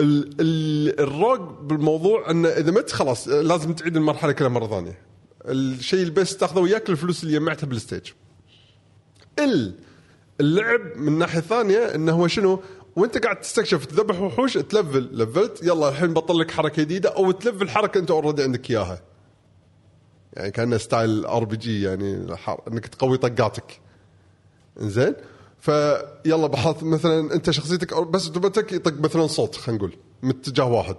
ال 0.00 0.23
rogue 0.23 1.40
بالموضوع 1.62 2.30
إنه 2.30 2.48
إذا 2.48 2.70
مت 2.70 2.90
خلاص 2.92 3.28
آه، 3.28 3.40
لازم 3.40 3.72
تعيد 3.72 3.96
المرحلة 3.96 4.32
كلها 4.32 4.48
مرة 4.48 4.66
ثانية. 4.66 4.98
الشيء 5.44 6.00
اللي 6.00 6.10
بس 6.10 6.36
تاخذه 6.36 6.58
وياك 6.58 6.90
الفلوس 6.90 7.24
اللي 7.24 7.38
جمعتها 7.38 7.66
بال 7.66 7.75
stage. 7.75 8.02
ال 9.38 9.74
اللعب 10.40 10.80
من 10.96 11.18
ناحية 11.18 11.40
ثانية 11.40 11.78
إنه 11.94 12.12
هو 12.12 12.26
شنو؟ 12.28 12.62
وأنت 12.96 13.18
قاعد 13.18 13.40
تستكشف 13.40 13.84
تذبح 13.84 14.20
وحوش 14.20 14.54
تلفل. 14.54 15.08
لفلت 15.12 15.62
يلا 15.62 15.88
الحين 15.88 16.14
بطل 16.14 16.38
لك 16.38 16.50
حركة 16.50 16.82
جديدة 16.82 17.08
أو 17.16 17.30
تلفل 17.30 17.68
حركة 17.70 17.98
أنت 17.98 18.10
already 18.10 18.42
عندك 18.42 18.70
إياها. 18.70 19.02
يعني 20.32 20.50
كأنه 20.50 20.76
style 20.76 21.24
RPG 21.24 21.82
يعني 21.82 22.36
إنك 22.68 22.86
تقوي 22.86 23.18
طقاتك. 23.18 23.80
زين 24.78 25.14
فيلا 25.58 26.46
بحط 26.46 26.82
مثلا 26.82 27.34
أنت 27.34 27.50
شخصيتك 27.50 28.02
بس 28.02 28.28
دبتك 28.28 28.72
يطق 28.72 29.00
مثلا 29.00 29.26
صوت 29.26 29.56
خلينا 29.56 29.78
نقول 29.78 29.96
من 30.22 30.30
اتجاه 30.30 30.64
واحد. 30.64 30.96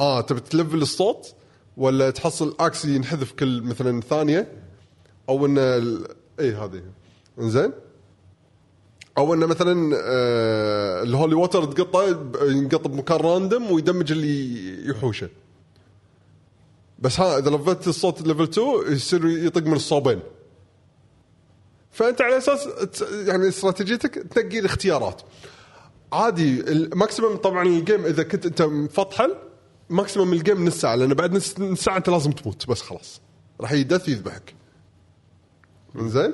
آه 0.00 0.20
تبي 0.20 0.40
تلفل 0.40 0.82
الصوت 0.82 1.34
ولا 1.76 2.10
تحصل 2.10 2.56
axe 2.60 2.84
ينحذف 2.84 3.32
كل 3.32 3.62
مثلا 3.62 4.00
ثانية؟ 4.00 4.52
أو 5.28 5.46
إنه 5.46 5.60
ال... 5.60 6.08
اي 6.40 6.54
هذه. 6.54 6.82
زين 7.38 7.72
أو 9.18 9.34
إنه 9.34 9.46
مثلا 9.46 9.96
آه 10.04 11.02
ال 11.02 11.08
holy 11.08 11.34
water 11.34 11.64
تقطه 11.64 12.08
ينقط 12.42 12.88
بمكان 12.88 13.18
random 13.18 13.72
ويدمج 13.72 14.12
اللي 14.12 14.90
يحوشه. 14.90 15.28
بس 17.04 17.20
ها 17.20 17.38
إذا 17.38 17.50
لفلت 17.50 17.88
الصوت 17.88 18.22
level 18.22 18.42
2 18.42 18.92
يصير 18.92 19.26
يطق 19.26 19.62
من 19.62 19.72
الصوبين. 19.72 20.20
فأنت 21.90 22.20
على 22.20 22.36
أساس 22.36 22.68
يعني 23.26 23.48
استراتيجيتك 23.48 24.14
تنقي 24.14 24.58
الاختيارات. 24.58 25.22
عادي 26.12 26.60
ال 26.60 26.70
maximum 26.70 27.36
طبعا 27.36 27.66
ال 27.66 27.74
game 27.74 28.04
إذا 28.04 28.22
كنت 28.22 28.46
أنت 28.46 28.62
مفطحل 28.62 29.34
maximum 29.90 30.32
ال 30.32 30.38
game 30.38 30.64
نص 30.64 30.80
ساعة 30.80 30.94
لأن 30.94 31.14
بعد 31.14 31.32
نص 31.32 31.54
ساعة 31.74 31.96
أنت 31.96 32.08
لازم 32.08 32.32
تموت 32.32 32.68
بس 32.68 32.82
خلاص. 32.82 33.20
راح 33.60 33.72
Death 33.72 34.08
يذبحك. 34.08 34.54
زين 35.96 36.32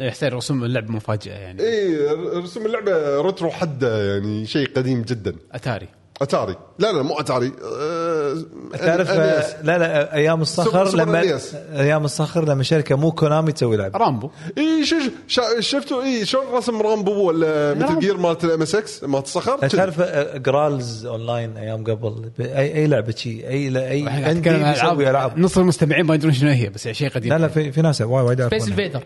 إيه، 0.00 0.10
حسين 0.10 0.28
رسوم 0.28 0.64
اللعب 0.64 0.90
مفاجأة 0.90 1.32
يعني. 1.32 1.62
اي 1.62 2.06
رسم 2.14 2.66
اللعبة 2.66 3.20
retro 3.20 3.50
حدة 3.50 4.12
يعني 4.12 4.46
شيء 4.46 4.72
قديم 4.76 5.02
جدا. 5.02 5.36
أتاري. 5.52 5.88
أتاري. 6.22 6.56
لا 6.78 6.92
لا 6.92 7.02
مو 7.02 7.20
أتاري. 7.20 7.46
أه 7.46 8.36
تعرف. 8.78 9.10
آه، 9.10 9.62
لا 9.62 9.78
لا 9.78 10.14
أيام 10.14 10.40
الصخر 10.42 10.86
super- 10.86 11.02
لما. 11.04 11.38
أيام 11.76 12.04
الصخر 12.04 12.44
لما 12.44 12.62
شركة 12.62 12.96
مو 12.96 13.12
كونامي 13.12 13.52
تسوي 13.52 13.76
لعبة. 13.76 13.98
رامبو. 13.98 14.30
إي 14.58 14.84
شو 14.84 14.96
شا- 15.28 15.60
شفتوا 15.60 16.02
إي 16.02 16.24
شلون 16.26 16.44
رسم 16.54 16.82
رامبو؟ 16.82 17.12
ولا 17.28 17.74
مثل 17.74 17.98
جير 17.98 18.16
مالت 18.16 18.44
الام 18.44 18.62
اس 18.62 18.74
إكس 18.74 19.04
مالت 19.04 19.24
الصخر. 19.24 19.68
تعرف 19.68 20.00
جرالز 20.36 21.06
اونلاين 21.06 21.56
أيام 21.56 21.84
قبل؟ 21.84 22.30
أي 22.40 22.74
أي 22.74 22.86
لعبة 22.86 23.14
شي 23.16 23.48
أي 23.48 23.90
أي 23.90 24.04
قاعد 24.06 24.48
عندي 24.48 25.10
ألعاب. 25.10 25.38
نص 25.38 25.58
المستمعين 25.58 26.06
ما 26.06 26.14
يدرون 26.14 26.32
شنو 26.32 26.50
هي 26.50 26.68
بس 26.68 26.88
شيء 26.88 27.08
قديم. 27.08 27.32
لا 27.32 27.38
لا 27.38 27.48
في 27.48 27.72
في 27.72 27.82
ناس 27.82 28.00
وايد 28.02 28.26
وايد 28.26 28.46
سبيس. 28.46 28.68
انفيدر 28.68 29.02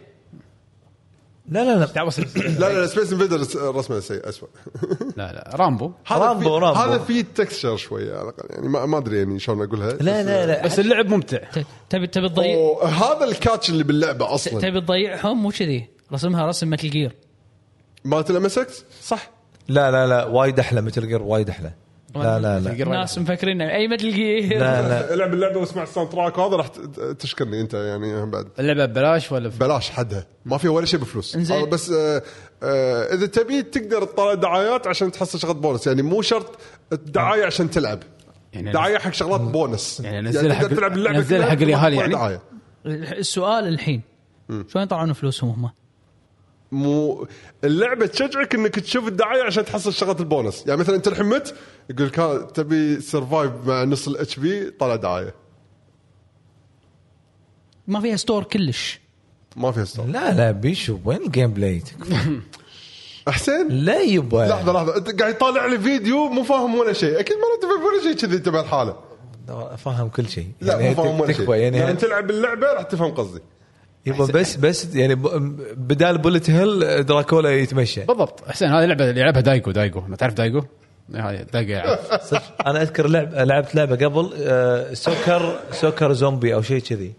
لا 1.48 1.64
لا 1.64 1.78
لا. 1.96 2.10
سلسلة. 2.10 2.48
لا 2.60 2.72
لا 2.72 2.80
لا 2.80 2.86
سبيس 2.86 3.12
انفيدر 3.12 3.40
رسمه 3.76 4.00
سيء 4.00 4.28
اسوء 4.28 4.48
لا 5.16 5.32
لا 5.32 5.50
رامبو. 5.54 5.92
رامبو، 6.10 6.58
رامبو. 6.58 6.80
هذا 6.80 6.98
في 6.98 7.22
تكستشر 7.22 7.76
شوية 7.76 8.12
على 8.14 8.22
الأقل 8.22 8.48
يعني 8.50 8.68
ما, 8.68 8.86
ما 8.86 8.98
أدري 8.98 9.18
يعني 9.18 9.38
شلون 9.38 9.62
أقولها. 9.62 9.92
لا 9.92 10.22
لا 10.22 10.46
لا. 10.46 10.64
بس 10.64 10.78
اللعب 10.78 11.06
ممتع. 11.06 11.38
تبي 11.90 12.06
تبي 12.06 12.28
تضيع؟ 12.28 12.82
هذا 12.84 13.24
ال 13.24 13.32
catch 13.32 13.70
اللي 13.70 13.84
باللعبة 13.84 14.34
أصلا. 14.34 14.60
تبي 14.60 14.80
تضيعهم؟ 14.80 15.42
مو 15.42 15.50
كذي. 15.50 15.88
رسمها 16.12 16.46
رسم 16.46 16.70
Metal 16.70 16.90
Gear 16.90 17.14
مالت 18.04 18.30
ال 18.30 18.44
MSX 18.44 18.84
صح. 19.02 19.30
لا 19.68 19.90
لا 19.90 20.06
لا. 20.06 20.24
وايد 20.24 20.58
أحلى 20.60 20.80
Metal 20.82 21.08
Gear 21.08 21.22
وايد 21.22 21.48
أحلى. 21.50 21.72
لا 22.14 22.38
لا 22.38 22.60
لا. 22.60 22.72
الناس 22.82 23.18
مفكرين 23.18 23.60
أي 23.62 23.88
Metal 23.88 24.10
Gear 24.12 24.58
لا 24.58 24.88
لا. 24.88 25.14
العب 25.14 25.34
اللعبة 25.34 25.60
واسمع 25.60 25.82
ال 25.82 26.10
soundtrack 26.10 26.38
هذا 26.38 26.56
راح 26.56 26.68
تشكرني 27.18 27.60
أنت 27.60 27.74
يعني 27.74 28.26
بعد. 28.30 28.48
اللعبة 28.58 28.84
ببلاش 28.86 29.32
ولا 29.32 29.50
في 29.50 29.58
بلاش 29.58 29.90
حدها. 29.90 30.26
ما 30.44 30.58
فيها 30.58 30.70
ولا 30.70 30.86
شيء 30.86 31.00
بفلوس. 31.00 31.36
هذا 31.36 31.64
بس 31.64 31.90
آه 31.90 32.22
آه 32.62 33.14
إذا 33.14 33.26
تبي 33.26 33.62
تقدر 33.62 34.04
تطلع 34.04 34.34
دعايات 34.34 34.86
عشان 34.86 35.12
تحصل 35.12 35.38
شغلات 35.38 35.56
بونس. 35.56 35.86
يعني 35.86 36.02
مو 36.02 36.22
شرط 36.22 36.58
الدعاية 36.92 37.44
عشان 37.44 37.70
تلعب. 37.70 37.98
يعني 38.52 38.72
دعاية 38.72 38.98
حق 38.98 39.12
شغلات 39.12 39.40
بونس. 39.40 40.00
يعني 40.00 40.28
نزلها 40.28 40.54
تقدر 40.62 40.68
حق- 40.68 40.76
تلعب 40.76 40.92
اللعبة 40.92 41.18
نزلها 41.18 41.54
كلها 41.54 41.76
حق 41.78 41.86
اليهال 41.86 41.94
يعني؟ 41.94 42.12
دعاية. 42.12 42.40
السؤال 42.86 43.68
الحين 43.68 44.02
شلون 44.48 44.84
يطلعون 44.84 45.12
فلوسهم 45.12 45.50
هم؟ 45.50 45.70
مو 46.74 47.26
اللعبة 47.64 48.06
تشجعك 48.06 48.54
إنك 48.54 48.74
تشوف 48.74 49.08
الدعاية 49.08 49.42
عشان 49.42 49.64
تحصل 49.64 49.92
شغلات 49.92 50.20
البونس 50.20 50.64
يعني 50.66 50.80
مثلا 50.80 50.96
أنت 50.96 51.08
الحين 51.08 51.26
مت 51.26 51.54
يقول 51.90 52.06
لك 52.06 52.50
تبي 52.54 53.00
survive 53.00 53.52
مع 53.66 53.84
نص 53.84 54.08
ال 54.08 54.38
HP 54.38 54.70
طلع 54.70 54.96
دعاية. 54.96 55.34
ما 57.86 58.00
فيها 58.00 58.16
store 58.16 58.44
كلش. 58.44 59.00
ما 59.56 59.72
فيها 59.72 59.84
store 59.84 60.06
لا 60.06 60.34
لا 60.34 60.50
بيشو 60.50 60.98
وين 61.04 61.22
ال 61.22 61.52
gameplay 61.52 61.82
حسين 63.28 63.68
لا 63.68 64.00
يبا. 64.00 64.46
لحظة 64.48 64.72
لحظة. 64.72 64.96
أنت 64.96 65.20
قاعد 65.20 65.34
يطالع 65.34 65.66
لي 65.66 65.78
فيديو 65.78 66.28
مو 66.28 66.42
فاهم 66.42 66.74
ولا 66.74 66.92
شيء. 66.92 67.20
أكيد 67.20 67.36
ما 67.36 67.42
تفهم 67.62 67.84
ولا 67.84 68.02
شيء 68.02 68.12
كذي 68.12 68.36
انت 68.36 68.48
بهالحاله 68.48 68.96
فاهم 69.76 70.08
كل 70.08 70.28
شيء. 70.28 70.48
لا 70.60 70.80
يعني 70.80 70.94
مو 70.94 71.02
فاهم 71.02 71.20
ولا 71.20 71.32
تكفى 71.32 71.44
شيء. 71.44 71.54
يعني 71.54 71.76
يعني 71.76 71.96
تلعب 71.96 72.30
اللعبة 72.30 72.66
راح 72.72 72.82
تفهم 72.82 73.10
قصدي. 73.14 73.40
يبا 74.06 74.24
بس 74.26 74.56
بس 74.56 74.94
يعني 74.94 75.14
ب- 75.14 75.56
بدال 75.76 76.18
bullet 76.18 76.50
hell 76.50 77.04
دراكولا 77.04 77.50
يتمشى. 77.50 78.04
بالضبط. 78.04 78.48
حسين 78.48 78.68
هذه 78.68 78.84
لعبة 78.86 79.10
اللي 79.10 79.20
يلعبها 79.20 79.40
دايجو 79.40 79.70
دايجو. 79.70 80.00
ما 80.00 80.16
تعرف 80.16 80.34
دايجو؟ 80.34 80.62
هذه 81.14 81.42
دايجو 81.52 81.74
أنا 82.66 82.82
أذكر 82.82 83.08
لعب 83.08 83.34
لعبت 83.34 83.74
لعبة 83.74 83.96
قبل 84.06 84.30
آه، 84.36 84.94
soccer 84.94 85.60
soccer 85.72 86.12
zombie 86.12 86.54
أو 86.54 86.62
شيء 86.62 86.80
كذي. 86.80 87.12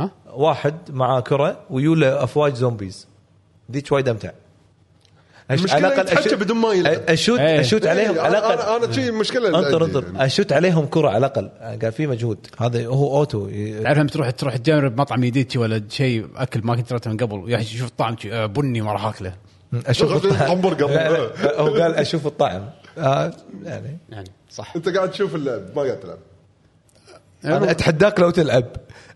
ها؟ 0.00 0.10
واحد 0.32 0.74
معاه 0.90 1.20
كرة 1.20 1.60
ويوله 1.70 2.24
أفواج 2.24 2.54
zombies. 2.54 3.08
ذيك 3.72 3.92
وايد 3.92 4.08
أمتع. 4.08 4.30
أش- 5.50 5.52
المشكلة 5.52 5.88
يتحكى 6.00 6.28
أ 6.30 6.31
shoot- 6.31 6.34
بدون 6.34 6.56
ما 6.56 6.72
يلعب. 6.72 7.00
أ 7.08 7.13
shoot 7.13 7.38
إيه. 7.40 7.60
أ 7.60 7.64
shoot 7.64 7.86
عليهم 7.86 8.14
إيه، 8.14 8.20
على 8.20 8.38
أنا 8.38 8.54
الأقل. 8.54 8.84
أنا 8.84 8.92
شيء 8.92 9.12
مشكلة 9.12 9.48
أنطر 9.48 9.84
أنطر. 9.84 10.04
يعني. 10.04 10.24
أ 10.26 10.30
shoot 10.30 10.52
عليهم 10.52 10.86
كرة 10.86 11.08
على 11.08 11.18
الأقل. 11.18 11.50
قال 11.82 11.92
في 11.92 12.06
مجهود. 12.06 12.46
هذا 12.58 12.86
هو 12.86 13.16
auto. 13.18 13.48
تعرف 13.84 13.98
لما 13.98 14.08
تروح 14.08 14.30
تروح 14.30 14.56
تجرب 14.56 15.00
مطعم 15.00 15.24
جديد 15.24 15.50
شي 15.52 15.58
ولا 15.58 15.82
شيء 15.90 16.26
أكل 16.36 16.60
ما 16.64 16.76
كنت 16.76 16.90
جربته 16.90 17.10
من 17.10 17.16
قبل 17.16 17.36
ويا 17.38 17.62
شوف 17.62 17.88
الطعم 17.88 18.16
آه، 18.30 18.46
بني 18.46 18.80
ما 18.80 18.92
راح 18.92 19.06
أكله. 19.06 19.34
أشوف 19.86 20.24
الطعم. 20.24 20.50
همبرجر. 20.50 20.90
هو 21.58 21.74
قال 21.74 21.94
أشوف 21.94 22.26
الطعم. 22.26 22.70
آه 22.98 23.32
يعني. 23.64 23.98
يعني 24.10 24.30
صح. 24.50 24.72
أنت 24.76 24.88
قاعد 24.88 25.10
تشوف 25.10 25.34
اللعب 25.34 25.62
ما 25.76 25.82
قاعد 25.82 26.00
تلعب. 26.00 26.18
أنا 27.44 27.70
أتحداك 27.70 28.20
لو 28.20 28.30
تلعب. 28.30 28.64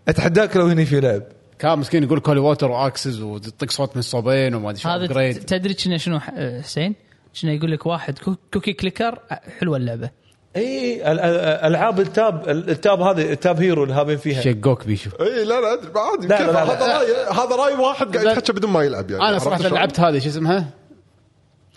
أتحداك 0.07 0.57
لو 0.57 0.65
هني 0.65 0.85
في 0.85 0.99
لعب. 0.99 1.23
كان 1.59 1.79
مسكين 1.79 2.03
يقول 2.03 2.19
كولي 2.19 2.39
ووتر 2.39 2.71
وأكسس 2.71 3.19
وتطق 3.19 3.71
صوت 3.71 3.89
من 3.95 3.99
الصوبين 3.99 4.55
وما 4.55 4.69
أدري 4.69 4.81
شو 4.81 4.89
هذا 4.89 5.07
upgrade. 5.07 5.45
تدري 5.45 5.73
كنا 5.73 5.97
شنو 5.97 6.19
آه، 6.37 6.61
حسين؟ 6.61 6.95
كنا 7.41 7.51
يقول 7.53 7.71
لك 7.71 7.85
واحد 7.85 8.19
كو- 8.19 8.35
كوكي 8.53 8.73
كليكر 8.73 9.19
آه، 9.31 9.41
حلوة 9.59 9.77
اللعبة 9.77 10.09
إي 10.55 10.95
ال- 11.11 11.19
ال- 11.19 11.65
ألعاب 11.67 11.99
التاب 11.99 12.49
التاب 12.49 13.01
هذه 13.01 13.31
التاب 13.31 13.61
هيرو 13.61 13.83
اللي 13.83 13.93
هابين 13.93 14.17
فيها 14.17 14.41
شقوك 14.41 14.85
بيشو 14.85 15.09
إي 15.21 15.45
لا 15.45 15.61
لا 15.61 15.73
أدري، 15.73 15.91
عادي 15.99 16.27
لا، 16.27 16.37
كيف 16.37 16.47
لا، 16.47 16.51
لا، 16.51 16.63
هذا 16.63 16.87
لا. 16.87 16.97
راي 16.97 17.07
هذا 17.31 17.55
راي 17.55 17.73
واحد 17.73 18.13
قاعد 18.13 18.25
لا. 18.25 18.31
يتحكى 18.31 18.53
بدون 18.53 18.71
ما 18.71 18.83
يلعب 18.83 19.11
يعني 19.11 19.23
أنا 19.23 19.31
عرفت 19.31 19.45
صراحة 19.45 19.61
شلون؟ 19.61 19.73
لعبت 19.73 19.99
هذه 19.99 20.19
شو 20.19 20.29
اسمها؟ 20.29 20.69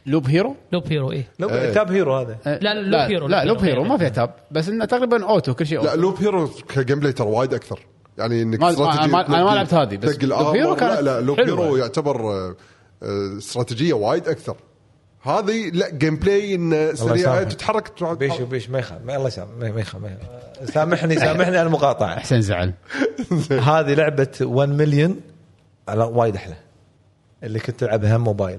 لوب 0.06 0.26
هيرو؟ 0.28 0.56
لوب 0.72 0.92
هيرو 0.92 1.12
إيه 1.12 1.28
لو 1.38 1.48
إيه. 1.50 1.72
تاب 1.72 1.92
هيرو 1.92 2.14
هذا 2.16 2.36
آه، 2.46 2.58
لا، 2.62 2.74
لوب 2.74 2.86
لا 2.90 3.08
هيرو، 3.08 3.28
لا 3.28 3.44
لوب 3.44 3.56
لوب 3.56 3.64
هيرو 3.64 3.80
هيرو. 3.82 3.92
ما 3.92 3.98
فيها 3.98 4.08
تاب 4.08 4.34
بس 4.50 4.68
إنه 4.68 4.84
تقريبا 4.84 5.24
أوتو 5.24 5.54
كل 5.54 5.66
شيء 5.66 5.80
لا 5.82 5.90
أوتو 5.90 6.00
لوب 6.00 6.16
هيرو 6.20 6.48
كجيم 6.48 7.00
بلاي 7.00 7.12
ترى 7.12 7.26
وايد 7.26 7.54
أكثر 7.54 7.80
يعني 8.18 8.42
إنك 8.42 8.60
ما- 8.60 8.70
استراتيجي 8.70 9.12
ما- 9.12 9.24
لعبت 9.28 9.74
هذه، 9.74 9.96
بس 9.96 10.16
تدق 10.18 10.24
لوب 10.38 10.56
هيرو 10.56 10.74
الآرمر. 10.74 10.94
لا 10.94 11.00
لا 11.02 11.20
لوب 11.20 11.36
حلوة. 11.36 11.64
هيرو 11.64 11.76
يعتبر 11.76 12.20
آه، 12.30 12.56
آه، 13.02 13.38
استراتيجية 13.38 13.92
وايد 13.92 14.28
أكثر. 14.28 14.56
هذه 15.22 15.70
لا 15.70 15.90
جيم 15.90 16.16
بلاي 16.16 16.54
إن 16.54 16.90
سريعه 16.94 17.14
يسامحك. 17.14 17.52
تتحرك 17.52 17.88
تتع- 17.88 18.12
بيشو 18.12 18.46
بيش 18.46 18.70
ما 18.70 18.78
يخاف 18.78 19.02
ما 19.04 19.16
الله 19.16 19.26
يسامح 19.28 19.50
ما 19.58 19.80
يخاف 19.80 20.02
ما 20.02 20.08
يخاف. 20.08 20.70
سامحني 20.74 21.16
سامحني 21.18 21.56
على 21.58 21.62
المقاطعة. 21.66 22.18
حسين 22.20 22.42
زعل. 22.42 22.72
هذه 23.72 23.94
لعبة 23.94 24.28
1 24.42 24.68
مليون 24.68 25.20
على 25.88 26.04
وايد 26.04 26.36
أحلى. 26.36 26.54
اللي 27.44 27.58
كنت 27.58 27.80
تلعبها 27.80 28.16
هم 28.16 28.24
موبايل. 28.24 28.58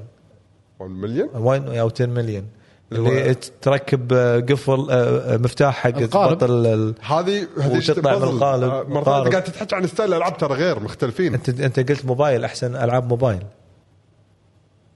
1 0.79 0.91
مليون 0.91 1.29
1 1.35 1.67
أو 1.69 1.89
10 1.89 2.05
مليون 2.05 2.45
اللي 2.91 3.21
اللي 3.21 3.35
تركب 3.61 4.13
آه، 4.13 4.39
قفل 4.39 4.87
آه، 4.91 5.33
آه، 5.33 5.37
مفتاح 5.37 5.75
حق 5.77 5.97
القالب. 5.97 6.37
تبطل 6.37 6.65
ال- 6.65 6.95
هذه 7.01 7.47
هذه 7.61 7.77
وتطلع 7.77 8.15
من. 8.17 8.23
القالب. 8.23 8.89
مرات. 8.89 9.31
قاعد 9.31 9.43
تتحكي 9.43 9.75
عن 9.75 9.87
style 9.87 10.09
الالعاب 10.09 10.37
ترى 10.37 10.53
غير 10.53 10.79
مختلفين 10.79 11.33
أنت 11.33 11.49
أنت 11.49 11.79
قلت 11.91 12.05
موبايل 12.05 12.43
أحسن 12.45 12.75
ألعاب 12.75 13.07
موبايل 13.09 13.39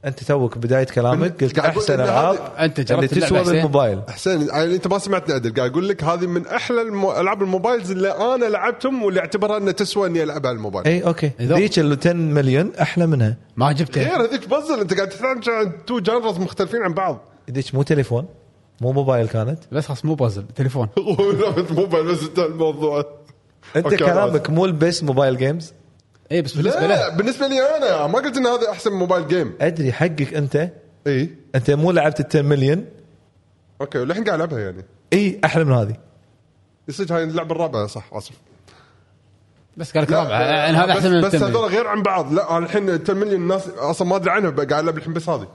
أنت 0.06 0.24
توك 0.24 0.58
بداية 0.58 0.84
كلامك 0.86 1.44
قلت 1.44 1.60
أحسن 1.60 1.94
ألعاب 1.94 2.38
جربت 2.82 3.14
اللي 3.14 3.26
تسوى؟ 3.26 3.44
بالموبايل 3.44 4.02
حسين 4.10 4.41
يعني 4.41 4.76
أنت 4.76 4.88
ما 4.88 4.98
سمعتني 5.00 5.36
عدل 5.36 5.54
قاعد 5.54 5.72
أقول 5.72 5.89
لك 5.89 6.04
هذه 6.04 6.26
من 6.28 6.48
أحلى. 6.48 6.82
ألعاب 7.22 7.41
ال 7.43 7.49
mobiles 7.49 7.91
اللي 7.91 8.12
أنا 8.12 8.46
لعبتهم 8.46 9.04
واللي 9.04 9.20
أعتبرها 9.20 9.58
إنها 9.58 9.72
تسوى 9.72 10.08
إني 10.08 10.24
ألعبها 10.24 10.50
على 10.50 10.56
الموبايل 10.58 10.88
اي 10.88 11.02
okay 11.07 11.32
إذا- 11.39 11.41
ذيك 11.41 11.80
ال 11.80 11.98
10 12.00 12.14
مليون 12.14 12.72
أحلى 12.82 13.08
منها 13.08 13.38
ما 13.58 13.72
جبته 13.72 14.04
غير 14.04 14.22
هذيك 14.30 14.50
بازل 14.50 14.80
أنت 14.80 14.94
قاعد 14.94 15.10
تتحكي 15.10 15.52
عن 15.52 15.86
two 15.86 15.99
genres 15.99 16.38
مختلفين 16.38 16.82
عن 16.82 16.94
بعض 16.94 17.32
ذيك 17.52 17.76
مو 17.76 17.84
تليفون؟ 17.84 18.26
مو 18.82 18.91
موبايل 18.91 19.28
كانت؟ 19.28 19.60
بس 19.72 19.86
خلاص 19.88 20.06
مو 20.06 20.16
بازل 20.16 20.46
تليفون. 20.56 20.89
لعبه 21.39 21.74
موبايل 21.74 22.06
بس 22.06 22.24
انتهى 22.24 22.46
الموضوع. 22.46 23.06
أنت 23.76 23.94
كلامك 23.94 24.50
مو 24.50 24.66
ال 24.66 24.73
best 24.73 25.03
mobile 25.03 25.38
games 25.38 25.74
اي 26.32 26.41
بس 26.41 26.54
بالنسبة 26.54 26.88
لا 26.88 27.10
له. 27.10 27.18
بالنسبة 27.18 27.48
لي 27.48 27.78
أنا 27.78 28.08
ما 28.08 28.20
قلت 28.20 28.38
إن 28.38 28.48
هذا 28.48 28.72
أحسن 28.72 28.91
mobile 28.91 29.28
game 29.28 29.53
أدري 29.62 29.94
حقك 29.94 30.34
أنت. 30.34 30.70
إي. 31.08 31.30
أنت 31.56 31.72
مو 31.72 31.91
لعبت 31.91 32.20
ال 32.20 32.26
10 32.26 32.41
مليون 32.41 32.86
okay 33.82 33.99
والحين 34.00 34.24
قاعد 34.24 34.36
ألعبها 34.41 34.60
يعني. 34.60 34.86
إي 35.14 35.39
أحلى 35.46 35.64
من 35.64 35.74
هذه. 35.74 35.96
يصير 36.88 37.16
هاي 37.16 37.24
اللعبة 37.24 37.56
الرابعة 37.56 37.88
صح 37.88 38.10
آسف. 38.14 38.36
بس 39.78 39.91
قال 39.91 40.04
لك 40.04 40.12
رابعه 40.12 40.41
يعني 40.41 40.78
هذا 40.78 40.86
بس, 40.86 40.98
أحسن 40.98 41.12
من 41.12 41.22
بس. 41.22 41.36
هذول 41.36 41.70
غير 41.70 41.88
عن 41.88 42.04
بعض. 42.04 42.34
لا 42.34 42.58
أنا 42.58 42.66
الحين 42.66 42.89
10 42.89 43.14
مليون 43.14 43.41
الناس 43.41 43.68
أصلا 43.68 44.08
ما 44.08 44.16
أدري 44.16 44.32
عنها 44.32 44.50
قاعد 44.50 44.74
ألعب 44.84 44.98
الحين 44.98 45.14
بس 45.14 45.30
هذه. 45.30 45.48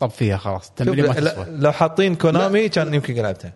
طب 0.00 0.10
فيها 0.10 0.36
خلاص. 0.36 0.70
تمرين 0.70 1.06
ما 1.06 1.12
تسوى. 1.14 1.46
لو 1.48 1.72
حاطين 1.72 2.14
كونامي 2.14 2.68
كان 2.68 2.94
يمكن 2.94 3.14
لعبتها 3.14 3.52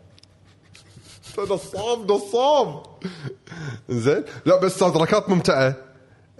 نصاب 1.39 2.13
نصاب 2.13 2.83
زين. 3.89 4.25
لا 4.47 4.61
بس 4.61 4.79
تدركات 4.79 5.29
ممتعة. 5.31 5.75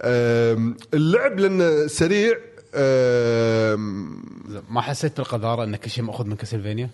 أم، 0.01 0.77
اللعب 0.93 1.39
لأنه 1.39 1.87
سريع. 1.87 2.37
أم، 2.75 4.23
ما 4.69 4.81
حسيت 4.81 5.17
بالقذارة 5.17 5.63
إن 5.63 5.75
كل 5.75 5.89
شيء 5.89 6.03
مأخوذ 6.03 6.25
من 6.25 6.35
Castlevania؟ 6.35 6.89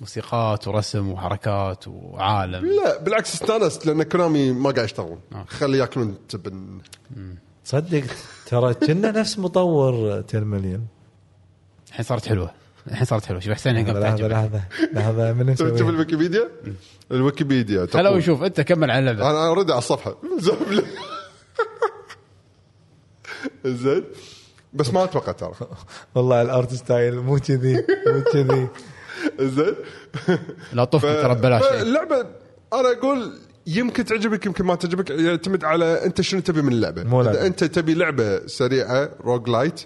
موسيقات 0.00 0.68
ورسم 0.68 1.12
وحركات 1.12 1.88
وعالم. 1.88 2.66
لا 2.66 3.02
بالعكس 3.02 3.34
استانست 3.34 3.86
لأن 3.86 4.02
Konami 4.02 4.52
ما 4.52 4.70
قاعد 4.70 4.84
يشتغلون. 4.84 5.20
آه. 5.32 5.44
خلي 5.48 5.78
ياكلون 5.78 6.14
تبن. 6.28 6.78
تصدق 7.64 8.04
ترى 8.46 8.74
كنا 8.74 9.10
نفس 9.10 9.38
مطور 9.38 10.24
10 10.28 10.40
مليون 10.40 10.86
الحين 11.90 12.04
صارت 12.04 12.28
حلوة. 12.28 12.50
الحين 12.86 13.04
صارت 13.04 13.24
حلوة. 13.24 13.40
شوف 13.40 13.52
حسين 13.52 13.88
لحظة. 13.88 14.28
لحظة 14.28 14.62
لحظة. 14.92 15.32
من 15.32 15.54
تشوف 15.54 15.72
نسوي 15.72 15.90
الويكيبيديا. 15.90 16.48
الويكيبيديا 17.12 17.84
تقول- 17.84 18.18
يشوف 18.18 18.42
انت 18.42 18.60
كمل 18.60 18.90
على 18.90 19.10
اللعبة. 19.10 19.30
أنا 19.30 19.46
already 19.46 19.72
على 19.72 19.78
الصفحة. 19.78 20.16
زين. 23.64 24.04
بس 24.72 24.92
ما 24.92 25.04
أتوقع 25.04 25.32
ترى. 25.32 25.52
والله 26.14 26.42
ال 26.42 26.50
art 26.50 26.74
style 26.74 27.20
مو 27.20 27.38
كذي 27.38 27.74
مو 28.06 28.22
كذي. 28.32 28.68
زين. 29.40 29.74
لا 30.72 30.84
طف 30.84 31.02
ترى 31.02 31.34
ببلاش. 31.34 31.62
اللعبة 31.62 32.20
أنا 32.72 32.92
أقول 32.98 33.38
يمكن 33.66 34.04
تعجبك 34.04 34.46
يمكن 34.46 34.64
ما 34.64 34.74
تعجبك. 34.74 35.10
يعتمد 35.10 35.64
على 35.64 36.04
أنت 36.04 36.20
شنو 36.20 36.40
تبي 36.40 36.62
من 36.62 36.72
اللعبة. 36.72 37.04
مو 37.04 37.22
لعبة. 37.22 37.38
إذا 37.38 37.46
أنت 37.46 37.64
تبي 37.64 37.94
لعبة 37.94 38.46
سريعة 38.46 39.10
roguelite 39.20 39.80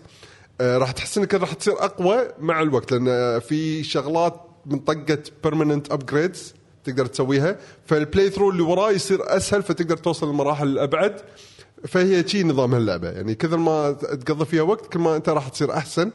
راح 0.61 0.90
تحس 0.90 1.18
إنك 1.18 1.34
راح 1.34 1.52
تصير 1.52 1.74
أقوى 1.84 2.28
مع 2.38 2.62
الوقت 2.62 2.92
لأن 2.92 3.09
آه، 3.09 3.38
في 3.38 3.84
شغلات 3.84 4.40
من 4.66 4.78
طقة 4.78 5.18
permanent 5.45 5.93
upgrades 5.93 6.55
تقدر 6.84 7.07
تسويها 7.07 7.57
فال 7.87 8.30
playthrough 8.30 8.51
اللي 8.50 8.62
وراه 8.62 8.90
يصير 8.90 9.36
أسهل 9.36 9.62
فتقدر 9.62 9.96
توصل 9.96 10.26
للمراحل 10.28 10.68
الأبعد 10.68 11.20
فهي 11.88 12.28
شي 12.28 12.44
نظام 12.44 12.74
هاللعبة 12.74 13.11
يعني 13.11 13.34
كثر 13.34 13.57
ما 13.57 13.92
تقضي 13.92 14.44
فيها 14.44 14.62
وقت 14.62 14.92
كل 14.92 14.98
ما 14.98 15.16
أنت 15.16 15.28
راح 15.28 15.48
تصير 15.48 15.72
أحسن 15.72 16.11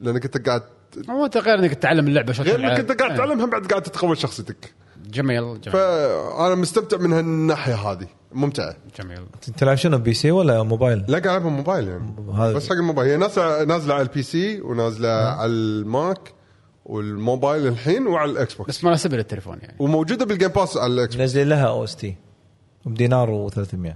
لأنك 0.00 0.24
أنت 0.24 0.48
قاعد 0.48 0.62
مو 1.08 1.24
أنت 1.24 1.36
غير 1.36 1.58
إنك 1.58 1.74
تتعلم 1.74 2.08
اللعبة 2.08 2.32
شلون 2.32 2.48
غير 2.48 2.60
إنك. 2.60 2.80
أنت 2.80 2.92
قاعد 2.92 3.10
إيه. 3.10 3.16
تتعلم 3.16 3.40
هم 3.40 3.50
بعد 3.50 3.66
قاعد 3.66 3.82
تتقوى 3.82 4.16
شخصيتك 4.16 4.72
جميل 5.10 5.60
جميل. 5.60 5.72
فأنا 5.72 6.54
مستمتع 6.54 6.96
من 6.96 7.12
هالناحية 7.12 7.74
هذه. 7.74 8.06
ممتعة. 8.32 8.76
جميل. 9.00 9.26
تلعب 9.56 9.76
شنو 9.76 9.98
PC 9.98 10.30
ولا 10.30 10.62
موبايل؟ 10.62 10.98
لا 10.98 11.18
قاعد 11.18 11.24
العبها 11.26 11.50
موبايل 11.50 11.88
يعني. 11.88 12.14
هذا- 12.34 12.52
بس 12.52 12.68
حق 12.68 12.74
الموبايل. 12.74 13.10
هي 13.10 13.16
نازله 13.16 13.64
نازلة 13.64 13.94
على 13.94 14.02
ال 14.02 14.22
PC 14.22 14.60
ونازلة 14.60 15.08
على 15.08 15.52
ال 15.52 15.72
Mac 15.72 16.32
والموبايل 16.84 17.66
الحين 17.66 18.06
وعلى 18.06 18.30
ال 18.30 18.54
Xbox. 18.54 18.70
بس 18.70 18.84
مناسبه 18.84 19.16
للتليفون 19.16 19.58
يعني. 19.62 19.76
وموجودة 19.78 20.24
بال 20.24 20.32
Game 20.32 20.48
Pass 20.48 20.76
على 20.76 20.92
ال 20.92 21.14
Xbox. 21.14 21.20
منزلين 21.20 21.48
لها 21.48 21.66
OST 21.68 22.16
بدينار 22.86 23.50
و300 23.50 23.92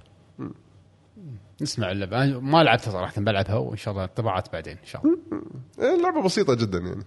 نسمع 1.63 1.91
اللعبة. 1.91 2.25
أنا 2.25 2.39
ما 2.39 2.63
لعبتها 2.63 2.91
صراحة 2.91 3.21
بلعبها 3.23 3.55
وإن 3.57 3.77
شاء 3.77 3.95
الله 3.95 4.07
طبعات 4.07 4.53
بعدين 4.53 4.73
إن 4.73 4.87
شاء 4.87 5.03
الله. 5.07 5.19
إيه، 5.81 5.95
اللعبة 5.97 6.23
بسيطة 6.23 6.55
جدا 6.55 6.79
يعني. 6.79 7.05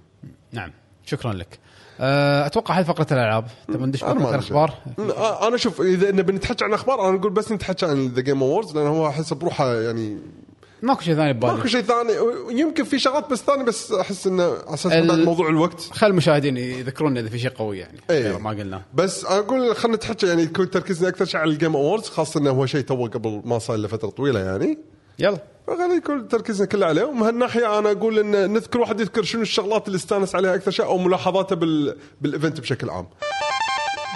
نعم. 0.53 0.71
شكرا 1.05 1.33
لك. 1.33 1.59
أه، 1.99 2.45
أتوقع 2.45 2.77
هاي 2.77 2.85
فقرة 2.85 3.07
الألعاب؟ 3.11 3.47
تبغى 3.67 3.85
ندش 3.85 4.01
فقرة. 4.01 4.29
الأخبار؟ 4.29 4.73
آه، 4.99 5.47
أنا 5.47 5.57
شوف 5.57 5.81
إذا 5.81 6.11
بنتحكى 6.11 6.63
عن 6.65 6.73
أخبار 6.73 7.09
أنا 7.09 7.19
أقول 7.19 7.31
بس 7.31 7.51
نتحكى 7.51 7.85
عن 7.85 8.07
The 8.07 8.21
Game 8.21 8.43
Awards 8.43 8.75
لأن 8.77 8.87
هو 8.87 9.07
أحس 9.07 9.33
بروحه 9.33 9.73
يعني 9.73 10.17
ماكو 10.81 11.01
شيء 11.01 11.15
ثاني 11.15 11.33
ماكو 11.33 11.55
ببالي 11.55 11.69
شيء 11.69 11.81
ثاني. 11.81 12.11
يمكن 12.61 12.83
في 12.83 12.99
شغلات 12.99 13.29
بس 13.31 13.41
ثانية 13.43 13.63
بس 13.63 13.91
أحس 13.91 14.27
إنه 14.27 14.43
على 14.43 14.73
أساس 14.73 14.91
ال- 14.93 15.25
موضوع 15.25 15.49
الوقت. 15.49 15.81
خل 15.91 16.07
المشاهدين 16.07 16.57
يذكرونا 16.57 17.19
إذا 17.19 17.29
في 17.29 17.39
شيء 17.39 17.49
قوي 17.51 17.77
يعني. 17.79 17.99
غير 18.09 18.39
ما 18.39 18.49
قلنا. 18.49 18.81
بس 18.93 19.25
أقول 19.25 19.75
خلينا 19.75 19.97
نتحكى 19.97 20.27
يعني 20.27 20.43
يكون 20.43 20.69
تركيزنا 20.69 21.09
أكثر 21.09 21.25
شيء 21.25 21.39
على 21.39 21.51
ال 21.51 21.56
Game 21.56 21.75
Awards 21.75 22.09
خاصة 22.09 22.39
إنه 22.39 22.49
هو 22.49 22.65
شيء 22.65 22.81
تو 22.81 23.05
قبل 23.07 23.41
ما 23.45 23.59
صار 23.59 23.77
له 23.77 23.87
فترة 23.87 24.09
طويلة 24.09 24.39
يعني. 24.39 24.77
يلا. 25.19 25.37
فخلي 25.67 25.95
يكون 25.97 26.27
تركيزنا 26.27 26.67
كله 26.67 26.85
عليه 26.85 27.03
ومن 27.03 27.21
هالناحية 27.21 27.79
أنا 27.79 27.91
أقول 27.91 28.19
إن 28.19 28.53
نذكر 28.53 28.79
واحد 28.79 28.99
يذكر 28.99 29.23
شنو 29.23 29.41
الشغلات 29.41 29.87
اللي 29.87 29.95
استانس 29.95 30.35
عليها 30.35 30.55
أكثر 30.55 30.71
شيء 30.71 30.85
أو 30.85 30.97
ملاحظاته 30.97 31.55
بال 31.55 31.97
بال 32.21 32.32
event 32.32 32.59
بشكل 32.59 32.89
عام. 32.89 33.07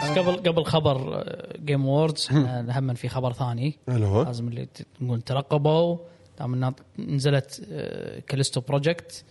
بس 0.03 0.09
قبل 0.09 0.35
قبل 0.37 0.65
خبر 0.65 1.23
Game 1.65 1.85
Awards 1.85 2.27
إحنا 2.31 2.79
هم. 2.79 2.93
في 2.93 3.09
خبر 3.09 3.33
ثاني. 3.33 3.77
اللي 3.89 4.05
هو. 4.05 4.23
لازم 4.23 4.47
اللي 4.47 4.65
ت- 4.65 4.87
نقول 5.01 5.21
ترقبوا. 5.21 5.97
دام 6.39 6.73
نزلت 6.99 7.61
آه، 7.71 8.19
Callisto 8.19 8.61
Project 8.61 9.23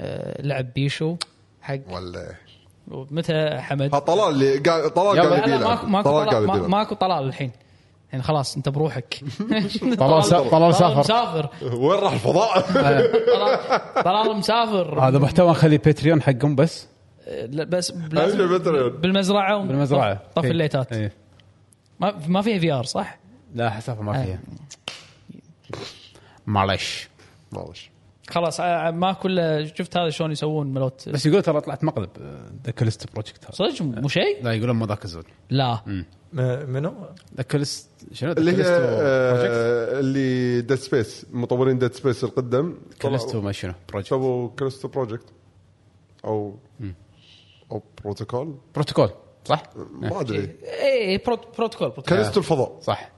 آه، 0.00 0.42
لعب 0.42 0.72
بيشو 0.74 1.16
حق 1.62 1.78
ولا 1.90 2.34
متى 2.88 3.50
حمد؟ 3.58 3.90
طلال 3.90 4.34
اللي 4.34 4.58
قاعد 4.58 4.90
طلال. 4.90 5.20
قاعد 5.20 5.38
يبي 5.38 5.50
يلعب. 5.56 5.88
ماكو 5.88 6.66
ماكو 6.68 6.94
طلال 6.94 6.98
طلال 6.98 7.28
الحين. 7.28 7.50
يعني 8.12 8.22
خلاص 8.24 8.56
انت 8.56 8.68
بروحك 8.68 9.20
طلال 9.98 10.24
سا- 10.24 10.48
طلال 10.48 10.74
سافر. 10.74 10.98
مسافر 11.00 11.48
وين 11.76 11.98
راح 12.00 12.12
الفضاء؟ 12.12 12.60
طلال- 13.34 14.04
طلال 14.04 14.36
مسافر 14.36 15.00
هذا 15.08 15.18
محتوى 15.18 15.50
نخليه 15.50 15.78
Patreon 15.78 16.22
حقهم 16.22 16.54
بس 16.56 16.86
لا، 17.48 17.64
بس 17.64 17.90
Patreon. 17.90 18.88
بالمزرعة 18.88 19.58
بالمزرعة 19.64 20.20
طف 20.34 20.44
إيه. 20.44 20.50
الليتات 20.50 20.92
إيه. 20.92 21.12
ما 22.00 22.14
ما 22.28 22.42
فيها 22.42 22.58
VR 22.58 22.84
صح؟ 22.84 23.18
لا 23.54 23.70
حسافة 23.70 24.02
ما 24.02 24.20
آه. 24.20 24.24
فيها 24.24 24.38
معلش 26.46 27.08
معلش 27.52 27.90
خلاص 28.30 28.60
آه، 28.60 28.90
ما 28.90 29.12
كله 29.12 29.64
شفت 29.66 29.96
هذا 29.96 30.10
شلون 30.10 30.32
يسوون 30.32 30.66
ملوت؟ 30.74 31.08
بس 31.08 31.26
يقول 31.26 31.42
ترى 31.42 31.60
طلعت 31.60 31.84
مقلب 31.84 32.10
ذا 32.66 32.72
Callisto 32.72 33.12
Project 33.12 33.44
هذا 33.44 33.52
صدق؟ 33.52 33.82
مو 33.82 34.08
شيء؟ 34.08 34.44
لا 34.44 34.52
يقولون 34.52 34.76
مو 34.76 34.84
ذاك 34.86 35.04
الزود. 35.04 35.24
لا. 35.50 35.80
م- 35.86 36.02
منو؟ 36.70 36.94
ذا 37.36 37.42
كلست 37.42 37.90
شنو؟ 38.12 38.32
اللي 38.32 38.52
هي 38.52 38.62
آه، 38.66 40.00
اللي 40.00 40.60
Dead 40.60 40.74
Space 40.78 41.26
مطورين 41.32 41.78
Dead 41.78 41.92
Space 41.94 42.24
القدم. 42.24 42.74
كاليستو 43.00 43.40
ما 43.40 43.52
شنو 43.52 43.72
Project 43.88 44.08
سووا 44.10 44.50
Callisto 44.56 44.88
Project 44.88 45.26
أو 46.24 46.56
أو 47.72 47.82
Protocol 48.04 48.54
Protocol 48.74 49.10
صح؟ 49.44 49.62
ما 50.00 50.20
أدري. 50.20 50.38
اي 50.38 50.56
إيه، 50.82 51.24
Proto- 51.24 51.56
Protocol 51.58 51.88
Protocol. 51.88 52.04
Callisto 52.04 52.40
الفضاء. 52.40 52.78
صح. 52.82 53.10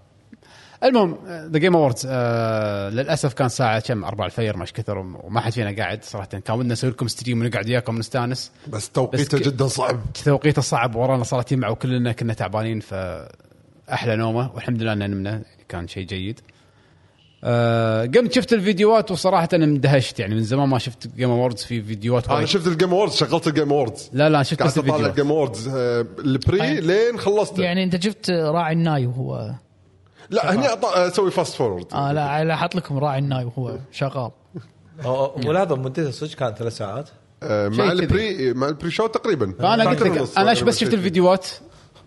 المهم 0.84 1.16
The 1.26 1.58
Game 1.58 1.76
Awards 1.76 2.06
للأسف 2.96 3.32
كان 3.32 3.48
ساعة 3.48 3.80
كم؟ 3.80 4.04
4 4.04 4.26
الفجر 4.26 4.56
مش 4.56 4.72
كثر 4.72 4.98
وما 4.98 5.40
حد 5.40 5.52
فينا 5.52 5.76
قاعد 5.76 6.04
صراحة. 6.04 6.26
كان 6.26 6.58
ودنا 6.58 6.72
نسوي 6.72 6.90
لكم 6.90 7.08
stream 7.08 7.40
ونقعد 7.40 7.68
وياكم 7.68 7.98
نستانس 7.98 8.52
بس 8.68 8.90
توقيته 8.90 9.38
جدا 9.38 9.66
صعب. 9.66 10.00
توقيته 10.24 10.62
صعب. 10.62 10.96
ورانا 10.96 11.24
صارت 11.24 11.52
يجمع 11.52 11.68
وكلنا 11.68 12.12
كنا 12.12 12.34
تعبانين 12.34 12.80
فأحلى 12.80 14.16
نومة. 14.16 14.50
والحمد 14.54 14.82
لله 14.82 14.92
ان 14.92 15.10
نمنا. 15.10 15.42
كان 15.68 15.88
شيء 15.88 16.06
جيد. 16.06 16.40
آه 17.44 18.02
قمت 18.06 18.32
شفت 18.32 18.52
الفيديوهات 18.52 19.10
وصراحة 19.10 19.48
أنا 19.54 19.64
اندهشت. 19.64 20.20
يعني 20.20 20.34
من 20.34 20.42
زمان 20.42 20.68
ما 20.68 20.78
شفت 20.78 21.08
Game 21.16 21.30
Awards 21.30 21.62
في 21.62 21.82
فيديوهات 21.82 22.28
أنا. 22.28 22.46
شفت 22.46 22.66
ال 22.66 22.71
Game 22.71 22.90
Awards 22.90 23.14
شغلت 23.14 23.46
ال 23.46 23.51
Game 23.51 23.72
Awards 23.72 24.10
لا 24.12 24.28
لا 24.28 24.42
شفت 24.42 24.62
قاعد 24.62 24.70
أطالع 24.70 24.86
الفيديوهات. 24.86 25.18
ال 25.18 25.21
Game 25.21 25.32
Awards 25.32 25.68
آه، 25.68 26.06
ال 26.18 26.34
pre 26.34 26.80
لين 26.80 27.18
خلصته. 27.18 27.62
يعني 27.62 27.84
أنت 27.84 27.96
جبت 27.96 28.30
راعي 28.30 28.72
الناي 28.72 29.06
وهو 29.06 29.54
لا 30.30 30.54
هني 30.54 30.68
أط- 30.68 30.84
أسوي 30.96 31.30
fast 31.30 31.54
forward 31.54 31.86
آه 31.94 32.12
لا 32.12 32.44
لا 32.44 32.54
أحط 32.54 32.74
لكم 32.74 32.98
راعي 32.98 33.18
الناي 33.18 33.44
وهو 33.44 33.78
شغال. 33.92 34.30
أو- 35.02 35.46
ولهذا 35.46 35.74
مدته 35.74 36.10
صدق 36.10 36.34
كانت 36.34 36.58
ثلاث 36.58 36.76
ساعات؟ 36.76 37.08
آه، 37.42 37.68
مع 37.68 37.92
ال 37.92 38.08
pre 38.08 38.54
مع 38.54 38.68
ال 38.68 38.90
pre-show 38.90 39.06
تقريبا. 39.06 39.54
فانا 39.58 39.90
قلت 39.90 40.02
لك 40.02 40.38
أنا 40.38 40.52
بس 40.62 40.78
شفت. 40.78 40.94
الفيديوهات 40.94 41.46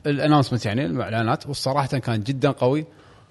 ال 0.05 0.10
announcement 0.10 0.65
يعني 0.65 0.85
الإعلانات 0.85 1.47
والصراحة 1.47 1.87
كان 1.97 2.23
جدا 2.23 2.51
قوي. 2.51 2.85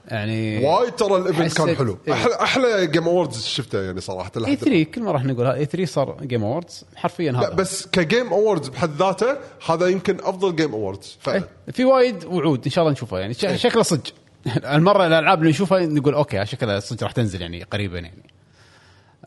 يعني 0.09 0.67
وايد 0.67 0.93
ترى 0.93 1.17
ال 1.17 1.23
event 1.23 1.57
كان 1.59 1.77
حلو. 1.77 1.99
إيه. 2.09 2.15
أحلى 2.15 2.35
أحلى 2.35 2.87
جيم 2.87 3.05
اووردز 3.09 3.45
شفته 3.45 3.83
يعني 3.83 4.01
صراحة 4.01 4.31
اي 4.37 4.43
لحد 4.43 4.55
3 4.55 4.83
كل 4.85 5.03
مره 5.03 5.17
إحنا 5.17 5.33
نقول 5.33 5.47
اي 5.47 5.65
3 5.65 5.85
صار 5.85 6.17
Game 6.23 6.45
Awards 6.45 6.85
حرفيا 6.97 7.33
هذا. 7.33 7.41
لا 7.41 7.55
بس 7.55 7.87
ك 7.87 7.95
Game 7.95 8.27
Awards 8.33 8.69
بحد 8.69 8.91
ذاته 8.99 9.37
هذا 9.67 9.87
يمكن 9.87 10.17
أفضل 10.21 10.57
Game 10.57 10.73
Awards 10.73 11.17
فعلا. 11.21 11.37
إيه، 11.69 11.73
في 11.73 11.85
وايد 11.85 12.25
وعود 12.25 12.65
إن 12.65 12.71
شاء 12.71 12.83
الله 12.83 12.93
نشوفها 12.93 13.21
يعني. 13.21 13.35
ش- 13.35 13.47
شكله 13.63 13.83
صدق. 13.83 14.03
المرة 14.75 15.07
الألعاب 15.07 15.39
اللي 15.39 15.51
نشوفها 15.51 15.87
نقول 15.87 16.15
okay 16.15 16.47
شكلها 16.47 16.81
صدق 16.81 17.03
راح 17.03 17.13
تنزل 17.13 17.43
يعني 17.43 17.63
قريبا 17.63 17.99
يعني. 17.99 18.23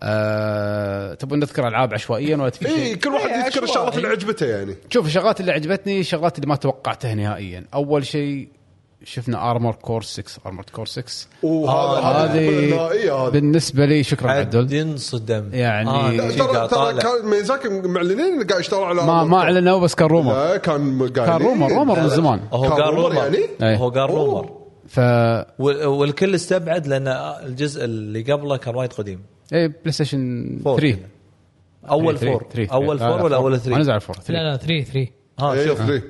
أه... 0.03 1.13
تبون 1.13 1.39
نذكر 1.39 1.67
ألعاب 1.67 1.93
عشوائيا 1.93 2.37
ولا 2.37 2.49
تفي 2.49 2.67
اي؟ 2.67 2.95
كل 2.95 3.09
واحد 3.09 3.29
إيه، 3.29 3.45
يذكر. 3.45 3.63
الشغلات 3.63 3.97
اللي 3.97 4.07
عجبته 4.07 4.45
يعني. 4.45 4.75
شوف 4.89 5.05
الشغلات 5.05 5.39
اللي 5.39 5.51
عجبتني 5.51 5.99
الشغلات 5.99 6.35
اللي 6.37 6.47
ما 6.47 6.55
توقعتها 6.55 7.15
نهائيا. 7.15 7.65
أول 7.73 8.05
شيء 8.05 8.47
شفنا 9.03 9.51
Armored 9.51 9.75
Core 9.75 10.01
6 10.01 10.23
Armored 10.45 10.65
Core 10.73 10.85
6 10.85 11.03
وهذا 11.43 11.99
هذا 12.07 12.33
هذه 12.33 13.29
بالنسبة 13.29 13.85
لي 13.85 14.03
شكرا 14.03 14.31
عدل 14.31 14.73
ينصدم 14.73 15.49
يعني- 15.53 15.89
آه 15.89 16.31
ترى 16.31 16.67
ترى. 16.67 16.93
كان 17.01 17.25
ميازاكي 17.29 17.69
معلنين 17.69 18.19
انه 18.19 18.45
قاعد 18.45 18.59
يشتغل 18.61 18.83
على 18.83 19.01
ما 19.05 19.23
ما 19.23 19.37
أعلنوا 19.37 19.79
بس 19.79 19.95
كان 19.95 20.07
rumor 20.07 20.57
كان 20.57 20.99
قايلين 20.99 21.09
كان 21.13 21.41
rumor 21.41 21.71
rumor 21.71 21.99
من 21.99 22.09
زمان. 22.09 22.39
هو 22.53 22.63
قال 22.63 22.93
rumor 22.93 23.13
يعني؟ 23.15 23.77
هو 23.77 23.89
قال. 23.89 24.09
rumor 24.09 24.60
ف 24.91 24.99
وال- 25.59 25.85
والكل 25.85 26.35
استبعد 26.35 26.87
لأن 26.87 27.07
الجزء 27.47 27.85
اللي 27.85 28.21
قبله 28.33 28.57
كان 28.57 28.75
وايد 28.75 28.93
قديم. 28.93 29.19
إيه 29.53 29.67
بلاي 29.67 29.91
ستيشن 29.91 30.59
فور 30.63 30.79
3 30.79 30.95
كذا. 30.95 31.07
أول 31.89 32.17
three- 32.19 32.31
four 32.31 32.45
three. 32.53 32.65
أول 32.65 32.97
لا، 32.97 33.03
لا، 33.03 33.09
four 33.17 33.25
ولا 33.25 33.35
أول 33.35 33.51
ما 33.51 33.57
three؟ 33.57 33.75
نزل 33.75 33.91
على 33.91 33.99
four 33.99 34.15
3 34.15 34.33
لا 34.33 34.51
لا 34.51 34.57
3 34.57 34.83
3 34.83 35.07
ها 35.39 35.53
إيه 35.53 35.67
شوف. 35.67 35.77
three 35.77 36.01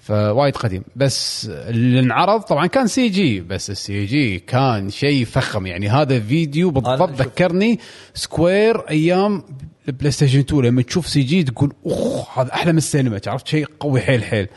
فوايد 0.00 0.56
قديم. 0.56 0.82
بس 0.96 1.46
اللي 1.50 2.00
انعرض 2.00 2.40
طبعا 2.40 2.66
كان 2.66 2.86
سي 2.86 3.08
جي 3.08 3.40
بس 3.40 3.70
السي 3.70 4.04
جي 4.04 4.38
كان 4.38 4.90
شيء 4.90 5.24
فخم. 5.24 5.66
يعني 5.66 5.88
هذا 5.88 6.20
فيديو 6.20 6.70
بالضبط 6.70 7.10
ذكرني 7.10 7.78
Square 8.14 8.80
أيام 8.90 9.42
ال 9.88 10.10
PlayStation 10.10 10.38
2 10.38 10.62
لما 10.64 10.82
تشوف 10.82 11.08
CG 11.08 11.42
تقول 11.44 11.72
اوه 11.86 12.26
هذا 12.36 12.52
أحلى 12.52 12.72
من 12.72 12.78
السينما. 12.78 13.20
عرفت 13.26 13.46
شيء 13.48 13.66
قوي 13.80 14.00
حيل 14.00 14.24
حيل. 14.24 14.48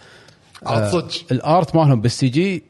عاد 0.65 0.91
صدق. 0.91 1.11
ال 1.31 1.42
art 1.42 1.75
مالهم 1.75 2.01
بال 2.01 2.27
CG 2.29 2.63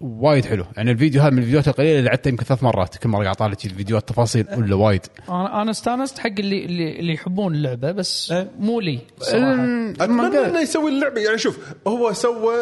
وايد 0.00 0.44
حلو. 0.44 0.64
يعني 0.76 0.90
الفيديو 0.90 1.22
هذا 1.22 1.30
من 1.30 1.38
الفيديوهات 1.38 1.68
القليلة 1.68 1.98
اللي 1.98 2.08
لعبتها 2.08 2.30
يمكن 2.30 2.44
ثلاث 2.44 2.62
مرات. 2.62 2.96
كل 2.96 3.08
مرة 3.08 3.22
قاعد 3.22 3.36
طالع 3.36 3.54
شي 3.58 3.68
الفيديوهات 3.68 4.08
تفاصيل 4.08 4.46
ولا 4.56 4.74
وايد. 4.74 5.06
أنا 5.28 5.62
أنا 5.62 5.70
استانست 5.70 6.18
حق 6.18 6.26
اللي 6.38 6.64
اللي, 6.64 6.98
اللي 6.98 7.12
يحبون 7.12 7.54
اللعبة 7.54 7.92
بس 7.92 8.32
إيه. 8.32 8.50
مو 8.58 8.80
لي 8.80 8.98
صراحة. 9.18 9.64
أتمنى 10.00 10.38
إنه 10.38 10.60
يسوي 10.60 10.90
اللعبة. 10.90 11.20
يعني 11.20 11.38
شوف 11.38 11.58
هو 11.86 12.12
سوى 12.12 12.54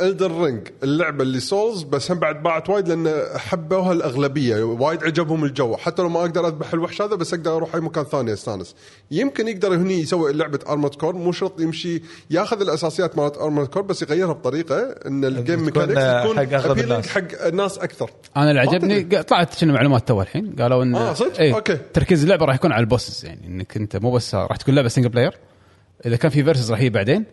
Elden 0.00 0.42
Ring 0.44 0.68
اللعبة 0.82 1.22
اللي 1.22 1.40
Souls 1.40 1.82
بس 1.82 2.10
هم 2.10 2.18
بعد 2.18 2.42
باعت 2.42 2.70
وايد 2.70 2.88
لأن 2.88 3.22
حبوها 3.36 3.92
الأغلبية. 3.92 4.62
وايد 4.62 5.04
عجبهم 5.04 5.44
الجو. 5.44 5.76
حتى 5.76 6.02
لو 6.02 6.08
ما 6.08 6.20
أقدر 6.20 6.46
أذبح 6.46 6.72
الوحش 6.72 7.02
هذا 7.02 7.14
بس 7.14 7.34
أقدر 7.34 7.56
أروح 7.56 7.74
أي 7.74 7.80
مكان 7.80 8.04
ثاني 8.04 8.32
أستانس. 8.32 8.74
يمكن 9.10 9.48
يقدر 9.48 9.74
هني 9.74 10.00
يسوي 10.00 10.32
لعبة 10.32 10.58
Armored 10.68 10.94
Core 10.94 11.16
مو 11.16 11.32
شرط 11.32 11.60
يمشي 11.60 12.02
ياخذ 12.30 12.60
الأساسيات 12.60 13.18
مالت 13.18 13.36
Armored 13.38 13.66
Core 13.66 13.82
بس 13.82 14.02
يغيرها 14.02 14.32
بطريقة 14.32 14.80
إن 15.06 15.24
ال 15.24 15.32
game 15.32 15.64
mechanics 15.64 15.94
تكون 15.94 16.58
حق 16.58 16.70
الناس. 16.70 17.08
حق 17.08 17.46
الناس 17.46 17.78
أكثر. 17.78 18.10
أنا 18.36 18.50
اللي 18.50 18.60
عجبني 18.60 19.22
طلعت 19.22 19.54
شنو 19.54 19.72
معلومات 19.72 20.08
تو 20.08 20.22
الحين. 20.22 20.56
قالوا 20.58 20.82
إن 20.82 20.94
آه، 20.94 21.14
صدق؟ 21.14 21.40
إيه 21.40 21.54
okay. 21.54 21.78
تركيز 21.94 22.22
اللعبة 22.22 22.44
راح 22.46 22.54
يكون 22.54 22.72
على 22.72 22.80
ال 22.80 22.86
bosses 22.86 23.24
يعني 23.24 23.46
إنك 23.46 23.76
أنت 23.76 23.96
مو 23.96 24.10
بس 24.10 24.34
راح 24.34 24.56
تكون 24.56 24.74
لعبة 24.74 24.88
single 24.88 25.08
player 25.08 25.38
إذا 26.06 26.16
كان 26.16 26.30
في 26.30 26.44
versus 26.44 26.70
راح 26.70 26.80
يجي 26.80 26.90
بعدين. 26.90 27.24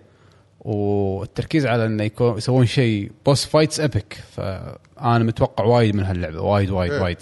والتركيز 0.66 1.66
على 1.66 1.86
إنه 1.86 2.04
يكون 2.04 2.38
يسوون 2.38 2.66
شيء. 2.66 3.12
boss 3.26 3.46
fights 3.46 3.80
epic 3.80 4.18
فأنا 4.32 5.24
متوقع 5.24 5.64
وايد 5.64 5.96
من 5.96 6.04
هاللعبة. 6.04 6.42
وايد 6.42 6.70
وايد 6.70 6.92
إيه. 6.92 7.02
وايد. 7.02 7.18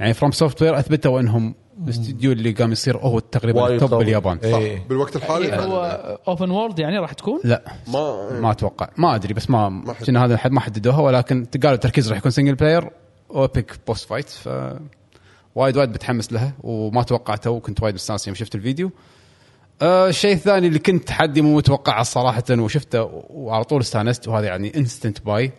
يعني 0.00 0.14
FromSoftware 0.14 0.78
أثبتوا 0.78 1.20
إنهم 1.20 1.54
الاستديو 1.84 2.32
اللي 2.32 2.52
قام 2.52 2.72
يصير 2.72 2.96
هو 2.96 3.18
تقريبا 3.18 3.74
ال 3.74 3.78
top. 3.78 3.94
باليابان. 3.94 4.38
إيه. 4.44 4.86
بالوقت 4.88 5.16
الحالي 5.16 5.46
إيه، 5.46 5.60
هو. 5.60 6.18
open 6.28 6.50
world 6.50 6.78
يعني 6.78 6.98
راح 6.98 7.12
تكون؟ 7.12 7.40
لا. 7.44 7.62
ما 7.88 8.30
ما 8.40 8.50
أتوقع. 8.50 8.88
ما 8.96 9.14
أدري 9.14 9.34
بس 9.34 9.50
ما 9.50 9.94
كنا 10.06 10.24
هذا 10.24 10.40
ما 10.48 10.60
حددوها. 10.60 11.00
ولكن 11.00 11.46
قالوا 11.62 11.74
التركيز 11.74 12.08
راح 12.08 12.18
يكون 12.18 12.30
single 12.30 12.54
player 12.54 12.90
epic 13.30 13.78
boss 13.86 14.08
fight 14.08 14.28
ف 14.28 14.48
وايد 15.54 15.76
وايد 15.76 15.90
متحمس 15.90 16.32
لها. 16.32 16.52
وما 16.62 17.02
توقعته 17.02 17.50
وكنت 17.50 17.82
وايد 17.82 17.94
مستانس 17.94 18.26
يوم 18.26 18.34
شفت 18.34 18.54
الفيديو. 18.54 18.90
آه 19.82 20.08
الشيء 20.08 20.32
الثاني 20.32 20.66
اللي 20.66 20.78
كنت 20.78 21.08
تحدي 21.08 21.42
مو 21.42 21.56
متوقعه 21.56 22.02
صراحة 22.02 22.44
وشفته 22.50 23.24
وعلى 23.30 23.64
طول 23.64 23.80
استانست 23.80 24.28
وهذا 24.28 24.46
يعني 24.46 24.76
instant 24.76 25.20
buy 25.20 25.52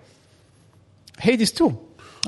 Hades 1.19 1.51
2 1.51 1.75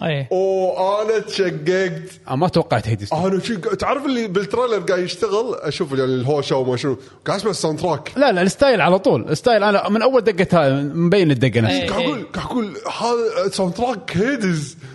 أي. 0.03 0.27
وأنا 0.31 1.19
تشققت. 1.19 2.01
أنا 2.27 2.35
ما 2.35 2.47
توقعت 2.47 2.87
Hades 2.87 3.07
2 3.13 3.25
أنا 3.25 3.39
شو 3.43 3.55
تعرف 3.55 4.05
اللي 4.05 4.27
بال 4.27 4.38
trailer 4.38 4.77
قاعد 4.79 4.99
يشتغل؟ 5.03 5.55
أشوف 5.61 5.91
يعني 5.91 6.03
الهوشة 6.13 6.55
وما 6.55 6.77
شنو. 6.77 6.97
قاعد 7.25 7.39
أسمع 7.39 7.51
ال 7.51 7.79
soundtrack 7.79 8.11
لا 8.17 8.31
لا 8.31 8.41
الستايل 8.41 8.81
على 8.81 8.99
طول. 8.99 9.29
الستايل 9.29 9.63
أنا 9.63 9.89
من 9.89 10.01
أول 10.01 10.21
دقة 10.21 10.63
هاي 10.65 10.73
مبين 10.83 11.31
الدقة 11.31 11.61
نفسها. 11.61 11.89
قاعد 11.89 12.01
أقول 12.03 12.25
قاعد 12.33 12.45
أقول 12.45 12.65
هذا 12.99 13.49
soundtrack 13.51 14.17
Hades 14.17 14.77
مم، 14.81 14.88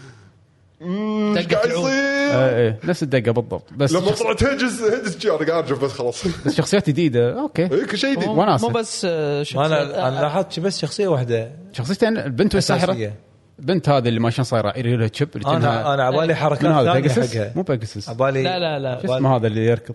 إيش 0.82 1.46
قاعد. 1.46 1.66
يصير؟ 1.70 1.84
آه 2.32 2.56
إيه. 2.56 2.78
نفس 2.84 3.02
الدقة 3.02 3.32
بالضبط. 3.32 3.72
بس 3.76 3.92
لما 3.92 4.06
شخص- 4.06 4.22
طلعت 4.22 4.44
Hades 4.44 4.82
Hades 4.82 5.16
جي 5.18 5.30
أنا 5.30 5.36
قاعد 5.36 5.50
ارجف 5.50 5.84
بس 5.84 5.90
خلاص. 5.92 6.26
بس 6.46 6.54
شخصيات 6.56 6.88
جديدة. 6.90 7.40
okay. 7.40 7.62
إيه، 7.62 7.86
كل 7.86 7.98
شيء 7.98 8.16
جديد. 8.16 8.28
مو, 8.28 8.68
بس 8.68 9.06
آه، 9.10 9.42
شخصيات 9.42 9.72
أنا 9.72 10.08
أنا 10.08 10.20
لاحظت 10.20 10.60
بس 10.60 10.78
شخصية 10.80 11.08
واحدة. 11.08 11.50
شخصيتين 11.72 12.18
البنت 12.18 12.54
والساحره 12.54 13.12
البنت 13.58 13.88
هذه 13.88 14.08
اللي 14.08 14.20
ما 14.20 14.30
شلون 14.30 14.44
صايرة 14.44 14.72
يري 14.76 14.96
لها 14.96 15.10
اللي 15.36 15.48
أنا 15.56 15.94
أنا 15.94 16.04
عبالي 16.04 16.26
من 16.26 16.34
حركات 16.34 16.64
هذا 16.64 17.08
ثانية 17.08 17.28
حقها. 17.28 17.52
مو 17.56 17.62
بيجاسس 17.62 18.08
عبالي 18.08 18.42
لا 18.42 18.58
لا 18.58 18.78
لا. 18.78 19.06
شو 19.06 19.14
اسمه 19.14 19.36
هذا 19.36 19.46
اللي 19.46 19.66
يركض؟ 19.66 19.94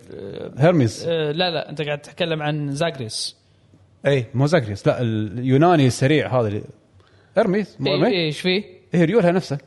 هيرميز 0.58 1.04
آه، 1.08 1.32
لا 1.32 1.50
لا 1.50 1.70
أنت 1.70 1.82
قاعد 1.82 1.98
تتكلم 2.00 2.42
عن 2.42 2.72
زاغريس. 2.74 3.36
اي 4.06 4.26
مو 4.34 4.46
زاكريس 4.46 4.86
لا 4.86 5.00
اليوناني 5.02 5.86
السريع 5.86 6.40
هذا 6.40 6.48
اللي 6.48 6.62
هيرميز 7.36 7.76
إيه، 7.86 7.92
هيرمي؟ 7.92 8.08
إيش 8.26 8.40
فيه؟ 8.40 8.64
هي 8.92 9.04
ريولها 9.04 9.32
نفسه. 9.32 9.58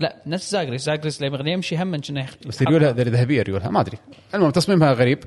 لا 0.00 0.16
نفس 0.26 0.50
زاغريس 0.50 0.84
زاغريس 0.84 1.22
لما 1.22 1.50
يمشي 1.50 1.76
هم 1.76 2.00
كنا 2.00 2.20
يخ- 2.20 2.36
بس 2.46 2.62
ريولها 2.62 2.92
ذهبيه 2.92 3.42
ريولها 3.42 3.68
ما 3.70 3.80
أدري 3.80 3.98
المهم 4.34 4.50
تصميمها 4.50 4.92
غريب 4.92 5.18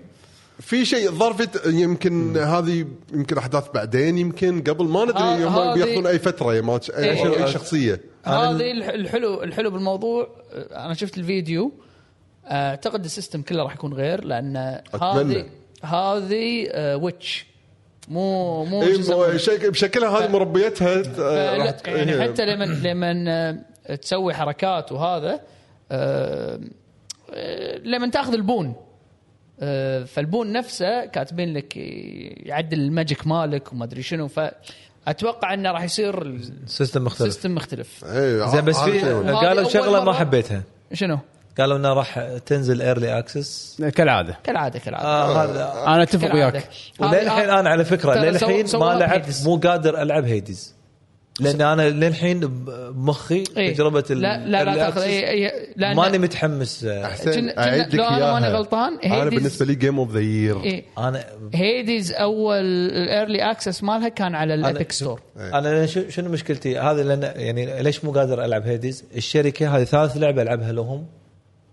في 0.60 0.86
شيء 0.86 1.10
الظاهر 1.10 1.34
في 1.34 1.48
يمكن 1.66 2.38
هذه 2.38 2.86
يمكن 3.14 3.38
أحداث 3.38 3.72
بعدين 3.74 4.18
يمكن 4.18 4.62
قبل 4.64 4.86
ما 4.86 5.06
ندري 5.06 5.46
هم 5.46 5.74
بياخذون 5.74 6.08
أي 6.08 6.20
فترة 6.20 6.56
يا 6.56 6.62
ما 6.62 6.80
اي. 6.98 7.12
أي 7.44 7.48
شخصية 7.52 8.02
هذه 8.24 8.72
الح- 8.72 8.90
الحلو 8.90 9.44
الحلو 9.44 9.72
بالموضوع 9.72 10.28
آه، 10.54 10.86
أنا 10.86 10.94
شفت 10.94 11.18
الفيديو 11.18 11.72
آه، 12.46 12.70
أعتقد 12.70 13.06
ال 13.06 13.11
system 13.11 13.42
كله 13.42 13.64
راح 13.64 13.74
يكون 13.74 13.94
غير 13.94 14.24
لأن. 14.24 14.82
هذه 15.02 15.46
هذه 15.84 16.68
آه، 16.72 16.98
witch 16.98 17.46
مو 18.08 18.66
مو 18.66 18.82
إيه، 18.82 18.94
شو 18.94 19.00
يسمونه. 19.00 19.38
شك- 19.38 19.66
بشكلها 19.66 20.10
هذه 20.20 20.32
مربيتها 20.32 21.04
آه، 21.20 21.56
يعني. 21.88 22.24
حتى 22.24 22.46
لما 22.46 22.64
لما 22.66 23.24
آه، 23.28 23.58
تسوي 24.02 24.34
حركات 24.34 24.92
وهذا 24.92 25.40
آه، 25.92 26.60
آه، 27.34 27.78
لما 27.78 28.10
تاخذ 28.10 28.34
ال 28.34 28.42
boon 28.42 28.76
آه، 29.60 30.04
فالبون 30.04 30.52
نفسه 30.52 31.06
كاتبين 31.06 31.54
لك 31.54 31.78
يعدل 31.78 32.80
ال 32.80 32.88
magic 32.88 33.28
مالك 33.28 33.74
وما 33.74 33.86
أدري 33.86 34.02
شنو 34.02 34.28
فأتوقع 34.28 35.54
إنه 35.54 35.72
راح 35.72 35.84
يصير 35.84 36.42
system 36.66 37.04
مختلف. 37.04 37.28
ال 37.28 37.32
system 37.32 37.56
مختلف. 37.56 38.06
اي 38.06 38.50
زين 38.50 38.66
بس 38.66 38.80
في 38.80 39.00
قالوا 39.32 39.70
شغلة 39.70 40.04
ما 40.04 40.14
حبيتها. 40.14 40.64
شنو؟ 40.94 41.20
قالوا 41.58 41.78
إنه 41.78 41.94
راح 41.94 42.20
تنزل 42.46 42.82
early 42.82 43.20
access 43.20 43.82
كالعادة. 43.96 44.38
كالعادة 44.44 44.80
كالعادة. 44.80 45.08
آه 45.08 45.44
هذا 45.44 45.84
أنا 45.88 46.04
أتفق. 46.04 46.34
وياك. 46.34 46.70
وللحين 47.00 47.50
أنا 47.50 47.70
على 47.70 47.86
فكرة 47.86 48.14
للحين 48.14 48.66
ما 48.74 48.86
لعبت. 48.86 49.42
مو 49.46 49.58
قادر 49.58 50.02
ألعب 50.02 50.26
Hades 50.26 50.81
لأن 51.42 51.62
أنا 51.62 51.90
للحين 51.90 52.40
بمخي 52.40 53.44
إيه. 53.58 53.74
تجربة 53.74 54.04
لا 54.10 54.46
لا 54.48 54.64
لا 54.64 54.76
تاخذ 54.76 55.02
إيه 55.02 55.28
إيه 55.30 55.52
لأن 55.76 55.96
ماني 55.96 56.18
متحمس. 56.18 56.86
حسين 57.04 57.34
كنا- 57.34 57.58
أعيد 57.58 57.88
لك 57.88 57.96
لو 57.96 58.04
أنا 58.06 58.34
ماني 58.34 58.48
غلطان، 58.48 58.98
أنا 59.06 59.24
Hades- 59.24 59.34
بالنسبة 59.34 59.66
لي 59.66 59.76
game 59.76 60.00
of 60.00 60.12
the 60.14 60.20
year 60.20 60.64
إيه. 60.64 60.84
أنا 60.98 61.24
Hades 61.54 62.12
أول 62.12 62.56
ال 62.92 63.02
early 63.02 63.52
access 63.52 63.84
مالها 63.84 64.10
كان 64.10 64.36
على 64.36 64.54
ال 64.54 64.61
Epic 64.61 64.92
Store 64.92 65.22
أنا 65.38 65.86
شو- 65.86 66.10
شنو 66.10 66.30
مشكلتي؟ 66.30 66.78
هذه 66.80 67.02
لأن 67.02 67.24
يعني 67.36 67.84
ليش 67.84 68.06
مو 68.06 68.12
قادر 68.12 68.46
ألعب 68.46 68.64
Hades 68.68 69.04
الشركة 69.18 69.78
هذه 69.78 69.84
ثالث 69.84 70.18
لعبة 70.18 70.42
ألعبها 70.42 70.72
لهم 70.72 71.06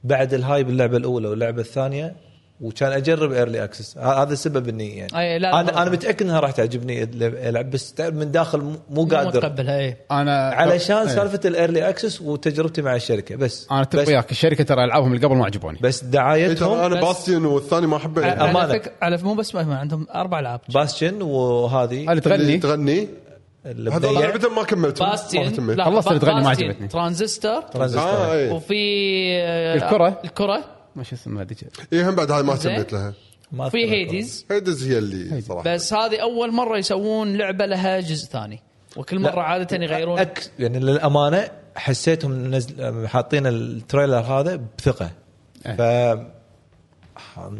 بعد 0.04 0.34
الهاي 0.34 0.64
باللعبه 0.64 0.96
الأولى 0.96 1.28
واللعبة 1.28 1.60
الثانية. 1.60 2.14
وكان 2.60 2.92
أجرب 2.92 3.32
early 3.32 3.64
access 3.64 3.98
هذا 3.98 4.32
السبب 4.32 4.68
إني 4.68 4.96
يعني. 4.96 5.18
أي 5.18 5.38
لا، 5.38 5.60
أنا. 5.60 5.82
أنا 5.82 5.90
متأكد 5.90 6.22
إنها 6.26 6.40
راح 6.40 6.50
تعجبني 6.50 7.02
العب 7.48 7.70
بس 7.70 7.94
من 8.00 8.30
داخل 8.30 8.76
مو- 8.90 9.04
قادر. 9.04 9.28
متقبلها 9.38 9.78
إيه. 9.78 9.98
أنا 10.10 10.48
علشان 10.48 10.96
إيه. 10.96 11.06
سالفة 11.06 11.40
ال 11.44 11.52
early 11.52 11.88
access 11.88 12.20
وتجربتي 12.20 12.82
مع 12.82 12.94
الشركة 12.96 13.36
بس. 13.36 13.66
أنا 13.70 13.82
أتفق 13.82 14.08
وياك 14.08 14.30
الشركة 14.30 14.64
ترى 14.64 14.84
ألعابهم 14.84 15.12
اللي 15.12 15.26
قبل 15.26 15.36
ما 15.36 15.44
عجبوني. 15.44 15.78
بس 15.82 16.02
إيه، 16.02 16.10
دعايتهم 16.10 16.74
ترى 16.76 16.86
أنا 16.86 17.00
Bastion 17.00 17.44
والثاني 17.44 17.86
ما 17.86 17.96
على, 18.16 18.26
أمانة. 18.26 18.58
على 18.58 18.72
فكرة 18.80 18.92
على 19.02 19.18
مو 19.22 19.34
بس 19.34 19.54
ما 19.54 19.76
عندهم 19.78 20.06
أربع 20.14 20.40
ألعاب. 20.40 20.60
باستشن 20.74 21.22
وهذه. 21.22 22.00
اللي 22.00 22.12
اللي 22.12 22.20
تغني. 22.20 22.58
تغني 22.58 23.08
اللي 23.66 23.90
هذول 23.90 24.14
بديع. 24.14 24.28
ابدا 24.28 24.48
ما 24.48 24.62
كملتهم 24.62 25.06
ما 25.08 25.12
باستين 25.14 25.42
اهتميت. 25.44 25.78
لا 25.78 25.84
خلصت 25.84 26.08
اللي 26.08 26.20
تغني 26.20 26.40
ما 26.42 26.50
عجبتني. 26.50 26.88
ترانزستور 26.88 27.62
آه 27.98 28.32
اي 28.32 28.50
وفي 28.50 28.74
آه، 29.42 29.74
الكرة. 29.74 30.20
الكرة. 30.24 30.64
ما 30.98 31.04
شو 31.04 31.16
اسمها 31.16 31.42
هذيك 31.42 31.58
اي 31.92 32.02
هم 32.02 32.14
بعد 32.14 32.30
هاي 32.30 32.42
ما 32.42 32.54
زين. 32.54 32.72
اهتميت 32.72 32.92
لها. 32.92 33.14
ما 33.52 33.66
أذكر 33.66 33.78
هيديز 33.78 34.46
هيدز 34.50 34.88
هي 34.88 34.98
اللي 34.98 35.40
صراحة. 35.40 35.74
بس 35.74 35.92
هذه 35.92 36.22
أول 36.22 36.52
مرة 36.52 36.78
يسوون 36.78 37.36
لعبة 37.36 37.66
لها 37.66 38.00
جزء 38.00 38.26
ثاني 38.26 38.62
وكل 38.96 39.22
لا. 39.22 39.32
مره 39.32 39.42
عاده 39.42 39.76
يغيرون. 39.76 40.18
أك... 40.18 40.50
يعني 40.58 40.78
للأمانة 40.78 41.50
حسيتهم 41.76 42.54
نزل... 42.54 43.08
حاطين 43.08 43.46
التريلر 43.46 44.20
هذا 44.20 44.60
بثقة. 44.78 45.10
إيه. 45.66 45.76
ف 45.76 45.80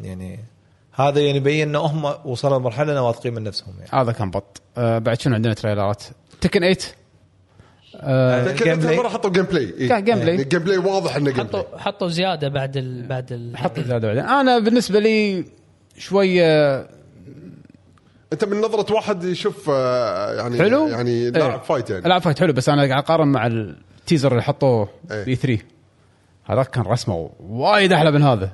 يعني 0.03 0.45
هذا 0.93 1.21
يعني 1.21 1.37
يبين 1.37 1.69
إنه 1.69 1.79
هم 1.79 2.15
وصلوا 2.25 2.59
لمرحلة 2.59 2.93
انه 2.93 3.07
واثقين 3.07 3.35
من 3.35 3.43
نفسهم 3.43 3.75
يعني. 3.79 4.03
هذا 4.03 4.13
كان 4.13 4.31
بط. 4.31 4.63
آه 4.77 4.99
بعد 4.99 5.21
شنو 5.21 5.35
عندنا 5.35 5.55
trailer 5.55 5.94
ات؟ 5.94 6.05
Tekken 6.41 6.61
8 6.61 6.77
آه 8.01 8.45
لكن 8.45 8.65
gameplay. 8.65 8.97
مره 8.97 9.09
حطوا 9.09 9.31
gameplay 9.31 9.75
إيه. 9.79 9.89
كان 9.89 10.05
gameplay. 10.05 10.31
يعني 10.31 10.45
gameplay 10.45 10.79
واضح 10.79 11.17
إنه 11.17 11.31
gameplay 11.31 11.63
حطوا 11.63 11.79
حطوا 11.79 12.09
زيادة 12.09 12.49
بعد 12.49 12.77
ال 12.77 13.07
بعد 13.07 13.33
ال 13.33 13.57
حط 13.57 13.81
زيادة 13.81 14.09
بعدين. 14.09 14.25
أنا 14.25 14.59
بالنسبة 14.59 14.99
لي 14.99 15.45
شوية 15.99 16.79
أنت 18.33 18.45
من 18.45 18.61
نظرة 18.61 18.95
واحد 18.95 19.25
يشوف 19.25 19.71
آه، 19.71 20.35
يعني 20.35 20.59
حلو؟ 20.59 20.89
يعني 20.89 21.31
لاعب 21.31 21.61
fight 21.61 21.91
يعني. 21.91 22.09
لاعب 22.09 22.21
fight 22.23 22.39
حلو 22.39 22.53
بس 22.53 22.69
أنا 22.69 22.89
قاعد 22.89 23.03
أقارن 23.03 23.29
مع 23.29 23.47
ال 23.47 23.59
teaser 23.59 24.33
اللي 24.33 24.43
حطوه 24.43 24.89
إيه. 25.11 25.25
بي 25.25 25.35
3 25.35 25.63
هذاك 26.45 26.71
كان 26.71 26.85
رسمه 26.85 27.31
وايد 27.41 27.93
أحلى 27.93 28.11
من 28.11 28.23
هذا. 28.23 28.51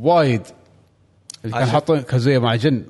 وايد. 0.00 0.42
اللي 1.44 1.56
كان 1.56 1.66
حاطه 1.66 2.00
كازويا 2.02 2.38
مع 2.38 2.54
جن 2.54 2.84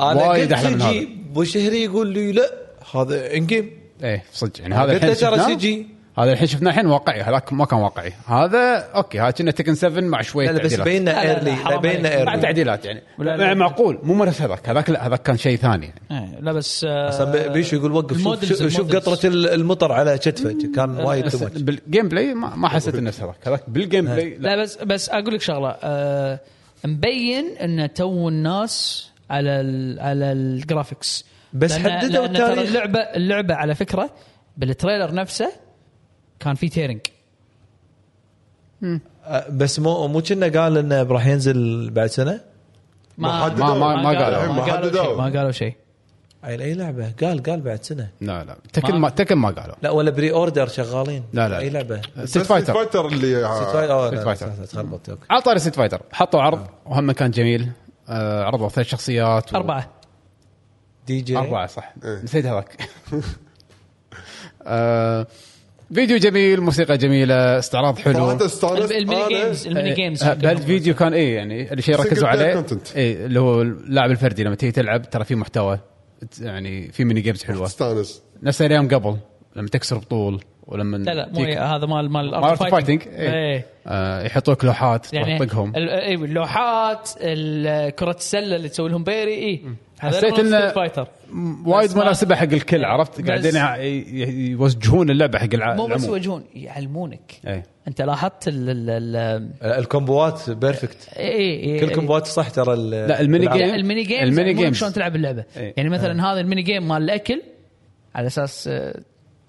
أنا 0.00 0.28
وايد 0.28 0.52
أحلى 0.52 0.70
من 0.70 0.82
هذا. 0.82 0.92
سي 0.92 1.18
وشهري 1.34 1.84
يقول 1.84 2.06
لي 2.08 2.32
لا 2.32 2.50
هذا 2.94 3.36
ان 3.36 3.46
جيم 3.46 3.70
إيه 4.02 4.22
صدق. 4.32 4.60
يعني 4.60 4.74
هذا 4.74 4.92
الحين 4.92 5.14
شفناه. 5.14 5.84
هذا 6.18 6.32
الحين 6.32 6.46
شفناه 6.46 6.70
الحين 6.70 6.86
واقعي. 6.86 7.22
هذاك 7.22 7.52
ما 7.52 7.64
كان 7.64 7.78
واقعي. 7.78 8.12
هذا 8.26 8.90
أوكي 8.94 9.20
هذا 9.20 9.30
كنا 9.30 9.50
تكن 9.50 9.74
7 9.74 10.00
مع 10.00 10.22
شوية 10.22 10.50
لا 10.50 10.58
لا 10.58 10.64
بس. 10.64 10.80
بيننا 10.80 11.10
لا، 11.10 11.22
ايرلي 11.22 11.78
بيننا 11.78 12.08
عليك. 12.08 12.26
مع 12.26 12.32
ايرلي 12.32 12.42
تعديلات 12.42 12.84
يعني. 12.84 13.02
لا، 13.18 13.36
لا. 13.36 13.54
معقول. 13.54 13.98
مو 14.02 14.24
نفس 14.24 14.42
هذاك. 14.42 14.68
هذاك 14.68 14.90
لا 14.90 15.06
هذاك 15.06 15.22
كان 15.22 15.36
شيء 15.36 15.56
ثاني 15.56 15.86
يعني. 16.10 16.34
إيه، 16.34 16.40
لا 16.40 16.52
بس 16.52 16.86
آه، 16.88 17.48
بيشو 17.48 17.76
يقول 17.76 17.92
وقف 17.92 18.22
شوف, 18.22 18.66
شوف. 18.66 18.96
قطرة 18.96 19.18
المطر 19.28 19.92
على 19.92 20.18
كتفه 20.18 20.56
كان 20.76 20.90
وايد. 21.00 21.36
بال 21.64 22.08
gameplay 22.08 22.34
ما, 22.34 22.56
ما 22.56 22.68
حسيت 22.68 22.96
نفس 22.96 23.20
هذاك 23.20 23.36
هذاك 23.46 23.62
بال 23.68 24.04
gameplay 24.04 24.36
لا. 24.40 24.56
لا 24.56 24.62
بس 24.62 24.76
بس 24.76 25.08
أقول 25.08 25.34
لك 25.34 25.40
شغلة. 25.40 25.76
آه 25.82 26.40
مبين 26.84 27.56
ان 27.60 27.92
تو 27.94 28.28
الناس 28.28 29.08
على 29.30 29.60
ال 29.60 30.00
على 30.00 30.32
ال 30.32 30.42
graphics 30.42 31.24
بس 31.52 31.72
لأن- 31.76 31.88
حددوا 31.88 32.24
التاريخ. 32.24 32.58
اللعبه 32.68 32.98
اللعبة 33.00 33.54
على 33.54 33.74
فكرة 33.74 34.10
بال 34.56 34.69
trailer 34.69 35.14
نفسه 35.14 35.52
كان 36.40 36.54
في 36.54 36.68
tearing 36.68 37.00
أه، 39.24 39.46
بس 39.50 39.80
مو 39.80 40.08
مو 40.08 40.22
كنا 40.22 40.60
قال 40.60 40.78
انه 40.78 41.02
راح 41.02 41.26
ينزل 41.26 41.90
بعد 41.90 42.06
سنة؟ 42.06 42.40
ما. 43.18 43.48
ما- 43.48 43.74
ما- 43.74 43.96
ما 43.96 44.08
قالوا. 44.08 44.52
ما 44.52 44.62
قالوا 44.62 45.16
ما 45.16 45.38
قالوا 45.38 45.50
شيء. 45.52 45.74
اي 46.44 46.64
أي 46.64 46.74
لعبة. 46.74 47.12
قال 47.22 47.42
قال 47.42 47.60
بعد 47.60 47.82
سنة. 47.82 48.08
لا 48.20 48.44
لا. 48.44 48.56
Tekken 48.72 48.94
ما 48.96 49.08
Tekken 49.10 49.34
ما 49.34 49.48
قالوا. 49.50 49.74
لا 49.82 49.90
ولا 49.90 50.10
pre 50.10 50.32
order 50.32 50.68
شغالين. 50.68 51.24
لا، 51.32 51.48
لا. 51.48 51.58
أي 51.58 51.70
لعبة. 51.70 52.00
Street 52.24 52.38
Fighter 52.38 52.74
Fighter 52.74 53.06
اللي 53.06 53.48
Street 53.68 54.20
Fighter 54.24 54.50
تخربط 54.64 55.18
على 55.30 55.42
طاري 55.42 55.58
Street 55.58 55.74
Fighter 55.74 56.02
حطوا 56.12 56.40
عرض 56.42 56.66
وهم 56.86 57.12
كان 57.12 57.30
جميل. 57.30 57.68
آه 58.08 58.44
عرضوا 58.44 58.68
ثلاث 58.68 58.86
شخصيات. 58.86 59.54
أربعة. 59.54 59.90
Dee 61.08 61.20
Jay؟ 61.20 61.36
أربعة 61.36 61.66
صح. 61.66 61.94
إيه. 62.04 62.22
نسيت 62.24 62.46
هذاك. 62.46 62.76
آه 64.62 65.26
فيديو 65.94 66.18
جميل 66.18 66.60
موسيقى 66.60 66.98
جميلة 66.98 67.58
استعراض 67.58 67.98
حلو. 67.98 68.30
ال 68.90 68.98
mini 68.98 69.28
games 69.28 69.66
ال 69.66 69.72
mini 69.72 69.94
games 69.94 70.24
بهالفيديو 70.24 70.94
كان 70.94 71.12
إيه 71.14 71.36
يعني 71.36 71.70
اللي 71.70 71.82
شيء 71.82 71.96
Single 71.96 72.00
ركزوا 72.00 72.28
عليه. 72.28 72.66
إيه 72.96 73.26
اللي 73.26 73.40
هو 73.40 73.62
اللاعب 73.62 74.10
الفردي 74.10 74.44
لما 74.44 74.54
تيجي 74.54 74.72
تلعب 74.72 75.10
ترى 75.10 75.24
في 75.24 75.34
محتوى. 75.34 75.78
يعني 76.40 76.92
في 76.92 77.04
mini 77.04 77.20
games 77.20 77.44
حلوة. 77.44 77.66
استانس 77.66 78.22
نفس 78.42 78.62
الأيام 78.62 78.88
قبل 78.88 79.16
لما 79.56 79.68
تكسر 79.68 79.98
بطول 79.98 80.40
ولما 80.66 80.96
لا 80.96 81.10
لا 81.14 81.28
مو 81.32 81.44
هذا 81.44 81.86
مال 81.86 82.10
مال 82.10 82.34
of 82.34 82.54
fighting 82.54 83.02
إيه. 83.08 83.66
آه 83.86 84.22
يحطوا 84.22 84.54
لك 84.54 84.64
لوحات 84.64 85.12
يعني 85.12 85.38
تطقهم. 85.38 85.72
أيوه 85.76 86.24
اللوحات 86.24 87.10
ال- 87.20 87.90
كرة 87.94 88.16
السلة 88.18 88.56
اللي 88.56 88.68
تسوي 88.68 88.88
لهم 88.88 89.04
parry 89.04 89.34
اي 89.34 89.62
حسيت 90.00 90.40
م- 91.32 91.68
وايد 91.68 91.96
مناسبه 91.96 92.34
حق 92.34 92.42
الكل 92.52 92.84
عرفت؟ 92.84 93.20
بس- 93.20 93.26
قاعدين 93.28 93.56
يوجهون 94.50 95.10
اللعبة 95.10 95.38
حق 95.38 95.48
الع- 95.54 95.74
مو 95.74 95.86
بس 95.86 96.04
يوجهون 96.04 96.44
يعلمونك. 96.54 97.32
إيه. 97.46 97.62
أنت 97.88 98.02
لاحظت 98.02 98.48
ال 98.48 98.70
ال 98.70 98.90
ال 99.16 99.52
ال 99.78 99.88
combo 99.88 100.40
ات 100.40 100.50
perfect 100.50 101.08
اي 101.16 101.64
اي 101.74 101.80
كل 101.80 101.94
combo 101.94 102.21
ات 102.21 102.26
صح 102.26 102.48
ترى 102.48 102.74
ال- 102.74 102.90
لا، 102.90 103.20
ال 103.20 103.24
mini. 103.24 103.46
game- 103.46 103.74
ال 103.74 103.80
mini 103.80 104.02
games 104.02 104.22
ال 104.22 104.28
mini 104.28 104.54
games. 104.54 104.76
شلون 104.76 104.92
تلعب 104.92 105.16
اللعبة. 105.16 105.44
إيه. 105.56 105.74
يعني 105.76 105.88
مثلا 105.88 106.32
هذا 106.32 106.40
ال 106.40 106.44
mini 106.44 106.62
game 106.62 106.88
مال 106.88 107.02
الأكل 107.02 107.42
على 108.14 108.26
أساس 108.26 108.68
آه، 108.68 109.00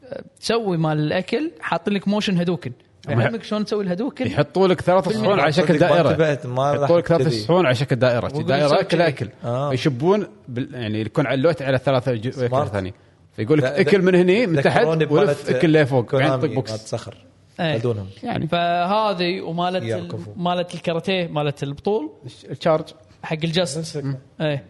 آه، 0.05 0.23
تسوي 0.39 0.77
مال 0.77 0.99
الأكل 0.99 1.51
حاطين 1.61 1.93
لك 1.93 2.07
motion 2.07 2.37
Hadouken. 2.37 2.71
يعلمك 3.07 3.43
شلون 3.43 3.65
تسوي 3.65 3.83
ال 3.83 3.88
Hadouken 3.88 4.27
يحطوا 4.27 4.67
لك 4.67 4.81
ثلاث 4.81 5.09
صحون 5.09 5.39
على 5.39 5.51
شكل 5.51 5.77
دائرة. 5.77 6.11
يحطوا 6.11 6.99
لك 6.99 7.07
ثلاث. 7.07 7.33
صحون 7.33 7.65
على 7.65 7.75
شكل 7.75 7.95
دائرة. 7.95 8.27
دائرة 8.27 8.79
اكل. 8.79 9.01
أكل. 9.01 9.29
آه. 9.43 9.73
يشبون 9.73 10.27
بال 10.47 10.75
يعني 10.75 11.01
يكون 11.01 11.27
علوت 11.27 11.61
على 11.61 11.77
ثلاثة 11.77 12.13
أكل. 12.13 12.67
ثانية 12.67 12.93
فيقول 13.35 13.57
لك 13.57 13.63
أكل 13.63 14.01
من 14.01 14.15
هني 14.15 14.47
من 14.47 14.61
تحت 14.61 14.85
ولف 14.85 15.49
أكل 15.49 15.73
لفوق 15.73 16.15
بعدين 16.15 16.49
طق 16.49 16.55
بوكس. 16.55 16.71
صخر. 16.71 17.15
إيه. 17.59 17.81
يعني. 18.23 18.47
فهذه 18.47 19.41
ومالت. 19.41 20.15
مالت 20.35 20.73
الكاراتيه 20.75 21.27
مالت 21.27 21.63
البطول. 21.63 22.11
الشارج. 22.49 22.85
حق 23.23 23.37
الجاست. 23.43 24.03
إيه. 24.41 24.63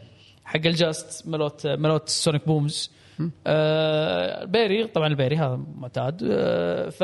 حق 0.46 0.62
الجاست 0.66 1.28
ملوت 1.28 1.68
ملوت 1.68 2.10
سونيك 2.10 2.48
بومز. 2.48 2.92
آه 3.48 4.46
بيري 4.46 4.88
طبعا 4.88 5.08
البيري 5.08 5.38
هذا 5.38 5.60
معتاد. 5.76 6.20
آه 6.32 6.90
ف 6.90 7.04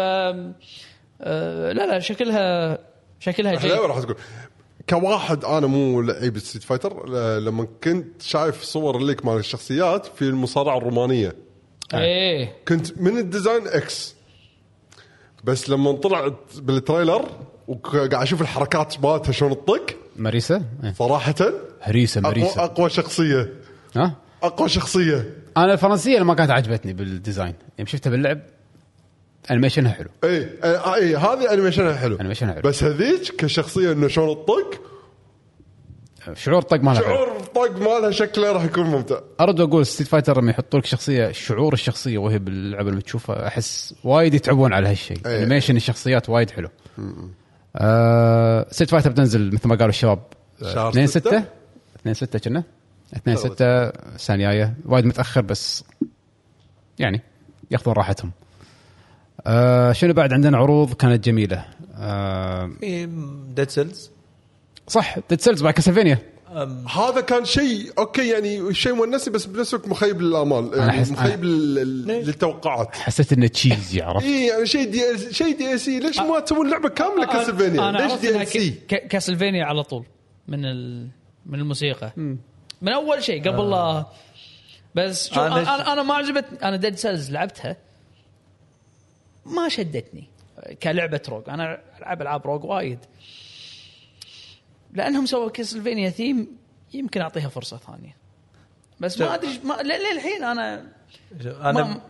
آه 1.26 1.71
لا 1.71 1.86
لا 1.88 1.99
شكلها 1.99 2.78
شكلها 3.19 3.55
جيد. 3.55 3.71
راح 3.71 3.99
تقول. 3.99 4.15
كواحد 4.89 5.45
أنا 5.45 5.67
مو 5.67 6.01
لعيب 6.01 6.39
ستريت 6.39 6.63
فايتر 6.63 7.09
ل- 7.09 7.45
لما 7.45 7.67
كنت 7.84 8.21
شايف 8.21 8.63
صور 8.63 8.97
الليك 8.97 9.26
مال 9.26 9.38
الشخصيات 9.38 10.05
في 10.05 10.21
المصارعة 10.21 10.78
الرومانية. 10.78 11.36
إيه. 11.93 12.53
كنت 12.67 12.97
من 13.01 13.17
ال 13.17 13.25
design 13.25 13.67
إكس 13.67 14.15
بس 15.43 15.69
لما 15.69 15.91
طلعت 15.91 16.34
بال 16.57 16.73
trailer 16.73 17.25
وقاعد 17.67 18.13
أشوف 18.13 18.41
الحركات 18.41 19.03
مالتها 19.03 19.32
شلون 19.32 19.51
تطق 19.51 19.86
Marisa؟ 20.15 20.61
إيه. 20.84 20.93
صراحة 20.93 21.36
هريسة 21.82 22.21
اقوى 22.21 22.32
Marisa. 22.31 22.63
أقوى 22.63 22.89
شخصية. 22.89 23.53
ها؟ 23.95 24.15
أقوى 24.43 24.69
شخصية. 24.69 25.30
أنا 25.57 25.73
الفرنسية 25.73 26.13
اللي 26.13 26.26
ما 26.26 26.34
كانت 26.34 26.51
عجبتني 26.51 26.93
بال 26.93 27.07
design. 27.07 27.53
يوم 27.80 27.88
شفتها 27.88 28.09
باللعب 28.09 28.39
animation 29.51 29.88
ها 29.88 29.91
حلو. 29.91 30.09
اي 30.23 30.49
اي 30.63 31.15
هذه 31.15 31.53
animation 31.53 31.91
ها 31.91 31.95
حلو. 31.95 32.15
animation 32.15 32.50
ها 32.50 32.53
حلو. 32.53 32.61
بس 32.61 32.83
هذيك 32.83 33.35
كشخصية 33.37 33.91
إنه 33.91 34.07
شلون 34.07 34.45
تطق 34.45 34.81
شعور 36.33 36.61
طق 36.61 36.77
مالها. 36.77 37.01
شعور 37.01 37.39
طق 37.55 37.77
مالها 37.77 38.11
شكله 38.11 38.51
راح 38.51 38.63
يكون 38.63 38.83
ممتع. 38.83 39.19
أرد 39.41 39.59
وأقول 39.59 39.85
Street 39.86 40.07
Fighter 40.07 40.41
لما 40.41 40.51
يحطوا 40.51 40.79
لك 40.79 40.85
شخصية 40.85 41.31
شعور 41.31 41.73
الشخصية 41.73 42.17
وهي 42.17 42.39
باللعبة 42.39 42.89
اللي 42.89 43.01
تشوفها 43.01 43.47
أحس 43.47 43.95
وايد 44.03 44.33
يتعبون 44.33 44.73
على 44.73 44.89
هالشيء. 44.89 45.17
animation 45.25 45.75
الشخصيات 45.75 46.29
وايد 46.29 46.49
حلو. 46.51 46.69
آه 47.75 48.67
Street 48.71 48.89
Fighter 48.89 49.09
بتنزل 49.09 49.53
مثل 49.53 49.67
ما 49.67 49.75
قالوا 49.75 49.89
الشباب 49.89 50.19
شهر 50.61 50.89
2 50.89 51.07
ستة؟ 51.07 51.29
6 51.29 51.43
2 51.99 52.13
6 52.13 52.39
كنا؟ 52.39 52.63
2 53.15 53.37
6 53.37 53.65
السنة 54.15 54.35
الجايه 54.35 54.73
وايد 54.85 55.05
متأخر 55.05 55.41
بس 55.41 55.83
يعني 56.99 57.21
يأخذون 57.71 57.95
راحتهم. 57.95 58.31
آه 59.47 59.91
شنو 59.91 60.13
بعد 60.13 60.33
عندنا 60.33 60.57
عروض 60.57 60.93
كانت 60.93 61.25
جميلة. 61.25 61.65
آه 61.97 62.71
في 62.79 63.05
Dead 63.55 63.69
Cells 63.69 64.11
صح 64.87 65.15
Dead 65.29 65.41
Cells 65.41 65.63
بعد 65.63 65.73
Castlevania 65.73 66.17
هذا 66.95 67.21
كان 67.21 67.45
شيء 67.45 67.91
أوكي 67.97 68.27
يعني 68.29 68.73
شيء 68.73 68.93
مونسي 68.95 69.29
بس 69.29 69.45
بنفس 69.45 69.73
الوقت 69.73 69.87
مخيب 69.89 70.21
للأمال 70.21 70.71
يعني 70.77 71.11
مخيب 71.11 71.43
لل- 71.43 72.07
للتوقعات. 72.07 72.95
حسيت 72.95 73.33
إنه 73.33 73.47
cheesy 73.47 74.01
عرفت؟ 74.01 74.25
اي 74.25 74.45
يعني 74.47 74.65
شيء 74.65 74.89
دي 74.91 75.01
شيء 75.33 75.57
دي 75.57 75.77
سي 75.77 75.99
ليش 75.99 76.19
ما 76.19 76.39
تسوون 76.39 76.69
لعبة 76.69 76.89
كاملة 76.89 77.25
Castlevania 77.25 77.89
أنا 77.89 77.97
ليش 77.97 78.13
DLC 78.13 78.69
ك- 78.71 79.07
Castlevania 79.07 79.65
على 79.65 79.83
طول 79.83 80.05
من 80.47 80.65
ال... 80.65 81.07
من 81.45 81.59
الموسيقى. 81.59 82.11
من 82.81 82.89
أول 82.89 83.23
شيء 83.23 83.49
قبل 83.49 83.69
لا. 83.69 84.05
بس 84.95 85.27
شوف 85.27 85.37
أنا- 85.37 85.39
أنا 85.39 85.75
أنا, 85.75 85.93
أنا 85.93 86.03
ما 86.03 86.13
عجبت 86.13 86.45
أنا 86.63 86.75
Dead 86.75 86.95
Cells 86.95 87.31
لعبتها 87.31 87.77
ما 89.45 89.69
شدتني 89.69 90.29
كلعبة 90.83 91.21
rogue. 91.29 91.49
أنا 91.49 91.79
ألعب 91.97 92.21
ألعاب 92.21 92.47
rogue 92.47 92.63
وايد. 92.63 92.99
لأنهم 94.93 95.25
سووا 95.25 95.49
Castlevania 95.49 96.09
theme 96.09 96.47
يمكن 96.93 97.21
أعطيها 97.21 97.49
فرصة 97.49 97.77
ثانية. 97.77 98.15
بس 98.99 99.21
ما 99.21 99.35
أدري 99.35 99.59
ما 99.63 99.73
للحين 99.73 100.43
أنا 100.43 100.83
أنا 101.45 102.01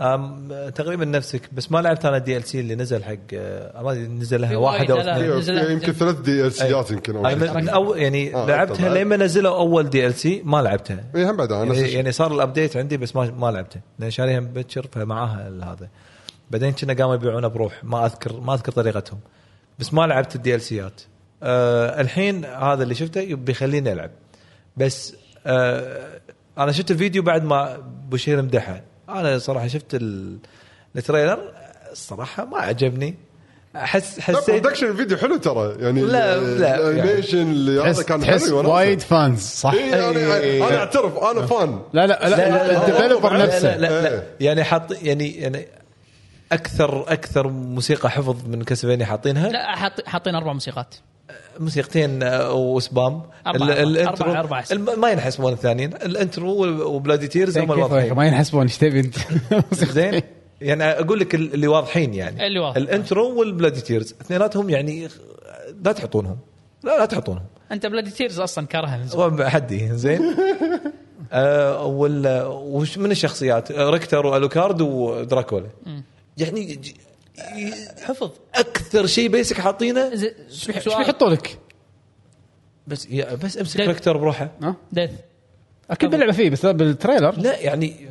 um 0.00 0.48
تقريبا 0.74 1.04
نفسك 1.04 1.54
بس 1.54 1.72
ما 1.72 1.78
لعبت 1.78 2.04
أنا 2.04 2.16
ال 2.16 2.44
DLC 2.44 2.60
اللي 2.60 2.74
نزل 2.74 3.04
حق 3.04 3.16
آه، 3.34 3.82
ما 3.82 3.92
أدري 3.92 4.06
نزل 4.06 4.40
لها 4.40 4.56
واحد 4.56 4.90
أو. 4.90 4.98
اثنين. 4.98 5.70
يمكن 5.70 5.92
ثلاث 5.92 6.20
DLC 6.20 6.52
ات 6.52 6.90
يمكن 6.90 7.16
أو 7.16 7.26
أنا 7.26 7.46
شيء. 7.46 7.54
من, 7.54 7.62
من 7.62 7.68
أول 7.68 7.98
يعني 7.98 8.34
آه، 8.34 8.46
لعبتها 8.46 8.86
أنت 8.86 8.94
لين 8.94 9.06
ما 9.06 9.16
نزلوا 9.16 9.56
أول 9.56 9.90
DLC 9.90 10.42
ما 10.44 10.62
لعبتها. 10.62 11.04
اي 11.16 11.30
هم 11.30 11.36
بعد 11.36 11.52
أنا 11.52 11.74
يعني. 11.74 11.92
يعني 11.92 12.12
صار 12.12 12.34
ال 12.34 12.40
update 12.40 12.76
عندي 12.76 12.96
بس 12.96 13.16
ما 13.16 13.30
ما 13.30 13.50
لعبته 13.50 13.80
لأن 13.98 14.10
شاريها 14.10 14.40
مبكر 14.40 14.86
فمعاها 14.92 15.48
هذا. 15.62 15.88
بعدين 16.52 16.72
كنا 16.72 16.94
قاموا 16.94 17.14
يبيعونه 17.14 17.48
بروح. 17.48 17.84
ما 17.84 18.06
اذكر 18.06 18.40
ما 18.40 18.54
أذكر 18.54 18.72
طريقتهم. 18.72 19.18
بس 19.78 19.94
ما 19.94 20.06
لعبت 20.06 20.34
ال 20.36 20.60
DLC 20.60 20.90
ات 20.90 21.00
آه 21.42 22.00
الحين 22.00 22.44
هذا 22.44 22.82
اللي 22.82 22.94
شفته 22.94 23.34
بيخليني 23.34 23.92
ألعب. 23.92 24.10
بس 24.76 25.14
آه 25.46 26.20
أنا 26.58 26.72
شفت 26.72 26.90
الفيديو 26.90 27.22
بعد 27.22 27.44
ما 27.44 27.78
بشير 28.10 28.42
مدحه 28.42 28.80
أنا 29.08 29.38
صراحة 29.38 29.66
شفت 29.66 29.94
ال- 29.94 30.38
ال 30.96 31.01
trailer 31.01 31.38
الصراحه 31.92 32.44
ما 32.44 32.58
عجبني. 32.58 33.14
احس 33.76 34.18
لا 34.18 34.24
حسيت 34.24 34.50
production 34.50 34.86
الفيديو 34.86 35.16
حلو 35.16 35.36
ترى. 35.36 35.76
يعني 35.78 36.02
لا، 36.02 36.36
لا، 36.40 36.90
ال 36.90 36.95
animation 36.95 37.38
اللي 37.38 37.80
هذا 37.82 38.02
كان 38.02 38.20
تحس 38.20 38.46
حلو. 38.46 38.70
وايد 38.74 39.00
fans 39.00 39.40
صح؟ 39.40 39.72
إي، 39.72 39.94
أنا 40.10 40.68
أنا 40.68 40.78
أعترف 40.78 41.18
أنا 41.18 41.46
fan 41.46 41.80
لا 41.92 42.06
لا 42.06 42.28
لا, 42.28 42.36
لا 42.36 42.88
ال 42.88 42.93
developer 42.93 43.36
لا، 43.36 43.46
نفسه. 43.46 43.76
لا, 43.76 43.80
لا, 43.88 44.02
لا. 44.02 44.12
إيه. 44.14 44.22
يعني 44.40 44.64
حاط 44.64 45.02
يعني 45.02 45.30
يعني 45.36 45.66
أكثر 46.52 47.12
أكثر 47.12 47.48
موسيقى 47.48 48.10
حفظ 48.10 48.36
من 48.48 48.62
Castlevania 48.62 49.06
حاطينها؟ 49.06 49.48
لا 49.48 49.76
حاط- 49.76 50.06
حاطين 50.06 50.34
أربع 50.34 50.52
موسيقات. 50.52 50.94
موسيقتين 51.60 52.22
آه، 52.22 52.52
وسبام. 52.52 53.22
أربعة- 53.22 53.48
ال- 53.54 53.62
أربعة. 53.62 53.82
ال 53.82 53.90
intro 53.90 54.32
أربعة- 54.32 54.36
أربعة 54.72 54.94
ما 54.96 55.10
ينحسبون 55.10 55.52
الثانيين. 55.52 55.94
ال 55.94 56.06
intro 56.06 56.64
و 56.94 56.99
Bloody 56.99 57.28
Tears 57.28 57.58
هم 57.58 57.64
كيف 57.64 57.72
الواضحين. 57.72 58.12
ما 58.12 58.26
ينحسبون 58.26 58.62
إيش 58.62 58.78
تبي 58.78 59.00
أنت؟ 59.00 59.14
زين. 59.74 60.22
يعني 60.60 60.84
أقول 60.84 61.20
لك 61.20 61.34
ال- 61.34 61.54
اللي 61.54 61.66
واضحين 61.66 62.14
يعني. 62.14 62.46
اللي 62.46 62.58
واضح. 62.58 62.76
ال 62.76 62.86
intro 62.86 63.38
وال 63.40 63.50
Bloody 63.50 63.80
Tears 63.80 64.14
اثنيناتهم 64.20 64.70
يعني 64.70 65.08
لا 65.84 65.92
تحطونهم. 65.92 66.36
لا 66.84 66.98
لا 66.98 67.04
تحطونهم. 67.04 67.44
أنت 67.72 67.86
Bloody 67.86 68.10
Tears 68.10 68.40
أصلا 68.40 68.66
كرهها 68.66 68.96
من 68.96 69.06
زمان. 69.06 69.40
هو 69.40 69.48
حدي 69.48 69.88
زين. 69.96 70.20
آه 71.32 71.84
وال 71.86 72.42
وش 72.48 72.98
من 72.98 73.10
الشخصيات؟ 73.10 73.72
Richter 73.72 74.26
و 74.26 74.33
Alucard 74.33 74.80
ودراكولا. 74.80 75.66
يعني 76.42 76.80
حفظ. 78.02 78.30
أكثر 78.54 79.06
شيء 79.06 79.28
basic 79.28 79.60
حاطينه؟ 79.60 80.10
إيش 80.12 80.70
بيحطوا 80.86 81.30
لك؟ 81.30 81.58
بس 82.86 83.06
يا 83.10 83.34
بس 83.34 83.58
امسك 83.58 83.80
ريكتر 83.80 84.16
بروحه. 84.16 84.50
ها؟ 84.62 84.76
Death 84.92 85.10
أكيد 85.90 86.10
بلعبه 86.10 86.32
فيه 86.32 86.50
بس 86.50 86.66
بال 86.66 86.80
trailer. 86.80 87.34
لا 87.38 87.58
يعني 87.58 88.08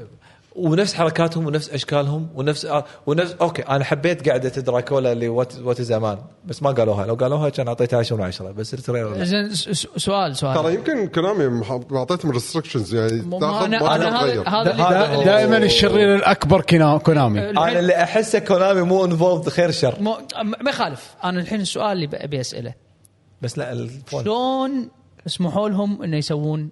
ونفس 0.55 0.93
حركاتهم 0.93 1.45
ونفس 1.45 1.69
أشكالهم 1.69 2.27
ونفس 2.35 2.65
آه 2.65 2.85
ونفس 3.05 3.35
أوكي 3.41 3.61
أنا 3.61 3.83
حبيت 3.83 4.29
قعده 4.29 4.49
دراكولا 4.49 5.11
اللي 5.11 5.27
what 5.27 5.59
what 5.59 5.81
زمان 5.81 6.17
بس 6.45 6.63
ما 6.63 6.71
قالوها. 6.71 7.05
لو 7.05 7.13
قالوها 7.15 7.49
كان 7.49 7.67
أعطيتها 7.67 7.99
10 7.99 8.15
من 8.15 8.23
10 8.23 8.51
بس 8.51 8.73
ال 8.73 8.79
trailer. 8.79 9.23
زين 9.23 9.49
سؤال 9.97 10.35
سؤال. 10.37 10.55
ترى 10.55 10.73
يمكن 10.75 11.07
Konami 11.07 11.47
مح- 11.47 11.79
معطيتهم 11.89 12.31
restrictions 12.31 12.95
يعني 12.95 13.39
تاخذ 13.39 13.65
أنا 13.73 14.21
هذا 14.47 15.23
دائما 15.25 15.57
الشرير 15.57 16.15
الأكبر 16.15 16.61
Konami. 17.03 17.49
أنا 17.49 17.79
اللي 17.79 17.95
احسه 18.03 18.39
Konami 18.39 18.81
مو 18.81 19.05
involved 19.05 19.49
خير 19.49 19.71
شر. 19.71 19.95
ما 20.61 20.69
يخالف. 20.69 21.15
أنا 21.23 21.39
الحين 21.41 21.61
السؤال 21.61 21.91
اللي 21.91 22.09
أبي 22.13 22.41
أسأله. 22.41 22.73
بس 23.41 23.57
لا 23.57 23.87
شلون 24.11 24.89
سمحوا 25.25 25.69
لهم 25.69 26.03
إنه 26.03 26.17
يسوون 26.17 26.69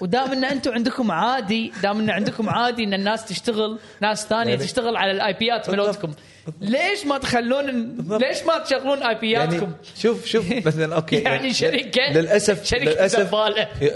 ودام 0.00 0.32
إن 0.32 0.44
أنتم 0.44 0.72
عندكم 0.72 1.10
عادي 1.10 1.72
دام 1.82 2.00
إن 2.00 2.10
عندكم 2.10 2.48
عادي 2.48 2.84
إن 2.84 2.94
الناس 2.94 3.24
تشتغل 3.24 3.78
ناس 4.00 4.26
ثانية 4.26 4.50
يعني- 4.50 4.64
تشتغل 4.64 4.96
على 4.96 5.10
ال 5.10 5.32
IP 5.32 5.51
ات. 5.51 5.70
ملوتكم 5.70 6.12
ليش 6.60 7.06
ما 7.06 7.18
تخلون. 7.18 7.96
ليش 8.18 8.42
ما 8.46 8.58
تشغلون 8.58 9.02
IP 9.02 9.14
اتكم 9.14 9.54
يعني 9.54 9.74
شوف 9.96 10.24
شوف 10.26 10.46
مثلا 10.66 10.94
أوكي 10.96 11.16
يعني 11.16 11.52
شركه 11.52 12.12
للاسف 12.12 12.64
شركة 12.64 12.84
للأسف 12.84 13.32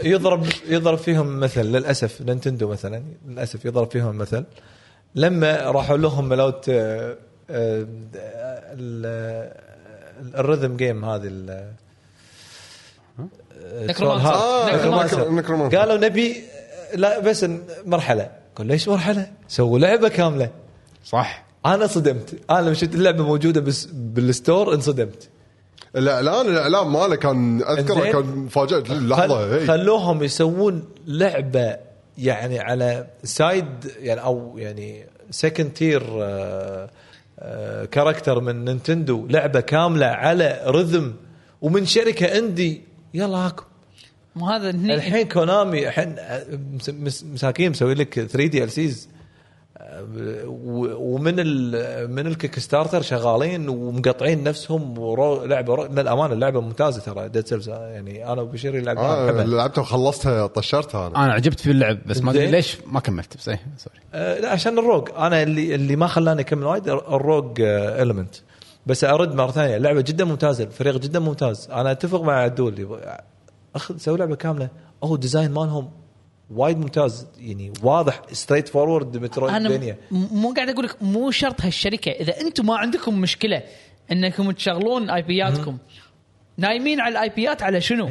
يضرب 0.05 0.47
يضرب 0.69 0.99
فيهم 0.99 1.41
مثل 1.41 1.63
للأسف 1.63 2.23
Nintendo 2.23 2.69
مثلا 2.69 3.03
للأسف 3.29 3.65
يضرب 3.65 3.91
فيهم 3.91 4.17
مثل 4.19 4.45
لما 5.15 5.57
راحوا 5.71 5.97
لهم 5.97 6.29
ملوت 6.29 6.65
ال- 8.79 9.53
ال 10.37 10.43
rhythm 10.43 10.77
game 10.77 11.05
هذه 11.05 11.31
NecroDancer. 13.75 14.29
ها، 14.29 14.77
NecroDancer. 14.77 15.31
NecroDancer. 15.33 15.79
قالوا 15.79 15.97
نبي 15.97 16.43
لا 16.95 17.19
بس 17.19 17.47
مرحلة 17.87 18.31
قال 18.57 18.67
ليش 18.67 18.89
مرحلة؟ 18.89 19.31
سووا 19.49 19.79
لعبة 19.79 20.09
كاملة 20.09 20.51
صح 21.05 21.45
أنا 21.67 21.87
صدمت 21.87 22.35
أنا 22.51 22.61
لما 22.61 22.75
شفت 22.75 22.95
اللعبة 22.95 23.25
موجودة 23.25 23.61
بس 23.61 23.89
بال 23.93 24.16
store 24.16 24.75
انصدمت 24.75 25.29
الاعلان 25.97 26.49
الاعلان 26.49 26.87
ماله 26.87 27.17
كان 27.17 27.63
اذكره. 27.63 28.13
كان 28.13 28.37
مفاجاه 28.37 28.79
لحظة 28.79 29.27
خل... 29.29 29.55
هي 29.55 29.67
خلوهم 29.67 30.23
يسوون 30.23 30.85
لعبة 31.07 31.77
يعني 32.19 32.61
على 32.61 33.07
side 33.25 33.93
يعني 33.99 34.21
أو 34.25 34.59
يعني 34.59 35.07
second 35.31 35.73
tier 35.73 36.03
character 37.93 38.41
من 38.41 38.65
Nintendo 38.65 39.27
لعبة 39.27 39.61
كاملة 39.61 40.07
على 40.07 40.61
rhythm 40.67 41.15
ومن 41.63 41.87
شركة 41.87 42.39
indie 42.39 42.83
يلا 43.15 43.37
هاكم 43.47 43.65
مو 44.37 44.47
هذا 44.51 44.71
هني 44.71 44.95
الحين 44.95 45.29
Konami 45.29 45.89
الحين 45.89 46.17
مس- 46.75 46.91
مس- 46.91 47.25
مساكين 47.25 47.71
مسوي 47.71 47.95
لك 47.95 48.15
3 48.15 48.47
DLCs 48.47 49.09
ومن 50.97 51.35
ال 51.39 52.11
من 52.11 52.27
ال 52.27 52.59
Kickstarter 52.59 53.03
شغالين 53.03 53.69
ومقطعين 53.69 54.43
نفسهم 54.43 54.99
ورو 54.99 55.45
لعبة 55.45 55.75
رو 55.75 55.85
للأمانة 55.85 56.33
اللعبة 56.35 56.61
ممتازة 56.61 57.01
ترى. 57.01 57.29
Dead 57.29 57.47
Cells 57.47 57.69
يعني 57.69 58.33
أنا 58.33 58.43
وبشير 58.43 58.81
لعبها 58.83 59.29
آه. 59.41 59.45
لعبتها 59.45 59.83
وخلصتها 59.83 60.47
طشرتها 60.47 61.07
أنا. 61.07 61.25
أنا 61.25 61.33
عجبت 61.33 61.61
في 61.61 61.71
اللعب 61.71 61.99
بس 62.07 62.23
ما 62.23 62.31
أدري. 62.31 62.47
ليش 62.51 62.77
ما 62.87 63.01
كملت. 63.01 63.37
بس 63.37 63.45
sorry 63.45 63.59
آه، 64.15 64.41
لا 64.41 64.49
عشان 64.51 64.79
ال 64.79 64.83
rogue. 64.83 65.09
أنا 65.17 65.43
اللي 65.43 65.75
اللي 65.75 65.97
ما 65.97 66.07
خلاني 66.07 66.41
أكمل 66.41 66.65
وايد 66.65 66.89
ال 66.89 67.01
rogue 67.01 67.61
element 67.61 68.35
بس 68.87 69.05
أرد 69.05 69.35
مرة 69.35 69.51
ثانية. 69.51 69.77
اللعبه 69.77 70.01
جدا 70.01 70.25
ممتازة 70.25 70.65
الفريق 70.65 70.97
جدا 70.97 71.19
ممتاز. 71.19 71.69
أنا 71.71 71.93
أتفق 71.93 72.23
مع 72.23 72.33
عدول. 72.33 72.99
اخذ 73.75 73.97
سوي 73.97 74.19
لعبة 74.19 74.37
كاملة. 74.37 74.69
أو 75.03 75.17
design 75.17 75.51
مالهم 75.51 75.91
وايد 76.51 76.79
ممتاز. 76.79 77.27
يعني 77.39 77.73
واضح 77.83 78.23
straightforward 78.33 79.17
أنا 79.17 79.25
Metroidvania 79.25 79.97
مو 80.11 80.53
قاعد 80.53 80.69
أقول 80.69 80.85
لك 80.85 81.03
مو 81.03 81.31
شرط 81.31 81.61
هالشركة. 81.61 82.11
إذا 82.11 82.41
أنتم 82.41 82.67
ما 82.67 82.77
عندكم 82.77 83.21
مشكلة 83.21 83.63
إنكم 84.13 84.51
تشغلون 84.51 85.11
IP 85.11 85.23
اتكم 85.23 85.79
نايمين 86.57 87.01
على 87.01 87.13
ال 87.13 87.29
IP 87.29 87.52
ات 87.52 87.63
على 87.63 87.81
شنو؟ 87.81 88.11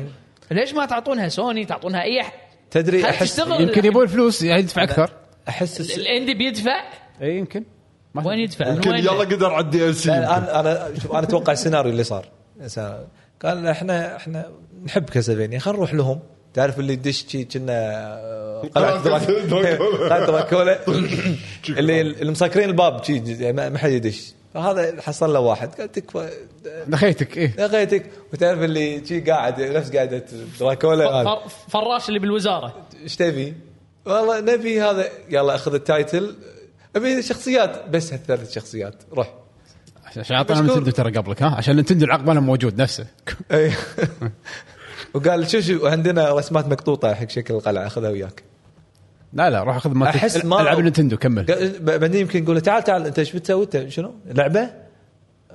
ليش 0.52 0.74
ما 0.74 0.86
تعطونها 0.86 1.30
سوني 1.30 1.66
تعطونها 1.66 2.04
أي 2.04 2.24
أح- 2.24 2.32
تدري 2.72 3.06
أحس. 3.10 3.40
يمكن 3.40 3.86
يبون 3.86 4.08
فلوس 4.08 4.44
يعني 4.44 4.60
يدفع 4.60 4.84
أكثر. 4.84 5.10
أحس 5.48 5.98
ال 5.98 6.04
indie 6.04 6.34
بيدفع؟ 6.34 6.84
اي 7.22 7.38
يمكن. 7.38 7.64
وين 8.16 8.40
يدفع؟ 8.40 8.68
يمكن؟ 8.68 8.92
يلا 8.96 9.12
قدر 9.12 9.54
على 9.54 9.66
ال 9.66 9.88
DLC 9.90 10.12
أنا 10.12 10.60
أنا 10.60 10.90
شوف 11.02 11.12
أنا 11.12 11.24
أتوقع 11.24 11.54
السيناريو 11.54 11.92
اللي 11.92 12.04
صار. 12.04 12.26
قال 13.44 13.68
إحنا 13.68 14.16
إحنا 14.16 14.50
نحب 14.86 15.10
Castlevania 15.10 15.60
خلينا 15.60 15.78
نروح 15.80 15.94
لهم. 15.94 16.20
تعرف 16.54 16.80
اللي 16.80 16.94
يدش 16.94 17.26
شي 17.28 17.44
كنا 17.44 17.74
آه، 17.74 18.62
قلعة 18.76 19.04
دراك- 19.04 20.28
دراكولا. 20.28 20.80
اللي 21.70 22.02
اللي 22.02 22.32
مسكرين 22.32 22.70
الباب 22.70 23.04
شي 23.04 23.22
يعني 23.28 23.54
ما 23.54 23.70
ما 23.70 23.78
حد 23.78 23.90
يدش. 23.92 24.34
فهذا 24.54 25.02
حصل 25.02 25.34
له 25.34 25.40
واحد. 25.40 25.70
قال 25.76 25.92
تكفى 25.92 26.30
دخيتك 26.88 27.38
إيه. 27.38 27.56
لقيتك 27.66 28.06
وتعرف 28.34 28.60
اللي 28.62 29.06
شي 29.06 29.20
قاعد 29.22 29.62
نفس 29.62 29.92
قلعة 29.96 30.26
دراكولا. 30.60 31.40
فراش 31.70 32.08
اللي 32.10 32.20
بالوزارة. 32.20 32.74
إيش 33.04 33.16
تبي؟ 33.16 33.54
والله 34.06 34.40
نبي 34.40 34.82
هذا 34.82 35.08
يلا 35.30 35.56
أخذ 35.56 35.74
ال 35.74 35.82
title. 35.82 36.36
أبي 36.96 37.22
شخصيات 37.22 37.90
بس 37.90 38.14
هالثلاث 38.14 38.52
شخصيات. 38.52 38.96
روح. 39.14 39.34
عشان 40.06 40.36
أعطينا 40.36 40.62
مشكور. 40.62 40.78
نتندو 40.78 40.92
ترى 40.92 41.12
قبلك 41.12 41.44
ها؟ 41.44 41.56
عشان 41.56 41.76
Nintendo 41.78 42.06
العقبة 42.06 42.34
موجود 42.34 42.82
نفسه. 42.82 43.06
وقال 45.14 45.50
شو 45.50 45.60
شو 45.62 45.88
عندنا 45.88 46.34
رسمات 46.34 46.68
مقطوطة 46.68 47.14
حق 47.14 47.30
شكل 47.30 47.54
القلعة 47.54 47.88
خذها 47.90 48.10
وياك. 48.10 48.44
لا 49.34 49.50
لا 49.50 49.64
روح 49.64 49.78
خذ 49.78 49.94
ما 49.94 50.10
أحس 50.10 50.46
ما- 50.46 50.62
العب 50.62 50.80
Nintendo 50.80 51.18
كمل. 51.18 51.46
بعدين 51.82 52.22
يمكن 52.22 52.44
يقول 52.44 52.62
تعال 52.62 52.84
تعال 52.84 53.06
أنت 53.06 53.20
إيش 53.20 53.36
بتسوي؟ 53.36 53.64
أنت 53.64 53.88
شنو؟ 53.90 54.14
لعبة؟ 54.26 54.70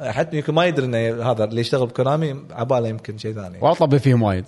حتى 0.01 0.37
يمكن 0.37 0.55
ما 0.55 0.65
يدري 0.67 0.87
إنه 0.87 1.31
هذا 1.31 1.45
اللي 1.45 1.61
يشتغل 1.61 1.87
ب 1.87 1.94
Konami 1.94 2.37
عبالة 2.51 2.89
يمكن 2.89 3.19
شيء 3.19 3.35
ثاني. 3.35 3.59
والله 3.61 3.75
طبي 3.75 3.99
فيهم 3.99 4.23
وايد. 4.23 4.45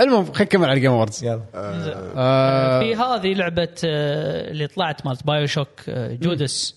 المهم 0.00 0.24
خلينا 0.24 0.42
نكمل 0.42 0.64
على 0.64 0.76
ال 0.76 0.79
Game 0.79 0.90
Awards 0.92 1.24
يلا. 1.24 1.40
آه 1.54 2.80
في 2.80 2.94
هذه 2.94 3.34
لعبة 3.34 3.68
آه، 3.84 4.50
اللي 4.50 4.66
طلعت 4.66 5.06
مالت 5.06 5.26
BioShock 5.26 5.68
آه، 5.88 6.14
Judas 6.14 6.76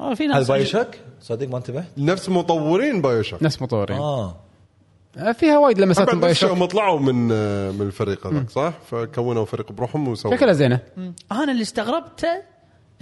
آه، 0.00 0.14
في 0.14 0.26
ناس 0.26 0.36
هذا 0.36 0.48
BioShock 0.48 0.88
صدق 1.20 1.48
ما 1.48 1.56
انتبه 1.58 1.84
نفس 1.98 2.28
مطورين 2.28 3.02
بايو 3.02 3.22
شوك 3.22 3.42
نفس 3.42 3.62
مطورين. 3.62 3.98
آه. 3.98 4.36
آه 5.18 5.32
فيها 5.32 5.58
وايد 5.58 5.78
لمسات 5.78 6.14
من 6.14 6.20
BioShock 6.20 6.50
هم 6.50 6.64
طلعوا 6.64 6.98
من 7.00 7.28
آه، 7.32 7.70
من 7.70 7.82
الفريق 7.82 8.26
هذاك 8.26 8.50
صح؟ 8.50 8.72
فكونوا 8.90 9.44
فريق 9.44 9.72
بروحهم 9.72 10.08
وسووا. 10.08 10.36
شكلها 10.36 10.52
زينة. 10.52 10.80
أنا 11.32 11.52
اللي 11.52 11.62
استغربته 11.62 12.28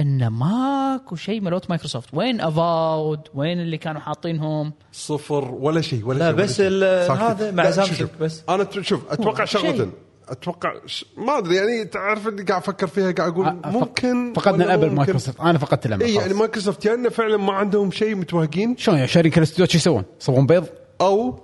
انه 0.01 0.29
ماكو 0.29 1.17
شيء 1.17 1.41
ملوت 1.41 1.71
مايكروسوفت 1.71 2.09
وين 2.13 2.41
Avowed 2.41 3.21
وين 3.35 3.61
اللي 3.61 3.79
كانوا 3.79 4.01
حاطينهم 4.01 4.73
صفر 4.93 5.45
ولا 5.55 5.81
شيء 5.81 6.07
ولا 6.07 6.33
لا 6.33 6.47
شيء 6.47 6.67
ولا 6.67 7.05
بس. 7.05 7.11
هذا 7.21 7.51
مع 7.51 7.63
لا، 7.63 7.71
سامسونج. 7.71 8.11
بس. 8.21 8.43
أنا 8.49 8.67
شوف 8.81 9.01
أتوقع 9.11 9.45
شيء. 9.45 9.61
شغلتين 9.61 9.93
أتوقع 10.29 10.73
ش... 10.87 11.05
ما 11.17 11.39
أدري 11.39 11.55
يعني 11.57 11.85
تعرف 11.85 12.29
اللي 12.29 12.43
قاعد 12.43 12.61
أفكر 12.63 12.87
فيها 12.87 13.11
قاعد 13.13 13.33
أقول 13.33 13.47
آه، 13.47 13.51
فق- 13.63 13.67
ممكن 13.69 14.33
فقدنا 14.37 14.77
ممكن. 14.77 14.95
مايكروسوفت 14.95 15.41
أنا 15.41 15.59
فقدت 15.59 15.87
الامل 15.87 16.03
اي 16.03 16.15
يعني. 16.15 16.35
مايكروسوفت 16.35 16.85
يا 16.85 16.95
انه 16.95 17.09
فعلا 17.09 17.37
ما 17.37 17.53
عندهم 17.53 17.91
شيء 17.91 18.15
متوهقين 18.15 18.77
شلون 18.77 18.97
يعني 18.97 19.09
شارين 19.09 19.33
كل 19.33 19.39
الاستوديوهات 19.39 19.71
شو 19.71 19.79
يسوون؟ 19.79 20.05
يصبون 20.21 20.47
بيض؟ 20.47 20.67
أو 21.01 21.39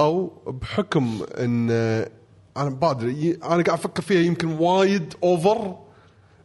أو 0.00 0.32
بحكم 0.46 1.18
إن 1.38 1.70
أنا 2.56 2.78
ما 2.82 2.90
أدري 2.90 3.30
أنا 3.44 3.48
قاعد 3.50 3.68
أفكر 3.70 4.02
فيها 4.02 4.20
يمكن 4.20 4.48
وايد 4.48 5.14
over 5.22 5.76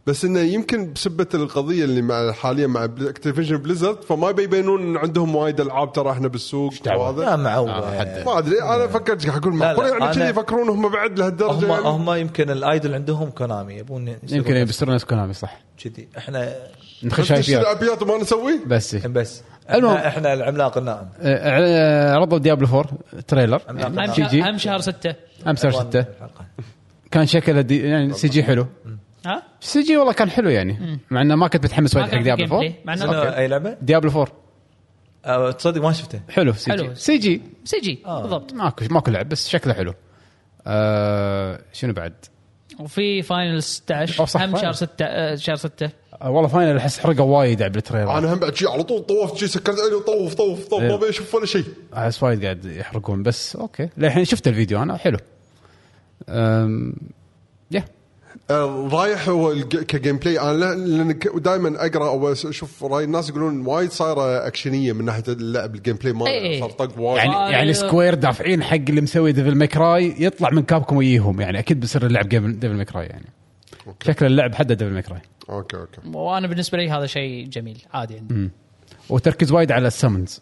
بس 0.08 0.26
إنه 0.26 0.40
يمكن 0.40 0.94
بسبة 0.94 1.28
القضية 1.34 1.84
اللي 1.84 2.02
مع 2.02 2.32
حاليا 2.32 2.68
مع 2.68 2.84
Activision 2.84 3.58
Blizzard 3.58 4.04
فما 4.04 4.32
بيبينون 4.32 4.82
إن 4.82 4.98
عندهم 4.98 5.36
وايد 5.36 5.62
ألعاب 5.62 5.94
ترى 5.94 6.12
إحنا 6.12 6.28
بالسوق؟ 6.28 6.74
وهذا 6.88 7.22
لا 7.22 7.36
معود 7.36 7.70
آه،. 7.70 8.24
ما 8.24 8.38
أدري 8.38 8.62
أنا 8.62 8.88
فكرت 8.88 9.28
قاعد 9.28 9.42
أقول 9.42 9.54
معقول. 9.54 9.86
يعني 9.86 10.14
كذي 10.14 10.24
يفكرون 10.24 10.70
هم 10.70 10.92
بعد 10.92 11.20
لهالدرجة 11.20 11.66
هم 11.66 11.72
يعني؟ 11.72 11.88
هم 11.88 12.12
يمكن 12.12 12.50
ال 12.50 12.59
idol 12.59 12.94
عندهم 12.94 13.30
كونامي 13.30 13.74
يبون 13.74 14.08
يمكن 14.08 14.54
نفس. 14.54 14.62
يبصيرون 14.62 14.96
نفس 14.96 15.06
كونامي 15.06 15.34
صح. 15.34 15.62
كذي. 15.84 16.08
إحنا 16.18 16.54
نخش 17.04 17.32
IP 17.50 17.84
ات 17.84 18.02
وما 18.02 18.18
نسوي؟ 18.18 18.60
بس. 18.68 18.96
بس. 18.96 19.44
المهم. 19.74 19.98
إحنا, 19.98 20.34
العملاق 20.34 20.78
النائم 20.78 21.10
عرضوا 22.16 22.38
Diablo 22.38 22.68
4 22.68 22.86
trailer 23.28 23.62
اهم 23.70 24.02
جي 24.02 24.16
شهر, 24.16 24.30
جي. 24.30 24.44
أهم 24.44 24.58
شهر 24.58 24.80
ستة. 24.80 25.16
امس 25.48 25.64
شهر 25.64 25.72
6 25.72 26.00
الحلقة. 26.00 26.46
كان 27.12 27.26
شكله 27.26 27.62
دي 27.62 27.88
يعني 27.88 28.14
CG 28.14 28.44
حلو. 28.44 28.68
ها؟ 29.26 29.44
CG 29.60 29.98
والله 29.98 30.14
كان 30.14 30.30
حلو 30.30 30.50
يعني. 30.50 31.00
مع 31.12 31.22
إنه 31.22 31.36
ما 31.36 31.48
كنت 31.48 31.66
متحمس 31.66 31.96
ما 31.96 32.02
وايد 32.02 32.14
حق 32.16 32.22
Diablo 32.22 32.46
game 32.46 32.54
4 32.54 32.60
play 32.60 32.76
مع 32.86 32.94
إنه 32.94 33.38
أي 33.38 33.48
لعبة؟ 33.48 33.78
Diablo 33.82 34.10
4 34.12 34.28
آه، 35.26 35.52
تصدق 35.52 35.82
ما 35.82 35.92
شفته. 35.92 36.20
حلو 36.30 36.54
C 36.54 36.72
حلو. 36.72 36.84
G 36.84 36.96
CG 36.96 37.18
CG 37.18 38.00
آه. 38.06 38.22
بالضبط. 38.22 38.54
ماكو 38.54 38.86
ماكو 38.92 39.12
لعب 39.12 39.30
بس 39.30 39.50
شكله 39.50 39.74
حلو. 39.74 39.94
آه 40.68 41.60
شنو 41.74 41.94
بعد؟ 41.94 42.14
وفي 42.80 43.22
Final 43.22 43.64
16 43.64 44.20
أو 44.20 44.26
صح، 44.26 44.42
هم 44.42 44.52
شهر 44.52 44.60
Final. 44.62 44.76
6 44.76 45.06
آه، 45.06 45.36
شهر 45.36 45.56
6 45.56 45.90
آه 46.22 46.30
والله 46.30 46.48
Final 46.50 46.78
أحس 46.78 47.00
حرقوا 47.00 47.38
وايد 47.40 47.62
على 47.62 47.72
بال 47.72 47.82
trailer 47.82 48.18
أنا 48.18 48.34
هم 48.34 48.40
بعد 48.40 48.56
شي 48.56 48.68
على 48.68 48.84
طول 48.84 49.02
طوفت 49.02 49.38
شي 49.38 49.48
سكرت 49.48 49.80
عيني 49.80 49.96
وطوف 49.96 50.34
طوف 50.34 50.68
طوف 50.68 50.82
ما 50.82 50.88
إيه. 50.88 50.96
ابي 50.96 51.10
أشوف 51.10 51.36
ولا 51.36 51.46
شيء 51.46 51.64
أحس 51.94 52.24
وايد 52.24 52.44
قاعد 52.44 52.66
يحرقون 52.66 53.24
بس 53.24 53.56
أوكي. 53.56 53.90
للحين 53.98 54.26
شفت 54.26 54.48
الفيديو 54.48 54.84
أنا 54.84 54.98
حلو. 54.98 55.18
أم... 56.30 56.94
يا 57.72 57.84
رايح 58.52 59.30
هو 59.30 59.52
الج- 59.52 59.84
ك 59.84 60.18
gameplay 60.18 60.40
أنا 60.40 60.58
لا- 60.58 60.76
لأن 60.76 61.20
دائما 61.36 61.86
أقرأ 61.86 62.08
أو 62.10 62.32
أشوف 62.32 62.84
راي 62.84 63.04
الناس 63.04 63.30
يقولون 63.30 63.66
وايد 63.66 63.92
صايرة 63.92 64.48
أكشنية 64.48 64.94
من 64.94 65.06
ناحية 65.06 65.24
اللعب 65.28 65.76
ال 65.76 65.96
gameplay 65.96 66.14
ما 66.14 66.28
إيه. 66.28 66.60
صار 66.60 66.72
طق 66.72 67.00
وايد. 67.00 67.18
يعني 67.18 67.36
آه، 67.36 67.50
يعني 67.50 67.64
أيوه. 67.64 67.74
Square 67.74 68.14
دافعين 68.14 68.64
حق 68.64 68.76
اللي 68.76 69.02
مسوي 69.02 69.32
Devil 69.32 69.56
May 69.56 69.86
Cry 69.86 70.16
يطلع 70.20 70.50
من 70.50 70.64
Capcom 70.64 70.98
ويجيهم. 70.98 71.42
يعني 71.42 71.60
أكيد 71.60 71.80
بيصير 71.80 72.06
اللعب 72.06 72.30
game 72.30 72.52
Devil 72.52 72.74
May 72.74 72.90
Cry 72.90 73.06
يعني. 73.06 73.26
شكل 74.04 74.26
اللعب 74.26 74.56
حده 74.56 74.76
Devil 74.76 74.92
May 74.92 75.07
Cry 75.07 75.22
أوكي 75.50 75.78
أوكي. 75.78 76.02
وأنا 76.14 76.48
بالنسبة 76.48 76.78
لي 76.78 76.90
هذا 76.90 77.06
شيء 77.06 77.48
جميل 77.48 77.82
عادي 77.94 78.18
عندي 78.18 78.50
وتركيز 79.10 79.52
وايد 79.52 79.72
على 79.72 79.88
ال 79.88 79.94
summons 79.95 80.42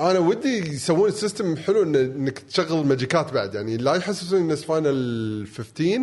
أنا 0.00 0.18
ودي 0.18 0.58
يسوون 0.58 1.08
ال 1.08 1.15
system 1.15 1.56
حلو 1.56 1.82
إنك 1.82 2.38
تشغل 2.38 2.86
ماجيكات 2.86 3.32
بعد. 3.32 3.54
يعني 3.54 3.76
لا 3.76 3.94
يحسسون 3.94 4.40
الناس 4.40 4.64
Final 4.64 5.46
15 5.56 5.98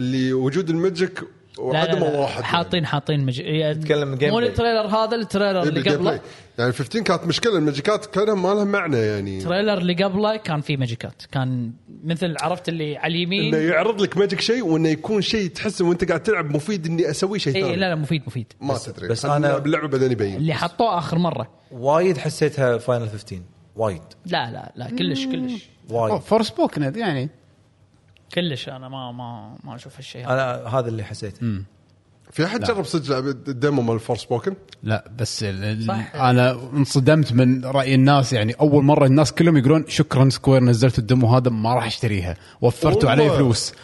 اللي 0.00 0.32
وجود 0.32 0.70
ال 0.70 0.78
magic 0.78 1.20
لا 1.58 1.64
وعدم 1.64 1.98
لا 1.98 2.04
لا 2.04 2.18
واحد. 2.20 2.42
حاطين 2.42 2.86
حاطين 2.86 3.26
مج... 3.26 3.38
يعني 3.38 3.74
تتكلم 3.74 4.14
game 4.14 4.30
مو. 4.30 4.38
ال 4.38 4.44
trailer 4.44 4.86
هذا 4.86 5.16
ال 5.16 5.21
trailer 5.21 5.56
يعني. 5.56 5.68
اللي 5.68 5.90
قبله. 5.90 6.20
يعني 6.58 6.72
15 6.72 7.00
كانت 7.04 7.24
مشكلة 7.26 7.56
الماجيكات 7.56 8.06
كانها 8.06 8.34
ما 8.34 8.48
لها 8.54 8.64
معنى 8.64 8.96
يعني. 8.98 9.38
ال 9.38 9.43
trailer 9.43 9.78
اللي 9.78 9.94
قبله 10.04 10.36
كان 10.36 10.60
فيه 10.60 10.76
ماجيكات 10.76 11.22
كان 11.32 11.72
مثل 12.04 12.34
عرفت 12.40 12.68
اللي 12.68 12.96
على 12.96 13.06
إنه 13.24 13.26
اليمين 13.32 13.54
يعرض 13.54 14.02
لك 14.02 14.16
magic 14.16 14.40
شيء 14.40 14.64
وإنه 14.66 14.88
يكون 14.88 15.22
شيء 15.22 15.48
تحس 15.50 15.80
وأنت 15.80 16.04
قاعد 16.04 16.22
تلعب 16.22 16.56
مفيد 16.56 16.86
إني 16.86 17.10
أسوي 17.10 17.38
شيء 17.38 17.56
اي 17.56 17.62
ثاني. 17.62 17.76
لا 17.76 17.88
لا 17.88 17.94
مفيد 17.94 18.22
مفيد. 18.26 18.52
ما 18.60 18.78
تدري. 18.78 19.08
بس 19.08 19.26
خلينا 19.26 19.38
أنا- 19.38 19.50
نلعب 19.50 19.66
اللعبه 19.66 19.88
بعدين 19.88 20.12
يبين. 20.12 20.36
اللي 20.36 20.54
حطوه 20.54 20.98
آخر 20.98 21.18
مرة. 21.18 21.50
وايد 21.72 22.18
حسيتها 22.18 22.78
Final 22.78 23.08
15 23.08 23.42
وايد. 23.76 24.02
لا 24.26 24.50
لا 24.50 24.72
لا 24.76 24.90
كلش 24.90 25.26
كلش. 25.26 25.68
وايد. 25.90 26.20
Forspoken 26.20 26.82
يعني. 26.96 27.28
كلش 28.34 28.68
أنا 28.68 28.88
ما 28.88 29.12
ما 29.12 29.56
ما 29.64 29.74
أشوف 29.74 29.96
هالشيء. 29.96 30.26
هذا 30.26 30.32
أنا 30.32 30.78
هذا 30.78 30.88
اللي 30.88 31.04
حسيته. 31.04 31.62
في 32.32 32.44
أحد 32.44 32.64
جرب 32.64 32.84
صدق 32.84 33.16
ال 33.48 33.55
demo 33.55 33.82
مال 33.82 34.00
Forspoken 34.00 34.54
لا 34.82 35.10
بس 35.18 35.44
صح. 35.86 36.14
أنا 36.14 36.52
انصدمت 36.52 37.32
من 37.32 37.64
رأي 37.64 37.94
الناس 37.94 38.32
يعني 38.32 38.52
أول 38.52 38.84
مرة 38.84 39.06
الناس 39.06 39.32
كلهم 39.32 39.56
يقولون 39.56 39.84
شكرا 39.88 40.28
Square 40.28 40.62
نزلت 40.62 40.98
ال 40.98 41.06
demo 41.06 41.36
هذا 41.36 41.50
ما 41.50 41.74
راح 41.74 41.86
أشتريها. 41.86 42.36
وفرتوا. 42.60 43.10
علي 43.10 43.30
فلوس. 43.30 43.74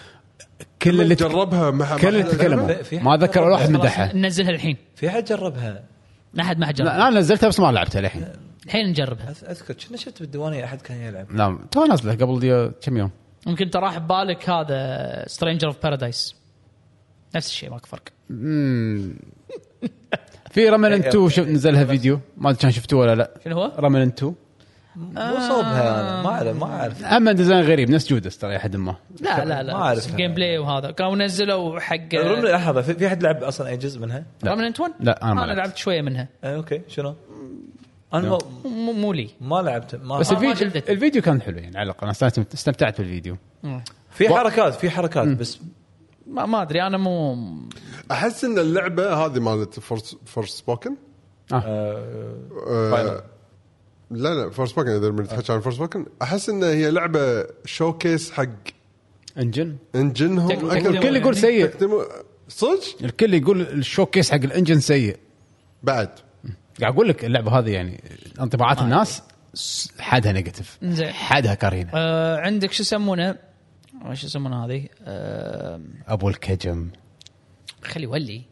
كل 0.82 1.01
اللي 1.01 1.14
جربها 1.14 1.70
مع 1.70 1.97
كل 1.97 2.09
اللي 2.09 2.23
تكلموا 2.23 2.74
ما 2.93 3.16
ذكر 3.16 3.43
ولا 3.43 3.52
واحد 3.52 3.70
مدحها 3.70 4.16
ننزلها 4.16 4.51
الحين. 4.51 4.77
في 4.94 5.10
حد 5.10 5.24
جربها؟ 5.24 5.85
ما 6.35 6.44
حد 6.44 6.59
ما 6.59 6.66
حد 6.66 6.74
جرب 6.74 6.86
لا 6.86 7.09
أنا 7.09 7.18
نزلتها 7.18 7.48
بس 7.48 7.60
ما 7.60 7.73
لعبتها 7.73 8.01
للحين. 8.01 8.24
الحين 8.66 8.86
نجربها. 8.86 9.35
أذكر 9.51 9.74
كنا 9.74 9.97
شفت 9.97 10.20
بالديوانية 10.20 10.64
أحد 10.64 10.81
كان 10.81 10.97
يلعب. 10.97 11.32
لا 11.32 11.59
تو 11.70 11.85
نازلة 11.85 12.14
قبل 12.14 12.73
كم 12.81 12.97
يوم؟ 12.97 13.10
ممكن 13.47 13.70
تراح 13.70 13.98
ببالك 13.98 14.51
هذا 14.51 15.24
Stranger 15.26 15.68
of 15.68 15.82
Paradise 15.82 16.36
نفس 17.35 17.47
الشيء 17.48 17.70
ماكو 17.70 17.86
فرق. 17.86 18.02
في 20.51 20.68
Remnant 20.68 20.93
2 20.93 21.28
شوف 21.28 21.48
نزلها 21.48 21.85
فيديو؟ 21.85 22.20
ما 22.36 22.51
أدري 22.51 22.60
كان 22.60 22.70
شفتوه 22.70 23.01
ولا 23.01 23.14
لا. 23.14 23.31
شنو 23.44 23.62
هو؟ 23.62 23.73
Remnant 23.78 24.02
2 24.02 24.35
مو 24.97 25.40
صوبها 25.48 26.01
أنا 26.01 26.23
ما 26.23 26.28
أعرف 26.31 26.56
ما 26.56 26.66
أعرف. 26.66 27.05
أما 27.05 27.32
design 27.32 27.60
غريب 27.60 27.90
نفس 27.90 28.09
Judas 28.09 28.38
ترى 28.39 28.59
حد 28.59 28.77
ما. 28.77 28.97
لا 29.20 29.44
لا 29.44 29.62
لا. 29.62 29.73
ما 29.73 29.82
أعرف. 29.82 30.10
ال 30.10 30.34
gameplay 30.34 30.59
وهذا. 30.59 30.90
كانوا 30.90 31.16
نزلوا 31.16 31.81
حق 31.81 32.14
Remnant 32.14 32.52
لحظة 32.52 32.82
في 32.82 32.94
في 32.94 33.09
حد 33.09 33.23
لعب 33.23 33.43
أصلا 33.43 33.68
اي 33.68 33.77
جزء 33.77 34.01
منها؟ 34.01 34.24
لا. 34.43 34.52
Remnant 34.52 34.80
1 34.81 34.93
لا، 35.01 35.23
أنا 35.23 35.35
ما 35.35 35.44
أنا 35.44 35.47
لعبت. 35.52 35.59
لعبت 35.59 35.77
شوية 35.77 36.02
منها. 36.02 36.28
آه 36.44 36.56
أوكي. 36.56 36.82
شنو؟ 36.89 37.14
أنا 38.14 38.28
ما, 38.28 38.38
مو 38.64 38.92
مو 38.92 39.12
لي. 39.12 39.30
ما 39.40 39.56
لعبت 39.62 39.94
ما 39.94 40.18
بس 40.18 40.32
ما 40.32 40.38
الفيديو 40.38 40.54
شدتني. 40.68 40.94
الفيديو 40.94 41.22
كان 41.22 41.42
حلو 41.42 41.58
يعني 41.58 41.78
على 41.78 41.90
الأقل. 41.90 42.02
أنا 42.06 42.12
استمتعت- 42.54 42.98
بالفيديو. 42.98 43.36
في 44.10 44.28
حركات 44.28 44.74
في 44.74 44.90
حركات 44.90 45.28
بس 45.28 45.58
ما, 46.26 46.46
ما 46.46 46.62
أدري. 46.62 46.82
أنا 46.82 46.98
مو 46.98 47.36
أحس 48.10 48.44
إن 48.44 48.58
اللعبة 48.58 49.14
هذه 49.14 49.40
مالت 49.40 49.80
Forspoken 50.24 50.94
آه. 51.52 52.90
Final. 52.90 53.20
لا 54.10 54.34
لا 54.34 54.50
Forspoken 54.51 54.90
اذا 54.90 55.08
بنتحكي 55.08 55.52
عن 55.52 55.60
Forspoken 55.60 56.06
أحس 56.22 56.48
إن 56.48 56.62
هي 56.64 56.90
لعبة 56.90 57.46
showcase 57.64 58.30
حق 58.30 58.46
engine 59.38 59.76
engine 59.94 60.36
هم 60.36 60.51
الكل 60.70 61.16
يقول 61.16 61.36
سيء. 61.36 61.70
صدق؟ 62.48 62.80
الكل 63.04 63.34
يقول 63.34 63.60
ال 63.60 63.68
showcase 63.68 64.30
حق 64.30 64.36
ال 64.36 64.43
engine 64.43 64.80
سيء. 64.80 65.16
بعد. 65.82 66.08
قاعد 66.81 66.93
أقول 66.93 67.09
لك 67.09 67.24
اللعبة 67.24 67.59
هذه 67.59 67.70
يعني 67.70 68.01
انطباعات 68.40 68.81
الناس 68.82 69.23
حدها 70.01 70.32
negative 70.32 70.78
زين. 70.82 71.09
حدها 71.12 71.55
كارهينها 71.55 71.93
آه 71.94 72.36
عندك 72.40 72.73
شو 72.73 72.82
يسمونه؟ 72.82 73.36
شو 74.12 74.27
يسمونه 74.27 74.65
هذه؟ 74.66 74.86
آه 75.05 75.81
أبو 76.09 76.28
الكجم. 76.28 76.89
خلي 77.82 78.07
ولي. 78.07 78.43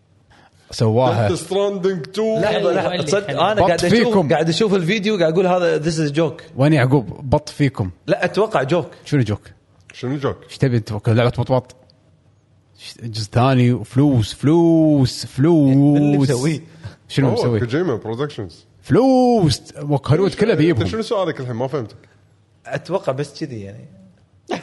سواها. 0.71 1.35
Stranding 1.35 2.07
2 2.09 2.41
لحظة 2.41 2.73
لحظة 2.73 3.03
تصدق. 3.03 3.31
أنا 3.43 3.55
بط 3.55 3.61
قاعد 3.61 3.85
أشوف 3.85 3.99
فيكم. 3.99 4.29
قاعد 4.33 4.49
أشوف 4.49 4.75
الفيديو 4.75 5.17
قاعد 5.19 5.33
أقول 5.33 5.47
هذا 5.47 5.79
this 5.79 6.01
is 6.01 6.13
joke 6.13 6.43
وين 6.57 6.73
يعقوب؟ 6.73 7.31
بط 7.31 7.49
فيكم. 7.49 7.91
لا 8.07 8.25
أتوقع 8.25 8.63
joke 8.63 8.91
شنو 9.05 9.23
joke؟ 9.23 9.41
شنو 9.93 10.17
joke؟ 10.17 10.37
إيش 10.45 10.59
تبي 10.59 10.77
أنت؟ 10.77 11.09
لعبة 11.09 11.31
بطبط؟ 11.31 11.77
ش- 12.79 12.95
جزء 13.03 13.31
ثاني 13.33 13.73
وفلوس 13.73 14.35
فلوس 14.35 15.27
فلوس 15.27 15.77
من 15.77 15.97
اللي 15.97 16.19
مسويه؟ 16.19 16.61
شنو 17.09 17.31
مسوي؟ 17.31 17.61
Kojima 17.61 17.97
Productions 17.97 18.65
فلوس 18.83 19.63
وك 19.83 20.11
هوليوود 20.11 20.35
كله 20.35 20.53
أنت 20.53 20.59
بيجيبهم 20.59 20.87
شنو 20.87 21.03
سؤالك 21.03 21.41
الحين؟ 21.41 21.57
ما 21.57 21.69
فهمتك. 21.69 21.97
أتوقع 22.67 23.13
بس 23.13 23.41
كذي 23.41 23.61
يعني. 23.61 23.85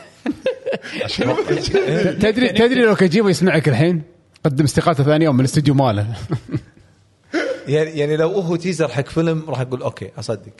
تدري 2.21 2.49
تدري 2.49 2.85
لو 2.85 2.95
كوجيما 2.95 3.29
يسمعك 3.29 3.69
الحين؟ 3.69 4.01
قدم 4.45 4.63
استقالته 4.63 5.03
ثاني 5.03 5.25
يوم 5.25 5.35
من 5.35 5.39
الاستوديو 5.39 5.73
ماله. 5.73 6.15
يعني 7.67 7.99
يعني 7.99 8.17
لو 8.17 8.29
هو 8.29 8.55
teaser 8.55 8.87
حق 8.87 9.07
فيلم 9.07 9.43
راح 9.47 9.59
أقول 9.59 9.81
أوكي 9.81 10.11
أصدق. 10.19 10.51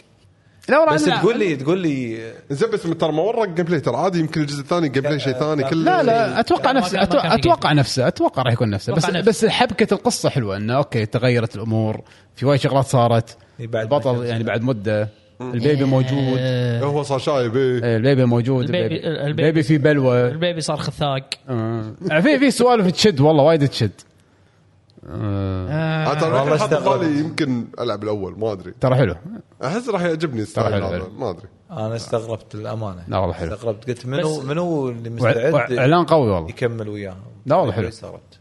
لا 0.69 0.79
والله 0.79 0.93
بس. 0.95 1.05
تقول 1.05 1.39
لي 1.39 1.55
تقول 1.55 1.77
لي 1.77 2.17
زين 2.49 2.69
بس 2.69 2.81
ترى 2.83 3.11
ما 3.11 3.21
ورك 3.21 3.49
gameplay 3.49 3.79
ترى 3.79 3.95
عادي 3.97 4.19
يمكن 4.19 4.41
الجزء 4.41 4.61
الثاني 4.61 4.89
gameplay 4.89 5.19
شيء 5.19 5.33
ثاني 5.33 5.63
كله 5.63 5.83
لا 5.83 6.03
لا 6.03 6.39
أتوقع 6.39 6.71
نفسه 6.71 7.03
أتوقع, 7.03 7.35
أتوقع 7.35 7.73
نفسه 7.73 8.07
أتوقع 8.07 8.41
راح 8.43 8.53
يكون 8.53 8.69
نفسه 8.69 8.93
بس 8.93 9.05
نفسه. 9.09 9.21
بس 9.21 9.45
حبكة 9.45 9.93
القصة 9.93 10.29
حلوة 10.29 10.57
إنه 10.57 10.73
okay 10.77 11.05
تغيرت 11.05 11.55
الأمور 11.55 12.01
في 12.35 12.45
وايد 12.45 12.59
شغلات 12.59 12.85
صارت 12.85 13.37
إي 13.59 13.67
بعد 13.67 13.83
البطل 13.83 14.25
يعني 14.25 14.43
بعد 14.43 14.61
مدة 14.61 15.09
ال 15.41 15.50
baby 15.50 15.83
موجود 15.83 16.35
آه 16.39 16.81
هو 16.83 17.03
صار 17.03 17.19
شايب 17.19 17.55
إيه. 17.57 17.83
إيه، 17.83 17.97
البيبي 17.97 18.25
موجود 18.25 18.65
البيبي- 18.65 19.07
البيبي, 19.07 19.27
البيبي- 19.27 19.63
في 19.63 19.77
بلوى 19.77 20.27
ال 20.27 20.34
baby 20.34 20.61
صار 20.61 20.77
خثاق 20.77 21.29
آه. 21.49 21.93
في 22.21 22.39
في 22.39 22.51
سوالف 22.51 22.91
تشد 22.91 23.19
والله 23.21 23.43
وايد 23.43 23.67
تشد 23.67 23.91
آه. 25.09 26.13
ترى 26.13 26.23
والله 26.23 26.43
الحين 26.43 26.59
حاط 26.59 26.73
استغربت. 26.73 26.99
بالي 26.99 27.19
يمكن 27.19 27.65
ألعب 27.79 28.03
الأول 28.03 28.39
ما 28.39 28.51
أدري. 28.51 28.73
ترى 28.79 28.95
حلو. 28.95 29.15
أحس 29.63 29.89
راح 29.89 30.01
يعجبني 30.01 30.41
ال 30.41 30.47
style 30.47 30.73
حلو، 30.73 30.85
هذا. 30.85 31.07
ما 31.17 31.29
أدري. 31.29 31.47
أنا 31.71 31.95
استغربت 31.95 32.55
الامانه 32.55 33.03
لا 33.07 33.17
والله 33.17 33.33
حلو. 33.33 33.53
استغربت. 33.53 33.89
قلت 33.89 34.05
منو 34.05 34.41
منو 34.41 34.89
اللي 34.89 35.09
مستعد 35.09 35.71
إعلان 35.71 36.05
قوي 36.05 36.29
والله. 36.29 36.49
يكمل 36.49 36.89
وياهم؟ 36.89 37.23
لا 37.45 37.55
والله 37.55 37.73
حلو. 37.73 37.87
استغربت 37.87 38.39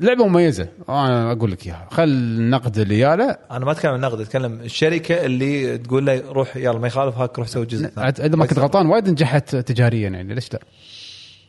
لعبة 0.00 0.26
مميزة. 0.26 0.68
أنا 0.88 1.32
أقول 1.32 1.52
لك 1.52 1.66
إياها. 1.66 1.88
خل 1.90 2.02
النقد 2.02 2.78
اللي 2.78 2.98
ياله 2.98 3.36
أنا 3.50 3.64
ما 3.64 3.72
أتكلم 3.72 3.90
عن 3.90 3.96
النقد 3.96 4.20
أتكلم 4.20 4.60
الشركة 4.60 5.24
اللي 5.24 5.78
تقول 5.78 6.06
له 6.06 6.32
روح 6.32 6.56
يلا 6.56 6.78
ما 6.78 6.86
يخالف 6.86 7.18
هاك 7.18 7.38
روح 7.38 7.48
سوي 7.48 7.66
جزء 7.66 7.86
ثاني. 7.88 8.08
إذا 8.08 8.36
ما 8.36 8.46
كنت 8.46 8.58
غلطان 8.58 8.86
وايد 8.86 9.08
نجحت 9.08 9.56
تجاريا 9.56 10.08
يعني. 10.08 10.34
ليش 10.34 10.52
لا؟ 10.52 10.60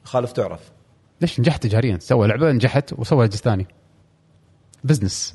خالف 0.03 0.32
تعرف. 0.32 0.60
ليش 1.22 1.40
نجحت 1.40 1.64
تجاريا؟ 1.64 1.98
سوى 1.99 2.28
لعبة 2.28 2.52
نجحت 2.52 2.94
وسوى 2.94 3.28
جزء 3.28 3.41
ثاني. 3.41 3.68
business 4.84 5.34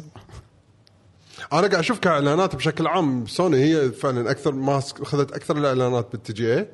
أنا 1.53 1.61
قاعد 1.61 1.75
أشوف 1.75 1.99
كإعلانات 1.99 2.57
بشكل 2.57 2.87
عام. 2.87 3.27
سوني 3.27 3.57
هي 3.57 3.91
فعلا 3.93 4.31
أكثر 4.31 4.53
ما 4.53 4.79
أخذت 4.79 5.33
أكثر 5.33 5.57
الإعلانات 5.57 6.09
بال 6.13 6.33
TGA 6.33 6.69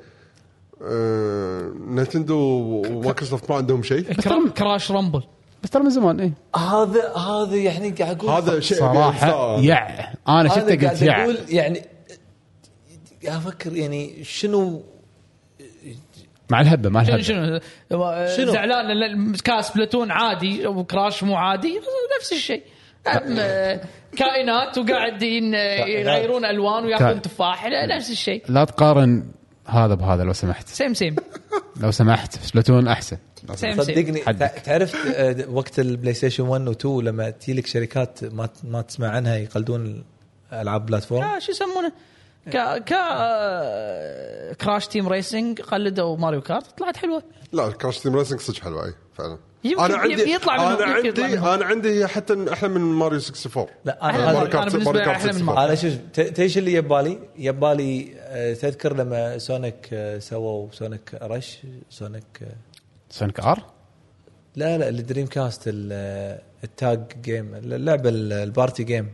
آه، 0.81 1.71
Nintendo 1.87 2.35
و 2.37 2.48
Microsoft 2.48 3.49
ما 3.49 3.55
عندهم 3.57 3.83
شيء. 3.83 4.13
كرا- 4.13 4.49
كراش 4.57 4.91
رامبل 4.91 5.23
بس 5.63 5.69
ترى 5.69 5.83
من 5.83 5.89
زمان 5.89 6.19
إيه. 6.19 6.33
هذا 6.55 7.13
هذا 7.15 7.55
يعني 7.55 7.89
قاعد 7.91 8.17
أقول 8.17 8.29
هذا 8.31 8.59
شيء 8.59 8.77
صراحة 8.77 9.59
يع. 9.59 10.13
أنا 10.27 10.49
شفته 10.49 10.61
قلت 10.71 10.83
قاعد 10.83 11.01
يع. 11.01 11.23
أقول 11.23 11.37
يعني 11.49 11.81
قاعد 13.25 13.37
أفكر 13.37 13.75
يعني 13.75 14.23
شنو 14.23 14.83
مع 16.49 16.61
الهبة 16.61 16.89
مع 16.89 17.03
شنو؟ 17.03 17.15
الهبه 17.15 17.61
شنو 17.91 18.35
شنو؟ 18.35 18.51
زعلان 18.51 19.33
كاس 19.33 19.71
بلاتون 19.71 20.11
عادي 20.11 20.67
وكراش 20.67 21.23
مو 21.23 21.35
عادي 21.35 21.81
نفس 22.19 22.33
الشيء. 22.33 22.63
آه، 23.07 23.81
كائنات 24.17 24.77
وقاعدين 24.77 25.55
آه، 25.55 25.85
يغيرون 25.85 26.45
ألوان 26.45 26.85
ويأكلون 26.85 27.21
تفاح 27.21 27.65
لا، 27.65 27.95
نفس 27.95 28.11
الشيء. 28.11 28.43
لا 28.49 28.63
تقارن 28.63 29.23
هذا 29.65 29.93
بهذا 29.93 30.23
لو 30.23 30.33
سمحت. 30.33 30.67
same 30.67 30.93
same. 30.93 31.15
لو 31.81 31.91
سمحت 31.91 32.33
Splatoon 32.33 32.87
أحسن. 32.87 33.17
سيم 33.55 33.81
صدقني 33.81 34.19
تعرف 34.65 35.07
آه، 35.15 35.35
وقت 35.49 35.79
ال 35.79 36.13
PlayStation 36.13 36.43
1 36.43 36.67
و 36.67 36.71
2 36.71 37.01
لما 37.01 37.29
تجي 37.29 37.53
لك 37.53 37.67
شركات 37.67 38.23
ما 38.23 38.49
ما 38.63 38.81
تسمع 38.81 39.07
عنها 39.07 39.35
يقلدون 39.37 40.03
العاب 40.53 40.85
platform؟ 40.85 41.23
آه، 41.23 41.39
شو 41.39 41.51
يسمونه؟ 41.51 41.91
كا 42.51 42.77
كا 42.77 42.95
آه، 43.11 44.53
Crash 44.53 44.87
Team 44.87 45.07
Racing 45.07 45.61
قلدوا 45.61 46.17
Mario 46.17 46.41
Kart 46.41 46.77
طلعت 46.79 46.97
حلوة. 46.97 47.23
لا 47.51 47.69
Crash 47.71 47.99
Team 47.99 48.15
Racing 48.15 48.39
صدق 48.39 48.59
حلوة 48.63 48.85
أي 48.85 48.93
فعلا. 49.13 49.37
يمكن- 49.63 49.83
أنا 49.83 49.97
عندي 49.97 50.33
يطلع 50.33 50.57
منهم- 50.57 50.81
أنا 50.83 50.93
عندي 50.93 51.23
منهم. 51.23 51.47
أنا 51.47 51.65
عندي 51.65 51.89
هي 51.99 52.07
حتى 52.07 52.53
أحلى 52.53 52.69
من 52.69 52.81
ماريو 52.81 53.19
64 53.19 53.67
لا 53.85 53.99
أحلى- 54.01 54.03
أنا 54.03 54.33
Mario 54.33 54.49
Kart- 54.49 54.71
بالنسبة 54.71 54.91
ماريو 54.91 55.05
لي 55.05 55.11
أحلى 55.11 55.23
من 55.33 55.39
64. 55.41 55.45
ماريو 55.45 55.65
أنا 55.65 55.75
شوف 55.75 55.93
تيش 56.35 56.57
اللي 56.57 56.73
يبالي؟ 56.73 57.19
يبالي 57.37 58.13
آه، 58.19 58.53
تذكر 58.53 58.93
لما 58.95 59.37
سونيك 59.37 59.89
آه، 59.93 60.19
سووا 60.19 60.67
سونيك 60.71 61.17
رش 61.21 61.57
سونيك 61.89 62.41
سونيك 63.09 63.39
ار 63.39 63.63
لا 64.55 64.77
لا 64.77 64.89
الدريم 64.89 65.27
كاست 65.27 65.61
ال- 65.67 66.39
التاج 66.63 67.01
جيم 67.21 67.55
اللعبة 67.55 68.09
ال- 68.09 68.33
البارتي 68.33 68.83
جيم 68.83 69.11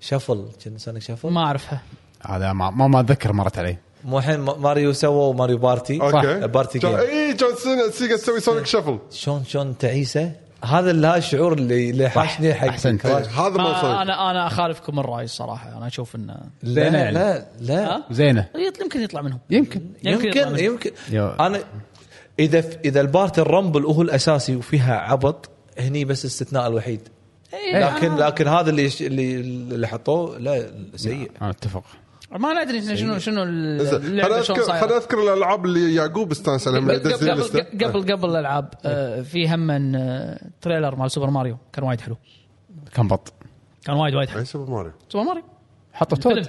شفل 0.00 0.48
كان 0.64 0.78
سونيك 0.78 1.02
شفل 1.02 1.28
ما 1.30 1.40
أعرفها. 1.40 1.82
هذا 2.28 2.52
ما 2.52 2.70
ما, 2.70 3.00
أتذكر 3.00 3.32
مرت 3.32 3.58
علي. 3.58 3.76
مو 4.04 4.18
الحين 4.18 4.40
ما- 4.40 4.56
ماريو 4.56 4.92
سووا 4.92 5.34
ماريو 5.34 5.58
بارتي. 5.58 6.00
أوكي. 6.00 6.46
بارتي 6.46 6.78
كان- 6.78 6.90
جيم. 6.90 7.00
اي 7.00 7.34
كان 7.34 7.48
سينا- 7.56 7.90
سيجا 7.90 8.16
تسوي 8.16 8.40
سونيك 8.40 8.66
شفل 8.66 8.98
شلون 9.10 9.44
شلون 9.44 9.78
تعيسه؟ 9.78 10.32
هذا 10.64 10.90
اللي 10.90 11.06
هذا 11.06 11.16
الشعور 11.16 11.52
اللي 11.52 11.90
اللي 11.90 12.08
حاشني 12.08 12.54
حق. 12.54 12.66
كراش. 12.88 13.26
هذا 13.28 13.48
ما 13.48 13.62
ما 13.62 13.80
صار 13.82 14.02
أنا 14.02 14.30
أنا 14.30 14.46
أخالفكم 14.46 14.98
الرأي 14.98 15.24
الصراحه 15.24 15.76
أنا 15.78 15.86
أشوف 15.86 16.16
إنه 16.16 16.36
لا 16.62 16.82
يعني. 16.82 17.10
لا 17.12 17.46
لا. 17.60 17.96
ها؟ 17.96 18.04
زينة. 18.10 18.46
يمكن 18.80 19.00
يطلع 19.00 19.22
منهم. 19.22 19.38
يمكن. 19.50 19.80
يمكن 20.04 20.26
يمكن 20.26 20.40
منهم. 20.52 20.58
يمكن. 20.64 20.90
أنا 21.40 21.60
إذا 22.38 22.64
إذا 22.84 23.00
ال 23.00 23.08
part 23.08 23.38
ال 23.38 23.45
Rumble 23.45 23.84
هو 23.86 24.02
الأساسي 24.02 24.56
وفيها 24.56 24.96
عبط 24.98 25.50
هني 25.78 26.04
بس 26.04 26.24
الاستثناء 26.24 26.66
الوحيد. 26.66 27.00
إيه، 27.54 27.86
لكن 27.86 28.12
آه. 28.12 28.26
لكن 28.28 28.48
هذا 28.48 28.70
اللي 28.70 28.90
اللي 29.00 29.34
اللي 29.40 29.88
حطوه 29.88 30.38
لا 30.38 30.66
سيء. 30.96 31.30
أنا 31.42 31.50
أتفق. 31.50 31.84
ما 32.30 32.64
ندري 32.64 32.78
إحنا 32.78 32.94
شنو 32.94 33.18
شنو 33.18 33.44
زين 33.44 33.96
اللعبة 33.96 34.28
خليني 34.28 34.44
شلون 34.44 34.58
اذكر 34.58 34.72
خليني 34.72 34.80
صايرة. 34.80 34.96
اذكر 34.96 35.22
الألعاب 35.22 35.64
اللي 35.64 35.94
يعقوب 35.94 36.30
استانس 36.30 36.68
لي 36.68 36.78
قبل. 36.78 37.00
قبل 37.00 37.84
قبل 37.84 38.12
قبل 38.12 38.30
الألعاب 38.30 38.74
آه، 38.84 39.22
في 39.22 39.48
هم 39.48 39.70
آه، 39.70 40.40
trailer 40.60 40.96
مال 40.96 41.10
Super 41.10 41.30
Mario 41.30 41.56
كان 41.72 41.84
وايد 41.84 42.00
حلو. 42.00 42.16
كم 42.94 43.08
بط. 43.08 43.32
كان 43.84 43.96
وايد 43.96 44.14
وايد 44.14 44.28
حلو. 44.28 44.40
أي 44.40 44.44
Super 44.44 44.70
Mario؟ 44.70 44.92
Super 45.08 45.24
Mario. 45.24 45.42
حطوا 45.92 46.18
Toad. 46.18 46.48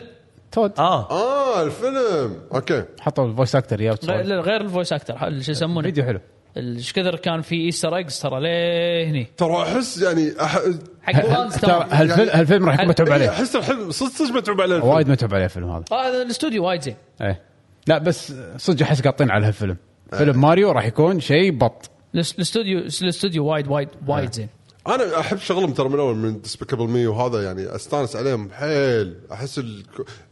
Toad. 0.52 0.80
آه. 0.80 1.12
آه 1.12 1.64
الفيلم. 1.64 2.42
okay. 2.54 2.84
حطوا 3.00 3.26
ال 3.28 3.33
voice 3.33 3.56
actor 3.56 3.82
يا 3.82 3.96
لا، 4.04 4.42
غير 4.42 4.62
ال 4.62 4.67
voice 4.67 4.94
actor 4.94 5.42
شو 5.42 5.52
يسمونه. 5.52 5.82
فيديو 5.82 6.04
حلو. 6.04 6.20
إيش 6.58 6.94
كثر 6.94 7.16
كان 7.16 7.42
في 7.42 7.56
Easter 7.56 7.96
eggs 7.96 8.20
ترى 8.20 8.42
ليه 8.42 9.10
هني 9.10 9.28
ترى 9.38 9.64
أحس 9.64 10.02
يعني 10.02 10.42
أح... 10.42 10.60
حق 11.02 11.16
ال 11.16 11.24
fans 11.24 11.56
ترى 11.56 11.88
هالفيلم 11.92 12.30
هالفيلم 12.30 12.66
راح 12.66 12.74
يكون 12.74 12.86
هل- 12.86 12.90
متعوب 12.90 13.08
إيه، 13.10 13.16
عليه؟ 13.16 13.30
أحس 13.30 13.56
الحلم 13.56 13.92
صدق 13.92 14.10
صدق 14.10 14.32
متعوب 14.36 14.62
عليه 14.62 14.76
الفيلم. 14.76 14.94
وايد 14.94 15.10
متعوب 15.10 15.34
عليه 15.34 15.46
الفيلم 15.46 15.70
هذا. 15.72 15.84
هذا 15.92 16.22
الاستوديو 16.22 16.66
وايد 16.66 16.82
زين. 16.82 16.96
إيه. 17.22 17.42
لا 17.88 17.98
بس 17.98 18.34
صدق 18.58 18.82
أحس 18.86 19.02
قاطين 19.02 19.32
على 19.32 19.48
هالفيلم. 19.48 19.78
فيلم 20.18 20.42
ماريو 20.42 20.72
راح 20.72 20.86
يكون 20.86 21.20
شيء 21.20 21.52
بط. 21.52 21.90
الاس- 22.16 22.36
الاستوديو 22.36 22.80
الاستوديو 22.80 23.46
وايد 23.46 23.68
وايد 23.68 23.90
وايد 24.08 24.34
زين. 24.34 24.48
أنا 24.88 25.20
أحب 25.20 25.38
شغلهم 25.38 25.74
ترى 25.74 25.90
من 25.90 26.00
أول 26.00 26.16
من 26.16 26.42
Despicable 26.42 26.88
Me 26.88 27.08
وهذا 27.08 27.44
يعني 27.44 27.76
أستانس 27.76 28.16
عليهم 28.16 28.50
حيل. 28.52 29.16
أحس 29.32 29.58
ال- 29.60 29.84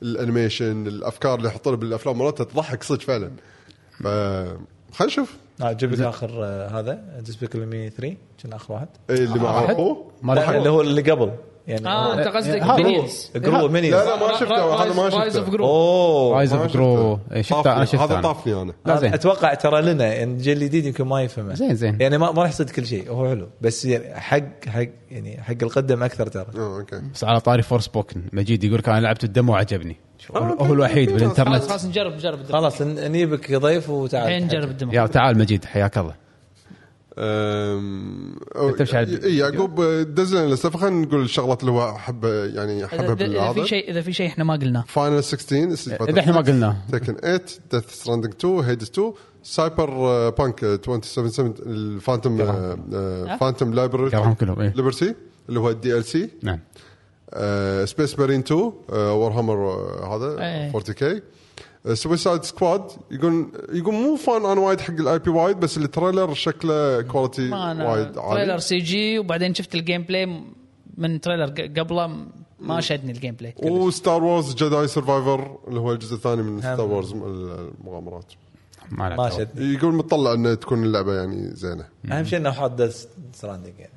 ال 0.04 0.12
animation 0.12 0.88
الأفكار 0.88 1.36
اللي 1.38 1.48
يحطونها 1.48 1.78
بالأفلام 1.80 2.18
مراتها 2.18 2.44
تضحك 2.44 2.84
صدق 2.84 3.02
فعلا. 3.02 3.32
ف 4.04 4.08
خلينا 4.08 5.06
نشوف. 5.06 5.34
آه، 5.62 5.72
جيب 5.72 5.92
لك 5.94 6.02
اخر 6.02 6.30
آه، 6.46 6.68
هذا 6.68 6.94
Despicable 7.20 7.66
Me 7.66 7.90
3 7.90 8.16
كان 8.44 8.54
اخر 8.54 8.74
واحد. 8.74 8.88
اللي 9.10 9.40
مع؟ 9.40 9.72
اخوه 9.72 10.12
ما 10.22 10.34
لا 10.34 10.42
راح 10.42 10.50
اللي 10.50 10.70
هو 10.70 10.82
اللي 10.82 11.12
قبل. 11.12 11.32
يعني 11.68 11.88
آه 11.88 12.20
أنت 12.20 12.28
قصدك 12.28 12.64
Minions 12.64 13.32
Gru 13.36 13.68
Minions. 13.68 13.94
لا 13.94 14.06
لا 14.06 14.28
ما 14.28 14.34
شفته 14.34 14.84
هذا 14.84 14.94
ما 14.94 15.04
Rise 15.04 15.38
of 15.38 15.46
شفته 15.46 15.52
Gru 15.52 15.66
أوه. 15.66 16.38
رايز 16.38 16.54
ما 16.54 16.64
اوف 16.64 16.74
جرو 16.74 17.20
شفته. 17.28 17.42
شفته 17.42 17.74
أنا. 17.76 17.86
شفته 17.86 18.06
هذا. 18.06 18.22
طافني 18.22 18.62
أنا. 18.62 18.74
لا 18.86 18.96
زين. 18.96 19.14
أتوقع 19.14 19.54
ترى 19.54 19.82
لنا 19.82 20.14
يعني 20.14 20.34
الجيل 20.34 20.58
الجديد 20.58 20.86
يمكن 20.86 21.04
ما 21.04 21.22
يفهمه. 21.22 21.54
زين 21.54 21.76
زين. 21.76 21.98
يعني 22.02 22.18
ما 22.18 22.32
ما 22.32 22.42
راح 22.42 22.50
يصير 22.50 22.66
كل 22.66 22.86
شيء. 22.86 23.12
هو 23.12 23.30
حلو. 23.30 23.48
بس 23.62 23.86
يعني 23.86 24.20
حق 24.20 24.66
حق 24.68 24.88
يعني 25.12 25.42
حق 25.42 25.56
القدم 25.64 26.04
أكثر 26.04 26.28
ترى. 26.28 26.46
آه 26.58 26.80
okay. 26.80 27.02
بس 27.14 27.24
على 27.24 27.40
طاري 27.40 27.62
Forspoken 27.62 28.22
مجيد 28.34 28.64
يقول 28.64 28.80
لك 28.80 28.90
أنا 28.90 29.00
لعبت 29.00 29.24
ال 29.24 29.30
demo 29.30 29.54
وعجبني. 29.54 29.98
آه، 30.36 30.40
هو 30.40 30.74
الوحيد 30.74 31.12
بالإنترنت. 31.12 31.64
خلاص 31.64 31.86
نجرب 31.86 32.14
نجرب 32.14 32.44
خلاص 32.44 32.82
نجيبك 32.82 33.54
ضيف 33.56 33.90
وتعال. 33.90 34.28
الحين 34.28 34.44
نجرب 34.44 34.70
ال 34.70 34.73
demo. 34.73 34.92
يا 34.92 35.08
تعال 35.08 35.38
مجيد 35.38 35.66
حياك 35.66 35.98
الله. 35.98 36.25
تمشي 38.78 38.98
على 38.98 39.24
اي 39.24 39.38
يعقوب 39.38 39.82
دز 40.16 40.36
لنا 40.36 40.54
لسه 40.54 40.70
فخلينا 40.70 41.06
نقول 41.06 41.22
الشغلات 41.22 41.62
اللي 41.62 41.72
هو 41.72 41.98
حبه 41.98 42.30
يعني 42.30 42.80
إذا 42.80 42.88
حبه 42.88 43.26
إذا 43.26 43.54
في 43.54 43.68
شيء 43.68 43.92
إذا 43.92 44.02
في 44.02 44.14
شيء 44.14 44.28
إحنا 44.28 44.44
ما 44.44 44.54
قلناه. 44.54 44.84
Final 44.88 45.24
16 45.24 46.10
إذا 46.10 46.20
إحنا 46.20 46.34
ما 46.34 46.42
قلناه. 46.42 46.78
Tekken 46.92 47.14
8 47.14 47.42
Death 47.72 47.90
Stranding 47.90 48.34
2 48.34 48.60
Hades 48.60 48.90
2 48.90 49.14
Cyberpunk 49.44 50.64
2077 50.64 51.54
ال 51.66 51.75
Phantom 51.75 52.38
Phantom 53.40 53.74
Liberty 53.74 54.36
كلهم 54.36 54.62
Liberty 54.62 55.16
اللي 55.50 55.60
هو 55.60 55.70
ال 55.70 56.06
DLC 56.06 56.30
نعم. 56.44 56.60
Space 57.86 58.20
Marine 58.20 58.40
2 58.40 58.72
Warhammer 58.90 59.56
هذا 60.16 60.42
إيه. 60.42 60.70
40 60.76 60.84
K 60.84 61.22
Suicide 61.94 62.44
Squad 62.44 62.82
يقول 63.12 63.48
يقول 63.74 63.94
مو 63.94 64.16
fan 64.16 64.46
أنا 64.46 64.62
وايد 64.62 64.82
حق 64.82 64.94
ال 64.94 65.20
IP 65.20 65.30
وايد 65.30 65.60
بس 65.60 65.78
ال 65.78 65.85
trailer 65.85 66.34
شكله 66.34 67.02
quality 67.02 67.50
ما 67.50 67.72
أنا 67.72 67.92
وايد 67.92 68.12
تريلر 68.12 68.52
عالي 68.52 68.60
سي 68.60 68.78
جي 68.78 69.20
وبعدين 69.20 69.54
شفت 69.54 69.76
ال 69.76 70.04
gameplay 70.04 70.44
من 70.98 71.22
trailer 71.22 71.50
قبله 71.80 72.26
ما 72.60 72.82
شدني 72.82 73.12
ال 73.12 73.36
gameplay 73.36 73.54
و 73.64 73.76
Star 73.76 74.24
Wars 74.24 74.56
Jedi 74.56 74.88
Survivor 74.88 75.58
اللي 75.68 75.80
هو 75.80 75.92
الجزء 75.92 76.16
الثاني 76.16 76.44
من 76.44 76.60
Star 76.60 76.82
Wars 76.82 77.14
المغامرات. 77.14 78.34
ما 78.92 79.10
ما 79.10 79.16
لعبت 79.16 79.34
شد 79.34 79.60
يقول 79.60 79.94
مطلع 79.94 80.34
إنه 80.34 80.54
تكون 80.54 80.84
اللعبة 80.84 81.14
يعني 81.14 81.56
زينة. 81.56 81.86
أهم 82.12 82.24
شيء 82.26 82.40
إنه 82.40 82.52
حاط 82.52 82.72
Death 82.72 83.06
Stranding 83.34 83.74
يعني. 83.80 83.94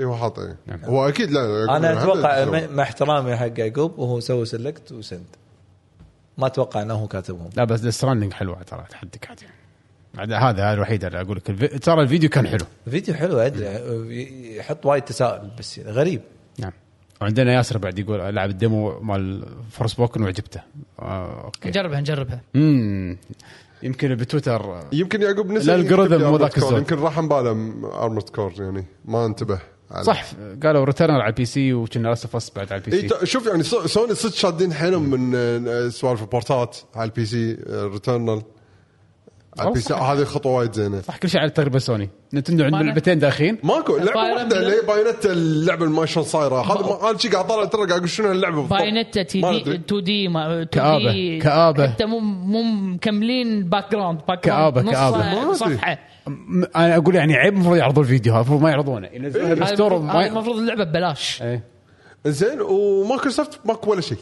اي 0.00 0.04
هو 0.04 0.16
حاطه. 0.16 0.42
إيه. 0.42 0.56
نعم. 0.66 0.84
هو 0.84 1.08
أكيد 1.08 1.30
لا 1.30 1.76
أنا 1.76 2.02
أتوقع 2.02 2.66
مع 2.66 2.82
احترامي 2.82 3.36
حق 3.36 3.58
يعقوب 3.58 3.98
وهو 3.98 4.20
سوى 4.20 4.44
select 4.44 4.92
و 4.92 4.98
send. 4.98 5.26
ما 6.38 6.46
أتوقع 6.46 6.82
أنه 6.82 6.94
هو 6.94 7.06
كاتبهم. 7.06 7.50
لا 7.56 7.64
بس 7.64 7.86
Stranding 7.86 8.32
حلوة 8.32 8.62
ترى 8.62 8.80
اتحدك 8.80 9.30
عادي 9.30 9.46
عاد 10.18 10.32
هذا 10.32 10.64
هذا 10.64 10.72
الوحيد 10.72 11.04
اللي 11.04 11.20
أقول 11.20 11.36
لك. 11.36 11.50
الفي... 11.50 11.68
ترى 11.68 12.02
الفيديو 12.02 12.30
كان 12.30 12.46
حلو. 12.46 12.64
الفيديو 12.86 13.14
حلو 13.14 13.38
أدري. 13.38 14.56
يحط 14.56 14.86
وايد 14.86 15.02
تساؤل 15.02 15.50
بس 15.58 15.78
غريب. 15.78 16.20
نعم. 16.58 16.72
وعندنا 17.20 17.52
ياسر 17.52 17.78
بعد 17.78 17.98
يقول 17.98 18.34
لعب 18.34 18.50
الديمو 18.50 19.00
مال 19.00 19.44
Forspoken 19.70 20.22
وعجبته. 20.22 20.60
آه، 20.98 21.44
okay. 21.44 21.68
نجربها 21.68 22.00
نجربها. 22.00 22.40
امم 22.56 23.18
يمكن 23.82 24.14
بتويتر 24.14 24.80
يمكن 24.92 25.22
يعقوب 25.22 25.50
نسى 25.50 25.76
لي 25.76 26.18
مو 26.18 26.36
ذاك. 26.36 26.56
الزود. 26.56 26.78
يمكن 26.78 26.98
راح 26.98 27.18
عن 27.18 27.28
باله 27.28 27.50
Armored 28.02 28.28
Core 28.28 28.52
يعني 28.58 28.84
ما 29.04 29.26
انتبه. 29.26 29.58
صح 30.02 30.24
قالوا 30.62 30.84
Returnal 30.84 31.20
على 31.20 31.30
ال 31.30 31.44
PC 31.44 31.72
وكنا 31.72 32.08
Last 32.08 32.34
of 32.34 32.50
بعد 32.56 32.72
على 32.72 32.82
ال 32.84 33.08
PC 33.08 33.26
شوف 33.26 33.46
يعني 33.46 33.62
سو- 33.62 33.86
سوني 33.86 34.14
صدق 34.14 34.34
شادين 34.34 34.72
حيلهم 34.72 35.10
من 35.10 35.32
آه، 35.36 35.88
سوالف 35.88 36.22
البورتات 36.22 36.76
على 36.94 37.08
ال 37.08 37.26
PC 37.26 37.56
Returnal 37.68 38.42
على 39.58 39.68
ال 39.68 39.80
PC 39.80 39.88
صح. 39.88 40.02
هذه 40.02 40.24
خطوة 40.24 40.52
وايد 40.52 40.72
زينة 40.72 41.00
صح 41.00 41.16
كل 41.16 41.28
شيء 41.28 41.40
على 41.40 41.50
تقريبا 41.50 41.78
Sony 41.78 42.10
Nintendo 42.34 42.64
عنده 42.64 42.78
لعبتين 42.82 43.18
داخلين 43.18 43.58
ماكو 43.62 43.96
لعبة 43.96 44.20
واحدة. 44.20 44.58
اللي 44.58 44.76
هي 44.76 44.80
Bayonetta 44.86 45.32
اللعبة 45.32 45.84
اللي 45.84 45.96
ما 45.96 46.06
شلون 46.06 46.24
صايرة 46.26 46.60
هذا 46.72 46.80
ما- 46.80 47.10
هذا 47.10 47.18
شيء 47.18 47.32
قاعد 47.32 47.46
طالع 47.46 47.64
ترى 47.64 47.80
قاعد 47.86 47.92
أقول 47.98 48.08
شنو 48.10 48.28
هاللعبة 48.28 48.56
بالضبط. 48.56 48.72
ما 48.72 49.52
دي 49.52 49.60
أدري. 49.60 49.74
2 49.74 50.04
دي 50.04 50.28
ما 50.28 50.62
2 50.62 50.64
كآبة، 50.64 51.12
دي 51.12 51.38
كآبة. 51.38 51.88
حتى 51.88 52.04
مو 52.04 52.18
مو 52.20 52.62
مكملين 52.62 53.68
باك 53.68 53.92
جراوند 53.92 54.20
باك 54.28 54.48
أدري. 54.48 54.84
نص 54.84 55.58
صفحه 55.58 55.98
أنا 56.76 56.96
أقول 56.96 57.14
يعني 57.14 57.34
عيب 57.34 57.54
المفروض 57.54 57.76
يعرضوا 57.76 58.02
الفيديو 58.02 58.32
هذا 58.32 58.40
المفروض 58.40 58.62
ما 58.62 58.70
يعرضونه 58.70 59.08
ينزلونها 59.12 59.52
هذا 59.52 59.60
بالستور 59.60 59.96
المفروض 59.96 60.56
اللعبة 60.58 60.84
ببلاش 60.84 61.42
إيه. 61.42 61.62
زين 62.26 62.60
ومايكروسوفت 62.60 63.60
ماكو 63.64 63.90
ولا 63.90 64.00
شيء 64.00 64.18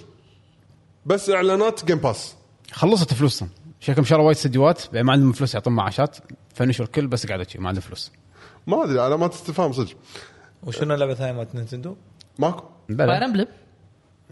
بس 1.06 1.30
إعلانات 1.30 1.84
جيم 1.84 1.98
باس 1.98 2.34
خلصت 2.72 3.14
فلوسهم 3.14 3.48
شكلهم 3.84 4.04
شروا 4.04 4.24
وايد 4.24 4.36
استديوهات 4.36 4.82
بعدين 4.86 5.02
ما 5.02 5.12
عندهم 5.12 5.32
فلوس 5.32 5.54
يعطون 5.54 5.72
معاشات. 5.72 6.16
فنشوا 6.54 6.84
الكل 6.84 7.06
بس 7.06 7.26
قاعدوا 7.26 7.44
شي 7.44 7.58
ما 7.58 7.68
عندهم 7.68 7.82
فلوس. 7.82 8.12
ما 8.66 8.84
أدري 8.84 9.00
علامات 9.00 9.32
استفهام 9.32 9.72
صدق. 9.72 9.96
وشنو 10.62 10.94
اللعبة 10.94 11.12
الثانية 11.12 11.32
مالت 11.32 11.54
Nintendo؟ 11.54 11.96
ماكو. 12.38 12.64
Fire 12.98 13.24
Emblem 13.24 13.46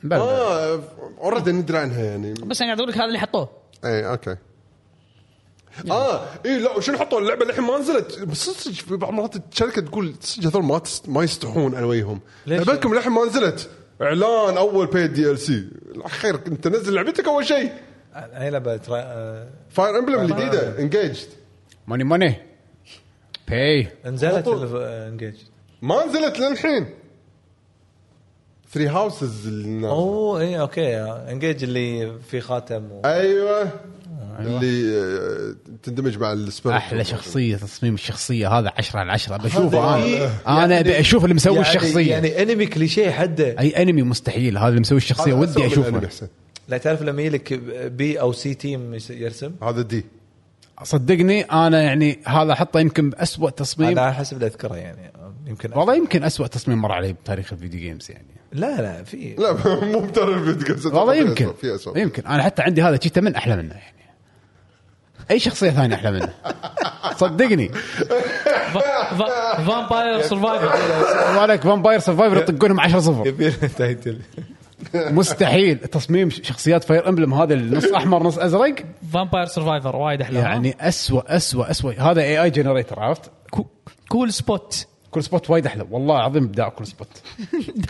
بلى 0.02 0.20
آه 0.20 0.80
already 1.18 1.52
ندري 1.52 1.78
عنها 1.78 2.04
يعني. 2.04 2.32
بس 2.32 2.62
أنا 2.62 2.68
قاعد 2.68 2.78
أقول 2.78 2.90
لك 2.90 2.96
هذا 2.96 3.04
اللي 3.04 3.18
حطوه. 3.18 3.50
اي 3.84 4.06
okay. 4.10 4.36
آه 5.90 6.20
اي 6.46 6.58
لا 6.58 6.76
وشنو 6.76 6.98
حطوا 6.98 7.20
اللعبة 7.20 7.44
للحين 7.44 7.64
ما 7.64 7.78
نزلت. 7.78 8.22
بس 8.22 8.50
صدق 8.50 8.74
في 8.74 8.96
بعض 8.96 9.10
المرات 9.10 9.36
الشركة 9.36 9.82
تقول 9.82 10.14
صدق 10.20 10.46
هذول 10.46 10.64
ما 10.64 10.78
تست... 10.78 11.08
ما 11.08 11.22
يستحون 11.22 11.74
على 11.74 11.86
وجههم 11.86 12.20
ليش؟ 12.46 12.68
لعبتكم 12.68 12.94
للحين 12.94 13.12
ما 13.12 13.24
نزلت. 13.24 13.70
إعلان 14.02 14.56
أول 14.56 14.86
بيد 14.86 15.12
DLC 15.12 15.68
خير 16.06 16.40
أنت 16.46 16.68
نزل 16.68 16.94
لعبتك 16.94 17.28
أول 17.28 17.46
شيء. 17.46 17.72
اي 18.14 18.50
لعبه. 18.50 18.80
آه، 18.90 19.48
Fire 19.70 19.98
Emblem 19.98 20.20
الجديدة 20.20 20.78
Engaged 20.78 21.26
money 21.86 22.04
money. 22.04 22.34
bye 23.48 23.88
نزلت. 24.06 24.48
Engage 24.48 25.34
ما 25.82 26.06
نزلت 26.06 26.38
للحين. 26.38 26.86
Three 28.72 28.88
Houses 28.88 29.46
الناس. 29.46 29.90
أوه 29.90 30.40
اي 30.40 30.60
okay. 30.60 30.96
Engage 31.02 31.64
اللي 31.64 32.12
في 32.30 32.40
خاتم 32.40 32.92
و... 32.92 33.02
أيوه. 33.04 33.70
اللي 34.38 34.98
آه، 34.98 35.54
تندمج 35.82 36.18
مع 36.18 36.32
ال 36.32 36.39
spirit 36.39 36.76
أحلى 36.76 37.04
شخصية 37.04 37.56
تصميم 37.56 37.94
الشخصية 37.94 38.48
هذا 38.48 38.72
10 38.78 38.98
على 39.00 39.12
10 39.12 39.36
بشوفه 39.36 39.96
هذا- 39.96 40.30
أنا. 40.46 40.64
أنا 40.64 40.80
أبي 40.80 41.00
أشوف 41.00 41.24
اللي 41.24 41.34
مسوي 41.34 41.54
يعني 41.56 41.68
الشخصية. 41.68 42.10
يعني 42.10 42.42
anime 42.42 42.66
cliché 42.66 43.10
حده. 43.10 43.58
أي 43.58 43.82
انمي 43.82 44.02
مستحيل. 44.02 44.58
هذا 44.58 44.68
اللي 44.68 44.80
مسوي 44.80 44.98
الشخصية 44.98 45.32
ودي 45.32 45.66
أشوفه. 45.66 46.08
لا 46.68 46.78
تعرف 46.78 47.02
لما 47.02 47.22
يجيك 47.22 47.52
بي 47.92 48.20
أو 48.20 48.32
سي 48.32 48.54
تيم 48.54 48.98
يرسم؟ 49.10 49.52
هذا 49.62 49.82
دي 49.82 50.04
صدقني 50.82 51.42
أنا 51.42 51.82
يعني 51.82 52.18
هذا 52.26 52.52
أحطه 52.52 52.80
يمكن 52.80 53.10
باسوء 53.10 53.50
تصميم. 53.50 53.88
أنا 53.88 54.00
على 54.00 54.14
حسب 54.14 54.36
اللي 54.36 54.46
أذكره 54.46 54.76
يعني. 54.76 55.12
يمكن 55.46 55.70
والله 55.74 55.94
يمكن 55.94 56.24
أسوأ 56.24 56.46
تصميم 56.46 56.78
مر 56.78 56.92
علي 56.92 57.12
بتاريخ 57.12 57.52
الفيديو 57.52 57.80
جيمز 57.80 58.10
يعني. 58.10 58.26
لا 58.52 58.80
لا 58.82 59.02
في. 59.04 59.34
لا 59.34 59.52
مو 59.92 60.00
بتر 60.00 60.34
الفيديو 60.34 60.66
جيمز. 60.66 60.86
والله 60.86 61.12
في 61.12 61.20
يمكن 61.20 61.44
أسوأ، 61.44 61.56
في 61.56 61.74
اسوء 61.74 61.98
يمكن. 61.98 62.26
أنا 62.26 62.42
حتى 62.42 62.62
عندي 62.62 62.82
هذا 62.82 62.98
شيء 63.02 63.20
من 63.22 63.34
أحلى 63.34 63.56
منه 63.56 63.74
يعني. 63.74 63.92
أي 65.30 65.38
شخصية 65.38 65.70
ثانية 65.70 65.94
أحلى 65.94 66.10
منه؟ 66.10 66.34
صدقني. 67.20 67.70
فامباير 69.66 70.22
سرفايفر 70.22 70.72
مالك 71.40 71.60
فامباير 71.62 71.98
سرفايفر 71.98 72.36
يطقونهم 72.36 72.80
10 72.80 73.00
صفر. 73.00 73.26
يبي 73.26 73.50
تايتل 73.50 74.20
مستحيل. 74.94 75.78
تصميم 75.78 76.30
شخصيات 76.30 76.84
فاير 76.84 77.08
امبلم 77.08 77.34
هذا 77.34 77.54
النص 77.54 77.92
أحمر 77.92 78.22
نص 78.22 78.38
أزرق. 78.38 78.74
Vampire 79.12 79.46
Survivor 79.46 79.96
وايد 79.96 80.20
أحلى. 80.20 80.38
يعني 80.38 80.76
اسوء 80.80 81.22
اسوء 81.26 81.70
اسوء 81.70 82.00
هذا 82.00 82.22
AI 82.22 82.42
generator 82.42 83.00
عرفت؟ 83.00 83.30
Cool 84.08 84.32
Spot 84.32 84.86
Cool 85.10 85.22
Spot 85.22 85.50
وايد 85.50 85.66
أحلى. 85.66 85.86
والله 85.90 86.16
العظيم 86.16 86.44
ابداع 86.44 86.68
كل 86.68 86.86
سبوت 86.86 87.08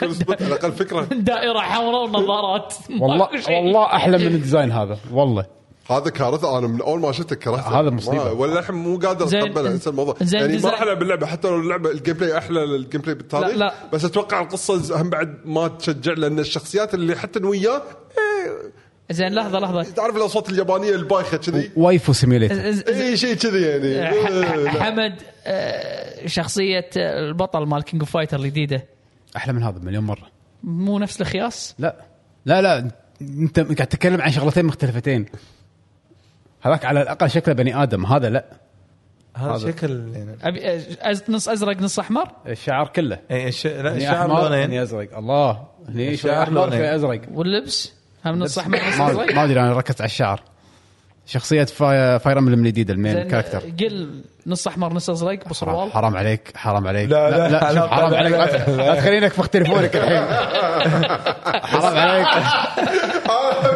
كل 0.01 0.15
سبوت 0.15 0.43
على 0.43 0.55
الأقل 0.55 0.73
فكرة. 0.73 1.05
دائرة 1.05 1.59
حمراء 1.59 2.05
ونظارات 2.05 2.75
والله. 3.01 3.29
والله 3.57 3.87
أحلى 3.87 4.19
من 4.19 4.27
ال 4.27 4.34
design 4.34 4.73
هذا. 4.73 4.99
والله. 5.13 5.47
هذا 5.91 6.11
كارثة 6.11 6.59
أنا 6.59 6.67
من 6.67 6.81
أول 6.83 7.01
ما 7.01 7.13
شفته 7.13 7.37
كرهته. 7.37 7.81
هذا 7.81 7.91
مصيبة. 7.91 8.17
ما- 8.25 8.31
ولا 8.31 8.59
الحين 8.59 8.75
مو 8.77 8.99
قادر 8.99 9.27
زين. 9.27 9.41
اتقبله 9.43 9.71
إنسى 9.71 9.91
الموضوع. 9.91 10.15
زين 10.23 10.41
يعني 10.41 10.53
ما 10.53 10.59
design- 10.59 10.73
راح 10.73 10.83
العب 10.83 11.03
اللعبه 11.03 11.27
حتى 11.27 11.49
لو 11.49 11.61
اللعبة 11.61 11.91
ال 11.91 12.15
gameplay 12.15 12.39
أحلى 12.39 12.65
ال 12.65 13.01
gameplay 13.01 13.15
بالتاريخ 13.15 13.49
لا، 13.49 13.55
لا. 13.57 13.75
بس 13.93 14.05
أتوقع 14.05 14.41
القصة 14.41 15.01
هم 15.03 15.11
بعد 15.11 15.39
ما 15.45 15.69
تشجع 15.69 16.13
لأن 16.13 16.39
الشخصيات 16.39 16.95
اللي 16.95 17.17
حتى 17.17 17.45
وياه 17.45 17.83
زين 19.11 19.35
لحظة 19.35 19.59
لحظة. 19.59 19.83
تعرف 19.83 20.17
الاصوات 20.17 20.51
اليابانية 20.51 20.91
البايخة 20.95 21.37
كذي؟ 21.37 21.71
waifu 21.77 22.13
ز- 22.73 22.83
إي 22.89 23.17
شيء 23.17 23.35
كذي 23.35 23.63
يعني. 23.63 23.95
لا. 24.65 24.71
حمد 24.71 25.15
آه، 25.47 26.27
شخصية 26.27 26.91
آه، 26.97 27.19
البطل 27.29 27.67
مال 27.67 27.83
King 27.83 28.03
of 28.03 28.11
Fighter 28.11 28.39
الجديده 28.41 28.85
أحلى 29.37 29.53
من 29.53 29.63
هذا 29.63 29.79
مليون 29.79 30.05
مرة. 30.05 30.29
مو 30.65 30.99
نفس 30.99 31.21
الخياس؟ 31.21 31.75
لا. 31.79 31.97
لا 32.47 32.63
لا. 32.63 32.91
أنت 33.21 33.61
قاعد 33.61 33.87
تتكلم 33.87 34.21
عن 34.21 34.31
شغلتين 34.33 34.65
مختلفتين. 34.65 35.27
هذاك 36.63 36.85
على 36.85 37.03
الأقل 37.03 37.31
شكله 37.31 37.55
بني 37.55 37.83
آدم 37.83 38.07
هذا 38.07 38.29
لا. 38.31 38.45
هذا 39.37 39.51
هذا. 39.53 39.59
شكل. 39.71 40.05
أبي 40.43 40.67
آه، 40.71 40.81
أز- 41.15 41.23
نص 41.31 41.49
أزرق 41.49 41.77
نص 41.83 41.99
أحمر؟ 41.99 42.29
الشعر 42.47 42.89
كله. 42.89 43.19
إيه، 43.31 43.49
الش... 43.49 43.67
لا 43.67 43.97
الشعر 43.97 44.27
هني 44.33 44.49
لونين. 44.49 44.81
أزرق. 44.81 45.17
الله 45.19 45.65
هني 45.89 46.09
الشعر 46.13 46.33
شعر 46.45 46.51
لونين. 46.51 46.79
في 46.79 46.95
أزرق. 46.95 47.21
واللبس؟ 47.33 47.93
هم 48.27 48.39
نص 48.39 48.59
أحمر 48.59 48.79
نص 48.89 48.99
ما 48.99 49.11
أزرق؟ 49.11 49.35
ما 49.35 49.45
أدري 49.45 49.61
أنا 49.61 49.73
ركزت 49.73 50.01
على 50.01 50.09
الشعر. 50.09 50.41
شخصية 51.27 51.65
فاي... 51.65 52.19
فاير 52.19 52.39
أمبلم 52.39 52.61
الجديده 52.61 52.95
المين 52.95 53.29
كاركتر. 53.29 53.59
آه، 53.59 53.85
قل 53.85 54.23
نص 54.47 54.67
أحمر 54.67 54.93
نص 54.93 55.11
أزرق 55.11 55.39
حرام, 55.39 55.51
بصروال 55.51 55.93
حرام 55.93 56.17
عليك 56.17 56.53
حرام 56.57 56.87
عليك. 56.87 57.11
لا، 57.11 57.31
لا، 57.31 57.49
لا, 57.49 57.73
لا، 57.73 57.89
حرام 57.89 58.15
عليك. 58.15 58.33
لا، 58.33 58.37
لا, 58.37 58.47
ت- 58.65 58.69
لا 58.69 58.95
تخليني 58.95 59.25
انفخ 59.27 59.49
تليفونك 59.49 59.97
الحين. 59.97 60.25
حرام 61.73 61.97
عليك. 61.99 62.27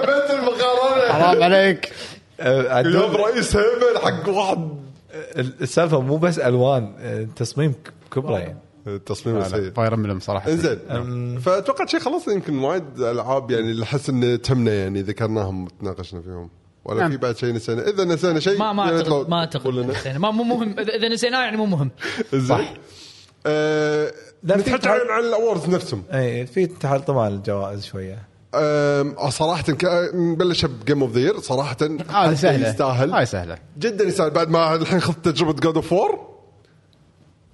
بنت 0.07 0.31
المقارنه 0.31 1.13
حرام 1.13 1.43
عليك. 1.43 1.93
آه، 2.41 2.81
اليوم 2.81 3.17
رئيس 3.17 3.57
هيبل 3.57 3.99
حق 4.05 4.29
واحد. 4.29 4.69
السالفة 5.37 6.01
مو 6.01 6.17
بس 6.17 6.39
ألوان 6.39 6.95
آه، 6.99 7.27
تصميم 7.37 7.75
كبرى 8.13 8.35
يعني. 8.35 8.59
التصميم 8.87 9.45
سيء. 9.45 9.71
Fire 9.71 9.95
Emblem 9.95 10.21
صراحة 10.21 10.51
إنزين. 10.51 10.79
فأتوقع 11.41 11.87
شيء 11.87 12.01
خلاص 12.01 12.29
يمكن 12.29 12.59
وايد 12.59 12.85
ألعاب 13.01 13.51
يعني 13.51 13.71
اللي 13.71 13.83
أحس 13.85 14.09
إن 14.11 14.43
تهمنا 14.43 14.75
يعني 14.75 15.03
ذكرناهم 15.03 15.65
وتناقشنا 15.65 16.21
فيهم. 16.23 16.51
ولا 16.85 17.01
نعم. 17.01 17.11
في 17.11 17.17
بعد 17.17 17.37
شيء 17.37 17.55
نسينا. 17.55 17.89
إذا 17.89 18.05
نسينا 18.05 18.41
شيء 18.41 18.59
ما 18.59 18.73
ما 18.73 18.91
ريت 18.91 18.93
اعتقد 19.09 19.29
ما 19.29 19.37
أعتقد. 19.39 19.75
نسينا. 19.75 20.19
ما 20.19 20.31
مو 20.31 20.43
مهم 20.45 20.75
إذا- 20.77 20.95
إذا 20.95 21.09
نسيناه 21.09 21.41
يعني 21.45 21.57
مو 21.57 21.67
مهم. 21.67 21.91
زين 22.35 22.67
آه، 23.47 24.13
نتحكي 24.45 24.79
تعال- 24.79 25.11
عن 25.11 25.25
ال 25.25 25.31
awards 25.31 25.69
نفسهم. 25.69 26.03
اي 26.13 26.47
في 26.47 26.67
تحال 26.67 27.05
طبعا 27.05 27.29
الجوائز 27.29 27.85
شوية. 27.85 28.26
أم، 28.55 29.31
صراحة 29.31 29.63
ك- 29.63 30.11
نبلش 30.15 30.65
ب 30.65 30.72
Game 30.72 31.03
of 31.03 31.17
the 31.17 31.41
صراحة 31.41 31.77
هذه 32.11 32.35
سهلة. 32.35 32.69
يستاهل. 32.69 33.13
هاي 33.13 33.27
سهلة. 33.27 33.59
جدا 33.79 34.05
يستاهل. 34.05 34.31
بعد 34.31 34.51
ما 34.51 34.75
الحين 34.75 35.01
خذت 35.01 35.25
تجربة 35.29 35.53
God 35.53 35.77
of 35.77 35.93
War 35.93 36.36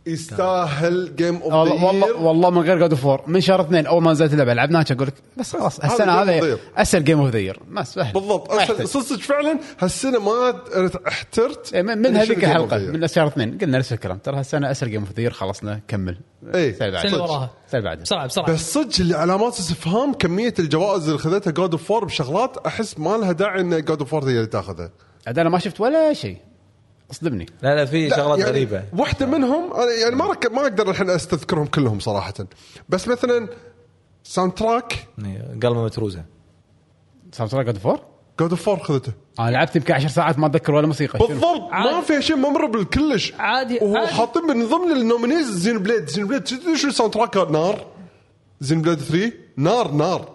يستاهل 0.07 1.17
جيم 1.17 1.37
اوف 1.37 1.53
والله 1.53 1.77
ذا 1.77 1.87
والله 1.87 2.07
يير 2.07 2.17
والله 2.17 2.51
من 2.51 2.63
غير 2.63 2.79
God 2.79 2.95
of 2.95 3.06
War 3.06 3.23
من 3.27 3.41
شهر 3.41 3.61
اثنين 3.61 3.87
أول 3.87 4.03
ما 4.03 4.13
نزلت 4.13 4.33
اللعبة 4.33 4.55
لعبناها 4.55 4.85
أقول 4.91 5.07
لك 5.07 5.15
بس 5.37 5.57
خلاص 5.57 5.85
هذا 5.85 5.93
السنة 5.93 6.13
Game 6.13 6.25
of 6.25 6.27
the 6.27 6.31
هذه 6.31 6.57
Year. 6.57 6.81
أسهل 6.81 7.05
Game 7.05 7.21
of 7.21 7.31
the 7.31 7.39
Year 7.39 7.61
ما 7.69 7.83
سهل. 7.83 8.13
بالضبط. 8.13 8.53
صدق 8.83 9.21
فعلا 9.21 9.59
هالسنة 9.79 10.19
ما 10.19 10.63
احترت. 11.09 11.75
إيه، 11.75 11.83
من 11.83 12.17
هذيك 12.17 12.45
الحلقة. 12.45 12.79
من 12.79 13.07
شهر 13.07 13.27
اثنين 13.27 13.59
قلنا 13.59 13.79
نفس 13.79 13.93
الكلام. 13.93 14.19
ترى 14.19 14.39
هالسنة 14.39 14.71
أسهل 14.71 14.91
Game 14.91 15.01
of 15.01 15.13
the 15.13 15.21
Year 15.21 15.31
خلصنا 15.33 15.81
كمل. 15.89 16.19
إيه. 16.55 16.71
السنة 16.71 17.03
اللي 17.03 17.17
وراها. 17.17 17.51
السنة 17.67 17.79
اللي 17.79 17.89
بعدها 17.89 18.03
بسرعة 18.03 18.27
بسرعة. 18.27 18.53
بس 18.53 18.73
صدق 18.73 19.01
اللي 19.01 19.17
علامات 19.17 19.59
استفهام 19.59 20.13
كمية 20.15 20.55
الجوائز 20.59 21.07
اللي 21.07 21.19
خذتها 21.19 21.51
God 21.51 21.73
of 21.73 21.93
War 21.93 22.07
بشغلات 22.07 22.57
أحس 22.67 22.99
ما 22.99 23.17
لها 23.17 23.33
داعي 23.33 23.61
إن 23.61 23.85
God 23.85 23.99
of 23.99 24.15
War 24.15 24.29
هي 24.29 24.37
اللي 24.37 24.47
تاخذها. 24.47 24.91
عاد 25.27 25.39
أنا 25.39 25.51
ما 25.51 25.59
شفت 25.59 25.81
ولا 25.81 26.13
شيء. 26.13 26.37
اصدمني. 27.13 27.47
لا 27.63 27.75
لا 27.75 27.85
في 27.85 28.09
لا، 28.09 28.17
شغلات 28.17 28.39
يعني 28.39 28.51
غريبة. 28.51 28.85
واحدة 28.93 29.27
منهم 29.27 29.73
أنا 29.73 29.93
يعني 30.03 30.17
ما 30.17 30.25
رك... 30.27 30.53
ما 30.53 30.63
أقدر 30.63 30.91
الحين 30.91 31.11
أستذكرهم 31.11 31.67
كلهم 31.67 32.01
صراحة. 32.01 32.35
بس 32.89 33.09
مثلا 33.09 33.49
soundtrack 34.25 35.09
إيه، 35.25 35.59
قلبه 35.63 35.85
متروسه 35.85 36.25
soundtrack 37.33 37.53
God 37.53 37.67
of 37.67 37.79
War 37.79 38.01
God 38.41 38.51
of 38.51 38.69
War 38.69 38.85
خذته. 38.85 39.13
أنا 39.41 39.51
لعبت 39.51 39.77
يمكن 39.77 39.95
10 39.95 40.09
ساعات 40.09 40.39
ما 40.39 40.47
أتذكر 40.47 40.75
ولا 40.75 40.87
موسيقى؟ 40.87 41.19
بالضبط. 41.19 41.71
ما. 41.73 42.01
فيها 42.01 42.21
شيء 42.21 42.37
ممربل 42.37 42.85
كلش 42.85 43.33
عادي، 43.39 43.79
وهو. 43.83 44.07
حاطين 44.07 44.43
من 44.43 44.67
ضمن 44.67 44.93
ال 44.93 44.99
nominees 44.99 45.47
Xenoblade 45.47 46.07
Xenoblade. 46.07 46.43
تدري 46.43 46.77
شو 46.77 46.89
ال 46.89 47.13
soundtrack 47.15 47.37
نار. 47.37 47.87
Xenoblade 48.61 48.99
3 48.99 49.33
نار 49.57 49.91
نار. 49.91 50.29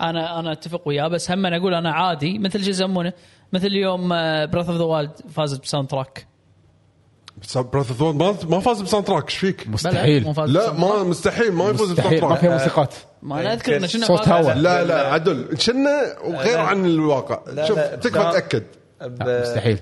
أنا 0.00 0.38
أنا 0.38 0.52
أتفق 0.52 0.88
وياه 0.88 1.08
بس 1.08 1.30
هم 1.30 1.46
أنا 1.46 1.56
أقول 1.56 1.74
أنا 1.74 1.92
عادي 1.92 2.38
مثل 2.38 2.64
شو 2.64 2.70
يسمونه؟ 2.70 3.12
مثل 3.52 3.72
يوم 3.72 4.08
براث 4.46 4.68
اوف 4.68 4.78
ذا 4.78 4.84
وايلد 4.84 5.10
فازت 5.34 5.62
بساوند 5.62 5.88
تراك 5.88 6.26
براث 7.54 8.02
اوف 8.02 8.14
ما 8.16 8.34
ما 8.48 8.60
فاز 8.60 8.80
بساوند 8.82 9.06
تراك 9.06 9.24
إيش 9.28 9.36
فيك؟ 9.36 9.68
مستحيل 9.68 10.24
مو 10.24 10.32
فاز 10.32 10.50
لا 10.50 10.72
ما 10.72 10.88
تراك. 10.88 11.06
مستحيل 11.06 11.52
ما 11.52 11.64
يفوز 11.70 11.92
بساوند 11.92 11.98
مستحيل 11.98 12.20
ما 12.20 12.28
تراك 12.28 12.40
فيها 12.40 12.52
موسيقات 12.52 12.94
ما 13.22 13.40
أنا 13.40 13.52
أذكر 13.52 13.76
إنه 13.76 13.86
شنو 13.86 14.06
صوت 14.06 14.28
هواء. 14.28 14.56
لا 14.56 14.84
لا 14.84 15.12
عدل 15.12 15.56
كنا 15.66 16.16
وغير. 16.24 16.58
عن 16.58 16.86
الواقع 16.86 17.66
شوف 17.66 17.78
تكفى. 17.78 18.10
تأكد 18.10 18.64
مستحيل. 19.02 19.78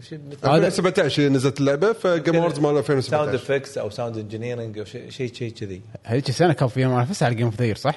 شيء 0.00 0.18
مثل- 0.30 0.48
هذا- 0.48 0.66
2017 0.66 1.22
هي 1.22 1.28
نزلت 1.28 1.60
اللعبة 1.60 1.92
فجيم 1.92 2.36
اووردز 2.36 2.58
مال 2.58 2.62
ساوند 2.64 2.78
2017 2.78 3.34
افكس 3.34 3.78
أو 3.78 3.90
ساوند 3.90 4.16
انجينيرنج 4.16 4.78
أو 4.78 4.84
شيء 4.84 5.10
شيء 5.10 5.52
كذي 5.52 5.82
هذيك 6.04 6.28
السنة 6.28 6.52
كان 6.52 6.68
فيها 6.68 6.88
منافسه 6.88 7.26
على 7.26 7.34
جيم 7.34 7.46
اوف 7.46 7.60
ذا 7.62 7.74
صح؟ 7.74 7.94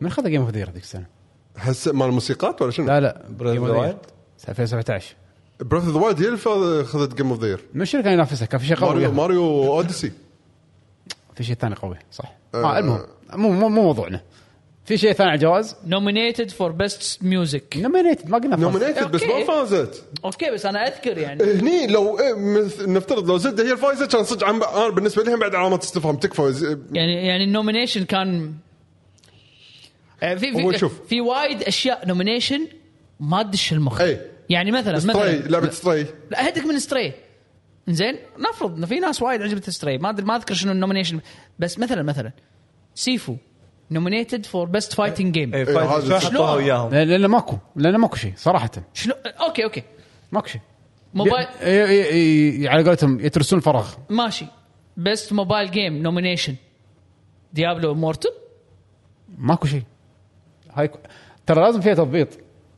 من 0.00 0.10
خذ 0.10 0.28
جيم 0.28 0.40
اوف 0.42 0.50
ذا 0.50 0.64
هذيك 0.64 0.82
السنة؟ 0.82 1.06
هس 1.56 1.88
مال 1.88 2.06
الموسيقات 2.08 2.62
ولا 2.62 2.70
شنو؟ 2.70 2.86
لا 2.86 3.00
لا 3.00 3.22
the 3.38 3.42
the 3.42 3.44
Year. 3.44 3.94
Wild؟ 3.94 4.48
2017 4.48 5.14
بريث 5.60 5.84
اوف 5.84 5.94
ذا 5.94 6.00
وايلد 6.00 6.20
هي 6.20 6.26
اللي 6.26 6.38
فاز- 6.38 6.84
خذت 6.86 7.14
جيم 7.14 7.30
اوف 7.30 7.40
ذا 7.40 7.48
يير 7.48 7.60
من 7.74 7.84
شنو 7.84 8.02
كان 8.02 8.12
ينافسها؟ 8.12 8.46
كان 8.46 8.60
في 8.60 8.66
شيء 8.66 8.76
قوي 8.76 9.08
ماريو 9.08 9.44
اوديسي 9.74 10.12
في 11.34 11.44
شيء 11.44 11.54
ثاني 11.56 11.74
قوي 11.74 11.96
صح 12.12 12.32
آه. 12.54 12.64
آه 12.64 12.78
المهم 12.78 13.00
مو 13.34 13.50
مو 13.50 13.68
مو 13.68 13.82
موضوعنا 13.82 14.20
في 14.84 14.96
شيء 14.98 15.12
ثاني 15.12 15.30
على 15.30 15.36
الجواز 15.38 15.76
nominated 15.86 16.48
for 16.50 16.72
best 16.82 17.02
music 17.22 17.76
نومينيتد 17.76 18.28
ما 18.30 18.38
قلنا. 18.38 18.56
نومينيتد 18.56 19.10
بس 19.10 19.22
ما. 19.22 19.44
فازت 19.44 20.02
أوكي 20.24 20.50
بس 20.50 20.66
أنا 20.66 20.86
أذكر 20.88 21.18
يعني 21.18 21.44
هني 21.44 21.86
لو 21.86 22.18
إيه، 22.18 22.34
مث- 22.34 22.80
نفترض 22.80 23.28
لو 23.28 23.36
زد 23.36 23.60
هي 23.60 23.72
الفايزه 23.72 24.06
كان 24.06 24.24
صدق 24.24 24.46
عن 24.46 24.62
أنا 24.62 24.88
بالنسبة 24.88 25.22
لي 25.22 25.36
بعد 25.36 25.54
علامات 25.54 25.82
استفهام 25.82 26.16
تكفى 26.16 26.52
ز- 26.52 26.78
يعني 26.92 27.26
يعني 27.26 27.44
ال 27.44 27.49
nomination 27.49 28.04
كان 28.04 28.52
في 30.22 30.64
هو 30.64 30.70
في 30.72 30.78
شوف. 30.78 31.00
في 31.08 31.20
وايد 31.20 31.62
أشياء 31.62 32.06
nomination 32.08 32.68
ما 33.20 33.42
تدش 33.42 33.72
المخ. 33.72 34.00
اي. 34.00 34.20
يعني 34.48 34.70
مثلا 34.70 34.98
Stray 34.98 35.12
مثلا. 35.12 35.48
لعبة 35.48 35.70
Stray 35.70 36.06
لا 36.30 36.48
هدك 36.48 36.64
من 36.66 36.78
Stray 36.78 37.12
زين 37.88 38.16
نفرض 38.38 38.76
ان 38.78 38.86
في 38.86 39.00
ناس 39.00 39.22
وايد 39.22 39.42
عجبت 39.42 39.70
Stray 39.70 39.98
ما 39.98 40.10
أدري 40.10 40.26
ما 40.26 40.36
أذكر 40.36 40.54
شنو 40.54 40.72
ال 40.72 40.76
nomination 40.76 41.20
بس 41.58 41.78
مثلا 41.78 42.02
مثلا. 42.02 42.32
Sifu 42.94 43.36
nominated 43.90 44.46
for 44.46 44.66
best 44.66 44.92
fighting 44.92 45.34
game 45.34 45.54
إيه،؟ 45.54 45.64
حطوها 46.18 46.54
وياهم 46.54 46.90
لأن 46.90 47.08
لأن 47.08 47.26
ماكو. 47.26 47.56
لأن 47.76 47.96
ماكو 47.96 48.16
شيء 48.16 48.32
صراحة. 48.36 48.70
شنو؟ 48.94 49.14
okay 49.26 49.64
okay. 49.64 49.82
ماكو 50.32 50.46
شيء. 50.46 50.60
موبايل 51.14 51.46
ي- 51.62 51.66
ي- 51.68 52.62
ي- 52.62 52.68
على 52.68 52.84
قولتهم 52.84 53.20
يترسون 53.20 53.60
فراغ. 53.60 53.88
ماشي. 54.10 54.46
best 54.96 55.32
mobile 55.32 55.70
game 55.70 56.02
nomination 56.02 56.54
Diablo 57.52 57.94
Immortal 57.94 58.30
ماكو 59.38 59.66
شيء. 59.66 59.82
هاي 60.74 60.88
ك- 60.88 60.92
ترى 61.46 61.60
لازم 61.60 61.80
فيها 61.80 61.94
تضبيط. 61.94 62.28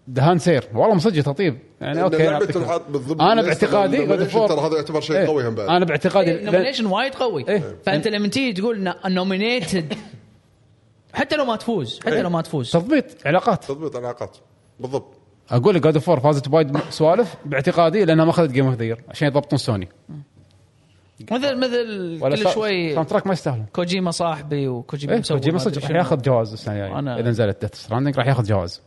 دهان 0.09 0.39
سير. 0.39 0.65
والله 0.75 0.95
مصدق 0.95 1.23
تطيب. 1.23 1.59
يعني 1.81 2.03
okay 2.03 2.17
لعبة 2.17 2.47
أعطيك- 2.47 2.53
تنحط 2.53 2.83
بالضبط 2.91 3.21
أنا 3.23 3.43
باعتقادي 3.43 3.97
ترى 4.27 4.61
هذا 4.61 4.77
يعتبر 4.77 5.01
شيء 5.01 5.17
إيه. 5.17 5.27
قوي 5.27 5.49
هم 5.49 5.55
بعد. 5.55 5.69
أنا 5.69 5.85
باعتقادي 5.85 6.39
لأن- 6.39 6.45
nomination 6.45 6.87
وايد 6.87 7.15
قوي. 7.15 7.49
إيه. 7.49 7.77
فأنت 7.87 8.09
لما 8.09 8.29
تيجي 8.29 8.61
تقول 8.61 8.95
nominated 9.07 9.95
حتى 11.15 11.37
لو 11.37 11.45
ما 11.45 11.57
تفوز 11.57 12.01
حتى 12.01 12.15
إيه. 12.15 12.23
لو 12.23 12.31
ما 12.31 12.43
تفوز. 12.43 12.71
تضبيط. 12.71 13.05
علاقات. 13.27 13.65
تضبط 13.65 13.97
علاقات. 13.97 14.37
بالضبط. 14.81 15.15
أقول 15.51 15.75
لك 15.75 15.83
God 15.83 15.95
of 15.95 16.11
فازت 16.11 16.49
بوايد 16.49 16.79
سوالف 16.91 17.35
باعتقادي 17.45 18.05
لأنها 18.05 18.25
ما 18.25 18.31
أخذت 18.31 18.51
Game 18.51 18.67
of 18.67 18.75
the 18.75 18.97
عشان 19.09 19.29
يضبطون 19.29 19.59
سوني 19.59 19.89
مثل 21.21 21.57
مثل 21.57 22.21
كل 22.21 22.49
شوي 22.51 22.95
soundtrack 22.95 23.27
ما 23.27 23.33
يستاهلون 23.33 23.67
كوجيما 23.73 24.11
صاحبي 24.11 24.69
وكوجيما 24.69 25.19
مسوي 25.19 25.39
كوجيما 25.39 25.59
صدق 25.59 25.83
راح. 25.83 25.91
ياخذ 25.91 26.23
جوائز 26.23 26.53
السنة 26.53 26.75
الجاية 26.75 26.91
أنا- 26.93 27.19
إذا 27.21 27.31
نزلت 27.31 27.61
Death 27.61 27.75
Stranding 27.75 28.19
راح 28.19 28.27
ياخذ 28.27 28.45
جوائز 28.45 28.81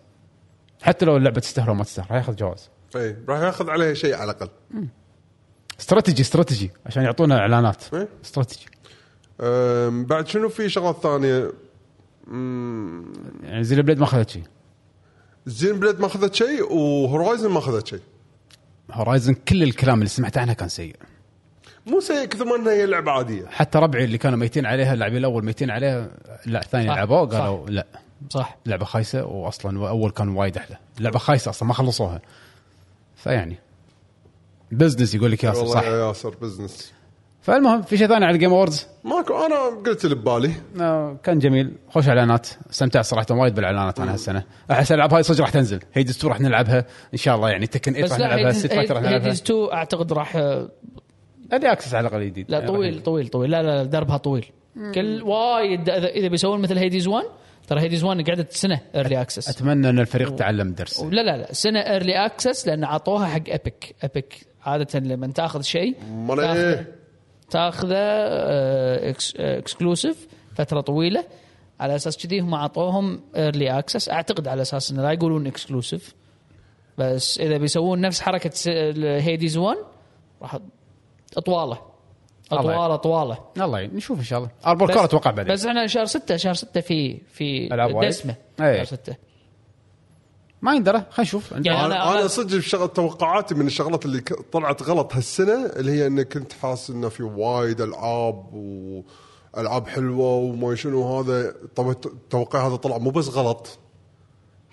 حتى 0.82 1.06
لو 1.06 1.18
اللعبة 1.18 1.40
تستاهل 1.40 1.70
ولا 1.70 1.78
ما 1.78 1.84
تستاهل 1.84 2.08
راح 2.12 2.18
ياخذ 2.18 2.36
جوائز 2.36 2.70
اي 2.96 3.02
إيه، 3.02 3.18
راح 3.30 3.40
ياخذ 3.42 3.70
عليها 3.70 3.94
شيء 3.94 4.16
على 4.16 4.32
الأقل. 4.32 4.50
strategy 5.80 6.22
strategy 6.22 6.72
عشان 6.86 7.04
يعطونا 7.04 7.38
إعلانات. 7.38 7.94
إيه. 7.94 8.08
استراتيجي. 8.26 8.66
بعد 10.06 10.28
شنو 10.28 10.50
في 10.50 10.70
شغلات 10.70 10.98
ثانية؟ 11.04 11.52
يعني 13.44 13.64
Xenoblade 13.64 13.98
ما 14.00 14.04
أخذت 14.04 14.30
شيء. 14.30 14.44
Xenoblade 15.46 16.00
ما 16.00 16.06
أخذت 16.06 16.36
شيء 16.36 16.74
و 16.74 16.83
Horizon 16.83 17.50
ما 17.52 17.60
أخذت 17.60 17.88
شيء. 17.88 18.00
Horizon 18.92 19.34
كل 19.34 19.64
الكلام 19.64 19.98
اللي 19.98 20.10
سمعت 20.10 20.38
عنها 20.38 20.54
كان 20.54 20.70
سيء. 20.70 20.96
مو 21.88 22.00
سيء 22.00 22.26
كثر 22.26 22.46
ما 22.46 22.56
إنها 22.56 22.74
هي 22.74 22.86
لعبة 22.86 23.12
عادية. 23.12 23.46
حتى 23.50 23.80
ربعي 23.80 24.04
اللي 24.04 24.18
كانوا 24.18 24.38
ميتين 24.38 24.66
عليها 24.66 24.94
اللاعبين 24.94 25.18
الأول 25.18 25.46
ميتين 25.46 25.72
عليها 25.72 26.08
لا 26.46 26.60
الثاني 26.60 26.88
لعبوه 26.88 27.30
صح. 27.30 27.38
قالوا 27.40 27.70
لا. 27.70 27.86
صح. 28.30 28.58
لعبة 28.66 28.86
خايسة 28.86 29.26
واصلا 29.26 29.90
أول 29.90 30.12
كان 30.12 30.30
وايد 30.30 30.58
أحلى. 30.58 30.78
اللعبه 30.98 31.20
خايسة 31.20 31.50
أصلا 31.50 31.68
ما 31.68 31.74
خلصوها. 31.74 32.22
فيعني 33.16 33.58
business 34.72 35.16
يقول 35.16 35.32
لك 35.32 35.44
ياسر 35.44 35.60
والله 35.60 35.74
صح. 35.74 35.84
يا 35.84 36.08
ياسر 36.08 36.36
business 36.42 36.94
فالمهم 37.42 37.82
في 37.82 37.98
شيء 37.98 38.08
ثاني 38.08 38.26
على 38.26 38.36
ال 38.36 38.39
Game 38.39 38.50
Awards 38.54 38.88
ماكو 39.04 39.46
أنا 39.46 39.56
قلت 39.86 40.06
اللي 40.06 40.16
ببالي. 40.16 40.52
آه، 40.82 41.18
كان 41.24 41.40
جميل. 41.40 41.74
خوش 41.90 42.08
إعلانات. 42.10 42.48
استمتعت 42.72 43.06
صراحة 43.06 43.26
وايد 43.32 43.56
بالإعلانات 43.56 44.00
عن 44.00 44.10
هالسنة. 44.10 44.44
أحس 44.72 44.92
الألعاب 44.92 45.14
هاي 45.14 45.24
صدق 45.24 45.42
راح 45.42 45.50
تنزل. 45.50 45.80
Hades 45.94 46.18
2 46.18 46.34
راح 46.34 46.42
نلعبها. 46.42 46.86
إن 47.14 47.18
شاء 47.18 47.36
الله 47.36 47.50
يعني 47.50 47.68
Tekken 47.68 47.92
8 47.94 48.06
بس 48.06 48.12
راح 48.12 48.20
نلعبها 48.20 48.52
Street 48.52 48.68
Fighter 48.74 48.94
راح 48.96 49.04
نلعبها. 49.04 49.26
Hades 49.26 49.42
2 49.42 49.72
أعتقد 49.74 50.14
راح 50.14 50.58
early 51.52 51.72
access 51.72 51.94
على 51.94 52.08
الأقل 52.08 52.26
جديد. 52.26 52.52
لا 52.52 52.60
طويل 52.68 53.04
طويل 53.04 53.28
طويل. 53.28 53.52
لا 53.52 53.64
لا 53.64 53.84
دربها 53.84 54.18
طويل. 54.18 54.46
كل 54.96 55.22
وايد 55.24 55.90
إذا 55.90 56.08
إذا 56.08 56.28
بيسوون 56.28 56.60
مثل 56.62 56.78
Hades 56.78 57.08
1 57.08 57.26
ترى 57.68 57.82
Hades 57.82 58.04
1 58.04 58.30
قعدت 58.30 58.52
سنة 58.52 58.82
early 58.96 59.22
access 59.22 59.50
أتمنى 59.50 59.90
إن 59.90 60.00
الفريق 60.00 60.36
تعلم 60.36 60.74
درس. 60.74 61.02
لا 61.04 61.22
لا 61.22 61.38
لا 61.38 61.54
سنة 61.54 61.80
early 61.80 62.26
access 62.26 62.68
لأن 62.68 62.84
عطوها 62.84 63.26
حق 63.28 63.42
Epic 63.50 63.96
Epic 64.04 64.34
عادة 64.66 65.00
لما 65.00 65.28
تأخذ 65.28 65.62
شيء 65.62 65.96
امال 66.10 66.38
تاخذه- 66.38 66.86
تأخذه 67.50 67.96
آه، 67.98 69.14
exclusive 69.40 70.28
فترة 70.56 70.82
طويلة. 70.82 71.24
على 71.80 71.96
أساس 71.96 72.18
كذي 72.28 72.40
هم 72.40 72.56
عطوهم 72.56 73.22
early 73.36 73.80
access 73.80 74.10
أعتقد 74.10 74.48
على 74.48 74.62
أساس 74.62 74.92
انه 74.92 75.02
لا 75.04 75.12
يقولون 75.12 75.48
exclusive 75.48 76.16
بس 76.98 77.40
إذا 77.40 77.58
بيسوون 77.58 78.02
نفس 78.02 78.22
حركة 78.22 78.52
Hades 79.20 79.58
1 79.58 79.78
راح 80.42 80.58
أطوالة. 81.38 81.78
اطواله 82.52 82.94
أطوالة. 82.94 83.38
الله 83.58 83.80
يعين. 83.80 83.96
نشوف 83.96 84.20
إن 84.20 84.24
شاء 84.24 84.40
الله. 84.40 84.50
Armored 84.66 84.94
Core 84.94 85.04
أتوقع 85.04 85.32
بعدين. 85.32 85.54
بس 85.54 85.66
إحنا 85.66 85.88
شهر 85.88 86.06
6 86.06 86.36
شهر 86.38 86.54
6 86.54 86.82
في 86.82 87.18
في 87.34 87.70
وايد؟ 87.94 88.10
دسمة. 88.10 88.36
أي. 88.62 88.76
شهر 88.76 88.86
6 88.86 89.16
ما 90.62 90.74
يندرى. 90.76 90.98
خلينا 90.98 91.22
نشوف. 91.22 91.52
يعني 91.52 91.72
أنا, 91.72 91.80
أنا- 91.96 92.08
أنا 92.08 92.24
أنا- 92.24 92.26
صدق 92.28 92.58
بشغل 92.58 92.88
توقعاتي 92.88 93.56
من 93.56 93.68
الشغلات 93.68 94.06
اللي 94.06 94.20
طلعت 94.52 94.84
غلط 94.84 95.16
هالسنة 95.16 95.66
اللي 95.66 95.92
هي 95.92 96.08
إني 96.08 96.24
كنت 96.26 96.54
حاسس 96.54 96.90
إنه 96.90 97.10
في 97.10 97.24
وايد 97.24 97.82
ألعاب 97.82 98.54
والعاب 98.54 99.88
حلوة 99.88 100.36
وما 100.36 100.76
شنو 100.76 101.18
هذا. 101.20 101.56
طب 101.76 101.96
توقعي 102.30 102.68
هذا 102.68 102.76
طلع 102.76 102.98
مو 102.98 103.10
بس 103.10 103.30
غلط. 103.30 103.80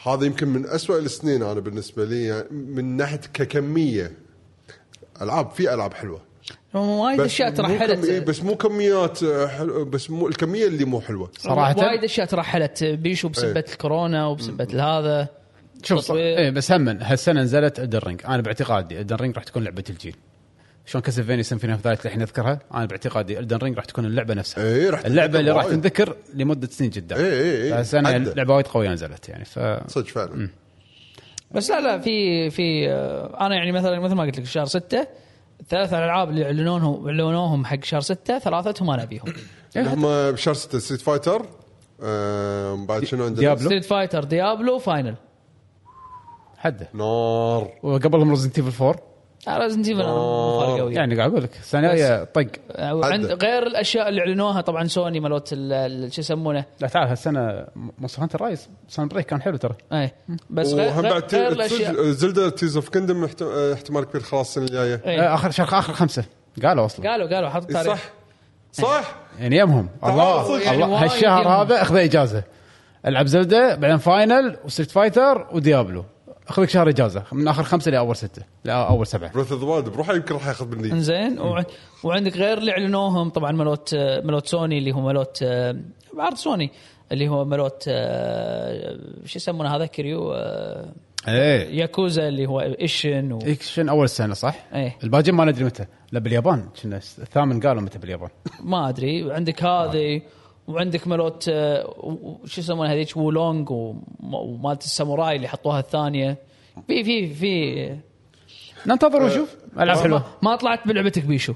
هذا 0.06 0.26
يمكن 0.26 0.48
من 0.48 0.66
أسوأ 0.66 0.98
السنين 0.98 1.43
أنا 1.43 1.60
بالنسبة 1.60 2.05
لي. 2.05 2.24
يعني 2.24 2.48
من 2.51 2.97
ناحية 2.97 3.16
ككمية. 3.16 4.18
ألعاب 5.22 5.51
في 5.51 5.74
ألعاب 5.74 5.94
حلوة. 5.94 6.20
وايد 6.74 7.20
بس 7.20 7.26
أشياء 7.26 7.51
كم- 7.51 7.66
إيه، 7.66 7.78
ترحلت 7.78 8.28
بس 8.28 8.42
مو 8.42 8.55
كميات 8.55 9.22
آه، 9.22 9.46
حلو 9.46 9.84
بس 9.84 10.10
مو 10.10 10.28
الكمية 10.28 10.66
اللي 10.66 10.84
مو 10.84 11.01
حلوة 11.01 11.30
صراحة. 11.38 11.78
وايد 11.78 12.05
أشياء 12.05 12.26
ترحلت 12.26 12.84
بيشو 12.84 13.28
بسبة 13.28 13.48
إيه. 13.60 13.64
الكورونا 13.72 14.26
وبسبة 14.26 14.68
هذا 14.98 15.28
شوف. 15.82 16.10
إيه 16.12 16.51
بس 16.51 16.72
هم 16.72 16.88
هالسنة 16.88 17.40
نزلت 17.42 17.80
Elden 17.81 17.98
Ring 17.98 18.20
أنا 18.28 18.42
باعتقادي 18.42 19.01
Elden 19.01 19.16
Ring 19.16 19.35
راح 19.34 19.44
تكون 19.44 19.64
لعبة 19.64 19.84
الجيل 19.90 20.14
شلون 20.86 21.02
Castlevania 21.02 21.43
Symphony 21.43 21.72
of 21.72 21.85
the 21.85 21.93
Night 21.93 22.06
الحين 22.06 22.22
اذكرها 22.22 22.59
أنا 22.74 22.84
باعتقادي 22.86 23.38
Elden 23.39 23.56
Ring 23.56 23.76
راح 23.76 23.84
تكون 23.84 24.05
اللعبة 24.05 24.34
نفسها 24.34 24.64
إيه، 24.64 24.90
راح 24.90 25.05
اللعبة 25.05 25.40
اللي 25.40 25.51
راح. 25.51 25.66
تنذكر 25.66 26.16
لمدة 26.34 26.66
سنين 26.70 26.90
جدا 26.90 27.16
إيه، 27.16 27.22
إيه، 27.32 27.62
إيه. 27.62 27.70
فالسنه 27.70 28.09
عدة. 28.09 28.34
لعبة 28.34 28.55
وايد 28.55 28.66
قوية 28.66 28.88
نزلت 28.90 29.28
يعني 29.28 29.44
ف 29.44 29.59
صدق 29.88 30.06
فعلا 30.06 30.48
بس 31.51 31.70
لا 31.70 31.80
لا 31.80 31.98
في 32.01 32.51
في 32.51 32.88
آه، 32.90 33.46
أنا 33.46 33.55
يعني 33.55 33.72
مثلا 33.72 34.01
مثل 34.01 34.14
ما 34.14 34.22
قلت 34.22 34.38
لك 34.38 34.46
شهر 34.46 34.64
ستة 34.66 35.06
ثلاث 35.68 35.94
الألعاب 35.94 36.31
اللي 36.31 36.44
اعلنوهم 36.44 37.06
اعلنوهم 37.06 37.64
حق 37.64 37.85
شهر 37.85 38.01
ستة 38.01 38.39
ثلاثتهم 38.39 38.90
أنا 38.90 39.02
أبيهم. 39.02 39.24
اللي 39.76 39.90
هم 39.90 40.32
بشهر 40.32 40.55
6 40.55 40.78
Street 40.78 41.01
Fighter 41.01 41.43
بعد 42.86 43.05
شنو 43.05 43.24
عندنا؟ 43.24 43.40
Diablo. 43.40 43.66
Street 43.66 43.85
Fighter 43.85 44.24
Diablo 44.24 44.78
Final 44.78 45.14
حده 46.59 46.89
نار. 46.94 47.70
وقبلهم 47.82 48.31
Resident 48.31 48.59
Evil 48.59 48.85
4 48.85 49.14
Resident 49.48 49.89
Evil 49.89 50.02
قوي 50.02 50.94
يعني 50.94 51.16
قاعد 51.16 51.30
أقول 51.30 51.42
لك 51.42 51.50
السنة 51.56 51.90
الجايه 51.92 52.24
طق. 52.24 52.46
عند 52.78 53.26
غير 53.26 53.66
الأشياء 53.66 54.08
اللي 54.08 54.20
اعلنوها 54.20 54.60
طبعا 54.60 54.86
سوني 54.86 55.20
مالوت 55.20 55.52
ال- 55.52 55.72
ال- 55.72 56.12
شو 56.12 56.20
يسمونه؟ 56.20 56.64
لا 56.80 56.88
تعال 56.88 57.08
هالسنة 57.08 57.66
Monster 57.98 58.22
Hunter 58.22 58.40
Rise 58.43 58.68
Sunbreak 58.89 59.26
كان 59.26 59.42
حلو 59.42 59.56
ترى. 59.56 59.74
اي 59.92 60.12
بس 60.50 60.72
غير, 60.72 60.88
وهم 60.88 61.00
غير, 61.00 61.12
بعد 61.12 61.34
غير 61.34 61.52
الأشياء. 61.52 62.02
Zelda 62.02 62.48
Tears 62.48 62.76
of 62.76 62.89
the 62.89 62.99
Kingdom 62.99 63.24
احتمال 63.24 64.04
كبير 64.04 64.22
خلاص 64.22 64.48
السنة 64.48 64.64
الجاية. 64.64 65.02
إيه. 65.06 65.20
آه، 65.20 65.34
آخر 65.34 65.50
شهر 65.50 65.68
آخر 65.78 65.92
خمسة. 65.92 66.24
قالوا 66.64 66.86
أصلا. 66.86 67.10
قالوا 67.10 67.34
قالوا 67.34 67.48
حطوا 67.48 67.68
إيه، 67.68 67.74
تاريخ. 67.82 68.10
صح. 68.72 68.82
صح 68.84 69.14
يعني 69.40 69.56
يمهم. 69.56 69.88
الله. 70.04 70.60
يعني 70.62 70.84
الله 70.84 71.04
هالشهر. 71.04 71.48
هذا 71.48 71.82
أخذ 71.82 71.96
إجازة. 71.96 72.42
ألعب 73.06 73.26
Zelda 73.26 73.74
بعدين 73.74 73.96
Final 73.97 74.56
و 74.64 74.68
Street 74.68 74.90
Fighter 74.90 75.47
و 75.52 75.59
Diablo. 75.59 76.05
اخذ 76.48 76.62
لك 76.62 76.68
شهر 76.68 76.88
إجازة. 76.88 77.22
من 77.32 77.48
آخر 77.48 77.62
خمسة 77.62 77.90
لأول 77.90 78.16
ستة 78.16 78.42
لا 78.64 78.88
اول 78.88 79.06
سبعة. 79.06 79.32
Breath 79.32 79.52
of 79.52 79.60
the 79.60 79.66
Wild 79.66 79.89
بروحه 79.88 80.14
يمكن 80.14 80.34
راح 80.34 80.46
ياخذ 80.46 80.76
مني. 80.76 80.92
إنزين 80.92 81.38
وع- 81.40 81.64
وعندك 82.04 82.36
غير 82.36 82.58
اللي 82.58 82.70
أعلنوهم 82.72 83.28
طبعا 83.30 83.52
مالوت 83.52 83.94
مالوت 83.94 84.46
سوني 84.46 84.78
اللي 84.78 84.92
هو 84.92 85.00
مالوت 85.00 85.38
آه، 85.42 85.76
عرض 86.18 86.36
سوني 86.36 86.70
اللي 87.12 87.28
هو 87.28 87.44
مالوت 87.44 87.84
آه، 87.88 88.98
شو 89.24 89.36
يسمونه 89.38 89.76
هذا 89.76 89.86
كريو 89.86 90.32
آه، 90.32 90.92
إيه. 91.28 91.80
ياكوزا 91.80 92.28
اللي 92.28 92.46
هو 92.46 92.60
إيشن 92.60 93.32
و... 93.32 93.38
اكشن 93.38 93.88
أول 93.88 94.08
سنة 94.08 94.34
صح؟ 94.34 94.56
إيه. 94.74 94.96
الباجين 95.04 95.34
ما 95.34 95.44
ندري 95.44 95.64
متى 95.64 95.84
لا 96.12 96.20
باليابان 96.20 96.68
كنا 96.82 96.96
الثامن 96.96 97.60
قالوا 97.60 97.82
متى 97.82 97.98
باليابان. 97.98 98.28
ما 98.60 98.88
أدري 98.88 99.24
وعندك 99.24 99.62
هذه 99.64 100.22
وعندك 100.69 101.09
مالوت 101.09 101.49
آه، 101.49 101.95
شو 102.45 102.61
يسمونها 102.61 102.93
هذيك؟ 102.93 103.16
وولونج 103.16 103.70
وم- 103.70 104.03
ومالت 104.35 104.82
الساموراي 104.85 105.36
اللي 105.36 105.49
حطوها 105.49 105.81
الثانية. 105.81 106.36
في 106.89 107.05
في 107.05 107.35
في 107.35 107.97
ننتظر 108.86 109.23
ونشوف. 109.23 109.57
ألعاب 109.78 109.99
حلوة. 109.99 110.24
ما 110.43 110.57
طلعت 110.57 110.89
بلعبتك 110.89 111.24
بيشو. 111.24 111.55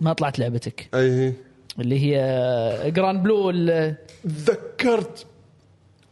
ما 0.00 0.12
طلعت 0.12 0.38
لعبتك. 0.38 0.88
أي. 0.94 1.10
هي 1.28 1.32
اللي 1.80 2.00
هي 2.00 2.20
آه، 2.20 2.88
Granblue 2.88 3.50
تذكرت 4.22 5.26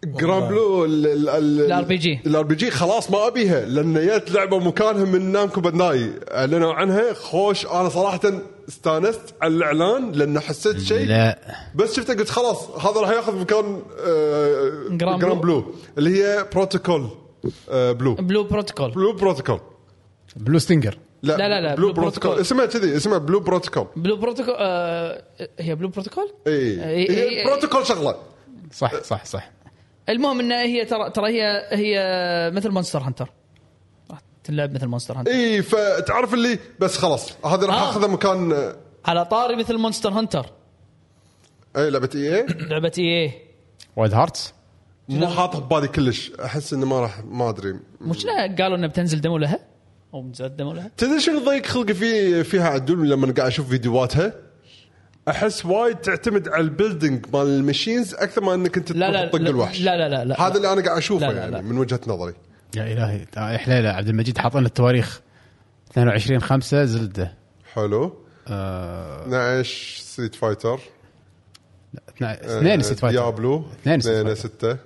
Gran 0.05 0.49
blue 0.49 0.85
ال 0.85 1.87
RPG. 1.87 2.27
ال 2.27 2.43
RPG. 2.43 2.71
خلاص 2.71 3.11
ما 3.11 3.27
أبيها 3.27 3.65
لأن 3.67 4.07
جت 4.07 4.31
لعبة 4.31 4.59
مكانها 4.59 5.05
من 5.05 5.33
Namco 5.33 5.61
Bandai 5.61 6.11
أعلنوا 6.31 6.75
عنها. 6.75 7.13
خوش 7.13 7.67
أنا 7.67 7.89
صراحة 7.89 8.21
استانست 8.69 9.21
على 9.43 9.55
الإعلان 9.55 10.13
لأن 10.13 10.41
حسيت 10.41 10.79
شيء. 10.81 11.07
لا. 11.07 11.39
بس 11.75 11.97
شفته 11.97 12.15
قلت 12.15 12.31
خلاص 12.31 12.71
هذا 12.71 13.01
راح 13.01 13.11
يأخذ 13.11 13.37
مكان 13.41 13.83
آه 14.01 14.71
Gran 14.91 15.19
Granblue. 15.19 15.61
Blue 15.61 15.75
اللي 15.99 16.25
هي 16.25 16.47
بروتوكول 16.53 17.09
آه 17.71 17.93
Blue. 17.93 18.15
Blue 18.15 18.45
Protocol. 18.45 18.91
Blue 18.91 19.13
Protocol. 19.13 19.61
Blue 20.37 20.59
Stinger. 20.59 20.99
لا 21.23 21.37
لا، 21.37 21.49
لا، 21.49 21.61
لا، 21.61 21.75
Blue 21.75 21.87
Blue 21.87 21.93
Protocol. 22.03 22.31
Protocol. 22.31 22.41
اسمها 22.41 22.67
كذي 22.67 22.97
اسمها 22.97 23.19
Blue 23.19 23.41
Protocol. 23.41 23.87
Blue 23.97 24.17
Protocol 24.17 24.55
آه 24.59 25.23
هي 25.59 25.75
Blue 25.75 25.89
Protocol؟ 25.89 26.31
اي 26.47 26.81
هي 26.81 27.45
إي- 27.45 27.47
بروتوكول 27.49 27.87
شغلة. 27.87 28.17
صح 28.73 29.03
صح 29.03 29.25
صح. 29.25 29.56
المهم 30.09 30.41
انها 30.41 30.63
هي 30.63 30.85
ترى 30.85 31.11
ترى 31.11 31.31
هي 31.31 31.69
هي 31.71 32.51
مثل 32.55 32.71
Monster 32.71 32.99
Hunter 32.99 33.31
راح 34.11 34.19
تلعب 34.45 34.75
مثل 34.75 34.87
Monster 34.87 35.19
Hunter 35.19 35.31
إي 35.31 35.63
فتعرف 35.63 36.35
اللي 36.35 36.59
بس 36.81 36.99
خلاص 36.99 37.33
هذا 37.47 37.67
راح 37.67 37.77
آه. 37.77 37.91
اخذه 37.91 38.07
مكان 38.07 38.53
آه، 38.53 38.77
على 39.05 39.25
طاري 39.25 39.57
مثل 39.57 39.79
Monster 39.79 40.11
Hunter 40.11 40.47
إي 41.77 41.91
لعبة 41.91 42.11
EA. 42.15 42.47
لعبة 42.71 42.93
EA. 42.99 43.25
Wild 43.25 44.15
Hearts؟ 44.15 44.55
مو 45.09 45.27
حاطه 45.27 45.61
ببالي 45.61 45.89
كلش 45.89 46.33
أحس 46.45 46.73
إنه 46.73 46.87
ما 46.87 47.01
راح 47.01 47.25
ما 47.25 47.49
أدري. 47.51 47.81
مو 48.01 48.15
كنا 48.15 48.57
قالوا 48.63 48.77
إنه 48.77 48.87
بتنزل 48.87 49.21
demo 49.21 49.39
لها؟ 49.39 49.59
أو 50.15 50.23
نزلت 50.23 50.53
demo 50.53 50.73
لها؟ 50.73 50.91
تدري 50.97 51.21
شنو 51.21 51.39
ضيق 51.39 51.67
خلقي 51.67 51.95
في 51.95 52.45
فيها 52.45 52.69
عدول 52.69 53.11
لما 53.11 53.33
قاعد 53.33 53.47
أشوف 53.47 53.69
فيديوهاتها؟ 53.69 54.33
أحس 55.29 55.67
وايد 55.67 55.97
تعتمد 55.97 56.49
على 56.49 56.61
ال 56.63 56.70
building 56.70 57.27
مال 57.33 57.47
ال 57.47 57.54
machines 57.54 58.15
أكثر 58.15 58.41
ما 58.45 58.55
إنك 58.55 58.77
أنت 58.77 58.93
لا 58.93 59.11
لا 59.11 59.27
تطق 59.27 59.35
الوحش. 59.37 59.81
لا 59.81 59.97
لا 59.97 60.09
لا, 60.09 60.25
لا 60.25 60.47
هذا 60.47 60.57
اللي 60.57 60.73
أنا 60.73 60.83
قاعد 60.85 60.97
أشوفه 60.97 61.27
لا، 61.27 61.33
لا، 61.33 61.39
يعني 61.39 61.51
لا. 61.53 61.61
من 61.61 61.79
وجهة 61.79 62.01
نظري. 62.07 62.35
يا 62.77 62.83
إلهي 62.93 63.27
يا 63.53 63.59
حليلة 63.59 63.89
عبد 63.89 64.09
المجيد 64.09 64.39
حاط 64.39 64.57
لنا 64.57 64.67
التواريخ 64.67 65.21
22 65.91 66.41
5 66.41 66.85
Zelda. 66.85 67.35
حلو. 67.75 68.17
آه. 68.49 69.23
12 69.27 70.01
Street 70.03 70.35
Fighter 70.35 70.81
اثنين 72.21 72.83
Street 72.83 72.99
Fighter 72.99 73.21
Diablo 73.21 73.65
اثنين 73.83 74.01
Street 74.01 74.13
2 74.15 74.35
Fighter 74.35 74.41
6 74.41 74.79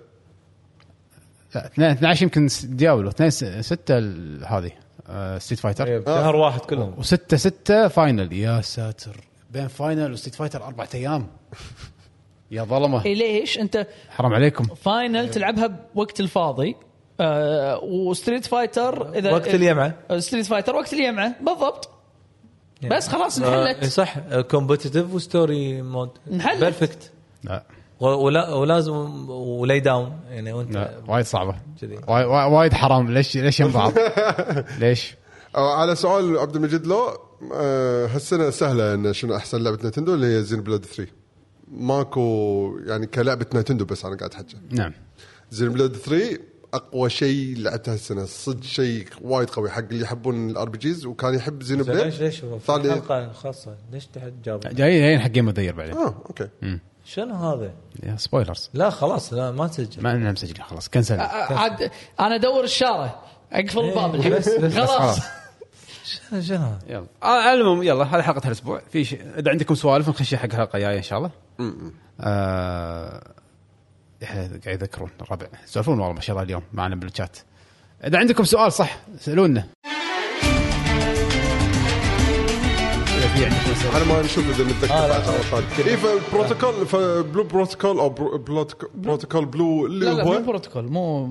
لا 1.54 1.66
اثنين 1.66 1.90
12 1.90 2.22
يمكن 2.22 2.48
س- 2.48 2.64
Diablo 2.64 3.08
اثنين 3.08 3.30
س- 3.30 3.44
ستة 3.44 3.98
ال- 3.98 4.44
هذه 4.46 4.70
آه 5.08 5.38
Street 5.38 5.58
Fighter 5.58 5.98
بشهر 5.98 6.36
واحد 6.36 6.60
كلهم. 6.60 6.94
وستة 6.98 7.36
ستة 7.36 7.88
Final 7.88 8.32
يا 8.32 8.60
ساتر. 8.60 9.16
بين 9.50 9.68
Final 9.68 10.12
و 10.12 10.15
Street 10.15 10.34
Fighter 10.34 10.64
أربعة 10.64 10.88
أيام. 10.94 11.26
يا 12.50 12.62
ظلمة. 12.64 13.04
إيه 13.04 13.14
ليش؟ 13.14 13.58
أنت 13.58 13.86
حرام 14.10 14.34
عليكم. 14.34 14.64
Final 14.64 15.30
تلعبها 15.30 15.66
بوقت 15.94 16.20
الفاضي. 16.20 16.76
آه 17.20 17.78
و 17.84 17.93
Street 17.93 18.46
Fighter 18.46 19.14
إذا 19.14 19.32
وقت 19.32 19.54
اليمعة. 19.54 19.94
Street 20.18 20.46
Fighter 20.46 20.74
وقت 20.76 20.92
اليمعة. 20.92 21.34
بالضبط. 21.42 21.90
بس 22.90 23.08
خلاص 23.08 23.40
آه، 23.42 23.70
انحلت 23.70 23.84
صح. 23.84 24.18
competitive 24.40 25.14
و 25.14 25.26
story 25.26 25.82
mode 25.82 26.10
انحلت. 26.32 26.60
perfect 26.60 27.10
لا. 27.44 27.62
ولا 28.00 28.54
ولازم 28.54 28.92
ولي 29.30 29.80
داون 29.80 30.20
يعني 30.30 30.52
وانت 30.52 30.90
وايد 31.08 31.24
صعبة. 31.24 31.54
كذي. 31.80 31.98
وايد- 32.08 32.72
حرام. 32.74 33.10
ليش 33.10 33.36
ليش 33.36 33.62
بعض 33.62 33.92
ليش؟ 34.80 35.14
آه، 35.56 35.74
على 35.80 35.94
سؤال 35.94 36.38
عبد 36.38 36.56
المجيد 36.56 36.86
لو 36.86 37.29
آه، 37.52 38.06
هالسنة 38.06 38.50
سهلة 38.50 38.94
إن 38.94 39.12
شنو 39.12 39.36
أحسن 39.36 39.62
لعبة 39.62 39.88
Nintendo 39.88 40.14
اللي 40.14 40.26
هي 40.38 40.42
Xenoblade 40.42 40.84
3 40.84 41.12
ماكو 41.68 42.78
يعني 42.86 43.06
كلعبة 43.06 43.46
Nintendo 43.54 43.84
بس 43.84 44.04
أنا 44.04 44.16
قاعد 44.16 44.34
احكي 44.34 44.56
نعم. 44.70 44.92
Xenoblade 45.50 45.96
3 45.96 46.38
أقوى 46.74 47.10
شيء 47.10 47.54
لعبته 47.58 47.92
هالسنة. 47.92 48.24
صدق 48.24 48.62
شيء 48.62 49.06
وايد 49.22 49.50
قوي 49.50 49.70
حق 49.70 49.78
اللي 49.90 50.00
يحبون 50.04 50.50
ال 50.50 50.68
RPGs 50.68 51.06
وكان 51.06 51.34
يحب 51.34 51.62
Xenoblade 51.62 52.04
ليش 52.04 52.20
ليش 52.20 52.44
هو 52.44 52.58
في 52.58 52.66
ثاني- 52.66 52.92
حلقة 52.92 53.32
خاصة. 53.32 53.74
ليش 53.92 54.06
تحت 54.06 54.32
جاب 54.44 54.60
جايين 54.60 54.76
جايين 55.02 55.20
حق 55.20 55.28
جيم 55.28 55.46
مدير 55.46 55.74
بعدين. 55.74 55.94
آه 55.96 56.22
أوكي. 56.26 56.48
شنو 57.04 57.34
هذا؟ 57.34 57.72
يا 58.02 58.16
spoilers 58.16 58.70
لا 58.74 58.90
خلاص 58.90 59.32
لا 59.32 59.50
ما 59.50 59.66
تسجل. 59.66 60.02
ما 60.02 60.14
لنا 60.14 60.32
مسجلين 60.32 60.62
خلاص 60.62 60.88
cancel. 60.88 61.14
آه، 61.14 61.52
عاد 61.52 61.90
أنا 62.20 62.34
أدور 62.34 62.64
الشاره 62.64 63.22
أقفل 63.52 63.78
الباب 63.80 64.10
إيه، 64.14 64.20
الحين 64.20 64.32
بس- 64.32 64.48
بس- 64.48 64.74
خلاص. 64.74 64.90
خلاص. 64.90 65.18
شنو؟ 66.40 66.72
يلا. 66.88 67.06
آه 67.22 67.52
المهم 67.52 67.82
يلا 67.82 68.04
هذه 68.04 68.22
حلقة 68.22 68.46
هالاسبوع 68.46 68.82
في 68.92 69.04
شيء 69.04 69.22
إذا 69.38 69.50
عندكم 69.50 69.74
سوالف 69.74 70.08
نخش 70.08 70.34
حق 70.34 70.52
حلقه 70.52 70.78
جاية 70.78 70.98
إن 70.98 71.02
شاء 71.02 71.18
الله. 71.18 71.30
آه 72.20 73.22
قاعد 74.22 74.66
يذكرون 74.66 75.10
الربع 75.20 75.46
يسولفون 75.64 75.98
والله 76.00 76.14
ما 76.14 76.20
شاء 76.20 76.36
الله 76.36 76.46
اليوم 76.46 76.62
معنا 76.72 76.96
بالشات 76.96 77.38
إذا 78.04 78.18
عندكم 78.18 78.44
سؤال 78.44 78.72
صح 78.72 78.96
سألونا. 79.18 79.66
في 83.34 83.44
عندكم 83.44 83.70
أسئلة. 83.70 83.94
على 83.94 84.04
ما 84.04 84.22
نشوف 84.22 84.60
إذا 84.60 84.64
نتذكر 84.64 84.94
آه، 84.94 85.08
بعد. 85.52 85.64
اي 85.88 85.96
فالبروتوكول 85.96 86.86
فبلو 86.86 87.44
بروتوكول 87.44 87.98
أو 87.98 88.08
برو- 88.10 88.38
بروتوكول- 88.38 88.90
بروتوكول 88.94 89.44
بلو 89.46 89.86
اللي 89.86 90.06
لا 90.06 90.10
لا 90.10 90.24
مو 90.24 90.32
هو 90.32 90.42
بروتوكول 90.42 90.84
مو 90.84 91.28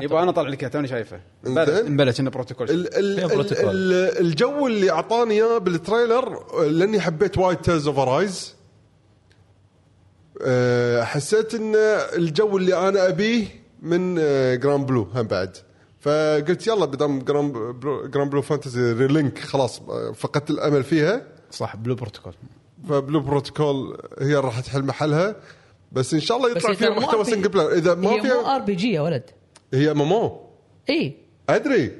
يبا 0.00 0.22
أنا 0.22 0.30
طالع 0.32 0.48
لك 0.48 0.62
إياه، 0.62 0.70
توني 0.70 0.88
شايفه. 0.88 1.20
مبلش 1.46 2.20
انه 2.20 2.30
بروتوكول. 2.30 2.66
الجو 4.20 4.66
اللي 4.66 4.90
أعطاني 4.90 5.34
إياه 5.34 5.58
بالتريلر 5.58 6.44
آه، 6.54 6.64
لأني 6.64 7.00
حبيت 7.00 7.38
وايد 7.38 7.58
تيرز 7.58 7.86
اوف 7.88 7.98
رايز 7.98 8.54
حسيت 11.02 11.54
إن 11.54 11.74
الجو 12.16 12.56
اللي 12.56 12.88
أنا 12.88 13.08
أبيه 13.08 13.46
من 13.82 14.16
آه، 14.18 14.54
Granblue 14.54 15.08
هم 15.14 15.22
بعد. 15.26 15.56
فقلت 16.04 16.66
يلا 16.66 16.84
بدام 16.84 17.18
Granblue, 17.18 18.42
Fantasy 18.42 18.92
Relink 18.92 19.38
خلاص 19.38 19.80
فقدت 20.14 20.50
الأمل 20.50 20.84
فيها. 20.84 21.26
صح 21.50 21.76
Blue 21.76 21.94
Protocol. 21.94 22.34
ف 22.88 22.94
Blue 22.94 23.20
Protocol 23.20 23.98
هي 24.20 24.34
راح 24.34 24.60
تحل 24.60 24.82
محلها. 24.82 25.36
بس 25.92 26.14
إن 26.14 26.20
شاء 26.20 26.36
الله 26.36 26.50
يطلع 26.50 26.70
هي 26.70 26.76
فيها 26.76 26.90
مو 26.90 27.00
محتوى. 27.00 27.24
single 27.24 27.48
player 27.48 27.72
إذا 27.72 27.94
ما 27.94 28.10
هي 28.10 28.16
مو 28.16 28.22
فيها 28.22 28.56
RPG 28.56 28.92
يا 28.92 29.00
ولد. 29.00 29.30
هي 29.74 29.94
MMO 29.94 30.40
إي. 30.90 31.16
أدري. 31.48 31.92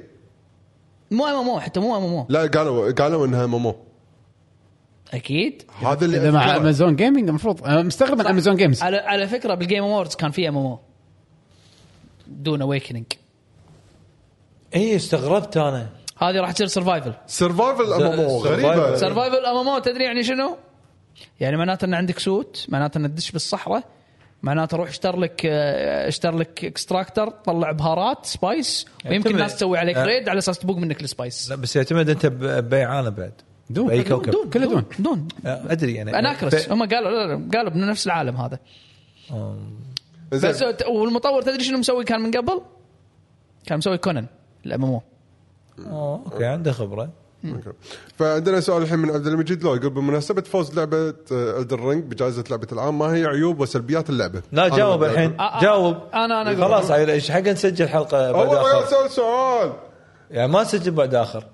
مو 1.11 1.25
ام 1.25 1.35
ام 1.35 1.49
أو 1.49 1.59
حتى 1.59 1.79
مو 1.79 1.97
ام 1.97 2.03
ام 2.03 2.13
أو 2.13 2.25
لا 2.29 2.47
قالوا 2.47 2.91
قالوا 2.91 3.25
إنها 3.25 3.45
MMO 3.45 3.75
أكيد. 5.13 5.63
هذا 5.79 6.05
اللي 6.05 6.17
إذا 6.17 6.31
مع. 6.31 6.55
Amazon 6.55 6.95
Gaming 6.95 7.29
المفروض 7.29 7.67
مستغرب 7.67 8.19
من 8.19 8.27
Amazon 8.27 8.55
Games 8.55 8.81
على 8.81 8.97
على 8.97 9.27
فكرة 9.27 9.55
بال 9.55 9.64
Game 9.64 9.83
Awards 9.83 10.15
كان 10.15 10.31
في 10.31 10.49
MMO 10.49 10.65
Dune 10.65 12.61
Awakening 12.61 13.05
اي 14.75 14.95
استغربت 14.95 15.57
أنا. 15.57 15.89
هذه 16.17 16.35
راح 16.39 16.51
تصير 16.51 16.67
survival 16.67 17.13
survival 17.27 17.93
MMO 17.93 18.43
Survival. 18.43 18.47
غريبة. 18.47 18.95
survival 18.95 19.45
MMO 19.45 19.79
تدري 19.79 20.03
يعني 20.03 20.23
شنو؟ 20.23 20.57
يعني 21.39 21.57
معناته 21.57 21.85
إن 21.85 21.93
عندك 21.93 22.19
suit 22.19 22.65
معناته 22.69 22.97
إن 22.97 23.15
تدش 23.15 23.31
بالصحراء 23.31 23.83
معناته 24.43 24.77
روح 24.77 24.89
اشتر 24.89 25.19
لك 25.19 25.41
آه، 25.45 26.07
اشتر 26.07 26.35
لك 26.37 26.65
extractor 26.65 27.29
طلع 27.29 27.71
بهارات 27.71 28.25
spice 28.25 28.85
ويمكن 29.09 29.29
الناس 29.29 29.55
تسوي 29.55 29.77
عليك 29.77 29.97
آه. 29.97 30.05
raid 30.05 30.29
على 30.29 30.37
أساس 30.37 30.59
تبوق 30.59 30.77
منك 30.77 31.01
ال 31.03 31.11
spice 31.11 31.49
لا 31.49 31.55
بس 31.55 31.75
يعتمد 31.75 32.09
أنت 32.09 32.25
ب- 32.25 32.69
باي 32.69 32.83
عالم 32.83 33.09
بعد. 33.09 33.33
Dune 33.69 33.87
بأي 33.87 34.01
Dune- 34.03 34.07
كوكب. 34.17 34.31
دون 34.31 34.49
كله 34.49 34.65
دون 34.67 34.83
دون. 34.99 35.27
آه، 35.45 35.61
أدري 35.71 35.93
يعني. 35.93 36.19
Arrakis 36.19 36.55
ف- 36.55 36.71
هم 36.71 36.83
قالوا 36.89 37.11
لا 37.11 37.33
لا 37.35 37.49
قالوا 37.57 37.69
بنفس 37.71 38.05
العالم 38.07 38.35
هذا. 38.37 38.59
بس 40.31 40.63
والمطور 40.87 41.41
تدري 41.41 41.63
شنو 41.63 41.77
مسوي؟ 41.77 42.03
كان 42.03 42.21
من 42.21 42.31
قبل؟ 42.31 42.61
كان 43.65 43.77
مسوي 43.77 43.97
Conan 43.97 44.25
ال 44.65 44.85
MMO 44.85 45.01
أوه، 45.79 46.21
أوكي 46.31 46.45
عنده 46.45 46.71
خبرة. 46.71 47.09
أوكي. 47.45 47.71
فعندنا 48.17 48.59
سؤال 48.59 48.81
الحين 48.83 48.99
من 48.99 49.09
عبد 49.11 49.27
المجيد. 49.27 49.63
لو 49.63 49.75
يقول 49.75 49.89
بمناسبة 49.89 50.41
فوز 50.41 50.75
لعبة 50.79 51.13
Elden 51.31 51.79
Ring 51.79 52.03
بجائزة 52.03 52.43
لعبة 52.49 52.67
العام 52.71 52.99
ما 52.99 53.05
هي 53.05 53.25
عيوب 53.25 53.59
وسلبيات 53.59 54.09
اللعبة؟ 54.09 54.41
لا 54.51 54.67
جاوب. 54.67 55.03
الحين. 55.03 55.37
جاوب. 55.61 55.95
أنا- 55.97 56.15
أنا 56.15 56.41
أقول. 56.51 56.57
خلاص 56.63 56.91
إيش 56.91 57.31
حق 57.31 57.39
نسجل 57.39 57.89
حلقة 57.89 58.31
بعد 58.31 58.47
آخر؟ 58.47 58.85
سأل 58.85 59.11
سؤال. 59.11 59.73
يعني 60.31 60.51
ما 60.51 60.61
نسجل 60.61 60.91
بعد 60.91 61.15
آخر. 61.15 61.45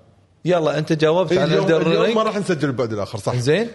يلا 0.44 0.78
أنت 0.78 0.92
جاوبت 0.92 1.32
عن 1.32 1.52
الدر 1.52 1.82
اليوم 1.86 2.00
ما 2.00 2.04
رينج 2.04 2.16
راح 2.18 2.36
نسجل 2.38 2.72
بعد 2.72 2.92
الآخر 2.92 3.18
صح. 3.18 3.34
زين. 3.36 3.68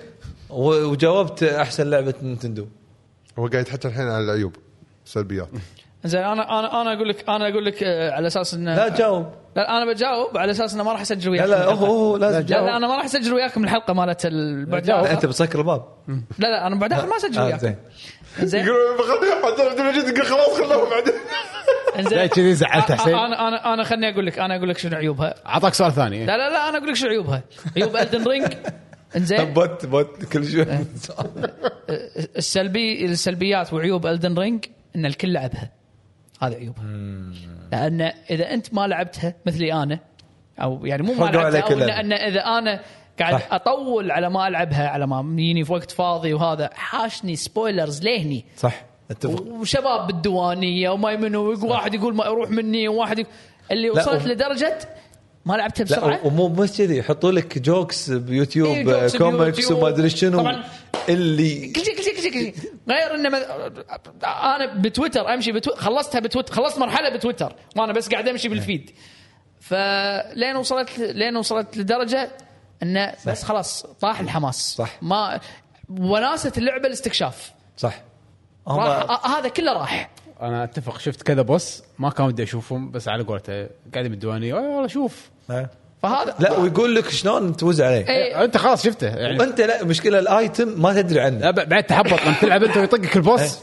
وجاوبت 0.49 1.43
أحسن 1.43 1.89
لعبة 1.89 2.13
نينتندو 2.21 2.65
هو 3.39 3.47
قاعد 3.47 3.61
يتحكى 3.61 3.87
الحين 3.87 4.07
عن 4.07 4.23
العيوب 4.23 4.55
سلبيات. 5.05 5.49
زين 6.03 6.21
أنا 6.21 6.59
أنا 6.59 6.81
أنا 6.81 6.93
أقول 6.93 7.09
لك 7.09 7.29
أنا 7.29 7.47
أقول 7.49 7.65
لك 7.65 7.83
آه، 7.83 8.11
على 8.11 8.27
أساس 8.27 8.53
انه 8.53 8.75
لا 8.75 8.89
جاوب. 8.89 9.25
لا 9.55 9.77
أنا 9.77 9.93
بجاوب 9.93 10.37
على 10.37 10.51
أساس 10.51 10.73
إنه 10.73 10.83
ما 10.83 10.91
راح 10.91 11.01
أسجل 11.01 11.25
لا 11.35 11.43
وياكم 11.45 11.49
لا 11.51 11.63
هو 11.65 11.71
الحلقة. 11.71 11.87
هو 11.87 12.17
لازم 12.17 12.39
لا, 12.39 12.61
لا 12.61 12.77
أنا 12.77 12.87
ما 12.87 12.95
راح 12.95 13.05
أسجل 13.05 13.33
وياكم 13.33 13.63
الحلقة 13.63 13.93
مالت 13.93 14.25
ال- 14.25 14.65
بعد 14.65 14.87
لا،. 14.87 15.11
أنت 15.11 15.25
بتسكر 15.25 15.59
الباب. 15.59 15.85
لا 16.39 16.47
لا 16.47 16.67
أنا 16.67 16.75
بعد 16.75 16.93
ما 16.93 17.17
أسجل 17.17 17.39
آه، 17.39 17.45
وياكم. 17.45 17.59
زين. 17.59 17.75
زين. 18.39 18.65
يقول 18.65 18.97
بخليه 18.97 19.65
عبد 19.69 19.79
المجيد 19.79 20.07
يقول 20.07 20.25
خلاص 20.25 20.57
خلوه 20.61 20.89
بعدين 20.89 21.13
لا، 22.11 22.25
كذي 22.27 22.53
زعلت 22.53 22.91
حسين. 22.91 23.15
أنا 23.15 23.47
أنا 23.47 23.73
أنا 23.73 23.83
خليني 23.83 24.09
أقول 24.09 24.25
لك 24.25 24.39
أنا 24.39 24.55
أقول 24.55 24.69
لك 24.69 24.77
شنو 24.77 24.97
عيوبها. 24.97 25.33
أعطاك 25.45 25.73
سؤال 25.73 25.91
ثاني. 25.91 26.25
لا 26.25 26.37
لا 26.37 26.49
لا 26.49 26.69
أنا 26.69 26.77
أقول 26.77 26.89
لك 26.89 26.95
شنو 26.95 27.09
عيوبها. 27.09 27.43
عيوب 27.77 27.97
Elden 27.97 28.23
Ring 28.27 28.53
انزين 29.15 29.53
بوت 29.53 29.85
بوت 29.85 30.23
كل 30.33 30.47
شوي. 30.47 30.65
السلبي 32.37 33.05
السلبيات 33.05 33.73
وعيوب 33.73 34.07
Elden 34.07 34.39
Ring 34.39 34.65
إن 34.95 35.05
الكل 35.05 35.33
لعبها. 35.33 35.71
هذه 36.41 36.53
عيوبها 36.55 36.83
لأن 37.71 38.01
إذا 38.29 38.53
أنت 38.53 38.73
ما 38.73 38.87
لعبتها 38.87 39.33
مثلي 39.45 39.73
أنا 39.73 39.99
أو 40.61 40.85
يعني 40.85 41.03
مو 41.03 41.13
ما 41.13 41.25
لعبتها 41.25 41.61
أو 41.61 41.67
إن. 41.77 41.89
ان 41.89 42.13
إذا 42.13 42.41
أنا 42.41 42.79
قاعد 43.19 43.33
صح. 43.39 43.53
أطول 43.53 44.11
على 44.11 44.29
ما 44.29 44.47
ألعبها 44.47 44.87
على 44.87 45.07
ما 45.07 45.25
يجيني 45.33 45.63
في 45.65 45.73
وقت 45.73 45.91
فاضي 45.91 46.33
وهذا 46.33 46.69
حاشني 46.73 47.35
spoilers 47.35 48.03
لهني 48.03 48.45
صح 48.57 48.85
أتفق 49.11 49.41
وشباب 49.41 50.07
بالديوانية 50.07 50.89
وما 50.89 51.15
منو 51.15 51.69
واحد 51.69 51.93
يقول 51.93 52.15
ما 52.15 52.25
يروح 52.25 52.49
مني 52.49 52.87
وواحد 52.87 53.19
يقول 53.19 53.31
اللي 53.71 53.89
وصلت 53.89 54.25
و- 54.25 54.27
لدرجة 54.27 54.77
ما 55.45 55.53
لعبتها 55.53 55.83
بسرعة 55.83 56.07
لا 56.09 56.25
ومو 56.25 56.47
بس 56.47 56.77
كذي 56.77 56.97
يحطوا 56.97 57.31
لك 57.31 57.57
jokes 57.59 58.09
ب 58.11 58.18
YouTube 58.18 58.67
إيه، 58.67 58.83
jokes 58.83 59.17
comics. 59.17 59.71
وما 59.71 59.87
أدري 59.87 60.09
شنو 60.09 60.37
طبعاً. 60.39 60.63
اللي 61.09 61.71
كل 61.71 61.81
شيء 61.85 61.97
كل 61.97 62.03
شيء 62.03 62.15
كل 62.15 62.21
شيء 62.21 62.31
كل 62.33 62.39
شيء. 62.39 62.55
غير 62.89 63.15
إنه 63.15 63.29
مذ... 63.29 63.41
أنا 64.23 64.73
بتويتر 64.75 65.33
امشي 65.33 65.51
بتويتر 65.51 65.81
خلصتها 65.81 66.19
بتويتر 66.19 66.53
خلصت 66.53 66.77
مرحلة 66.79 67.09
بتويتر 67.09 67.55
وأنا 67.75 67.93
بس 67.93 68.09
قاعد 68.09 68.27
أمشي 68.27 68.49
بال 68.49 68.61
feed. 68.61 68.91
فلين 69.59 70.55
وصلت 70.55 70.99
لين 70.99 71.35
وصلت 71.37 71.77
لدرجة 71.77 72.31
انه 72.83 73.13
بس 73.27 73.43
خلاص 73.43 73.85
طاح 73.85 74.19
الحماس. 74.19 74.75
صح. 74.75 74.97
ما 75.01 75.39
وناسة 75.89 76.51
اللعبة 76.57 76.87
الاستكشاف. 76.87 77.51
صح. 77.77 78.01
راح 78.67 79.09
آه، 79.09 79.27
هذا 79.27 79.49
كله 79.49 79.73
راح. 79.73 80.09
أنا 80.41 80.63
أتفق. 80.63 80.99
شفت 80.99 81.21
كذا 81.21 81.41
boss 81.41 81.83
ما 81.99 82.09
كان 82.09 82.25
ودي 82.25 82.43
أشوفهم 82.43 82.91
بس 82.91 83.07
على 83.07 83.23
قولته 83.23 83.67
قاعدين 83.93 84.11
بالديوانية. 84.11 84.53
"أوه، 84.53 84.69
والله 84.69 84.87
شوف. 84.87 85.29
فهذا 86.03 86.35
لا 86.39 86.57
ويقول 86.57 86.95
لك 86.95 87.09
شلون 87.09 87.55
توز 87.57 87.81
عليه؟ 87.81 88.07
إيه. 88.09 88.43
انت 88.43 88.57
خلاص 88.57 88.83
شفته. 88.85 89.07
يعني. 89.07 89.39
وانت 89.39 89.61
لا 89.61 89.83
مشكلة 89.83 90.19
ال 90.19 90.32
item 90.32 90.81
ما 90.81 91.01
تدري 91.01 91.19
عنه. 91.21 91.51
بعد 91.51 91.83
تحبط 91.83 92.21
لما 92.25 92.35
تلعب 92.41 92.63
انت 92.63 92.77
ويطقك 92.77 93.15
ال 93.15 93.23
boss. 93.23 93.59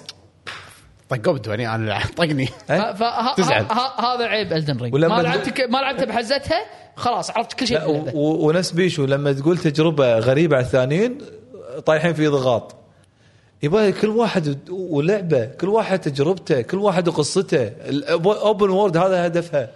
طقوا 1.09 1.33
بالديوانيه 1.33 1.75
أنا 1.75 2.01
طقني. 2.17 2.49
إيه؟ 2.71 2.93
تزعل. 3.37 3.65
فهذا 3.67 4.25
عيب 4.25 4.53
Elden 4.53 4.77
Ring 4.79 4.95
ما 4.97 5.23
لعبت 5.23 5.61
ما 5.61 5.79
لعبتها 5.79 6.05
بحزتها 6.05 6.59
خلاص 6.97 7.31
عرفت 7.31 7.53
كل 7.53 7.67
شيء 7.67 7.81
و- 8.15 8.47
ونفس 8.49 8.71
بيشو 8.71 9.05
لما 9.05 9.33
تقول 9.33 9.59
تجربة 9.59 10.19
غريبة 10.19 10.57
على 10.57 10.65
الثانيين 10.65 11.19
طايحين 11.87 12.15
في 12.15 12.27
ضغاط. 12.27 12.77
يبغى 13.63 13.93
كل 13.93 14.09
واحد 14.09 14.59
ولعبة 14.71 15.45
كل 15.45 15.69
واحد 15.69 15.99
تجربته 16.01 16.61
كل 16.61 16.79
واحد 16.79 17.09
وقصته 17.09 17.63
الاوبن 17.89 18.71
وورد 18.71 18.97
هذا 18.97 19.27
هدفها. 19.27 19.69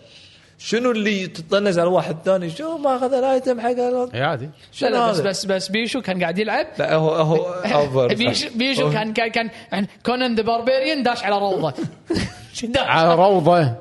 شنو 0.59 0.91
اللي 0.91 1.27
تطنز 1.27 1.79
على 1.79 1.89
واحد 1.89 2.17
ثاني؟ 2.25 2.51
شو 2.51 2.79
ما 2.79 2.97
أخذ 2.97 3.15
الآيتم 3.15 3.61
حق 3.61 3.69
اي 4.15 4.23
عادي. 4.23 4.45
لا 4.45 4.51
شنو 4.73 4.91
لا 4.91 5.11
بس؟ 5.11 5.21
بس 5.21 5.45
بس 5.45 5.69
بيشو 5.69 6.03
كان 6.03 6.23
قاعد 6.23 6.39
يلعب. 6.39 6.67
لا 6.79 6.95
هو 6.95 7.11
هو 7.11 7.37
اوفر 7.75 8.15
بيشو, 8.15 8.49
بيشو 8.55 8.91
كان 8.91 9.13
كان 9.13 9.29
كان 9.29 9.51
يعني 9.73 9.89
كونان 10.07 10.35
ذا 10.35 10.43
باربيريان 10.43 11.03
داش 11.03 11.23
على 11.23 11.39
روضة. 11.39 11.75
داش. 12.63 12.87
على 12.87 13.15
روضة. 13.15 13.75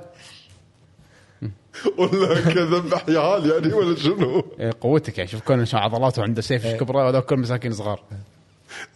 ولا 1.97 2.41
كذا 2.41 2.79
بحيال 2.79 3.51
يعني 3.51 3.73
ولا 3.73 3.95
شنو؟ 3.95 4.43
إيه، 4.59 4.71
قوتك 4.81 5.17
يعني. 5.17 5.29
شوف 5.29 5.41
كون 5.41 5.65
شو 5.65 5.77
عضلاته 5.77 6.23
عنده 6.23 6.41
سيف 6.41 6.65
إيش 6.65 6.79
كبرة 6.79 7.03
وهذول 7.03 7.21
كل 7.21 7.37
مساكين 7.37 7.71
صغار. 7.71 8.03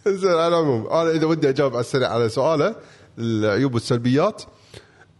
زين 0.06 0.30
على 0.30 0.48
العموم 0.48 0.86
أنا 0.86 1.10
إذا 1.10 1.26
ودي 1.26 1.48
أجاوب 1.48 1.72
على 1.72 1.80
السريع 1.80 2.08
على 2.08 2.28
سؤاله 2.28 2.74
العيوب 3.18 3.74
والسلبيات. 3.74 4.42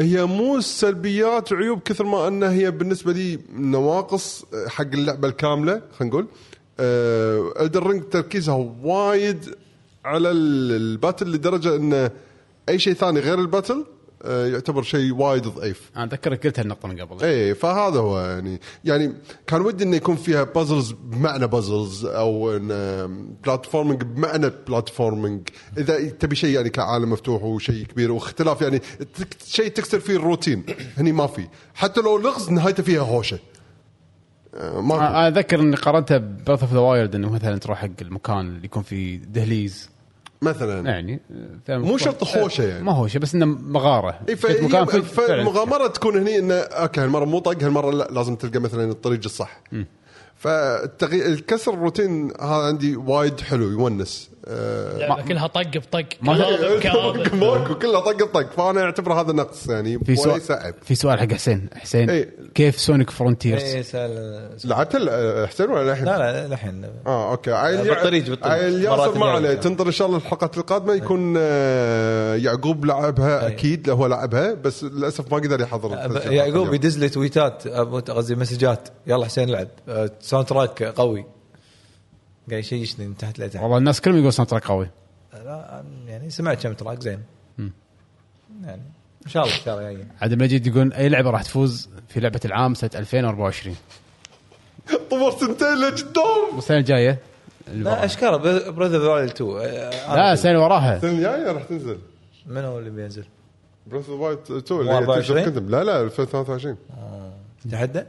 هي 0.00 0.24
مو 0.24 0.56
السلبيات 0.56 1.52
عيوب 1.52 1.80
كثر 1.80 2.04
ما 2.04 2.28
أنها 2.28 2.50
هي 2.52 2.70
بالنسبة 2.70 3.12
لي 3.12 3.38
نواقص 3.54 4.44
حق 4.66 4.86
اللعبة 4.92 5.28
الكاملة 5.28 5.82
خلينا 5.98 6.14
نقول. 6.14 6.26
Elden 7.60 7.86
Ring 7.86 8.02
تركيزها 8.02 8.54
وايد 8.82 9.54
على 10.04 10.30
ال- 10.30 10.72
ال 10.72 10.81
battle 10.81 11.32
لدرجة 11.32 11.76
انه 11.76 12.10
أي 12.68 12.78
شيء 12.78 12.92
ثاني 12.94 13.20
غير 13.20 13.38
ال 13.38 13.43
battle 13.43 13.72
آه، 13.74 13.84
يعتبر 14.24 14.82
شيء 14.82 15.14
وايد 15.14 15.42
ضعيف. 15.42 15.90
أنا 15.96 16.04
أتذكرك 16.04 16.46
قلت 16.46 16.58
هالنقطة 16.58 16.88
من 16.88 17.00
قبل. 17.00 17.24
إيه 17.24 17.52
فهذا 17.52 18.00
هو 18.00 18.20
يعني 18.20 18.60
يعني 18.84 19.12
كان 19.46 19.60
ودي 19.60 19.84
إنه 19.84 19.96
يكون 19.96 20.16
فيها 20.16 20.42
puzzles 20.42 20.92
بمعنى 20.92 21.46
puzzles 21.46 22.04
أو 22.04 22.56
إن 22.56 22.68
platforming 23.44 24.02
بمعنى 24.02 24.50
platforming 24.68 25.48
إذا 25.78 26.08
تبي 26.08 26.36
شيء 26.36 26.54
يعني 26.54 26.70
كعالم 26.70 27.10
مفتوح 27.10 27.42
وشيء 27.42 27.86
كبير 27.86 28.12
واختلاف 28.12 28.62
يعني 28.62 28.80
شيء 29.46 29.68
تكسر 29.68 30.00
فيه 30.00 30.16
الروتين. 30.16 30.64
هني 30.96 31.12
ما 31.12 31.26
في. 31.26 31.48
حتى 31.74 32.00
لو 32.00 32.18
لغز 32.18 32.50
نهايته 32.50 32.82
فيها 32.82 33.02
هوشة. 33.02 33.38
آه، 34.54 34.80
ما 34.80 35.28
اذكر 35.28 35.60
إني 35.60 35.76
قارنتها 35.76 36.18
ب 36.18 36.24
Breath 36.24 36.62
of 36.62 36.72
the 36.72 36.78
Wild 36.78 37.14
إنه 37.14 37.30
مثلا 37.30 37.58
تروح 37.58 37.78
حق 37.78 37.88
المكان 38.02 38.40
اللي 38.40 38.64
يكون 38.64 38.82
فيه 38.82 39.16
دهليز. 39.16 39.91
مثلا. 40.42 40.90
يعني 40.90 41.20
مو 41.68 41.98
شرط 41.98 42.24
هوشه 42.36 42.62
يعني. 42.64 42.84
ما 42.84 42.92
هوشه 42.92 43.18
بس 43.18 43.34
إنه 43.34 43.46
مغاره. 43.46 44.18
إيه، 44.28 44.34
تكون 45.86 46.16
هني 46.16 46.38
إنه 46.38 46.54
okay 46.54 47.00
هالمرة 47.00 47.24
مو 47.24 47.38
طق 47.38 47.62
هالمرة 47.62 47.90
لا 47.90 48.08
لازم 48.10 48.36
تلقى 48.36 48.58
مثلا 48.58 48.90
الطريق 48.90 49.20
الصح. 49.24 49.62
فالكسر 50.42 51.74
الروتين 51.74 52.32
هذا 52.40 52.50
عندي 52.66 52.96
وايد 52.96 53.40
حلو 53.40 53.68
يونس. 53.70 54.32
آه، 54.48 54.98
لعبه 54.98 55.22
كلها 55.22 55.46
طق 55.46 55.62
بطق 55.76 56.04
ما- 56.22 56.34
ماكو 57.40 57.74
كلها 57.74 58.00
طق 58.00 58.24
طق 58.24 58.50
فأنا 58.52 58.82
اعتبر 58.82 59.12
هذا 59.12 59.32
نقص 59.32 59.68
يعني 59.68 59.98
في 59.98 60.16
سؤال 60.16 60.40
عيب 60.50 60.74
في 60.82 60.94
سؤال 60.94 61.20
حق 61.20 61.32
حسين. 61.32 61.68
حسين 61.74 62.10
إيه. 62.10 62.30
كيف 62.54 62.80
Sonic 62.80 63.10
Frontiers 63.10 63.62
إيه، 63.62 63.84
لعبت 64.64 64.96
هلا 64.96 65.46
حسين 65.46 65.70
ولا 65.70 65.92
الحين؟ 65.92 66.04
لا 66.04 66.18
لا 66.18 66.46
الحين 66.46 66.84
آه 67.06 67.30
okay. 67.30 67.52
عيل 67.52 67.76
بالطريق- 67.88 68.28
بالطريق. 68.30 68.90
ياسر 68.90 69.18
ما 69.18 69.26
عليه 69.26 69.48
يعني. 69.48 69.60
تنطر 69.60 69.86
إن 69.86 69.92
شاء 69.92 70.06
الله 70.06 70.18
الحلقات 70.18 70.58
القادمه 70.58 70.94
يكون 70.94 71.34
آه، 71.38 72.34
يعقوب 72.34 72.84
لعبها 72.84 73.46
أي. 73.46 73.52
أكيد 73.52 73.90
هو 73.90 74.06
لعبها 74.06 74.54
بس 74.54 74.84
للأسف 74.84 75.32
ما 75.32 75.38
قدر 75.38 75.60
يحضر 75.60 75.90
يعقوب. 76.32 76.74
يدز 76.74 76.98
لي 76.98 77.08
تويتات 77.08 77.68
قصدي 77.68 78.34
مسجات. 78.34 78.88
يلا 79.06 79.26
حسين 79.26 79.48
لعب. 79.50 79.68
آه، 79.88 80.10
soundtrack 80.32 80.82
قوي. 80.82 81.24
قاعد 82.50 82.60
يشيشني 82.60 83.06
من 83.06 83.16
تحت 83.16 83.38
لتحت. 83.38 83.62
والله 83.62 83.78
الناس 83.78 84.00
كلهم 84.00 84.18
يقول 84.18 84.32
ساوند 84.32 84.50
تراك 84.50 84.66
قوي. 84.66 84.90
لا 85.32 85.84
يعني 86.06 86.30
سمعت 86.30 86.62
كم 86.62 86.72
track 86.72 87.00
زين. 87.00 87.22
يعني 88.64 88.82
إن 89.26 89.30
شاء 89.30 89.44
الله 89.44 89.56
إن 89.56 89.60
شاء 89.64 89.74
الله 89.74 89.92
جايين 89.92 90.08
عبد 90.20 90.32
المجيد 90.32 90.66
يقول 90.66 90.92
أي 90.92 91.08
لعبة 91.08 91.30
راح 91.30 91.42
تفوز 91.42 91.88
في 92.08 92.20
لعبة 92.20 92.40
العام 92.44 92.74
سنة 92.74 92.90
2024 92.94 93.76
طور 95.10 95.30
سنتين 95.30 95.74
لقدام 95.74 96.54
والسنة 96.54 96.78
الجاية. 96.78 97.18
لا 97.72 98.04
اشكال 98.04 98.38
براذر 98.72 99.18
ذا 99.18 99.24
2 99.24 99.50
آه، 99.50 100.16
لا 100.16 100.32
السنة 100.32 100.50
اللي 100.52 100.62
وراها. 100.62 100.96
السنة 100.96 101.10
الجاية 101.10 101.52
راح 101.52 101.62
تنزل. 101.62 101.98
من 102.46 102.64
هو 102.64 102.78
اللي 102.78 102.90
بينزل؟ 102.90 103.24
بريث 103.86 104.08
اوف 104.08 104.20
وايت 104.20 104.50
2 104.50 104.82
مو 104.82 104.96
24? 104.96 105.44
كندم 105.44 105.68
لا 105.68 105.84
لا 105.84 106.02
2023 106.02 106.76
تحدى؟ 107.70 108.04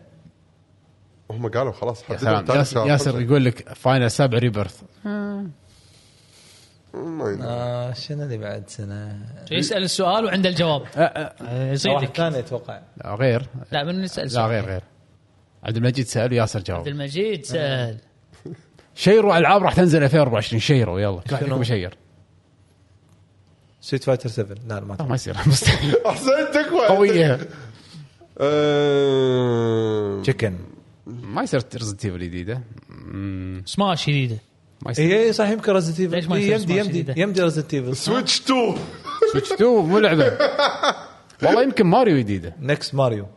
هم 1.36 1.48
قالوا 1.48 1.72
خلاص 1.72 2.04
حددوا 2.04 2.56
ياسر, 2.56 2.88
ياسر. 2.88 3.22
يقول 3.22 3.46
لك 3.46 3.70
فاينل 3.74 4.12
سابع 4.12 4.38
ريبيرث. 4.38 4.82
آه 5.06 5.46
شنو 7.94 8.24
اللي 8.24 8.38
بعد 8.38 8.64
سنة؟ 8.70 9.26
يسأل 9.52 9.84
السؤال 9.84 10.26
وعنده 10.26 10.50
الجواب. 10.50 10.82
آه، 10.96 11.72
يصير 11.72 11.92
واحد 11.92 12.04
لك. 12.08 12.16
ثاني 12.18 12.40
أتوقع 12.40 12.80
لا 12.98 13.16
غير. 13.16 13.46
لا 13.72 13.84
من 13.84 14.04
يسأل 14.04 14.34
لا 14.34 14.48
غير 14.48 14.66
غير. 14.66 14.82
عبد 15.64 15.78
المجيد 15.78 16.06
سأل 16.06 16.32
وياسر 16.34 16.60
عبد 16.60 16.68
جاوب 16.68 16.88
المجيد 16.88 17.46
سأل. 17.46 17.98
شيروا 18.96 19.38
ألعاب 19.38 19.64
راح 19.64 19.74
تنزل 19.74 20.04
2024 20.04 20.60
شيروا 20.60 21.00
يلا. 21.00 21.22
كل 21.22 21.52
واحد 21.52 21.62
يشير 21.62 21.98
ستريت 23.82 24.04
فايتر 24.04 24.30
7 24.30 24.58
لا 24.68 24.80
ما 24.80 24.94
أتوقع. 24.94 25.10
ما 25.10 25.16
يصير. 25.16 25.38
مستحيل. 25.48 25.96
احسن 26.06 26.52
تكفى 26.54 26.88
قوية. 26.90 27.40
آه، 28.40 30.22
تشيكن 30.22 30.56
ما 31.34 31.44
يصير 31.44 31.62
ريزنت 31.76 32.06
ايفل 32.06 32.20
جديده 32.20 32.62
سماش 33.66 34.10
جديده 34.10 34.38
اي 35.00 35.26
إي، 35.26 35.34
صح 35.34 35.50
يمكن 35.50 35.72
ريزنت 35.72 36.00
ليش 36.00 36.26
ما 36.26 36.36
ايفل 36.36 36.52
يصير 36.52 36.60
يمدي 36.60 36.74
سماش 36.74 36.86
يمدي 36.86 37.02
جديدة؟ 37.02 37.22
يمدي 37.22 37.42
ريزنت 37.42 37.74
ايفل 37.74 37.96
سويتش 37.96 38.42
2 38.42 38.76
سويتش 39.32 39.52
2 39.52 39.70
مو 39.72 40.00
لعبة. 40.00 40.38
والله 41.44 41.64
يمكن 41.64 41.86
ماريو 41.86 42.18
جديدة. 42.18 42.56
نكست 42.60 42.96
ماريو 42.96 43.28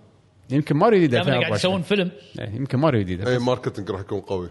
يمكن 0.51 0.77
ماريو 0.77 0.99
جديدة. 0.99 1.23
دائما 1.23 1.41
قاعد 1.41 1.55
يسوون 1.55 1.81
2024 1.81 1.83
فيلم. 1.83 2.11
إيه، 2.49 2.57
يمكن 2.57 2.79
ماريو 2.79 3.01
جديدة. 3.01 3.31
اي 3.31 3.39
ماركتنج 3.39 3.91
راح 3.91 4.01
يكون 4.01 4.21
قوي. 4.21 4.49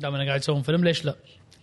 دائما 0.00 0.26
قاعد 0.26 0.40
يسوون 0.40 0.62
فيلم 0.62 0.84
ليش 0.84 1.04
لا؟ 1.04 1.16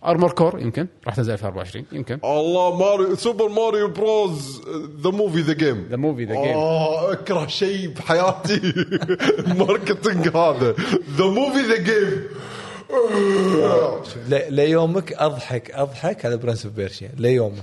ارمور 0.06 0.32
كور 0.32 0.60
يمكن. 0.60 0.86
راح 1.06 1.14
تنزل 1.14 1.32
2024 1.32 1.84
يمكن. 1.92 2.18
الله 2.24 2.76
ماريو 2.78 3.14
سوبر 3.16 3.48
ماريو 3.48 3.88
بروز 3.88 4.62
ذا 5.04 5.10
موفي 5.10 5.40
ذا 5.40 5.52
جيم. 5.52 5.86
ذا 5.90 5.96
موفي 5.96 6.24
ذا 6.24 6.34
جيم. 6.34 6.54
آه 6.56 7.12
أكره 7.12 7.46
شيء 7.46 7.88
بحياتي 7.88 8.60
الماركتنج 9.38 10.28
هذا. 10.36 10.74
ذا 11.16 11.24
موفي 11.24 11.60
ذا 11.60 11.76
جيم. 11.76 12.26
ل- 14.28 14.54
ليومك 14.54 15.12
أضحك 15.12 15.70
أضحك. 15.70 16.26
على 16.26 16.36
برنس 16.36 16.66
اوف 16.66 16.74
بيرشيا 16.74 17.10
ليومك 17.18 17.62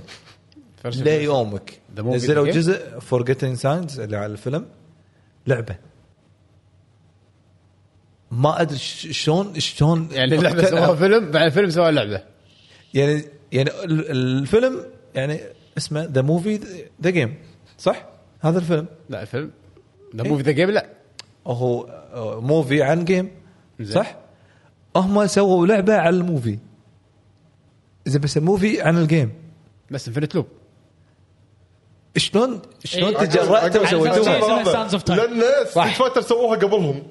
ليومك 0.84 1.78
نزلوا? 1.98 2.46
جزء 2.50 2.98
فورجيتنج 2.98 3.56
ساينز 3.56 4.00
اللي 4.00 4.16
على 4.16 4.32
الفيلم. 4.32 4.66
لعبة. 5.46 5.76
ما 8.30 8.60
أدري 8.60 8.78
شلون 8.78 9.60
شلون 9.60 10.08
يعني 10.12 10.34
اللعبه 10.34 10.64
سووها 10.64 10.94
فيلم 11.04 11.30
بعد 11.30 11.44
الفيلم 11.46 11.70
سووا 11.70 11.90
لعبة. 11.90 12.22
يعني 12.94 13.24
يعني 13.52 13.70
ال- 13.70 14.10
الفيلم 14.10 14.84
يعني 15.14 15.40
اسمه 15.78 16.04
ذا 16.04 16.22
موفي 16.22 16.60
the 17.02 17.10
game 17.10 17.34
صح؟ 17.78 18.06
هذا 18.40 18.58
الفيلم. 18.58 18.86
لا 19.08 19.22
الفيلم. 19.22 19.50
The 20.16 20.22
movie 20.24 20.42
the 20.42 20.50
game 20.52 20.70
لا. 20.70 20.86
هو 21.46 21.82
آه، 22.14 22.40
movie 22.40 22.82
عن 22.82 23.04
game. 23.04 23.30
صح؟ 23.82 24.16
هم 24.96 25.26
سووا 25.26 25.66
لعبة 25.66 25.94
على 25.96 26.16
ال 26.16 26.22
movie. 26.22 26.58
إذا 28.06 28.18
بس 28.18 28.36
ال 28.36 28.44
movie 28.44 28.82
عن 28.82 28.98
ال 28.98 29.05
game 29.05 29.32
بس 29.90 30.08
infinite 30.08 30.34
loop 30.34 30.46
شلون 32.16 32.60
شلون 32.84 33.16
إيه. 33.16 33.24
تجرأتوا 33.26 33.82
وسويتوها؟ 33.82 34.64
لأن 34.68 34.88
Street 34.88 35.68
Fighter 35.68 36.20
سووها 36.20 36.56
قبلهم. 36.58 37.02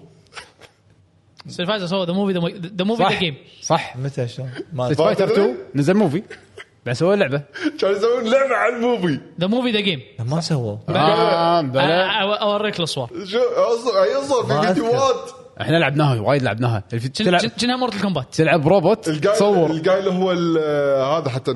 Street 1.48 1.70
Fighter 1.70 1.86
سووا 1.86 2.06
the 2.06 2.14
movie 2.14 2.34
the 2.78 2.84
movie 2.86 3.04
the 3.04 3.20
game 3.20 3.36
صح. 3.62 3.98
متى 3.98 4.28
شلون؟ 4.28 4.50
Street 4.76 4.98
Fighter 4.98 5.26
2 5.26 5.56
نزل 5.76 5.94
movie 5.94 6.24
بعد 6.86 6.96
سووا 6.96 7.16
لعبة. 7.16 7.42
كانوا 7.80 7.98
يسوون؟ 7.98 8.24
لعبة 8.24 8.56
على 8.56 8.76
ال 8.76 8.83
movie 8.83 9.20
the 9.40 9.48
movie 9.48 9.72
the 9.72 9.80
game 9.80 10.02
ما 10.20 10.42
سووا. 10.42 10.78
آه 10.90 11.62
بلا. 11.62 12.22
اوريك 12.42 12.80
الصور 12.80 13.10
شو؟ 13.26 13.40
ما 14.48 14.62
في. 14.62 14.68
فيديوهات 14.68 15.32
إحنا 15.62 15.78
لعبناها 15.78 16.22
وايد 16.22 16.44
لعبناها. 16.44 16.84
تلعب 16.90 17.42
كأنها 17.42 17.76
Mortal 17.76 18.02
Kombat 18.02 18.36
تلعب 18.36 18.68
روبوت 18.68 19.10
تصور. 19.10 19.72
الجاي 19.72 20.00
اللي 20.00 20.12
هو 20.12 20.32
ال- 20.32 20.58
هذا 21.18 21.30
حتى 21.30 21.52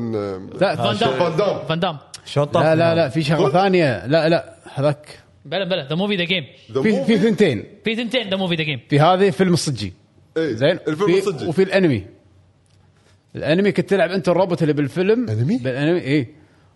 لا 0.61 0.75
فان 0.75 0.97
دام 0.97 1.19
فان 1.19 1.35
دام. 1.35 1.59
فان 1.69 1.79
دام 1.79 1.97
شلون 2.25 2.47
لا 2.53 2.75
لا 2.75 2.95
لا 2.95 3.09
في 3.09 3.23
شغلة 3.23 3.49
ثانية. 3.49 4.05
لا 4.05 4.29
لا 4.29 4.53
هذاك. 4.73 5.19
بلا 5.47 5.65
بلا 5.69 5.87
the 5.87 5.95
movie 5.95 6.15
the 6.15 6.23
game 6.23 6.43
في 6.83 7.17
ثنتين. 7.17 7.63
في 7.85 7.95
ثنتين 7.95 8.29
the 8.29 8.37
movie 8.37 8.55
the 8.55 8.63
game 8.63 8.79
في 8.89 8.99
هذه 8.99 9.29
فيلم 9.29 9.53
الصجي 9.53 9.93
إيه، 10.37 10.53
زين؟ 10.53 10.79
الفيلم 10.87 11.07
في- 11.07 11.17
الصجي. 11.17 11.45
وفي 11.47 11.63
الأنمي. 11.63 12.05
الأنمي 13.35 13.71
كنت 13.71 13.89
تلعب 13.89 14.09
أنت 14.11 14.29
الروبوت 14.29 14.61
اللي 14.61 14.73
بالفيلم. 14.73 15.29
أنمي؟ 15.29 15.57
بالأنمي 15.57 16.01
اي 16.01 16.27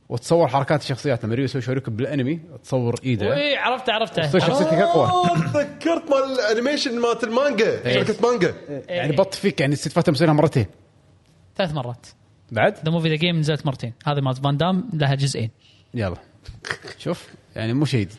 وتصور 0.10 0.48
حركات 0.48 0.81
الشخصيات. 0.81 1.26
لما 1.26 1.35
يسوي 1.35 1.61
شوريكن 1.61 1.95
بالأنمي 1.95 2.39
تصور 2.64 2.95
إيده. 3.03 3.35
اي 3.35 3.57
عرفته 3.57 3.93
عرفته. 3.93 4.22
تصير 4.22 4.41
شخصيتك 4.41 4.73
أقوى. 4.73 5.06
آه، 5.06 5.35
تذكرت 5.53 6.10
مال 6.11 6.39
ال 6.39 6.45
animation 6.45 6.99
مالت 6.99 7.23
المانجا. 7.23 7.93
شركة 7.93 8.30
مانجا. 8.30 8.53
يعني 8.89 9.15
بط 9.15 9.34
فيك 9.34 9.61
يعني 9.61 9.76
ست 9.76 10.10
مسوينها 10.10 10.34
مرتين. 10.34 10.65
ثلاث 11.57 11.73
مرات. 11.73 12.07
بعد؟ 12.52 12.73
The 12.85 12.91
movie 12.91 13.09
the 13.09 13.15
game 13.15 13.39
نزلت 13.39 13.65
مرتين. 13.65 13.93
هذه 14.06 14.19
مالت 14.22 14.38
فان 14.38 14.57
دام 14.57 14.89
لها 14.93 15.15
جزئين. 15.15 15.49
يلا. 15.93 16.15
شوف 16.98 17.27
يعني 17.56 17.73
مو 17.73 17.85
شيء 17.85 17.99
جديد. 17.99 18.18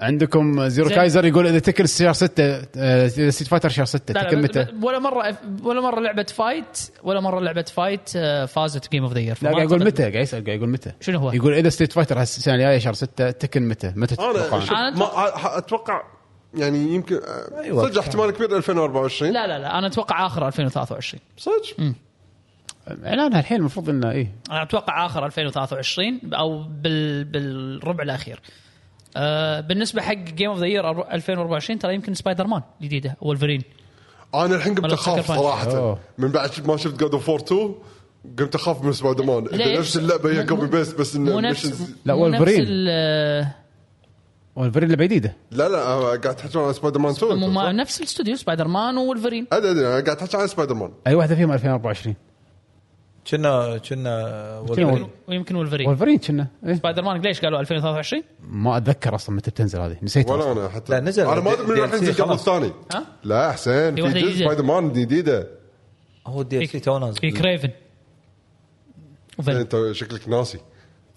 عندكم 0.00 0.68
زيرو 0.68 0.88
زين. 0.88 0.96
كايزر 0.96 1.24
يقول 1.24 1.46
إذا 1.46 1.58
تكن 1.58 1.86
شهر 1.86 2.12
6 2.12 2.42
اذا 2.76 3.30
ستيت 3.30 3.48
فايتر 3.48 3.68
شهر 3.68 3.84
6 3.84 4.14
لا 4.14 4.22
تكن 4.22 4.36
لا 4.36 4.42
متى؟ 4.42 4.66
ولا 4.82 4.98
مرة 4.98 5.36
ولا 5.62 5.80
مرة 5.80 6.00
لعبة 6.00 6.22
فايت 6.22 6.78
ولا 7.02 7.20
مرة 7.20 7.40
لعبة 7.40 7.62
فايت 7.62 8.10
آه، 8.16 8.44
فازت 8.44 8.90
جيم 8.92 9.02
اوف 9.04 9.12
ذا 9.12 9.20
يير 9.20 9.38
لا 9.42 9.50
قاعد 9.52 9.66
يقول 9.68 9.84
متى 9.84 10.02
قاعد 10.02 10.14
يسأل 10.14 10.44
قاعد 10.44 10.56
يقول 10.58 10.68
متى 10.68 10.92
شنو 11.00 11.18
هو؟ 11.18 11.32
يقول 11.32 11.52
إذا 11.54 11.68
ستيت 11.68 11.92
فايتر 11.92 12.20
السنة 12.22 12.54
الجاية 12.54 12.78
شهر 12.78 12.92
6 12.92 13.30
تكن 13.30 13.68
متى؟ 13.68 13.92
متى 13.96 14.14
أنا 14.70 14.90
ما 14.90 15.04
ح- 15.06 15.56
أتوقع 15.56 16.02
يعني 16.54 16.78
يمكن 16.94 17.20
أيوة. 17.62 17.88
صدق 17.88 17.98
احتمال 17.98 18.30
كبير 18.30 18.56
2024 18.56 19.32
لا 19.32 19.46
لا 19.46 19.58
لا 19.58 19.78
أنا 19.78 19.86
أتوقع 19.86 20.26
آخر 20.26 20.46
2023 20.46 21.20
صدق 21.36 21.92
اعلانها 23.06 23.40
الحين 23.40 23.58
المفروض 23.60 23.88
إنه 23.90 24.10
إيه 24.10 24.32
أنا 24.50 24.62
أتوقع 24.62 25.06
آخر 25.06 25.26
2023 25.26 26.20
أو 26.34 26.62
بال 26.62 27.24
بالربع 27.24 28.02
الأخير 28.04 28.40
آه 29.16 29.60
بالنسبة 29.60 30.02
حق 30.02 30.14
game 30.14 30.50
of 30.50 30.58
the 30.58 30.66
year 30.66 30.90
2024 31.12 31.78
ترى 31.78 31.94
يمكن 31.94 32.14
سبايدر 32.14 32.46
مان 32.46 32.62
جديدة 32.82 33.16
ولفرين 33.20 33.62
أنا 34.34 34.56
الحين 34.56 34.74
قمت 34.74 34.92
أخاف. 34.92 35.28
صراحة 35.28 35.76
أوه. 35.78 35.98
من 36.18 36.28
بعد 36.28 36.50
ما 36.66 36.76
شفت 36.76 37.00
God 37.00 37.12
of 37.12 37.30
War 37.30 37.44
2 37.44 37.74
قمت 38.38 38.54
أخاف 38.54 38.82
من 38.84 38.92
سبايدر 38.92 39.24
مان؟ 39.24 39.48
نفس 39.78 39.96
اللعبة 39.96 40.30
هي 40.30 40.44
copy 40.46 40.66
paste 40.66 40.98
بس 40.98 41.16
انه 41.16 41.40
نفس 41.40 41.82
لا، 42.04 42.14
ولفرين. 42.14 42.66
والفريق 44.56 44.90
اللي 44.90 45.04
جديدة 45.06 45.36
لا 45.50 45.68
لا 45.68 45.78
قاعد 45.94 46.36
تحكي 46.36 46.58
عن 46.58 46.72
سبايدر 46.72 46.98
مان 47.00 47.12
2 47.12 47.36
مو- 47.38 47.46
أنت، 47.46 47.54
ما- 47.54 47.62
صح؟ 47.64 47.68
نفس 47.70 47.98
الاستوديو 48.00 48.36
سبايدر 48.36 48.68
مان 48.68 48.96
وولفرين 48.96 49.46
أدري 49.52 49.70
ادري 49.70 49.86
أنا 49.86 50.00
قاعد 50.04 50.16
تحكي 50.16 50.36
عن 50.36 50.46
سبايدر 50.46 50.74
مان 50.74 50.90
أي 51.06 51.14
واحدة 51.14 51.34
فيهم 51.34 51.52
2024 51.52 52.16
كنا 53.30 53.78
كنا 53.88 54.58
ويمكن 55.28 55.56
ولفرين 55.56 55.88
ولفرين 55.88 56.18
كنا. 56.18 56.46
إيه؟ 56.66 56.74
سبايدر 56.74 57.02
مان 57.02 57.20
ليش 57.20 57.40
قالوا 57.40 57.60
2023 57.60 58.22
ما 58.40 58.76
أتذكر 58.76 59.14
أصلا 59.14 59.36
متى 59.36 59.50
بتنزل 59.50 59.80
هذه. 59.80 59.96
نسيت 60.02 60.30
ولا. 60.30 60.52
أنا 60.52 60.68
حتى. 60.68 60.92
لا، 60.92 61.00
نزل 61.00 61.26
أنا 61.26 61.40
ما 61.40 61.52
أدري 61.52 61.66
من 61.66 61.80
راح 61.80 61.92
ينزل 61.92 62.22
قبل. 62.22 62.32
الثاني. 62.32 62.72
ها؟ 62.94 63.06
لا 63.24 63.52
حسين 63.52 63.94
في 63.94 64.02
واحدة 64.02 64.20
جزء 64.20 64.28
جديدة. 64.30 64.44
سبايدر 64.44 64.62
مان 64.62 64.92
جديدة. 64.92 65.48
هو 66.26 66.40
ال 66.40 66.68
DLC 66.68 66.80
two 66.80 66.98
نازل 66.98 67.20
في 67.20 67.30
كريفن 67.30 67.70
وفيلم. 69.38 69.56
أنت 69.58 69.76
شكلك 69.92 70.28
ناسي. 70.28 70.58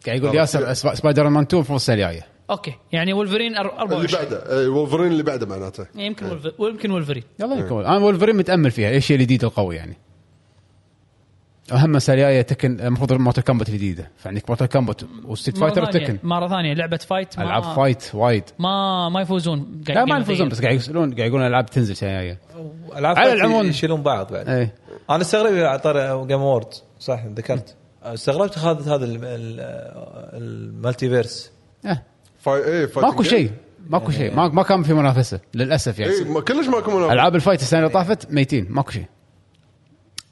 قاعد 0.05 0.23
يقول 0.23 0.35
ياسر 0.35 0.73
سبا- 0.73 0.95
سبايدر 0.95 1.29
مان 1.29 1.43
2 1.43 1.53
المفروض 1.57 1.75
السنة 1.79 1.95
الجاية. 1.95 2.25
أوكي 2.49 2.73
يعني 2.91 3.13
ولفرين 3.13 3.55
أر- 3.55 3.59
اللي 3.59 3.71
24 3.79 4.23
بعده. 4.23 4.59
إيه، 4.61 4.67
وولفرين 4.67 5.11
اللي 5.11 5.23
بعده 5.23 5.45
معناته. 5.45 5.85
يمكن 5.95 6.25
ولف- 6.25 6.53
يمكن 6.59 6.91
ولفرين 6.91 7.23
يلا 7.39 7.55
يكون 7.55 7.85
أنا 7.85 7.97
وولفرين 7.97 8.35
متأمل 8.35 8.71
فيها. 8.71 8.89
إيش 8.89 9.11
الجديد 9.11 9.43
القوي 9.43 9.75
يعني؟ 9.75 9.97
أهم 11.71 11.97
جاية 11.97 12.41
تكن 12.41 12.79
المفروض 12.79 13.11
الموتر 13.11 13.41
كومبات 13.41 13.69
الجديده 13.69 14.11
فعندك 14.17 14.49
مورتال 14.49 14.65
كومبات 14.65 15.01
وستيت 15.25 15.57
فايتر 15.57 15.83
وتكن 15.83 16.17
مرة 16.23 16.47
ثانية 16.47 16.73
لعبة 16.73 16.97
fight 16.97 17.39
ما 17.39 17.43
ألعاب 17.45 17.63
fight 17.63 18.03
وايد. 18.15 18.43
ما 18.59 19.09
ما 19.09 19.21
يفوزون. 19.21 19.81
لا 19.87 20.05
ما 20.05 20.17
يفوزون 20.17 20.49
بس 20.49 20.61
قاعد 20.61 20.75
يسالون 20.75 21.13
قاعد 21.15 21.27
يقولون 21.29 21.47
العاب 21.47 21.65
تنزل 21.65 21.95
سنه 21.95 22.09
جاية 22.09 22.39
العاب 22.95 23.17
على 23.17 23.33
العموم. 23.33 23.65
يشيلون 23.65 24.01
بعض 24.01 24.33
بعد. 24.33 24.49
إيه. 24.49 24.73
أنا 25.09 25.21
استغرب 25.21 25.53
على 25.53 25.79
طاري 25.79 26.27
Game 26.27 26.41
Awards 26.41 26.83
صح 26.99 27.25
ذكرت. 27.25 27.75
استغربت 28.03 28.57
اخذت 28.57 28.87
هذا 28.87 29.05
ال- 29.05 29.25
ال- 29.25 29.59
المالتي 30.33 31.09
فيرسس 31.09 31.51
إيه. 31.85 32.03
fight 32.39 32.63
إيه 32.63 32.89
ماكو 32.95 33.23
شيء 33.23 33.51
ماكو 33.89 34.11
شيء. 34.11 34.35
ما 34.35 34.47
ما 34.47 34.63
كان 34.63 34.83
في 34.83 34.93
منافسة 34.93 35.39
للأسف 35.53 35.99
يعني. 35.99 36.13
إيه 36.13 36.23
ما- 36.31 36.41
كلش 36.41 36.67
ماكو 36.67 36.91
منافسة. 36.91 37.13
العاب 37.13 37.35
ال 37.35 37.40
fight 37.40 37.61
السنة 37.61 37.79
اللي 37.79 37.89
طافت 37.91 38.31
ميتين 38.33 38.67
ماكو 38.69 38.91
شيء. 38.91 39.05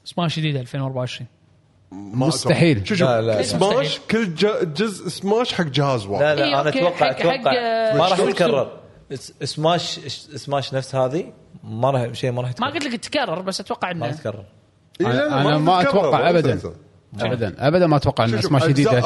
سماش 0.04 0.38
جديد 0.38 0.56
2024 0.56 1.28
ما 1.92 2.26
مستحيل. 2.26 2.86
شوف 2.86 3.02
لا، 3.02 3.20
لا. 3.20 3.42
سماش 3.42 3.62
مستحيل. 3.86 4.00
كل 4.10 4.34
ج- 4.34 4.74
جزء 4.74 5.08
سماش 5.08 5.52
حق 5.54 5.64
جهاز 5.64 6.06
واحد. 6.06 6.22
لا 6.22 6.30
إيه، 6.32 6.38
لا 6.50 6.60
أنا 6.60 6.68
أوكي، 6.68 6.78
أتوقع 6.78 6.92
حق- 6.96 7.20
حق، 7.20 7.26
أتوقع 7.26 7.52
ما 7.94 8.08
راح 8.08 8.16
شو- 8.16 8.30
تتكرر. 8.30 8.80
اس- 9.12 9.32
سماش 9.44 9.98
سماش 10.36 10.74
نفس 10.74 10.94
هذه 10.94 11.32
ما 11.64 11.90
راح 11.90 12.12
شيء 12.12 12.30
ما 12.32 12.42
راح 12.42 12.48
ما 12.48 12.50
يتكرر. 12.68 12.70
قلت 12.70 12.84
لك 12.94 13.00
تتكرر 13.00 13.40
بس 13.42 13.60
أتوقع 13.60 13.92
ما 13.92 14.00
راح 14.06 14.08
انه 14.08 14.16
تتكرر. 14.16 14.44
إيه، 15.00 15.06
لا، 15.06 15.12
لا، 15.12 15.26
أنا 15.26 15.48
أنا 15.48 15.58
ما 15.58 15.82
تتكرر، 15.82 16.00
أتوقع 16.00 16.18
ولا 16.20 16.30
ابدا. 16.30 16.60
ابدا. 17.20 17.54
ابدا 17.58 17.86
ما 17.86 17.96
أتوقع 17.96 18.24
ان 18.24 18.30
شوف 18.30 18.40
شوف 18.40 18.48
سماش 18.48 18.64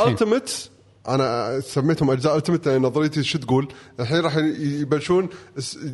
التمت 0.08 0.70
أنا 1.09 1.60
سميتهم 1.60 2.10
أجزاء 2.10 2.36
التمت 2.36 2.68
لأن 2.68 2.82
نظريتي 2.82 3.22
شو 3.22 3.39
تقول؟ 3.39 3.68
الحين 4.01 4.20
راح 4.20 4.36
يبلشون 4.59 5.28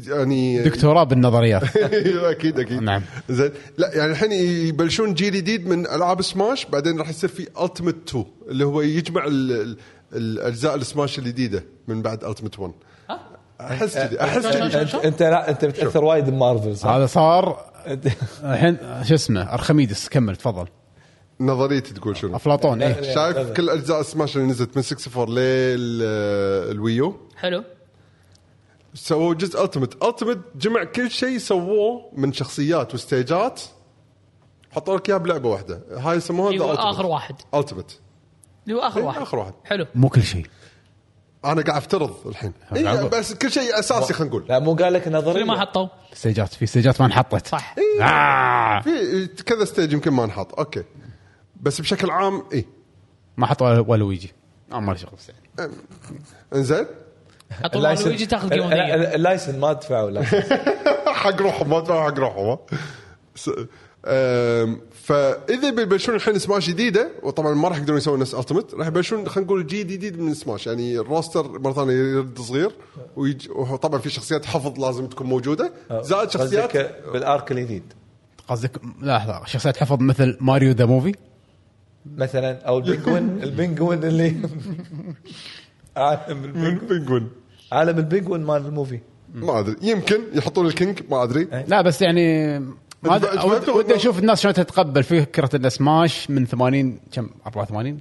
يعني 0.09 0.63
دكتوراه 0.63 1.05
بالنظريات 1.05 1.77
أكيد 2.35 2.59
أكيد. 2.61 2.83
نعم. 2.83 3.03
زين. 3.29 3.51
لا 3.79 3.95
يعني 3.97 4.13
الحين 4.13 4.33
يبلشون 4.33 5.15
جيل 5.15 5.33
جديد 5.35 5.69
من 5.69 5.87
ألعاب 5.87 6.23
سماش 6.23 6.67
بعدين 6.67 6.99
راح 6.99 7.09
يصير 7.09 7.31
في 7.31 7.49
التمت 7.65 7.97
2 8.09 8.25
اللي 8.49 8.65
هو 8.65 8.81
يجمع 8.81 9.25
ال- 9.27 9.53
ال- 9.53 9.77
الأجزاء 10.13 10.75
السماش 10.75 11.19
الجديدة 11.19 11.65
من 11.89 12.03
بعد 12.03 12.25
التمت 12.25 12.59
1 12.59 12.73
أحس 13.61 13.95
كذي 13.99 14.21
أحس 14.21 14.47
كذي. 14.47 15.09
انت 15.09 15.23
لا 15.23 15.51
أنت 15.51 15.65
متاثر 15.65 16.05
وايد 16.05 16.25
بمارفل 16.31 16.77
صح؟ 16.77 16.89
هذا 16.89 17.07
صار 17.07 17.65
الحين 18.45 18.77
شو 19.09 19.15
اسمه 19.15 19.55
أرخميدس 19.55 20.09
كمل 20.09 20.37
تفضل. 20.37 20.67
نظريتي 21.41 21.95
تقول 21.95 22.17
شنو؟ 22.17 22.37
أفلاطون 22.37 22.83
إيه. 22.83 23.15
شايف 23.15 23.39
كل 23.39 23.71
أجزاء 23.71 24.03
سماش 24.03 24.37
اللي 24.37 24.49
نزلت 24.49 24.77
من 24.77 24.83
64 24.83 25.35
للويو 25.35 27.17
حلو. 27.37 27.65
سووا 28.95 29.35
جزء 29.35 29.65
التمت 29.65 30.05
التمت 30.05 30.39
جمع 30.57 30.85
كل 30.85 31.11
شيء 31.11 31.39
سووه 31.39 32.11
من 32.13 32.33
شخصيات 32.33 32.95
وستيجات 32.95 33.61
حطوا 34.71 34.97
لك 34.97 35.09
إياها 35.09 35.19
بلعبة 35.19 35.49
واحدة. 35.49 35.81
هاي 35.91 36.17
يسموها 36.17 36.51
اللي 36.51 36.65
هو 36.65 36.73
آخر. 36.73 37.07
واحد. 37.07 37.35
التمت 37.55 37.99
اللي 38.67 38.79
هو 38.79 38.81
آخر 38.81 39.01
إيه، 39.01 39.07
واحد. 39.07 39.21
آخر 39.21 39.39
واحد. 39.39 39.53
حلو. 39.65 39.87
مو 39.95 40.09
كل 40.09 40.23
شيء. 40.23 40.47
أنا 41.45 41.63
قاعد 41.63 41.77
أفترض 41.77 42.15
الحين. 42.27 42.53
إيه. 42.77 43.03
بس 43.09 43.35
كل 43.35 43.51
شيء 43.51 43.79
أساسي 43.79 44.13
خلينا 44.13 44.31
نقول. 44.31 44.45
لا 44.49 44.59
مو 44.59 44.75
قال 44.75 44.93
لك 44.93 45.09
نظرية. 45.09 45.45
ما 45.45 45.61
حطوا؟ 45.61 45.87
stageات 46.13 46.55
في 46.55 46.67
stageات 46.67 47.01
ما 47.01 47.07
انحطت. 47.07 47.47
صح. 47.47 47.75
آه. 48.03 48.81
في 48.81 49.27
كذا 49.47 49.65
stage 49.65 49.93
يمكن 49.93 50.11
ما 50.11 50.27
نحط 50.27 50.59
أوكي. 50.59 50.85
بس 51.63 51.81
بشكل 51.81 52.11
عام 52.11 52.43
اي 52.53 52.65
ما 53.37 53.47
حط 53.47 53.63
لويجي 53.63 54.33
آه، 54.73 54.81
ما 54.81 54.93
له 54.93 54.99
شغل 54.99 55.11
بس. 55.19 55.31
يعني. 55.59 55.73
إنزين؟ 56.55 56.87
حطوا 57.51 57.81
له 57.81 58.05
لويجي 58.05 58.27
تاخذ 58.27 58.53
ال- 58.53 58.63
ال 59.15 59.20
license 59.21 59.61
ما 59.61 59.73
دفعوا 59.73 60.11
لا. 60.11 60.23
حق 61.21 61.43
روحهم 61.43 61.71
ما 61.71 61.81
تفهم 61.81 62.03
حق 62.03 62.19
روحهم 62.19 62.59
فإذا 64.93 65.71
بيبلشون 65.71 66.15
الحين 66.15 66.39
سماش 66.39 66.69
جديدة 66.71 67.11
وطبعا 67.23 67.55
ما 67.55 67.69
راح 67.69 67.79
يقدرون 67.79 67.99
يسوون 67.99 68.19
نفس 68.21 68.35
ال 68.35 68.39
ultimate 68.39 68.75
راح 68.75 68.87
يبلشون 68.87 69.29
خلينا 69.29 69.47
نقول 69.47 69.67
جيل 69.67 69.87
جديد 69.87 70.21
من 70.21 70.35
سماش. 70.35 70.67
يعني 70.67 70.99
ال 70.99 71.07
roster 71.07 71.59
مرة 71.59 71.73
ثانية 71.73 71.93
يرد 71.93 72.41
صغير 72.41 72.71
ويج... 73.17 73.51
وطبعا 73.51 74.01
في 74.01 74.11
شخصيات 74.11 74.45
حفظ 74.45 74.81
لازم 74.81 75.07
تكون 75.07 75.27
موجودة. 75.27 75.73
زائد 76.01 76.31
شخصيات 76.31 76.77
بالارك 77.13 77.53
الجديد. 77.53 77.83
قصدك 78.49 78.71
لحظة. 79.03 79.45
شخصيات 79.45 79.77
حفظ 79.77 79.99
مثل 80.01 80.37
ماريو 80.41 80.73
ذا 80.73 80.85
موفي 80.87 81.15
مثلا 82.17 82.63
أو 82.63 82.79
البنجوين 82.79 83.39
البنجوين 83.45 84.05
اللي 84.05 84.37
عالم 85.97 86.45
البنجوين. 86.45 86.79
بنجوين 86.79 87.31
عالم 87.73 87.99
البنجوين 87.99 88.41
مال 88.41 88.67
الموفي. 88.67 89.01
ما 89.35 89.59
أدري. 89.59 89.77
يمكن 89.83 90.21
يحطون 90.35 90.67
الكينج 90.67 91.01
ما 91.11 91.23
أدري. 91.23 91.49
لا 91.69 91.83
بس 91.83 92.03
يعني 92.03 92.59
ما 92.59 93.19
أدري- 93.21 93.69
ودي 93.69 93.97
أشوف 93.97 94.19
الناس 94.19 94.41
شلون 94.41 94.55
تتقبل 94.55 95.03
فكرة 95.03 95.57
إن 95.57 95.69
سماش 95.71 96.31
من 96.31 96.47
80 96.47 97.01
كم؟ 97.13 97.31
84 97.47 98.01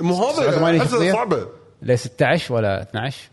مو 0.00 0.14
هذا 0.14 0.32
87 0.50 0.80
أحسها 0.80 0.92
شخصية؟ 0.92 1.12
صعبة. 1.12 1.46
ل 1.82 1.98
16 1.98 2.54
ولا 2.54 2.82
12 2.82 3.28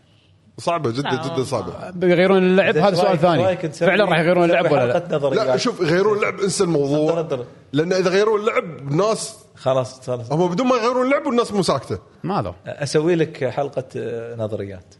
صعبة 0.57 0.91
جدا. 0.91 1.21
جدا 1.33 1.43
صعبة. 1.43 1.89
بيغيرون 1.91 2.37
اللعب؟ 2.43 2.77
هذا 2.77 2.95
سؤال 2.95 3.19
ثاني. 3.19 3.57
فعلا 3.69 4.05
راح 4.05 4.19
يغيرون 4.19 4.43
اللعب 4.43 4.71
ولا 4.71 4.85
لا؟ 5.09 5.43
لا 5.43 5.57
شوف 5.57 5.81
غيرون 5.81 6.17
اللعب 6.17 6.39
انسى 6.39 6.63
الموضوع. 6.63 7.27
لأن 7.73 7.93
إذا 7.93 8.09
غيرون 8.09 8.39
اللعب 8.39 8.63
الناس 8.91 9.37
خلاص 9.63 10.01
خلاص. 10.09 10.31
هم 10.31 10.47
بدون 10.51 10.67
ما 10.67 10.75
يغيرون 10.75 11.05
اللعب 11.05 11.25
والناس 11.25 11.51
مو 11.53 11.61
ساكتة. 11.61 11.99
ما 12.23 12.39
هذا 12.39 12.53
أسوي 12.67 13.15
لك 13.15 13.45
حلقة 13.49 13.83
آه، 13.97 14.35
نظريات. 14.35 14.95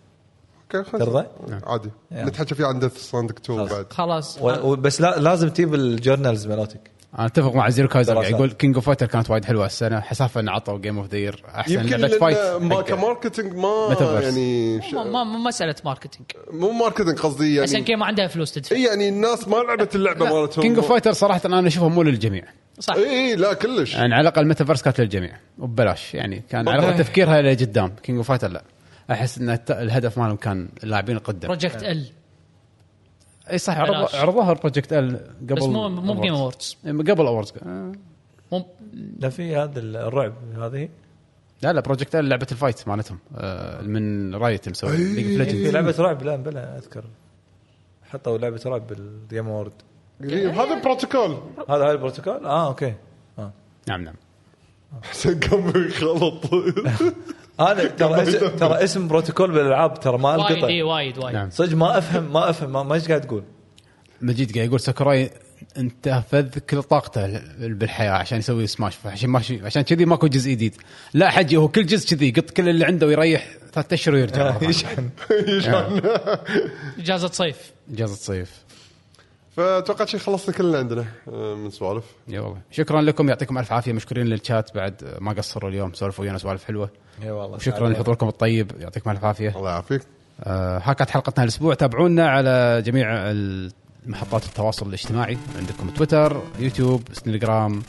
أوكي 0.76 0.90
خلاص. 0.90 1.04
ترضى؟ 1.04 1.26
عادي. 1.68 1.90
يلا. 2.12 2.26
نتحكى 2.26 2.56
فيه 2.56 2.66
عن 2.66 2.80
ديث 2.80 2.98
ستراندنج 2.98 3.40
2 3.40 3.66
بعد. 3.66 3.86
خلاص. 3.94 4.38
و- 4.42 4.72
و- 4.72 4.76
بس 4.76 5.02
لا 5.02 5.20
لازم 5.20 5.50
تجيب 5.50 5.74
ال 5.74 5.82
journals 5.82 6.48
مالتك. 6.48 6.92
أنا 7.20 7.26
أتفق 7.26 7.56
مع 7.56 7.70
زيرو 7.70 7.88
كايزر 7.88 8.14
قاعد. 8.14 8.32
يقول 8.32 8.52
كينج 8.52 8.76
اوف 8.76 8.86
فايتر 8.86 9.06
كانت 9.06 9.30
وايد 9.30 9.46
حلوة 9.46 9.66
السنة. 9.66 10.00
حسافة 10.00 10.40
ان 10.40 10.50
عطوا 10.50 10.78
game 10.78 10.98
of 10.98 11.08
the 11.08 11.18
year 11.18 11.44
أحسن. 11.56 11.74
يمكن 11.74 11.96
لعبه 11.96 12.18
fight 12.18 12.38
ما 12.62 12.82
ك 12.82 12.89
marketing 12.89 13.54
ما 13.56 13.96
مالتيفيرسس. 13.96 14.24
يعني 14.24 14.82
ش... 14.82 14.94
ما 14.94 15.04
ما- 15.04 15.24
مو 15.24 15.38
مسألة 15.38 15.76
marketing. 15.86 16.26
مو 16.52 16.72
marketing 16.72 17.20
قصدي 17.20 17.62
عشان 17.62 17.74
يعني 17.74 17.86
كذا 17.88 17.96
ما 17.96 18.06
عندها 18.06 18.28
فلوس 18.28 18.52
تدفع. 18.54 18.76
إي 18.76 18.84
يعني 18.84 19.10
الناس 19.10 19.48
ما 19.48 19.56
لعبت 19.56 19.96
اللعبة 19.96 20.26
مالتهم. 20.42 20.62
كينج 20.64 20.78
اوف 20.78 20.90
فايتر 20.90 21.12
صراحة 21.14 21.42
أنا 21.46 21.68
اشوفها 21.68 21.90
مو 21.90 22.04
للجميع. 22.04 22.44
صح. 22.80 22.94
اي 22.96 23.04
اي 23.10 23.36
لا 23.36 23.54
كلش. 23.54 23.94
يعني 23.96 24.14
على 24.14 24.22
الأقل 24.22 24.48
مالتيفيرسس 24.48 24.82
كانت 24.82 25.02
للجميع 25.02 25.38
وببلاش. 25.60 26.14
يعني 26.14 26.44
كان 26.50 26.70
على 26.70 26.80
الاقل 26.80 26.98
تفكيرها 26.98 27.42
لقدام 27.42 27.96
كينج 28.04 28.18
اوف 28.18 28.28
فايتر 28.28 28.48
لا. 28.52 28.64
أحس 29.12 29.38
إن 29.38 29.50
الت- 29.50 29.72
الهدف 29.72 30.18
مالهم 30.18 30.36
كان 30.36 30.70
اللاعبين 30.84 31.16
القدم 31.18 31.48
Project 31.48 31.84
L 31.84 32.06
إي 33.52 33.58
صح 33.58 33.84
بلاش. 33.84 34.16
عرضوها 34.16 34.54
بروجكت 34.54 34.94
ال 34.94 35.20
قبل 35.42 35.56
بس 35.56 35.64
مو 35.64 35.90
مو 35.90 36.14
بجيم 36.14 36.34
اووردز 36.34 36.78
قبل 36.86 37.26
اووردز 37.28 37.54
مو 38.52 38.66
لا 39.20 39.30
في 39.30 39.56
هذا 39.56 39.80
الرعب 39.80 40.34
هذه. 40.58 40.90
لا 41.62 41.74
لا 41.74 41.82
بروجكت 41.82 42.16
ال 42.16 42.30
لعبة 42.30 42.48
الفايت 42.52 42.88
مالتهم. 42.88 43.20
آه، 43.38 43.82
من 43.82 44.36
رايت 44.36 44.70
مسوي 44.70 44.98
ليج 44.98 45.38
اوف 45.38 45.50
في 45.50 45.72
لعبة 45.72 45.96
رعب 46.00 46.24
لا 46.24 46.36
بلا 46.36 46.78
أذكر. 46.78 47.04
حطوا 48.04 48.38
لعبة 48.38 48.62
رعب 48.66 48.88
بالجيم 48.88 49.48
وورد 49.48 49.72
إي، 49.72 49.93
هذا 50.22 50.82
بروتوكول 50.84 51.38
هذا 51.70 51.84
هاي 51.86 51.92
البروتوكول؟ 51.92 52.46
آه 52.46 52.68
أوكي. 52.68 52.94
آه. 53.40 53.52
نعم 53.88 54.04
نعم. 54.04 54.16
حسين 55.04 55.40
قام 55.40 55.74
يخلط 55.88 56.54
أنا 57.60 57.84
ترى 57.84 58.22
اسم 58.24 58.48
ترى 58.48 58.84
اسم 58.84 59.08
بروتوكول 59.08 59.52
بالألعاب 59.52 60.00
ترى 60.00 60.18
ما 60.18 60.36
وايد 60.36 60.52
القطع 60.52 60.68
إي 60.68 60.82
وايد 60.82 61.18
وايد. 61.18 61.36
نعم. 61.36 61.50
صدق 61.50 61.76
ما 61.78 61.98
افهم 61.98 62.34
ما 62.34 62.50
أفهم. 62.50 62.72
ما, 62.74 62.84
ما 62.84 62.96
إيش 62.96 63.08
قاعد 63.08 63.22
تقول؟ 63.22 63.44
مجيد 64.22 64.54
قاعد 64.56 64.68
يقول 64.68 64.80
ساكوراي 64.80 65.30
انتهى 65.78 66.44
كل 66.70 66.84
طاقته 66.84 67.42
بالحياة 67.60 68.12
عشان 68.12 68.38
يسوي 68.38 68.68
سماش. 68.68 68.94
عشان 69.06 69.30
ماشي 69.30 69.66
عشان 69.66 69.82
كذي 69.82 70.06
ماكو 70.06 70.28
جزء 70.28 70.52
جديد. 70.52 70.76
لا 71.14 71.30
حجي 71.30 71.58
هو 71.58 71.68
كل 71.68 71.86
جزء 71.86 72.16
كذي 72.16 72.28
يقط 72.28 72.50
كل 72.50 72.70
اللي 72.70 72.86
عنده 72.86 73.08
ويريح 73.08 73.48
ثلاث 73.74 73.94
أشهر 73.94 74.16
ويرجع 74.16 74.52
ثانية. 74.58 74.70
يشحن 74.70 75.10
إجازة 77.00 77.28
صيف. 77.28 77.72
إجازة 77.94 78.16
صيف. 78.16 78.64
فأتوقع 79.58 80.06
شيء 80.06 80.20
خلصنا 80.20 80.56
كلنا 80.56 80.78
عندنا 80.78 81.06
آه، 81.28 81.56
من 81.56 81.70
سوالف. 81.70 82.04
يا 82.28 82.40
والله. 82.42 82.62
شكرا 82.72 83.02
لكم 83.02 83.30
يعطيكم 83.30 83.58
ألف 83.58 83.72
عافية 83.72 83.94
مشكورين 83.94 84.26
للشات 84.28 84.76
بعد 84.76 85.04
آه، 85.04 85.20
ما 85.20 85.34
قصروا 85.34 85.70
اليوم 85.70 85.94
سولفوا 85.94 86.24
ويانا 86.24 86.38
سوالف 86.38 86.64
حلوة. 86.64 86.90
اي 87.24 87.32
والله 87.32 87.56
وشكرا 87.56 87.90
لحضوركم 87.90 88.28
الطيب 88.28 88.72
يعطيكم 88.80 89.10
ألف 89.10 89.26
عافية. 89.26 89.58
الله 89.58 89.70
يعافيك. 89.70 90.02
آه، 90.44 90.82
ها 90.84 90.94
كانت 90.94 91.10
حلقتنا 91.10 91.44
الأسبوع. 91.44 91.74
تابعونا 91.74 92.30
على 92.30 92.82
جميع 92.86 93.34
محطات 94.06 94.46
التواصل 94.46 94.88
الاجتماعي. 94.88 95.38
عندكم 95.58 95.90
تويتر 95.90 96.42
يوتيوب 96.60 97.04
إنستغرام 97.10 97.84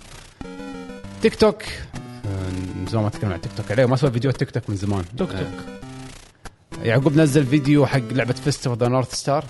تيك 1.22 1.34
توك. 1.34 1.62
آه، 1.62 2.50
من 2.50 2.86
زمان 2.88 3.04
ما 3.04 3.10
تكلمنا 3.10 3.34
عن 3.34 3.40
تيك 3.40 3.52
توك. 3.56 3.72
عليه 3.72 3.86
ما 3.86 3.96
سوى 3.96 4.10
فيديو 4.10 4.30
تيك 4.30 4.50
توك 4.50 4.70
من 4.70 4.76
زمان. 4.76 5.04
توك 5.18 5.30
توك. 5.30 5.40
آه، 5.40 6.84
يعقوب 6.84 7.16
نزل 7.16 7.46
فيديو 7.46 7.86
حق 7.86 8.12
لعبة 8.12 8.32
Fist 8.32 8.66
of 8.66 8.78
the 8.78 8.88
North 8.88 9.14
Star 9.14 9.44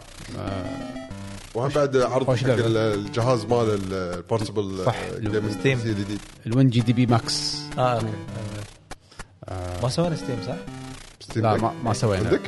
وهم 1.54 1.68
بعد 1.68 1.96
عرض 1.96 2.36
حق 2.36 2.46
الجهاز 2.48 3.44
مال 3.44 3.92
ال 3.92 4.02
portable 4.02 4.84
صح. 4.86 4.96
ستيم. 5.50 5.78
الجديد 5.78 6.18
ال1 6.48 6.58
جي 6.58 6.80
دي 6.80 6.92
بي 6.92 7.06
ماكس 7.06 7.62
آه 7.78 7.94
أوكي 7.94 8.06
ما 9.82 9.88
سوينا 9.88 10.16
ستيم 10.16 10.36
صح؟ 10.46 10.54
ستيم 11.20 11.42
لا. 11.42 11.56
ما, 11.56 11.72
ما 11.84 11.92
سوينا 11.92 12.24
عندك؟ 12.28 12.40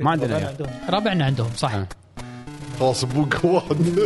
ما 0.00 0.10
عندنا 0.10 0.56
ربعنا. 0.90 1.24
عندهم. 1.24 1.50
صح 1.56 1.74
آه. 1.74 1.86
خلاص 2.80 3.04
أبوك 3.04 3.44
واحد 3.44 3.76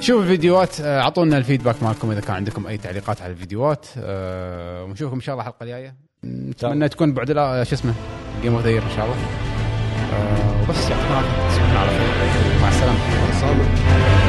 شوفوا 0.00 0.22
الفيديوهات 0.22 0.80
آه، 0.80 1.00
أعطونا 1.00 1.38
ال 1.38 1.43
feedback 1.43 1.82
مالكم 1.82 2.10
إذا 2.10 2.20
كان 2.20 2.36
عندكم 2.36 2.66
أي 2.66 2.78
تعليقات 2.78 3.22
على 3.22 3.32
الفيديوات 3.32 3.86
آه، 3.98 4.84
ونشوفكم 4.84 5.14
إن 5.14 5.20
شاء 5.20 5.32
الله 5.34 5.42
الحلقة 5.48 5.62
الجاية 5.64 5.94
نتمنى 6.24 6.88
تكون 6.88 7.12
بعد 7.14 7.30
لا 7.30 7.64
شو 7.64 7.74
اسمه 7.74 7.94
game 8.42 8.54
of 8.54 8.66
إن 8.66 8.80
شاء 8.96 9.04
الله 9.04 9.16
آه، 9.16 9.49
وبس 10.62 10.90
يعطيكم 10.90 11.10
العافيه 11.10 11.78
على 11.78 11.90
خير 11.90 12.62
مع 12.62 12.68
السلامة. 12.68 14.19